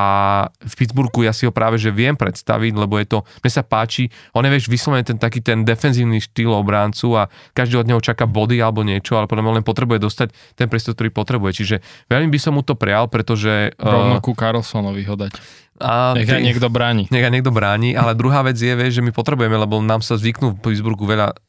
v 0.58 0.74
Pittsburghu 0.74 1.22
ja 1.22 1.30
si 1.30 1.46
ho 1.46 1.52
práve 1.54 1.78
že 1.78 1.94
viem 1.94 2.16
predstaviť, 2.18 2.72
lebo 2.74 2.98
je 2.98 3.06
to, 3.06 3.18
mne 3.44 3.52
sa 3.52 3.62
páči, 3.62 4.10
on 4.34 4.42
je 4.42 4.50
vieš 4.50 4.66
vyslovene 4.66 5.06
ten 5.06 5.18
taký 5.20 5.38
ten 5.44 5.62
defenzívny 5.62 6.18
štýl 6.18 6.50
obráncu 6.50 7.06
a 7.14 7.22
každý 7.52 7.78
od 7.78 7.86
neho 7.86 8.00
čaká 8.02 8.26
body 8.26 8.58
alebo 8.58 8.82
niečo, 8.82 9.14
ale 9.14 9.30
podľa 9.30 9.42
mňa 9.46 9.56
len 9.62 9.66
potrebuje 9.66 9.98
dostať 10.02 10.28
ten 10.58 10.66
priestor, 10.66 10.98
ktorý 10.98 11.14
potrebuje. 11.14 11.52
Čiže 11.62 11.76
veľmi 12.10 12.28
by 12.32 12.38
som 12.40 12.58
mu 12.58 12.66
to 12.66 12.74
prial, 12.74 13.06
pretože... 13.06 13.76
Rovno 13.78 14.18
uh, 14.18 14.24
ku 14.24 14.34
Carlsonovi 14.34 15.06
ho 15.06 15.14
dať. 15.14 15.32
A 15.76 16.16
nech 16.16 16.26
aj 16.26 16.40
niekto 16.40 16.72
bráni. 16.72 17.04
Nech 17.12 17.20
aj 17.22 17.32
niekto 17.36 17.52
bráni, 17.52 17.92
ale 17.92 18.16
druhá 18.16 18.40
vec 18.40 18.56
je, 18.56 18.72
vieš, 18.72 18.98
že 18.98 19.04
my 19.04 19.12
potrebujeme, 19.12 19.60
lebo 19.60 19.76
nám 19.84 20.00
sa 20.00 20.16
zvyknú 20.16 20.56
v 20.56 20.60
Pittsburghu 20.64 21.04
veľa 21.04 21.36
Eh, 21.36 21.45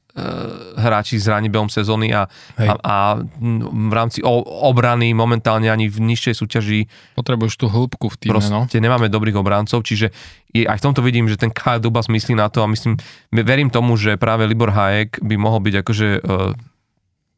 hráči 0.77 1.21
zraní 1.21 1.45
behom 1.47 1.69
sezóny 1.69 2.09
a, 2.09 2.25
a, 2.57 2.73
a 2.81 2.95
v 3.61 3.93
rámci 3.93 4.25
obrany 4.25 5.13
momentálne 5.13 5.69
ani 5.69 5.85
v 5.85 6.01
nižšej 6.01 6.33
súťaži 6.33 6.79
potrebuješ 7.13 7.53
tú 7.61 7.69
hĺbku 7.69 8.09
v 8.09 8.17
týme, 8.17 8.41
no. 8.49 8.65
nemáme 8.65 9.13
dobrých 9.13 9.37
obráncov, 9.37 9.85
čiže 9.85 10.09
je, 10.49 10.65
aj 10.65 10.81
v 10.81 10.85
tomto 10.89 11.05
vidím, 11.05 11.29
že 11.29 11.37
ten 11.37 11.53
Kyle 11.53 11.77
Dubas 11.77 12.09
myslí 12.09 12.33
na 12.33 12.49
to 12.49 12.65
a 12.65 12.67
myslím, 12.71 12.97
verím 13.29 13.69
tomu, 13.69 13.93
že 13.93 14.17
práve 14.17 14.49
Libor 14.49 14.73
Hayek 14.73 15.21
by 15.21 15.35
mohol 15.37 15.61
byť 15.61 15.75
akože 15.85 16.07
uh, 16.25 16.57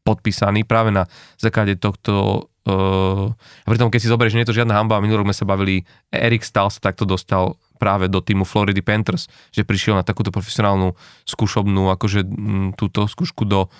podpísaný 0.07 0.63
práve 0.63 0.95
na 0.95 1.03
základe 1.35 1.75
tohto 1.75 2.47
uh, 2.63 3.67
pritom 3.67 3.91
keď 3.91 3.99
si 3.99 4.07
zoberieš, 4.07 4.35
nie 4.39 4.43
je 4.47 4.51
to 4.55 4.57
žiadna 4.57 4.77
hamba, 4.77 5.03
minulý 5.03 5.23
rok 5.23 5.27
sme 5.31 5.37
sa 5.37 5.45
bavili, 5.45 5.83
Erik 6.15 6.47
Stahl 6.47 6.71
sa 6.71 6.79
takto 6.79 7.03
dostal 7.03 7.59
práve 7.79 8.11
do 8.11 8.19
týmu 8.19 8.43
Floridy 8.43 8.83
Panthers, 8.83 9.31
že 9.55 9.63
prišiel 9.63 9.95
na 9.95 10.03
takúto 10.03 10.29
profesionálnu 10.29 10.93
skúšobnú, 11.23 11.87
akože 11.95 12.27
túto 12.75 13.07
skúšku 13.07 13.47
do, 13.47 13.71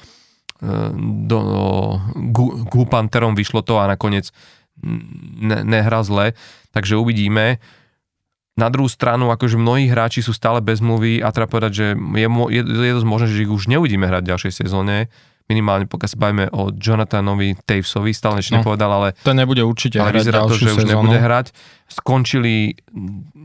e, 0.63 0.71
do 1.27 1.39
Gu 2.65 2.83
Pantherom 2.87 3.35
vyšlo 3.35 3.59
to 3.61 3.77
a 3.77 3.91
nakoniec 3.91 4.31
ne, 4.81 5.61
nehra 5.67 5.99
zle, 6.07 6.33
takže 6.71 6.95
uvidíme. 6.95 7.59
Na 8.59 8.67
druhú 8.67 8.91
stranu, 8.91 9.31
akože 9.31 9.55
mnohí 9.55 9.87
hráči 9.87 10.19
sú 10.19 10.35
stále 10.35 10.59
bez 10.59 10.83
mluvy 10.83 11.23
a 11.23 11.31
treba 11.31 11.47
povedať, 11.47 11.71
že 11.71 11.85
je, 11.95 12.27
je, 12.27 12.61
je 12.63 12.95
dosť 12.95 13.07
možné, 13.07 13.27
že 13.31 13.43
ich 13.47 13.51
už 13.51 13.71
neuvidíme 13.71 14.03
hrať 14.03 14.23
v 14.27 14.31
ďalšej 14.35 14.53
sezóne. 14.63 15.07
Minimálne 15.49 15.89
pokiaľ 15.89 16.09
sa 16.13 16.17
bavíme 16.21 16.45
o 16.53 16.69
Jonathanovi 16.69 17.57
Tavesovi, 17.65 18.13
stále 18.13 18.45
ešte 18.45 18.53
no, 18.53 18.61
nepovedal, 18.61 18.91
ale... 18.93 19.07
To 19.25 19.33
nebude 19.33 19.65
určite 19.65 19.97
ale 19.97 20.13
hrať 20.13 20.21
vyzerá 20.21 20.39
to, 20.45 20.53
že 20.53 20.69
už 20.77 20.85
nebude 20.85 21.17
hrať. 21.17 21.47
Skončili 21.89 22.77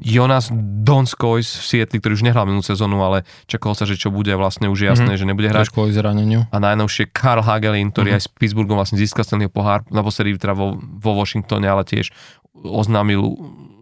Jonas 0.04 0.52
Donskojs 0.84 1.48
v 1.48 1.64
Sietli, 1.64 1.96
ktorý 1.96 2.12
už 2.12 2.24
nehral 2.28 2.44
minulú 2.44 2.60
sezónu, 2.60 3.00
ale 3.00 3.24
čakalo 3.48 3.72
sa, 3.72 3.88
že 3.88 3.96
čo 3.96 4.12
bude, 4.12 4.28
vlastne 4.36 4.68
už 4.68 4.84
jasné, 4.84 5.16
mm-hmm. 5.16 5.24
že 5.24 5.30
nebude 5.32 5.48
hrať. 5.48 5.72
kvôli 5.72 5.96
zraneniu. 5.96 6.44
A 6.52 6.56
najnovšie 6.60 7.08
Karl 7.08 7.40
Hagelin, 7.40 7.88
ktorý 7.88 8.12
mm-hmm. 8.12 8.20
aj 8.20 8.28
s 8.28 8.36
Pittsburghom 8.36 8.76
vlastne 8.76 9.00
získal 9.00 9.24
ten 9.24 9.40
pohár, 9.48 9.88
naposledy 9.88 10.36
teda 10.36 10.52
vo, 10.52 10.76
vo 10.76 11.16
Washingtone, 11.16 11.64
ale 11.64 11.88
tiež 11.88 12.12
oznámil 12.52 13.24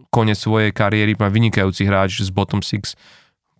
koniec 0.07 0.39
svojej 0.39 0.71
kariéry, 0.71 1.19
vynikajúci 1.19 1.83
hráč 1.83 2.23
z 2.23 2.31
bottom 2.31 2.63
six 2.63 2.95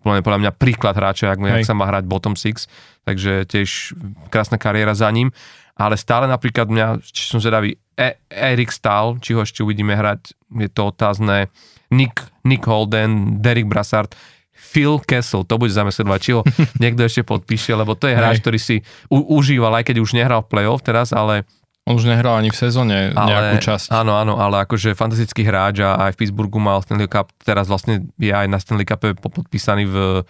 podľa 0.03 0.39
mňa 0.43 0.51
príklad 0.59 0.99
hráča, 0.99 1.31
ak, 1.31 1.39
jak 1.39 1.63
sa 1.63 1.75
má 1.75 1.87
hrať 1.87 2.03
bottom 2.03 2.35
six, 2.35 2.67
takže 3.03 3.45
tiež 3.45 3.95
krásna 4.27 4.57
kariéra 4.57 4.95
za 4.95 5.11
ním. 5.11 5.31
Ale 5.73 5.97
stále 5.97 6.29
napríklad 6.29 6.69
mňa, 6.69 7.01
či 7.01 7.33
som 7.33 7.41
zvedavý, 7.41 7.81
e- 7.97 8.21
Erik 8.29 8.69
Stahl, 8.69 9.17
či 9.17 9.33
ho 9.33 9.41
ešte 9.41 9.65
uvidíme 9.65 9.97
hrať, 9.97 10.37
je 10.53 10.69
to 10.69 10.93
otázne. 10.93 11.49
Nick, 11.89 12.25
Nick 12.45 12.65
Holden, 12.65 13.41
Derek 13.41 13.69
Brassard, 13.69 14.13
Phil 14.53 14.97
Kessel, 15.01 15.45
to 15.45 15.61
bude 15.61 15.69
zamestnovať, 15.69 16.19
či 16.21 16.31
ho 16.33 16.41
niekto 16.83 17.05
ešte 17.05 17.21
podpíše, 17.21 17.73
lebo 17.73 17.93
to 17.93 18.09
je 18.09 18.17
hráč, 18.17 18.41
ktorý 18.41 18.57
si 18.61 18.81
u- 19.09 19.37
užíval, 19.37 19.73
aj 19.77 19.85
keď 19.89 20.01
už 20.01 20.17
nehral 20.17 20.41
play-off 20.45 20.81
teraz, 20.81 21.13
ale 21.13 21.45
on 21.83 21.99
už 21.99 22.07
nehral 22.07 22.39
ani 22.39 22.47
v 22.47 22.55
sezóne 22.57 23.11
nejakú 23.11 23.59
časť. 23.59 23.91
Áno, 23.91 24.15
áno, 24.15 24.39
ale 24.39 24.63
akože 24.63 24.95
fantastický 24.95 25.43
hráč 25.43 25.83
a 25.83 26.07
aj 26.09 26.15
v 26.15 26.19
Pittsburghu 26.23 26.55
mal 26.55 26.79
Stanley 26.79 27.11
Cup, 27.11 27.27
teraz 27.43 27.67
vlastne 27.67 28.07
je 28.15 28.31
aj 28.31 28.47
na 28.47 28.55
Stanley 28.55 28.87
Cup 28.87 29.03
podpísaný 29.19 29.83
v 29.91 30.23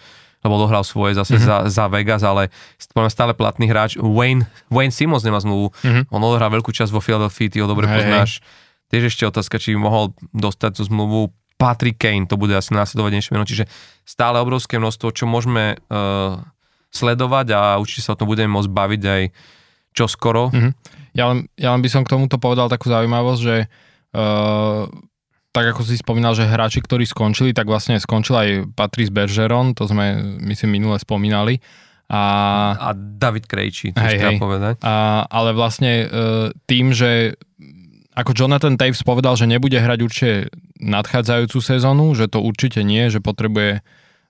lebo 0.44 0.60
dohral 0.60 0.84
svoje 0.84 1.16
zase 1.16 1.40
mm-hmm. 1.40 1.48
za, 1.48 1.56
za 1.72 1.84
Vegas, 1.88 2.20
ale 2.20 2.52
stále 3.08 3.32
platný 3.32 3.72
hráč. 3.72 3.96
Wayne, 3.96 4.44
Wayne 4.68 4.92
Simmons 4.92 5.24
nemá 5.24 5.40
zmluvu, 5.40 5.72
mm-hmm. 5.72 6.12
on 6.12 6.20
odohral 6.20 6.52
veľkú 6.52 6.68
časť 6.68 6.92
vo 6.92 7.00
Philadelphia, 7.00 7.48
ty 7.48 7.58
ho 7.64 7.66
dobre 7.66 7.88
hey, 7.88 8.04
poznáš. 8.04 8.44
Tiež 8.92 9.08
ešte 9.08 9.24
otázka, 9.24 9.56
či 9.56 9.72
by 9.72 9.80
mohol 9.80 10.12
dostať 10.36 10.76
tú 10.76 10.84
zmluvu. 10.84 11.32
Patrick 11.54 12.02
Kane, 12.02 12.26
to 12.28 12.34
bude 12.34 12.50
asi 12.50 12.74
následovať 12.74 13.30
meno, 13.30 13.46
čiže 13.46 13.70
stále 14.02 14.42
obrovské 14.42 14.76
množstvo, 14.76 15.14
čo 15.14 15.24
môžeme 15.24 15.78
uh, 15.88 16.42
sledovať 16.90 17.46
a 17.54 17.60
určite 17.78 18.04
sa 18.04 18.12
o 18.12 18.18
tom 18.18 18.26
budeme 18.26 18.50
môcť 18.52 18.70
baviť 18.74 19.02
aj 19.06 19.22
čo 19.94 20.04
skoro. 20.10 20.50
Mm-hmm. 20.50 20.72
Ja 21.14 21.30
len, 21.30 21.46
ja 21.54 21.70
len 21.70 21.80
by 21.80 21.88
som 21.88 22.02
k 22.02 22.10
tomuto 22.10 22.42
povedal 22.42 22.66
takú 22.66 22.90
zaujímavosť, 22.90 23.40
že 23.40 23.56
uh, 23.70 24.90
tak 25.54 25.70
ako 25.70 25.86
si 25.86 25.94
spomínal, 25.94 26.34
že 26.34 26.50
hráči, 26.50 26.82
ktorí 26.82 27.06
skončili, 27.06 27.54
tak 27.54 27.70
vlastne 27.70 27.94
skončil 28.02 28.34
aj 28.34 28.48
Patrice 28.74 29.14
Bergeron, 29.14 29.78
to 29.78 29.86
sme 29.86 30.18
myslím 30.50 30.82
minule 30.82 30.98
spomínali. 30.98 31.62
A, 32.10 32.22
a 32.76 32.90
David 32.92 33.46
Krejčí, 33.46 33.94
to 33.94 34.02
hej, 34.02 34.18
hej. 34.18 34.36
povedať. 34.42 34.82
A, 34.82 35.24
ale 35.30 35.54
vlastne 35.54 36.04
uh, 36.04 36.50
tým, 36.66 36.90
že 36.90 37.38
ako 38.18 38.34
Jonathan 38.34 38.74
Taves 38.74 39.06
povedal, 39.06 39.38
že 39.38 39.46
nebude 39.46 39.78
hrať 39.78 39.98
určite 40.02 40.34
nadchádzajúcu 40.82 41.58
sezónu, 41.62 42.18
že 42.18 42.26
to 42.26 42.42
určite 42.42 42.82
nie, 42.82 43.06
že 43.08 43.22
potrebuje 43.22 43.82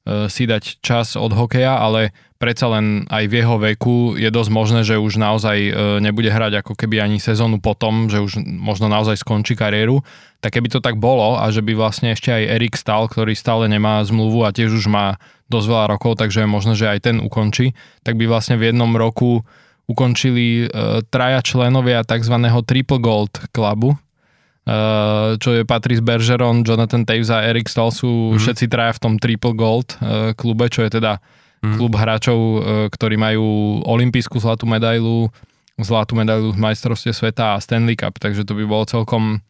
si 0.05 0.45
dať 0.45 0.85
čas 0.85 1.17
od 1.17 1.33
hokeja, 1.33 1.81
ale 1.81 2.13
predsa 2.45 2.69
len 2.69 3.09
aj 3.09 3.25
v 3.25 3.35
jeho 3.41 3.57
veku 3.57 3.97
je 4.21 4.29
dosť 4.29 4.51
možné, 4.53 4.81
že 4.85 5.01
už 5.01 5.17
naozaj 5.17 5.57
e, 5.57 5.73
nebude 6.05 6.29
hrať 6.29 6.61
ako 6.61 6.77
keby 6.77 7.01
ani 7.01 7.17
sezónu 7.17 7.57
potom, 7.57 8.13
že 8.13 8.21
už 8.21 8.45
možno 8.45 8.93
naozaj 8.93 9.17
skončí 9.17 9.57
kariéru. 9.57 10.05
Tak 10.45 10.61
keby 10.61 10.69
to 10.69 10.85
tak 10.85 11.01
bolo 11.01 11.41
a 11.41 11.49
že 11.49 11.65
by 11.65 11.73
vlastne 11.73 12.13
ešte 12.13 12.29
aj 12.29 12.61
Erik 12.61 12.77
Stahl, 12.77 13.09
ktorý 13.09 13.33
stále 13.33 13.65
nemá 13.65 14.05
zmluvu 14.05 14.45
a 14.45 14.53
tiež 14.53 14.77
už 14.77 14.93
má 14.93 15.17
dosť 15.49 15.67
veľa 15.73 15.87
rokov, 15.97 16.21
takže 16.21 16.45
je 16.45 16.49
možné, 16.53 16.73
že 16.77 16.93
aj 16.93 17.01
ten 17.09 17.17
ukončí, 17.17 17.73
tak 18.05 18.21
by 18.21 18.29
vlastne 18.29 18.61
v 18.61 18.69
jednom 18.73 18.93
roku 18.93 19.41
ukončili 19.85 20.69
uh, 20.69 21.05
traja 21.13 21.45
členovia 21.45 22.01
tzv. 22.05 22.33
Triple 22.65 23.01
Gold 23.01 23.53
klubu, 23.53 24.01
čo 25.37 25.49
je 25.53 25.63
Patrice 25.69 26.01
Bergeron, 26.01 26.65
Jonathan 26.65 27.05
Taves 27.05 27.29
a 27.29 27.45
Eric 27.45 27.69
Stahl 27.69 27.93
sú 27.93 28.09
mm-hmm. 28.09 28.41
všetci 28.41 28.65
traja 28.73 28.97
v 28.97 29.03
tom 29.03 29.15
Triple 29.21 29.53
Gold 29.53 30.01
uh, 30.01 30.33
klube, 30.33 30.73
čo 30.73 30.81
je 30.89 30.97
teda 30.97 31.21
mm. 31.61 31.77
klub 31.77 31.93
hráčov, 31.97 32.39
e, 32.39 32.59
ktorí 32.93 33.17
majú 33.17 33.45
olimpijskú 33.89 34.37
zlatú 34.37 34.69
medailu, 34.69 35.33
zlatú 35.81 36.17
medailu 36.17 36.53
v 36.53 36.61
majstrovstve 36.61 37.13
sveta 37.13 37.57
a 37.57 37.61
Stanley 37.61 37.97
Cup, 37.97 38.21
takže 38.21 38.45
to 38.45 38.53
by 38.53 38.65
bolo 38.69 38.85
celkom, 38.85 39.41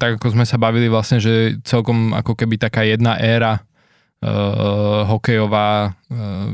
tak 0.00 0.18
ako 0.18 0.34
sme 0.34 0.48
sa 0.48 0.56
bavili 0.56 0.88
vlastne, 0.88 1.20
že 1.20 1.60
celkom 1.66 2.16
ako 2.16 2.32
keby 2.32 2.58
taká 2.58 2.82
jedna 2.82 3.18
éra 3.18 3.62
hokejová 5.06 5.94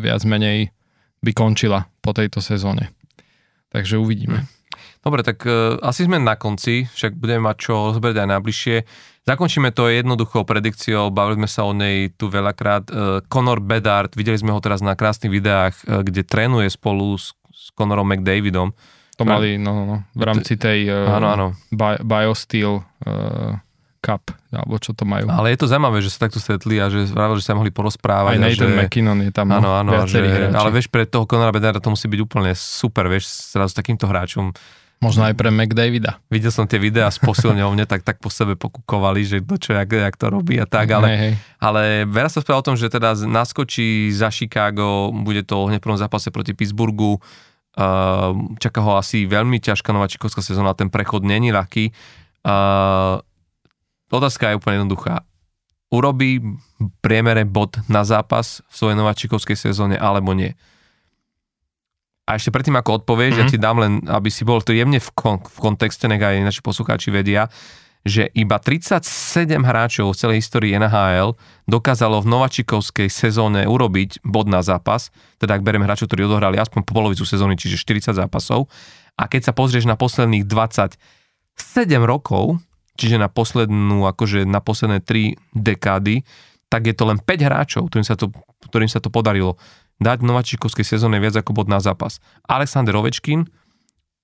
viac 0.01 0.21
menej 0.29 0.69
by 1.25 1.33
končila 1.33 1.89
po 2.05 2.13
tejto 2.13 2.45
sezóne. 2.45 2.93
Takže 3.73 3.97
uvidíme. 3.97 4.45
Dobre, 5.05 5.21
tak 5.21 5.45
uh, 5.45 5.77
asi 5.85 6.09
sme 6.09 6.17
na 6.17 6.33
konci, 6.33 6.89
však 6.89 7.21
budeme 7.21 7.45
mať 7.45 7.57
čo 7.61 7.93
rozberať 7.93 8.25
aj 8.25 8.29
najbližšie. 8.41 8.77
Zakončíme 9.29 9.69
to 9.73 9.93
jednoduchou 9.93 10.49
predikciou, 10.49 11.13
bavili 11.13 11.45
sme 11.45 11.49
sa 11.49 11.69
o 11.69 11.77
nej 11.77 12.09
tu 12.17 12.33
veľakrát. 12.33 12.89
Uh, 12.89 13.21
Conor 13.29 13.61
Bedard, 13.61 14.17
videli 14.17 14.41
sme 14.41 14.57
ho 14.57 14.61
teraz 14.65 14.81
na 14.81 14.97
krásnych 14.97 15.29
videách, 15.29 15.77
uh, 15.85 16.01
kde 16.01 16.25
trénuje 16.25 16.73
spolu 16.73 17.21
s, 17.21 17.37
s 17.53 17.69
Conorom 17.77 18.09
McDavidom. 18.09 18.73
To 19.21 19.23
mali 19.23 19.61
no, 19.61 19.71
no, 19.77 19.83
no 19.85 19.97
v 20.11 20.23
rámci 20.25 20.57
tej 20.57 20.89
uh, 20.89 21.21
áno, 21.21 21.27
áno. 21.31 21.47
Bi- 21.69 22.01
BioSteel 22.01 22.81
uh, 22.81 23.61
Cup, 24.05 24.33
alebo 24.53 24.77
čo 24.77 24.93
to 24.93 25.09
majú. 25.09 25.33
Ale 25.33 25.57
je 25.57 25.65
to 25.65 25.71
zaujímavé, 25.73 26.05
že 26.05 26.13
sa 26.13 26.29
takto 26.29 26.37
stretli 26.37 26.77
a 26.77 26.93
že 26.93 27.09
vravil, 27.09 27.41
že 27.41 27.49
sa 27.49 27.57
mohli 27.57 27.73
porozprávať. 27.73 28.37
Aj 28.37 28.41
Nathan 28.41 28.73
že... 28.73 28.77
McKinnon 28.77 29.21
je 29.25 29.33
tam. 29.33 29.49
Áno, 29.49 29.73
áno, 29.73 30.05
že, 30.05 30.21
ale 30.53 30.69
vieš, 30.69 30.93
pre 30.93 31.09
toho 31.09 31.25
Conora 31.25 31.49
Bedarda 31.49 31.81
to 31.81 31.89
musí 31.89 32.05
byť 32.05 32.21
úplne 32.21 32.53
super, 32.53 33.09
vieš, 33.09 33.57
s 33.57 33.73
takýmto 33.73 34.05
hráčom 34.05 34.53
Možno 35.05 35.29
aj 35.29 35.37
pre 35.37 35.53
McDavida. 35.53 36.17
Videl 36.33 36.49
som 36.49 36.65
tie 36.65 36.81
videá 36.81 37.13
s 37.13 37.21
posilňovne, 37.21 37.85
tak, 37.93 38.01
tak 38.01 38.25
po 38.25 38.33
sebe 38.33 38.57
pokukovali, 38.57 39.21
že 39.21 39.45
to 39.45 39.61
čo, 39.61 39.77
jak, 39.77 39.93
jak 39.93 40.17
to 40.17 40.33
robí 40.33 40.57
a 40.57 40.65
tak, 40.65 40.89
ale, 40.97 41.09
hej, 41.13 41.19
hej. 41.21 41.33
ale 41.61 41.83
veľa 42.09 42.33
sa 42.33 42.41
spela 42.41 42.65
o 42.65 42.67
tom, 42.67 42.73
že 42.73 42.89
teda 42.89 43.13
naskočí 43.29 44.09
za 44.09 44.33
Chicago, 44.33 45.13
bude 45.13 45.45
to 45.45 45.69
hneď 45.69 45.85
v 45.85 45.85
prvom 45.85 46.01
zápase 46.01 46.33
proti 46.33 46.57
Pittsburghu, 46.57 47.21
uh, 47.21 48.33
čaká 48.57 48.81
ho 48.81 48.97
asi 48.97 49.29
veľmi 49.29 49.61
ťažká 49.61 49.93
nováčikovská 49.93 50.41
sezóna, 50.41 50.73
ten 50.73 50.89
prechod 50.89 51.21
není 51.21 51.53
ľahký. 51.53 51.93
Uh, 52.41 53.21
otázka 54.09 54.49
je 54.49 54.57
úplne 54.57 54.81
jednoduchá. 54.81 55.21
Urobí 55.93 56.41
priemere 57.05 57.45
bod 57.45 57.77
na 57.93 58.03
zápas 58.09 58.65
v 58.73 58.75
svojej 58.75 58.97
nováčikovskej 58.97 59.55
sezóne 59.55 60.01
alebo 60.01 60.33
nie? 60.33 60.57
A 62.25 62.41
ešte 62.41 62.49
predtým, 62.49 62.73
ako 62.81 63.05
odpovieš, 63.05 63.37
mm-hmm. 63.37 63.43
ja 63.45 63.47
mhm. 63.47 63.53
ti 63.53 63.59
dám 63.61 63.79
len, 63.81 63.93
aby 64.09 64.29
si 64.33 64.49
bol 64.49 64.65
jemne 64.65 64.97
v, 64.97 65.11
kon- 65.13 65.45
v 65.45 65.59
kontexte, 65.61 66.09
nech 66.09 66.25
aj 66.25 66.41
naši 66.41 66.61
poslucháči 66.65 67.13
vedia, 67.13 67.53
že 68.05 68.29
iba 68.37 68.61
37 68.61 69.49
hráčov 69.65 70.13
v 70.13 70.19
celej 70.21 70.37
histórii 70.45 70.77
NHL 70.77 71.41
dokázalo 71.65 72.21
v 72.21 72.29
novačikovskej 72.29 73.09
sezóne 73.09 73.65
urobiť 73.65 74.21
bod 74.21 74.45
na 74.45 74.61
zápas, 74.61 75.09
teda 75.41 75.57
ak 75.57 75.65
bereme 75.65 75.89
hráčov, 75.89 76.13
ktorí 76.13 76.29
odohrali 76.29 76.61
aspoň 76.61 76.85
po 76.85 76.93
polovicu 76.93 77.25
sezóny, 77.25 77.57
čiže 77.57 77.81
40 77.81 78.13
zápasov. 78.13 78.69
A 79.17 79.25
keď 79.25 79.49
sa 79.49 79.53
pozrieš 79.57 79.89
na 79.89 79.97
posledných 79.97 80.45
27 80.45 81.01
rokov, 82.05 82.61
čiže 83.01 83.17
na 83.17 83.33
poslednú, 83.33 84.05
akože 84.05 84.45
na 84.45 84.61
posledné 84.61 85.01
3 85.01 85.41
dekády, 85.57 86.29
tak 86.69 86.85
je 86.85 86.95
to 86.97 87.09
len 87.09 87.17
5 87.17 87.41
hráčov, 87.41 87.83
ktorým 87.89 88.05
sa 88.05 88.21
to, 88.21 88.29
ktorým 88.69 88.91
sa 88.91 89.01
to 89.01 89.09
podarilo 89.09 89.57
dať 90.03 90.23
v 90.23 90.27
Novačikovskej 90.31 90.87
sezóne 90.87 91.23
viac 91.23 91.39
ako 91.39 91.55
bod 91.55 91.69
na 91.71 91.79
zápas. 91.79 92.19
Alexander 92.47 92.95
Ovečkin 92.99 93.47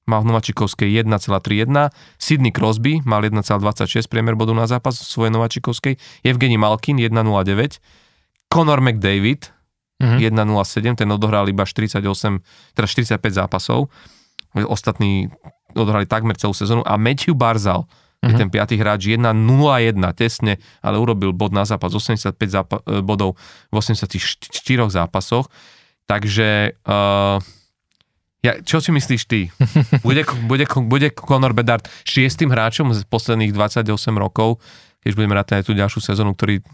mal 0.09 0.27
v 0.27 0.35
Novačikovskej 0.35 0.91
1,31, 1.07 1.95
Sidney 2.19 2.51
Crosby 2.51 2.99
mal 3.07 3.23
1,26 3.23 4.11
priemer 4.11 4.35
bodu 4.35 4.51
na 4.57 4.67
zápas 4.67 4.99
v 4.99 5.07
svojej 5.07 5.33
Novačikovskej, 5.33 5.95
Evgeni 6.27 6.59
Malkin 6.59 6.99
1,09, 6.99 7.79
Conor 8.51 8.83
McDavid 8.83 9.55
mm-hmm. 10.03 10.19
1,07, 10.35 10.99
ten 10.99 11.09
odohral 11.15 11.47
iba 11.47 11.63
48, 11.63 12.03
teda 12.75 12.87
45 12.91 13.39
zápasov, 13.39 13.87
ostatní 14.67 15.31
odohrali 15.79 16.11
takmer 16.11 16.35
celú 16.35 16.51
sezónu 16.51 16.83
a 16.83 16.99
Matthew 16.99 17.39
Barzal 17.39 17.87
je 18.21 18.37
ten 18.37 18.53
piatý 18.53 18.77
hráč 18.77 19.17
1-0-1 19.17 19.97
tesne, 20.13 20.61
ale 20.85 21.01
urobil 21.01 21.33
bod 21.33 21.57
na 21.57 21.65
zápas 21.65 21.89
85 21.89 22.37
zápa- 22.53 22.85
e, 22.85 23.01
bodov 23.01 23.41
v 23.73 23.81
84 23.81 24.53
zápasoch. 24.93 25.49
Takže 26.05 26.77
uh, 26.85 27.39
ja, 28.43 28.53
čo 28.61 28.83
si 28.83 28.91
myslíš 28.91 29.23
ty? 29.31 29.49
Bude, 30.07 30.27
bude, 30.49 30.65
bude 30.91 31.09
Conor 31.13 31.55
Bedard 31.55 31.87
šiestým 32.09 32.51
hráčom 32.51 32.91
z 32.91 33.07
posledných 33.07 33.55
28 33.55 33.87
rokov, 34.19 34.59
keď 35.05 35.11
budeme 35.15 35.37
rátať 35.39 35.63
aj 35.63 35.65
tú 35.71 35.73
ďalšiu 35.77 36.01
sezónu, 36.03 36.35
ktorý 36.35 36.65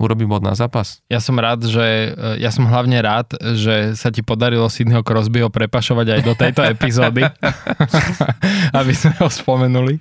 urobí 0.00 0.24
bod 0.24 0.40
na 0.40 0.56
zápas. 0.56 1.04
Ja 1.12 1.20
som 1.20 1.36
rád, 1.36 1.68
že 1.68 2.16
ja 2.40 2.48
som 2.48 2.64
hlavne 2.64 2.96
rád, 3.04 3.36
že 3.36 3.92
sa 4.00 4.08
ti 4.08 4.24
podarilo 4.24 4.64
Sydneyho 4.72 5.04
Crosbyho 5.04 5.52
prepašovať 5.52 6.06
aj 6.16 6.20
do 6.24 6.32
tejto 6.32 6.64
epizódy, 6.64 7.28
aby 8.80 8.92
sme 8.96 9.12
ho 9.20 9.28
spomenuli. 9.28 10.00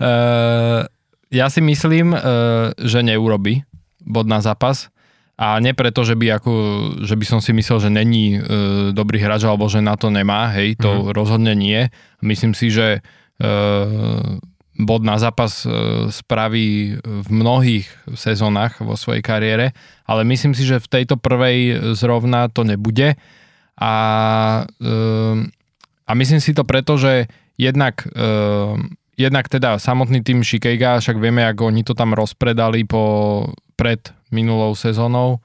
Uh, 0.00 0.88
ja 1.28 1.52
si 1.52 1.60
myslím, 1.60 2.16
uh, 2.16 2.72
že 2.80 3.04
neurobi 3.04 3.68
bod 4.00 4.24
na 4.24 4.40
zápas 4.40 4.88
A 5.34 5.58
nie 5.58 5.74
preto, 5.74 6.06
že 6.06 6.14
by, 6.14 6.38
ako, 6.38 6.52
že 7.02 7.18
by 7.18 7.24
som 7.26 7.40
si 7.42 7.50
myslel, 7.50 7.82
že 7.82 7.90
není 7.90 8.38
e, 8.38 8.40
dobrý 8.94 9.18
hráč 9.18 9.42
alebo 9.42 9.66
že 9.66 9.82
na 9.82 9.98
to 9.98 10.06
nemá, 10.06 10.54
hej, 10.54 10.78
to 10.78 10.86
mm. 10.86 11.04
rozhodne 11.10 11.58
nie. 11.58 11.90
Myslím 12.22 12.54
si, 12.54 12.70
že 12.70 13.02
e, 13.42 13.48
bod 14.74 15.06
na 15.06 15.22
zápas 15.22 15.62
e, 15.62 15.70
spraví 16.10 16.98
v 17.02 17.28
mnohých 17.30 17.86
sezónach 18.18 18.82
vo 18.82 18.98
svojej 18.98 19.22
kariére, 19.22 19.70
ale 20.02 20.26
myslím 20.26 20.52
si, 20.52 20.66
že 20.66 20.82
v 20.82 20.90
tejto 20.90 21.14
prvej 21.14 21.92
zrovna 21.94 22.50
to 22.50 22.66
nebude. 22.66 23.14
A, 23.78 23.94
e, 24.66 24.96
a 26.04 26.12
myslím 26.18 26.42
si 26.42 26.50
to 26.54 26.66
preto, 26.66 26.98
že 26.98 27.30
jednak, 27.54 28.02
e, 28.10 28.74
jednak 29.14 29.46
teda 29.46 29.78
samotný 29.78 30.26
tým 30.26 30.42
Shikeiga, 30.42 30.98
však 30.98 31.22
vieme, 31.22 31.46
ako 31.46 31.70
oni 31.70 31.86
to 31.86 31.94
tam 31.94 32.10
rozpredali 32.10 32.82
po, 32.82 33.46
pred 33.78 34.10
minulou 34.34 34.74
sezónou, 34.74 35.38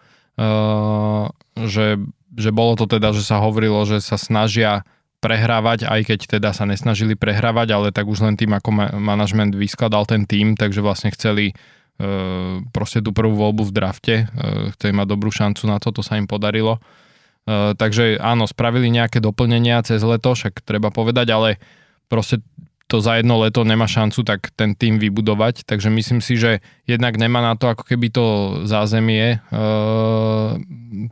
že, 1.53 1.99
že 2.34 2.49
bolo 2.49 2.73
to 2.73 2.89
teda, 2.89 3.14
že 3.14 3.22
sa 3.22 3.43
hovorilo, 3.43 3.85
že 3.85 4.01
sa 4.01 4.18
snažia 4.18 4.81
prehrávať, 5.20 5.84
aj 5.84 6.02
keď 6.08 6.20
teda 6.40 6.50
sa 6.56 6.64
nesnažili 6.64 7.14
prehrávať, 7.20 7.68
ale 7.76 7.88
tak 7.91 8.08
už 8.08 8.24
len 8.24 8.40
tým, 8.40 8.56
ako 8.56 8.70
ma- 8.72 8.91
manažment 8.96 9.52
vyskladal 9.52 10.08
ten 10.08 10.24
tým, 10.24 10.56
takže 10.56 10.80
vlastne 10.80 11.12
chceli 11.12 11.52
uh, 11.52 12.64
proste 12.72 13.04
tú 13.04 13.12
prvú 13.12 13.36
voľbu 13.36 13.68
v 13.68 13.76
drafte, 13.76 14.16
uh, 14.32 14.72
chceli 14.80 14.96
mať 14.96 15.08
dobrú 15.12 15.30
šancu 15.30 15.68
na 15.68 15.78
to, 15.78 15.91
to 15.91 16.02
sa 16.02 16.16
im 16.16 16.26
podarilo. 16.26 16.80
Uh, 17.44 17.76
takže 17.76 18.16
áno, 18.20 18.48
spravili 18.48 18.88
nejaké 18.88 19.20
doplnenia 19.20 19.84
cez 19.84 20.00
leto, 20.08 20.32
však 20.32 20.64
treba 20.64 20.88
povedať, 20.88 21.28
ale 21.36 21.60
proste 22.08 22.40
to 22.90 23.06
za 23.06 23.22
jedno 23.22 23.38
leto 23.45 23.61
nemá 23.61 23.86
šancu 23.86 24.26
tak 24.26 24.49
ten 24.57 24.74
tým 24.74 24.98
vybudovať, 24.98 25.61
takže 25.70 25.94
myslím 25.94 26.26
si, 26.26 26.41
že 26.41 26.66
jednak 26.90 27.22
nemá 27.22 27.38
na 27.38 27.53
to 27.53 27.70
ako 27.70 27.86
keby 27.86 28.10
to 28.10 28.26
zázemie 28.66 29.38
e, 29.38 29.60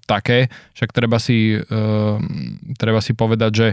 také, 0.10 0.49
však 0.74 0.90
treba 0.90 1.22
si, 1.22 1.62
e, 1.62 1.78
treba 2.82 2.98
si 2.98 3.14
povedať, 3.14 3.52
že 3.54 3.68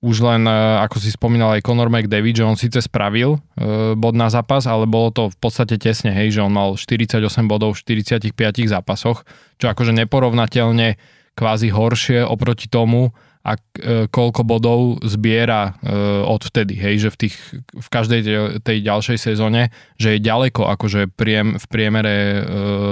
už 0.00 0.24
len, 0.24 0.48
e, 0.48 0.80
ako 0.80 0.96
si 0.96 1.12
spomínal 1.12 1.60
aj 1.60 1.64
Conor 1.68 1.92
McDavid, 1.92 2.40
že 2.40 2.48
on 2.48 2.56
síce 2.56 2.80
spravil 2.80 3.36
e, 3.36 3.92
bod 3.92 4.16
na 4.16 4.32
zápas, 4.32 4.64
ale 4.64 4.88
bolo 4.88 5.12
to 5.12 5.28
v 5.28 5.36
podstate 5.36 5.76
tesne, 5.76 6.16
hej, 6.16 6.32
že 6.32 6.40
on 6.40 6.56
mal 6.56 6.80
48 6.80 7.20
bodov 7.44 7.76
v 7.76 8.00
45 8.00 8.32
zápasoch, 8.72 9.28
čo 9.60 9.66
akože 9.68 9.92
neporovnateľne 10.00 10.96
kvázi 11.36 11.68
horšie 11.68 12.24
oproti 12.24 12.72
tomu, 12.72 13.12
a 13.40 13.56
e, 13.56 14.04
koľko 14.12 14.44
bodov 14.44 15.00
zbiera 15.00 15.72
e, 15.80 15.92
od 16.28 16.44
vtedy, 16.44 16.76
hej, 16.76 17.08
že 17.08 17.10
v, 17.12 17.16
tých, 17.16 17.36
v 17.72 17.88
každej 17.88 18.20
tej 18.60 18.78
ďalšej 18.84 19.16
sezóne, 19.16 19.72
že 19.96 20.16
je 20.16 20.20
ďaleko 20.20 20.68
akože 20.68 21.08
priem, 21.08 21.56
v 21.56 21.66
priemere 21.72 22.16
e, 22.16 22.40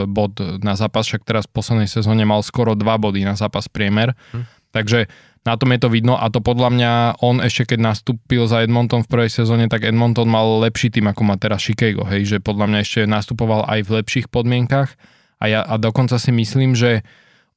bod 0.09 0.41
na 0.65 0.73
zápas, 0.73 1.05
však 1.05 1.29
teraz 1.29 1.45
v 1.45 1.61
poslednej 1.61 1.89
sezóne 1.89 2.25
mal 2.25 2.41
skoro 2.41 2.73
2 2.73 2.81
body 2.81 3.29
na 3.29 3.37
zápas 3.37 3.69
priemer, 3.69 4.17
hm. 4.33 4.49
takže 4.73 5.13
na 5.45 5.57
tom 5.57 5.73
je 5.73 5.81
to 5.81 5.89
vidno 5.93 6.17
a 6.17 6.29
to 6.33 6.41
podľa 6.41 6.69
mňa 6.73 6.93
on 7.25 7.41
ešte 7.45 7.77
keď 7.77 7.93
nastúpil 7.93 8.49
za 8.49 8.65
Edmonton 8.65 9.05
v 9.05 9.13
prvej 9.13 9.31
sezóne, 9.33 9.69
tak 9.69 9.85
Edmonton 9.85 10.29
mal 10.29 10.65
lepší 10.65 10.89
tým 10.89 11.13
ako 11.13 11.29
má 11.29 11.37
teraz 11.37 11.61
Chicago, 11.61 12.09
hej, 12.09 12.25
že 12.25 12.37
podľa 12.41 12.73
mňa 12.73 12.79
ešte 12.81 13.01
nastupoval 13.05 13.69
aj 13.69 13.85
v 13.85 13.91
lepších 14.01 14.27
podmienkach 14.33 14.97
a 15.41 15.45
ja 15.45 15.61
a 15.61 15.77
dokonca 15.77 16.17
si 16.17 16.33
myslím, 16.33 16.73
že 16.73 17.05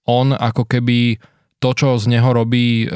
on 0.04 0.36
ako 0.36 0.68
keby 0.68 1.24
to, 1.62 1.78
čo 1.78 2.02
z 2.02 2.10
neho 2.10 2.34
robí 2.34 2.84
e, 2.84 2.88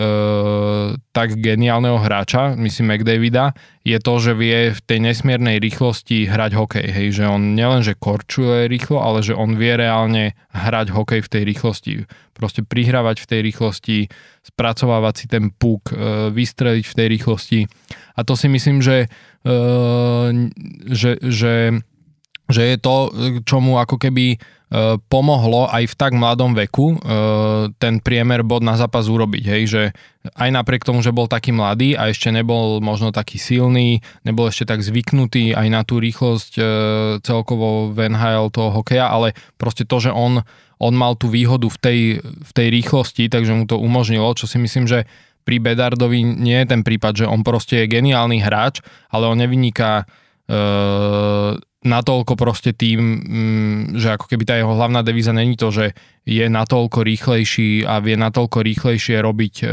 tak 1.14 1.38
geniálneho 1.38 2.02
hráča, 2.02 2.58
myslím 2.58 2.98
McDavida, 2.98 3.54
je 3.86 4.02
to, 4.02 4.18
že 4.18 4.34
vie 4.34 4.74
v 4.74 4.82
tej 4.82 5.00
nesmiernej 5.06 5.62
rýchlosti 5.62 6.26
hrať 6.26 6.58
hokej. 6.58 6.88
Hej, 6.90 7.22
že 7.22 7.30
on 7.30 7.54
nielenže 7.54 7.94
korčuje 7.94 8.66
rýchlo, 8.66 9.06
ale 9.06 9.22
že 9.22 9.38
on 9.38 9.54
vie 9.54 9.78
reálne 9.78 10.34
hrať 10.50 10.90
hokej 10.90 11.22
v 11.22 11.30
tej 11.30 11.44
rýchlosti. 11.46 11.92
Proste 12.34 12.66
prihrávať 12.66 13.22
v 13.22 13.30
tej 13.30 13.40
rýchlosti, 13.46 13.98
spracovávať 14.42 15.14
si 15.14 15.26
ten 15.30 15.54
puk, 15.54 15.94
e, 15.94 16.34
vystreliť 16.34 16.86
v 16.90 16.98
tej 16.98 17.08
rýchlosti. 17.22 17.60
A 18.18 18.26
to 18.26 18.34
si 18.34 18.50
myslím, 18.50 18.82
že, 18.82 19.06
e, 19.46 20.30
že, 20.90 21.22
že, 21.22 21.86
že 22.50 22.76
je 22.76 22.78
to, 22.78 22.96
čo 23.46 23.58
mu 23.64 23.82
ako 23.82 23.98
keby 23.98 24.38
E, 24.66 24.98
pomohlo 25.14 25.70
aj 25.70 25.94
v 25.94 25.96
tak 25.96 26.18
mladom 26.18 26.58
veku 26.58 26.98
e, 26.98 27.70
ten 27.78 28.02
priemer 28.02 28.42
bod 28.42 28.66
na 28.66 28.74
zápas 28.74 29.06
urobiť, 29.06 29.44
hej, 29.46 29.64
že 29.70 29.84
aj 30.34 30.50
napriek 30.50 30.82
tomu, 30.82 31.06
že 31.06 31.14
bol 31.14 31.30
taký 31.30 31.54
mladý 31.54 31.94
a 31.94 32.10
ešte 32.10 32.34
nebol 32.34 32.82
možno 32.82 33.14
taký 33.14 33.38
silný, 33.38 34.02
nebol 34.26 34.50
ešte 34.50 34.66
tak 34.66 34.82
zvyknutý 34.82 35.54
aj 35.54 35.68
na 35.70 35.86
tú 35.86 36.02
rýchlosť 36.02 36.52
e, 36.58 36.64
celkovo 37.22 37.94
v 37.94 38.10
NHL 38.10 38.50
toho 38.50 38.82
hokeja, 38.82 39.06
ale 39.06 39.38
proste 39.62 39.86
to, 39.86 40.02
že 40.02 40.10
on, 40.10 40.42
on 40.82 40.94
mal 40.98 41.14
tú 41.14 41.30
výhodu 41.30 41.70
v 41.70 41.78
tej, 41.78 42.00
v 42.26 42.52
tej 42.52 42.68
rýchlosti, 42.74 43.30
takže 43.30 43.54
mu 43.54 43.70
to 43.70 43.78
umožnilo, 43.78 44.34
čo 44.34 44.50
si 44.50 44.58
myslím, 44.58 44.90
že 44.90 45.06
pri 45.46 45.62
Bedardovi 45.62 46.26
nie 46.26 46.58
je 46.66 46.74
ten 46.74 46.82
prípad, 46.82 47.22
že 47.22 47.26
on 47.30 47.46
proste 47.46 47.86
je 47.86 47.92
geniálny 48.02 48.42
hráč, 48.42 48.82
ale 49.14 49.30
on 49.30 49.38
nevyniká 49.38 50.10
natoľko 51.86 52.34
proste 52.34 52.74
tým, 52.74 53.00
mm, 53.00 53.82
že 54.02 54.18
ako 54.18 54.26
keby 54.26 54.44
tá 54.44 54.58
jeho 54.58 54.74
hlavná 54.74 55.06
devíza 55.06 55.32
není 55.32 55.54
to, 55.54 55.70
že 55.70 55.94
je 56.26 56.50
natoľko 56.50 57.06
rýchlejší 57.06 57.86
a 57.86 58.02
vie 58.02 58.18
natoľko 58.18 58.66
rýchlejšie 58.66 59.22
robiť, 59.22 59.56
e, 59.62 59.66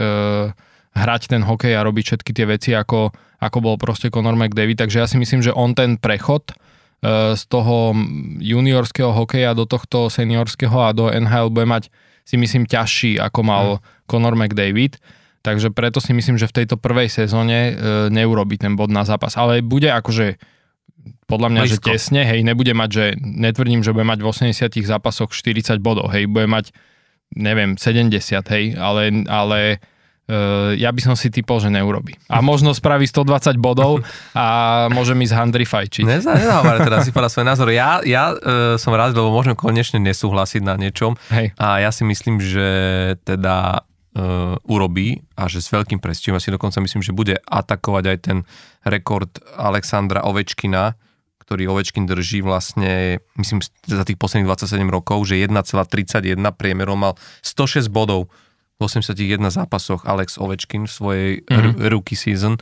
hrať 0.93 1.23
ten 1.33 1.43
hokej 1.43 1.73
a 1.73 1.81
robiť 1.83 2.05
všetky 2.13 2.31
tie 2.37 2.47
veci, 2.47 2.71
ako, 2.77 3.11
ako 3.41 3.59
bol 3.65 3.77
proste 3.81 4.13
Conor 4.13 4.37
McDavid. 4.37 4.85
Takže 4.85 5.01
ja 5.01 5.09
si 5.09 5.17
myslím, 5.17 5.41
že 5.41 5.57
on 5.57 5.73
ten 5.73 5.97
prechod 5.97 6.53
e, 6.53 7.35
z 7.35 7.43
toho 7.49 7.97
juniorského 8.39 9.17
hokeja 9.17 9.57
do 9.57 9.65
tohto 9.65 10.13
seniorského 10.13 10.77
a 10.85 10.93
do 10.93 11.09
NHL 11.09 11.49
bude 11.49 11.65
mať 11.65 11.89
si 12.23 12.39
myslím 12.39 12.71
ťažší, 12.71 13.19
ako 13.19 13.41
mal 13.43 13.67
mm. 13.77 13.81
Conor 14.07 14.37
McDavid. 14.39 15.01
Takže 15.43 15.75
preto 15.75 15.99
si 15.99 16.15
myslím, 16.15 16.39
že 16.39 16.47
v 16.47 16.63
tejto 16.63 16.79
prvej 16.79 17.11
sezóne 17.11 17.59
e, 17.59 17.73
neurobi 18.15 18.61
ten 18.61 18.79
bod 18.79 18.95
na 18.95 19.03
zápas. 19.03 19.35
Ale 19.35 19.59
bude 19.59 19.91
akože 19.91 20.39
podľa 21.27 21.49
mňa, 21.49 21.63
Blízko. 21.65 21.89
že 21.89 21.97
tesne, 21.97 22.23
hej, 22.29 22.45
nebude 22.45 22.77
mať, 22.77 22.91
že 22.93 23.05
netvrdím, 23.19 23.81
že 23.81 23.97
bude 23.97 24.05
mať 24.05 24.21
v 24.21 24.27
80 24.29 24.85
zápasoch 24.85 25.33
40 25.33 25.81
bodov, 25.81 26.13
hej, 26.13 26.29
bude 26.29 26.45
mať, 26.45 26.77
neviem, 27.33 27.81
70, 27.81 28.13
hej, 28.53 28.65
ale, 28.77 29.25
ale 29.27 29.81
uh, 30.29 30.77
ja 30.77 30.93
by 30.93 31.01
som 31.01 31.15
si 31.17 31.33
typol, 31.33 31.59
že 31.59 31.73
neurobi. 31.73 32.19
A 32.29 32.45
možno 32.45 32.77
spraví 32.77 33.09
120 33.09 33.57
bodov 33.57 34.05
a 34.37 34.47
môže 34.93 35.17
mi 35.17 35.25
z 35.25 35.33
handry 35.33 35.65
fajčiť. 35.65 36.05
Nezá, 36.05 36.37
nezávar 36.37 36.85
teda 36.85 37.01
si 37.01 37.11
povedať 37.11 37.33
svoj 37.39 37.47
názor. 37.49 37.69
Ja, 37.73 38.05
ja 38.05 38.37
uh, 38.37 38.77
som 38.77 38.93
rád, 38.93 39.17
lebo 39.17 39.33
môžem 39.33 39.57
konečne 39.57 40.03
nesúhlasiť 40.05 40.63
na 40.63 40.77
niečom. 40.77 41.17
Hej. 41.33 41.57
A 41.57 41.81
ja 41.81 41.91
si 41.91 42.05
myslím, 42.05 42.39
že 42.39 42.69
teda 43.25 43.87
uh, 44.17 44.57
urobí 44.69 45.25
a 45.37 45.49
že 45.49 45.65
s 45.65 45.73
veľkým 45.73 45.99
prestihom, 45.99 46.37
ja 46.37 46.43
si 46.43 46.53
dokonca 46.53 46.81
myslím, 46.81 47.01
že 47.01 47.17
bude 47.17 47.41
atakovať 47.49 48.05
aj 48.09 48.19
ten 48.21 48.39
rekord 48.85 49.31
Alexandra 49.57 50.25
Ovečkina, 50.25 50.97
ktorý 51.43 51.69
Ovečkin 51.69 52.09
drží 52.09 52.41
vlastne, 52.41 53.21
myslím, 53.37 53.61
za 53.85 54.05
tých 54.07 54.17
posledných 54.17 54.49
27 54.49 54.89
rokov, 54.89 55.29
že 55.29 55.43
1,31 55.43 56.39
priemerom 56.57 56.97
mal 56.97 57.15
106 57.45 57.93
bodov 57.93 58.33
v 58.79 58.89
81 58.89 59.53
zápasoch 59.53 60.09
Alex 60.09 60.41
Ovečkin 60.41 60.89
v 60.89 60.93
svojej 60.93 61.31
mm-hmm. 61.45 61.93
rookie 61.93 62.17
season. 62.17 62.57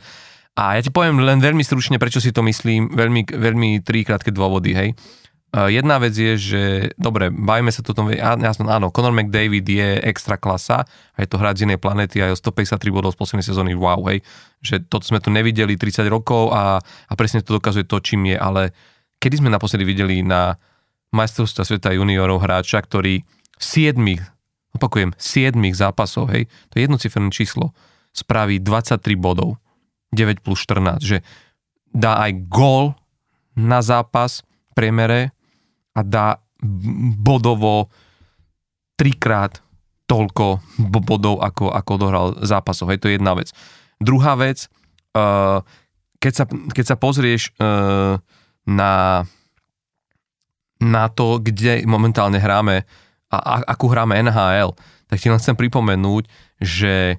A 0.59 0.75
ja 0.75 0.81
ti 0.83 0.91
poviem 0.91 1.23
len 1.23 1.39
veľmi 1.39 1.63
stručne, 1.63 1.95
prečo 1.95 2.19
si 2.19 2.35
to 2.35 2.43
myslím, 2.43 2.91
veľmi, 2.91 3.31
veľmi 3.31 3.69
tri 3.87 4.03
krátke 4.03 4.35
dôvody, 4.35 4.75
hej. 4.75 4.89
Jedna 5.51 5.99
vec 5.99 6.15
je, 6.15 6.39
že 6.39 6.63
dobre, 6.95 7.27
bavíme 7.27 7.75
sa 7.75 7.83
tu 7.83 7.91
tom, 7.91 8.07
jasno, 8.15 8.71
áno, 8.71 8.87
Conor 8.87 9.11
McDavid 9.11 9.67
je 9.67 9.99
extra 9.99 10.39
klasa 10.39 10.87
a 10.87 11.17
je 11.19 11.27
to 11.27 11.35
hráč 11.35 11.59
z 11.59 11.67
inej 11.67 11.75
planety 11.83 12.23
a 12.23 12.31
je 12.31 12.39
153 12.39 12.79
bodov 12.87 13.11
z 13.11 13.19
poslednej 13.19 13.43
sezóny, 13.43 13.75
wow, 13.75 13.99
hej, 14.07 14.23
že 14.63 14.79
toto 14.79 15.03
sme 15.03 15.19
tu 15.19 15.27
nevideli 15.27 15.75
30 15.75 16.07
rokov 16.07 16.55
a, 16.55 16.79
a 16.79 17.13
presne 17.19 17.43
to 17.43 17.59
dokazuje 17.59 17.83
to, 17.83 17.99
čím 17.99 18.31
je, 18.31 18.39
ale 18.39 18.71
kedy 19.19 19.43
sme 19.43 19.51
naposledy 19.51 19.83
videli 19.83 20.23
na 20.23 20.55
majstrovstva 21.11 21.67
sveta 21.67 21.91
juniorov 21.99 22.39
hráča, 22.39 22.79
ktorý 22.79 23.19
v 23.59 23.63
7, 23.67 23.99
opakujem, 24.79 25.11
7 25.19 25.51
zápasov, 25.75 26.31
hej, 26.31 26.47
to 26.71 26.79
je 26.79 26.87
jednociferné 26.87 27.27
číslo, 27.27 27.75
spraví 28.15 28.63
23 28.63 29.03
bodov, 29.19 29.59
9 30.15 30.39
plus 30.39 30.63
14, 30.63 31.03
že 31.03 31.19
dá 31.91 32.23
aj 32.23 32.39
gól 32.47 32.95
na 33.59 33.83
zápas 33.83 34.47
v 34.71 34.79
priemere, 34.79 35.35
a 35.95 36.01
dá 36.05 36.39
bodovo 37.19 37.89
trikrát 38.95 39.59
toľko 40.05 40.59
bodov, 40.91 41.39
ako, 41.39 41.71
ako 41.71 41.91
dohral 41.95 42.27
zápasov. 42.43 42.91
Hej, 42.91 42.99
to 43.01 43.07
je 43.09 43.15
jedna 43.15 43.33
vec. 43.33 43.55
Druhá 43.97 44.35
vec, 44.35 44.67
uh, 45.15 45.63
keď, 46.19 46.33
sa, 46.35 46.45
keď 46.45 46.85
sa 46.85 46.95
pozrieš 46.99 47.55
uh, 47.57 48.19
na, 48.67 49.23
na 50.83 51.05
to, 51.07 51.39
kde 51.39 51.87
momentálne 51.87 52.37
hráme 52.37 52.83
a, 53.31 53.37
a 53.39 53.53
akú 53.71 53.87
hráme 53.87 54.19
NHL, 54.19 54.75
tak 55.07 55.17
ti 55.17 55.31
len 55.31 55.39
chcem 55.39 55.55
pripomenúť, 55.55 56.27
že 56.59 57.17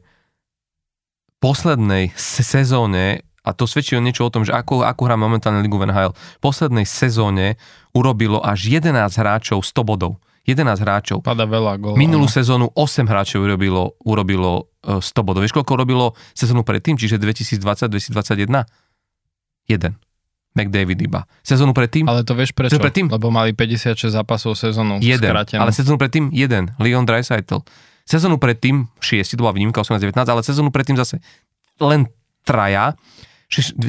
v 1.26 1.32
poslednej 1.40 2.12
sezóne 2.14 3.24
a 3.42 3.50
to 3.50 3.66
svedčí 3.66 3.98
o 3.98 4.04
niečo 4.04 4.22
o 4.22 4.30
tom, 4.30 4.46
že 4.46 4.54
ako, 4.54 4.86
ako 4.86 5.02
hrá 5.02 5.18
momentálne 5.18 5.66
Ligu 5.66 5.74
v 5.74 5.90
NHL. 5.90 6.14
V 6.14 6.40
poslednej 6.40 6.86
sezóne 6.86 7.58
urobilo 7.92 8.40
až 8.40 8.80
11 8.80 8.92
hráčov 9.12 9.64
100 9.64 9.88
bodov. 9.88 10.18
11 10.42 10.82
hráčov. 10.82 11.18
Pada 11.22 11.46
veľa 11.46 11.78
gólov. 11.78 11.94
Minulú 11.94 12.26
sezónu 12.26 12.66
8 12.74 13.06
hráčov 13.06 13.46
urobilo, 13.46 13.94
urobilo 14.02 14.66
100 14.82 14.98
e, 14.98 15.22
bodov. 15.22 15.40
Vieš, 15.46 15.54
koľko 15.54 15.72
robilo 15.78 16.18
sezónu 16.34 16.66
predtým, 16.66 16.98
čiže 16.98 17.22
2020-2021? 17.22 18.66
Jeden. 19.70 19.92
McDavid 20.52 20.98
iba. 20.98 21.24
Sezónu 21.46 21.72
predtým? 21.72 22.04
Ale 22.10 22.26
to 22.26 22.34
vieš 22.34 22.52
prečo? 22.52 22.76
Predtým? 22.76 23.08
Lebo 23.08 23.32
mali 23.32 23.56
56 23.56 24.12
zápasov 24.12 24.58
sezónu 24.58 25.00
jeden. 25.00 25.30
skrátenú. 25.30 25.62
Ale 25.62 25.70
sezónu 25.72 25.96
predtým 25.96 26.28
jeden. 26.34 26.74
Leon 26.76 27.06
Dreisaitl. 27.08 27.64
Sezónu 28.02 28.36
predtým 28.36 28.90
6, 28.98 29.38
to 29.38 29.46
bola 29.46 29.54
výnimka 29.54 29.78
18-19, 29.78 30.26
ale 30.26 30.42
sezónu 30.42 30.74
predtým 30.74 30.98
zase 30.98 31.22
len 31.78 32.10
traja 32.42 32.98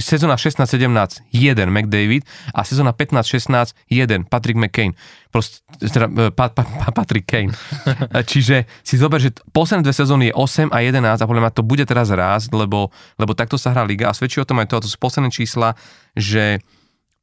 sezóna 0.04 0.36
16-17 0.36 1.24
jeden 1.32 1.68
McDavid 1.72 2.28
a 2.52 2.68
sezóna 2.68 2.92
15-16 2.92 3.72
jeden 3.88 4.28
Patrick 4.28 4.60
McCain. 4.60 4.92
Prost, 5.32 5.64
teda, 5.80 6.12
e, 6.12 6.24
pa, 6.36 6.52
pa, 6.52 6.68
pa, 6.68 6.92
Patrick 6.92 7.24
Kane. 7.24 7.56
Čiže 8.32 8.68
si 8.84 9.00
zober, 9.00 9.24
že 9.24 9.32
posledné 9.56 9.88
dve 9.88 9.96
sezóny 9.96 10.24
je 10.30 10.34
8 10.36 10.76
a 10.76 10.78
11 10.84 11.24
a 11.24 11.26
podľa 11.26 11.44
mňa 11.48 11.54
to 11.56 11.64
bude 11.64 11.86
teraz 11.88 12.12
rásť, 12.12 12.52
lebo, 12.52 12.92
lebo 13.16 13.32
takto 13.32 13.56
sa 13.56 13.72
hrá 13.72 13.88
liga 13.88 14.12
a 14.12 14.18
svedčí 14.18 14.44
o 14.44 14.48
tom 14.48 14.60
aj 14.60 14.68
to, 14.68 14.76
a 14.78 14.84
to 14.84 14.90
sú 14.92 15.00
posledné 15.00 15.32
čísla, 15.32 15.80
že 16.14 16.60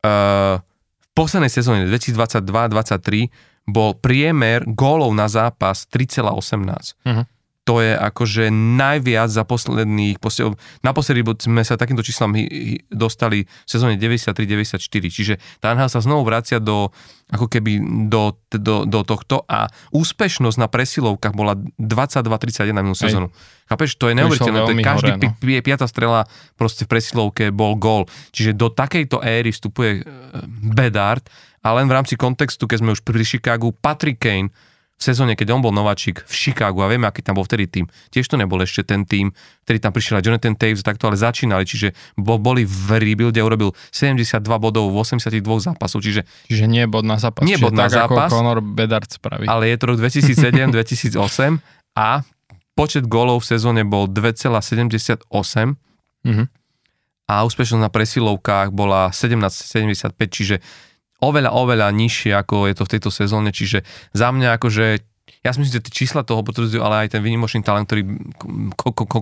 uh, 0.03 0.57
v 0.99 1.09
poslednej 1.13 1.53
sezóne 1.53 1.87
2022-2023 1.93 3.69
bol 3.69 3.95
priemer 3.95 4.65
gólov 4.67 5.13
na 5.13 5.29
zápas 5.29 5.85
3,18. 5.87 6.25
Uh-huh 7.05 7.27
to 7.71 7.79
je 7.79 7.95
akože 7.95 8.51
najviac 8.51 9.31
za 9.31 9.47
posledných, 9.47 10.19
naposledy 10.83 11.23
sme 11.39 11.63
sa 11.63 11.79
takýmto 11.79 12.03
číslam 12.03 12.35
dostali 12.91 13.47
v 13.47 13.69
sezóne 13.71 13.95
93-94, 13.95 14.83
čiže 15.07 15.39
tá 15.63 15.71
NHL 15.71 15.87
sa 15.87 16.03
znovu 16.03 16.27
vracia 16.27 16.59
do, 16.59 16.91
ako 17.31 17.47
keby 17.47 17.79
do, 18.11 18.35
do, 18.51 18.83
do 18.91 19.01
tohto 19.07 19.47
a 19.47 19.71
úspešnosť 19.95 20.59
na 20.59 20.67
presilovkách 20.67 21.31
bola 21.31 21.55
22-31 21.79 22.75
na 22.75 22.83
minulú 22.83 22.99
sezónu. 22.99 23.31
Chápeš, 23.71 23.95
to 24.03 24.11
je 24.11 24.19
neuveriteľné, 24.19 24.61
to 24.67 24.75
je 24.75 24.83
každý 24.83 25.11
hore, 25.15 25.31
no. 25.31 25.39
pi, 25.39 25.63
piata 25.63 25.87
strela 25.87 26.27
proste 26.59 26.91
v 26.91 26.99
presilovke 26.99 27.55
bol 27.55 27.79
gól. 27.79 28.11
Čiže 28.35 28.59
do 28.59 28.67
takejto 28.75 29.23
éry 29.23 29.55
vstupuje 29.55 30.03
e, 30.03 30.11
Bedard 30.75 31.23
a 31.63 31.71
len 31.79 31.87
v 31.87 31.95
rámci 31.95 32.19
kontextu, 32.19 32.67
keď 32.67 32.83
sme 32.83 32.91
už 32.99 33.07
pri 33.07 33.23
Chicagu, 33.23 33.71
Patrick 33.79 34.19
Kane, 34.19 34.51
v 35.01 35.03
sezóne, 35.09 35.33
keď 35.33 35.57
on 35.57 35.65
bol 35.65 35.73
nováčik 35.73 36.21
v 36.29 36.33
Chicagu 36.37 36.85
a 36.85 36.93
vieme, 36.93 37.09
aký 37.09 37.25
tam 37.25 37.41
bol 37.41 37.49
vtedy 37.49 37.65
tým. 37.65 37.89
Tiež 38.13 38.29
to 38.29 38.37
nebol 38.37 38.61
ešte 38.61 38.85
ten 38.85 39.09
tým, 39.09 39.33
ktorý 39.65 39.81
tam 39.81 39.97
prišiel 39.97 40.21
aj 40.21 40.25
Jonathan 40.29 40.53
Taves, 40.61 40.85
takto 40.85 41.09
ale 41.09 41.17
začínali, 41.17 41.65
čiže 41.65 41.97
boli 42.21 42.69
v 42.69 43.01
rebuilde, 43.01 43.41
urobil 43.41 43.73
72 43.97 44.45
bodov 44.61 44.93
v 44.93 45.01
82 45.01 45.41
zápasov, 45.41 46.05
čiže... 46.05 46.29
Čiže 46.53 46.69
nie 46.69 46.85
bod 46.85 47.09
na 47.09 47.17
zápas. 47.17 47.49
Nie 47.49 47.57
bod 47.57 47.73
na 47.73 47.89
tak, 47.89 48.05
zápas. 48.05 48.29
Ako 48.29 48.45
Conor 48.45 48.61
Bedard 48.61 49.09
spraví. 49.09 49.49
Ale 49.49 49.73
je 49.73 49.77
to 49.81 49.85
rok 49.89 49.97
2007-2008 50.05 51.17
a 51.97 52.21
počet 52.77 53.09
gólov 53.09 53.41
v 53.41 53.57
sezóne 53.57 53.89
bol 53.89 54.05
2,78 54.05 55.25
mm-hmm. 55.25 56.47
a 57.25 57.35
úspešnosť 57.49 57.81
na 57.81 57.89
presilovkách 57.89 58.69
bola 58.77 59.09
17,75, 59.17 60.13
čiže 60.29 60.61
oveľa, 61.21 61.53
oveľa 61.53 61.89
nižšie, 61.93 62.33
ako 62.37 62.69
je 62.69 62.75
to 62.77 62.85
v 62.89 62.93
tejto 62.97 63.11
sezóne, 63.13 63.53
čiže 63.53 63.85
za 64.13 64.29
mňa 64.33 64.57
akože 64.57 65.11
ja 65.41 65.57
si 65.57 65.63
myslím, 65.63 65.81
že 65.81 65.85
tie 65.89 66.05
čísla 66.05 66.21
toho 66.21 66.45
potvrdzujú, 66.45 66.85
ale 66.85 67.07
aj 67.07 67.17
ten 67.17 67.25
výnimočný 67.25 67.65
talent, 67.65 67.89
ktorý 67.89 68.05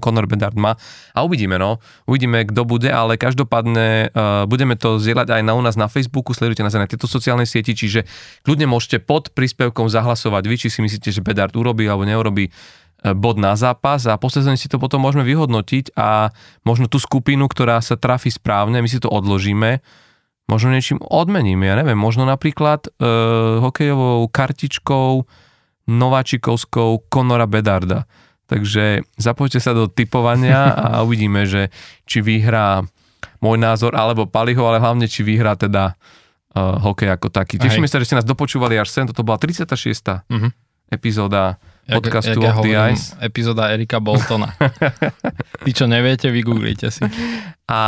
Conor 0.03 0.27
Bedard 0.27 0.59
má. 0.59 0.75
A 1.15 1.23
uvidíme, 1.23 1.62
no. 1.62 1.79
Uvidíme, 2.11 2.43
kto 2.43 2.66
bude, 2.66 2.91
ale 2.91 3.15
každopádne 3.15 4.11
uh, 4.11 4.43
budeme 4.51 4.75
to 4.75 4.99
zdieľať 4.99 5.39
aj 5.39 5.43
na 5.47 5.55
u 5.55 5.62
nás 5.62 5.79
na 5.79 5.87
Facebooku, 5.87 6.35
sledujte 6.35 6.66
nás 6.66 6.75
aj 6.75 6.83
na 6.83 6.91
tieto 6.91 7.07
sociálnej 7.07 7.47
sieti, 7.47 7.70
čiže 7.70 8.03
kľudne 8.43 8.66
môžete 8.66 8.99
pod 8.99 9.31
príspevkom 9.31 9.87
zahlasovať 9.87 10.43
vy, 10.51 10.57
či 10.59 10.69
si 10.75 10.83
myslíte, 10.83 11.15
že 11.15 11.23
Bedard 11.23 11.55
urobí 11.55 11.87
alebo 11.87 12.03
neurobí 12.03 12.51
uh, 12.51 13.15
bod 13.15 13.39
na 13.39 13.55
zápas 13.55 14.03
a 14.11 14.19
po 14.19 14.27
sezóne 14.27 14.59
si 14.59 14.66
to 14.66 14.83
potom 14.83 14.99
môžeme 14.99 15.23
vyhodnotiť 15.23 15.95
a 15.95 16.35
možno 16.66 16.91
tú 16.91 16.99
skupinu, 16.99 17.47
ktorá 17.47 17.79
sa 17.79 17.95
trafi 17.95 18.35
správne, 18.35 18.83
my 18.83 18.91
si 18.91 18.99
to 18.99 19.07
odložíme 19.07 19.79
možno 20.49 20.73
niečím 20.73 20.99
odmením, 21.05 21.61
ja 21.62 21.77
neviem, 21.77 21.97
možno 21.97 22.25
napríklad 22.25 22.89
e, 22.89 22.91
hokejovou 23.61 24.27
kartičkou 24.33 25.29
nováčikovskou 25.89 27.09
Konora 27.09 27.49
Bedarda. 27.49 28.05
Takže 28.49 29.05
zapojte 29.20 29.61
sa 29.61 29.77
do 29.77 29.93
typovania 29.93 30.73
a 30.73 30.89
uvidíme, 31.07 31.45
že 31.45 31.69
či 32.09 32.25
vyhrá 32.25 32.81
môj 33.45 33.57
názor 33.61 33.93
alebo 33.93 34.25
Paliho, 34.25 34.65
ale 34.65 34.81
hlavne 34.81 35.05
či 35.05 35.20
vyhrá 35.20 35.53
teda 35.55 35.93
uh, 36.57 36.81
hokej 36.81 37.12
ako 37.12 37.29
taký. 37.29 37.61
Tešíme 37.61 37.85
sa, 37.85 38.01
že 38.01 38.09
ste 38.09 38.19
nás 38.19 38.27
dopočúvali 38.27 38.81
až 38.81 38.89
sem. 38.89 39.05
Toto 39.05 39.20
bola 39.20 39.37
36. 39.37 39.69
Uh-huh. 39.69 40.25
Mhm. 40.33 40.49
epizóda 40.89 41.61
podcastu 41.89 42.39
jak, 42.39 42.56
jak 42.56 42.65
the 42.65 42.74
Ice. 42.93 43.16
Epizóda 43.19 43.73
Erika 43.73 43.98
Boltona. 43.98 44.52
Tí, 45.65 45.73
čo 45.73 45.89
neviete, 45.89 46.28
vygooglite 46.28 46.93
si. 46.93 47.02
A 47.69 47.78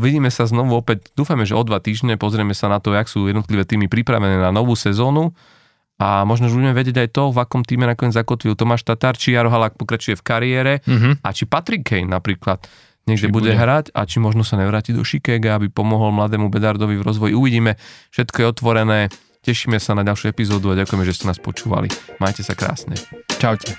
vidíme 0.00 0.32
sa 0.32 0.48
znovu 0.48 0.80
opäť, 0.80 1.12
dúfame, 1.12 1.44
že 1.44 1.52
o 1.52 1.62
dva 1.62 1.80
týždne 1.80 2.16
pozrieme 2.16 2.56
sa 2.56 2.72
na 2.72 2.80
to, 2.80 2.96
jak 2.96 3.06
sú 3.06 3.28
jednotlivé 3.28 3.68
týmy 3.68 3.86
pripravené 3.92 4.40
na 4.40 4.50
novú 4.50 4.72
sezónu. 4.72 5.36
A 6.00 6.24
možno, 6.24 6.48
že 6.48 6.56
budeme 6.56 6.72
vedieť 6.72 6.96
aj 6.96 7.08
to, 7.12 7.22
v 7.28 7.38
akom 7.44 7.60
týme 7.60 7.84
nakoniec 7.84 8.16
zakotvil 8.16 8.56
Tomáš 8.56 8.88
Tatar, 8.88 9.20
či 9.20 9.36
Jaro 9.36 9.52
Halak 9.52 9.76
pokračuje 9.76 10.16
v 10.16 10.24
kariére 10.24 10.72
mm-hmm. 10.80 11.20
a 11.20 11.28
či 11.36 11.44
Patrick 11.44 11.84
Kane 11.84 12.08
napríklad 12.08 12.64
niekde 13.04 13.28
či 13.28 13.32
bude, 13.32 13.52
bude 13.52 13.60
hrať 13.60 13.92
a 13.92 14.08
či 14.08 14.16
možno 14.16 14.40
sa 14.40 14.56
nevráti 14.56 14.96
do 14.96 15.04
Chicago, 15.04 15.52
aby 15.52 15.68
pomohol 15.68 16.08
mladému 16.16 16.48
Bedardovi 16.48 16.96
v 16.96 17.04
rozvoji. 17.04 17.32
Uvidíme, 17.36 17.76
všetko 18.16 18.36
je 18.40 18.46
otvorené. 18.48 19.00
Tešíme 19.44 19.76
sa 19.76 19.92
na 19.92 20.00
ďalšiu 20.04 20.32
epizódu 20.32 20.72
a 20.72 20.78
ďakujeme, 20.80 21.04
že 21.04 21.16
ste 21.20 21.28
nás 21.28 21.40
počúvali. 21.40 21.92
Majte 22.16 22.44
sa 22.44 22.56
krásne. 22.56 22.96
Čaute. 23.40 23.72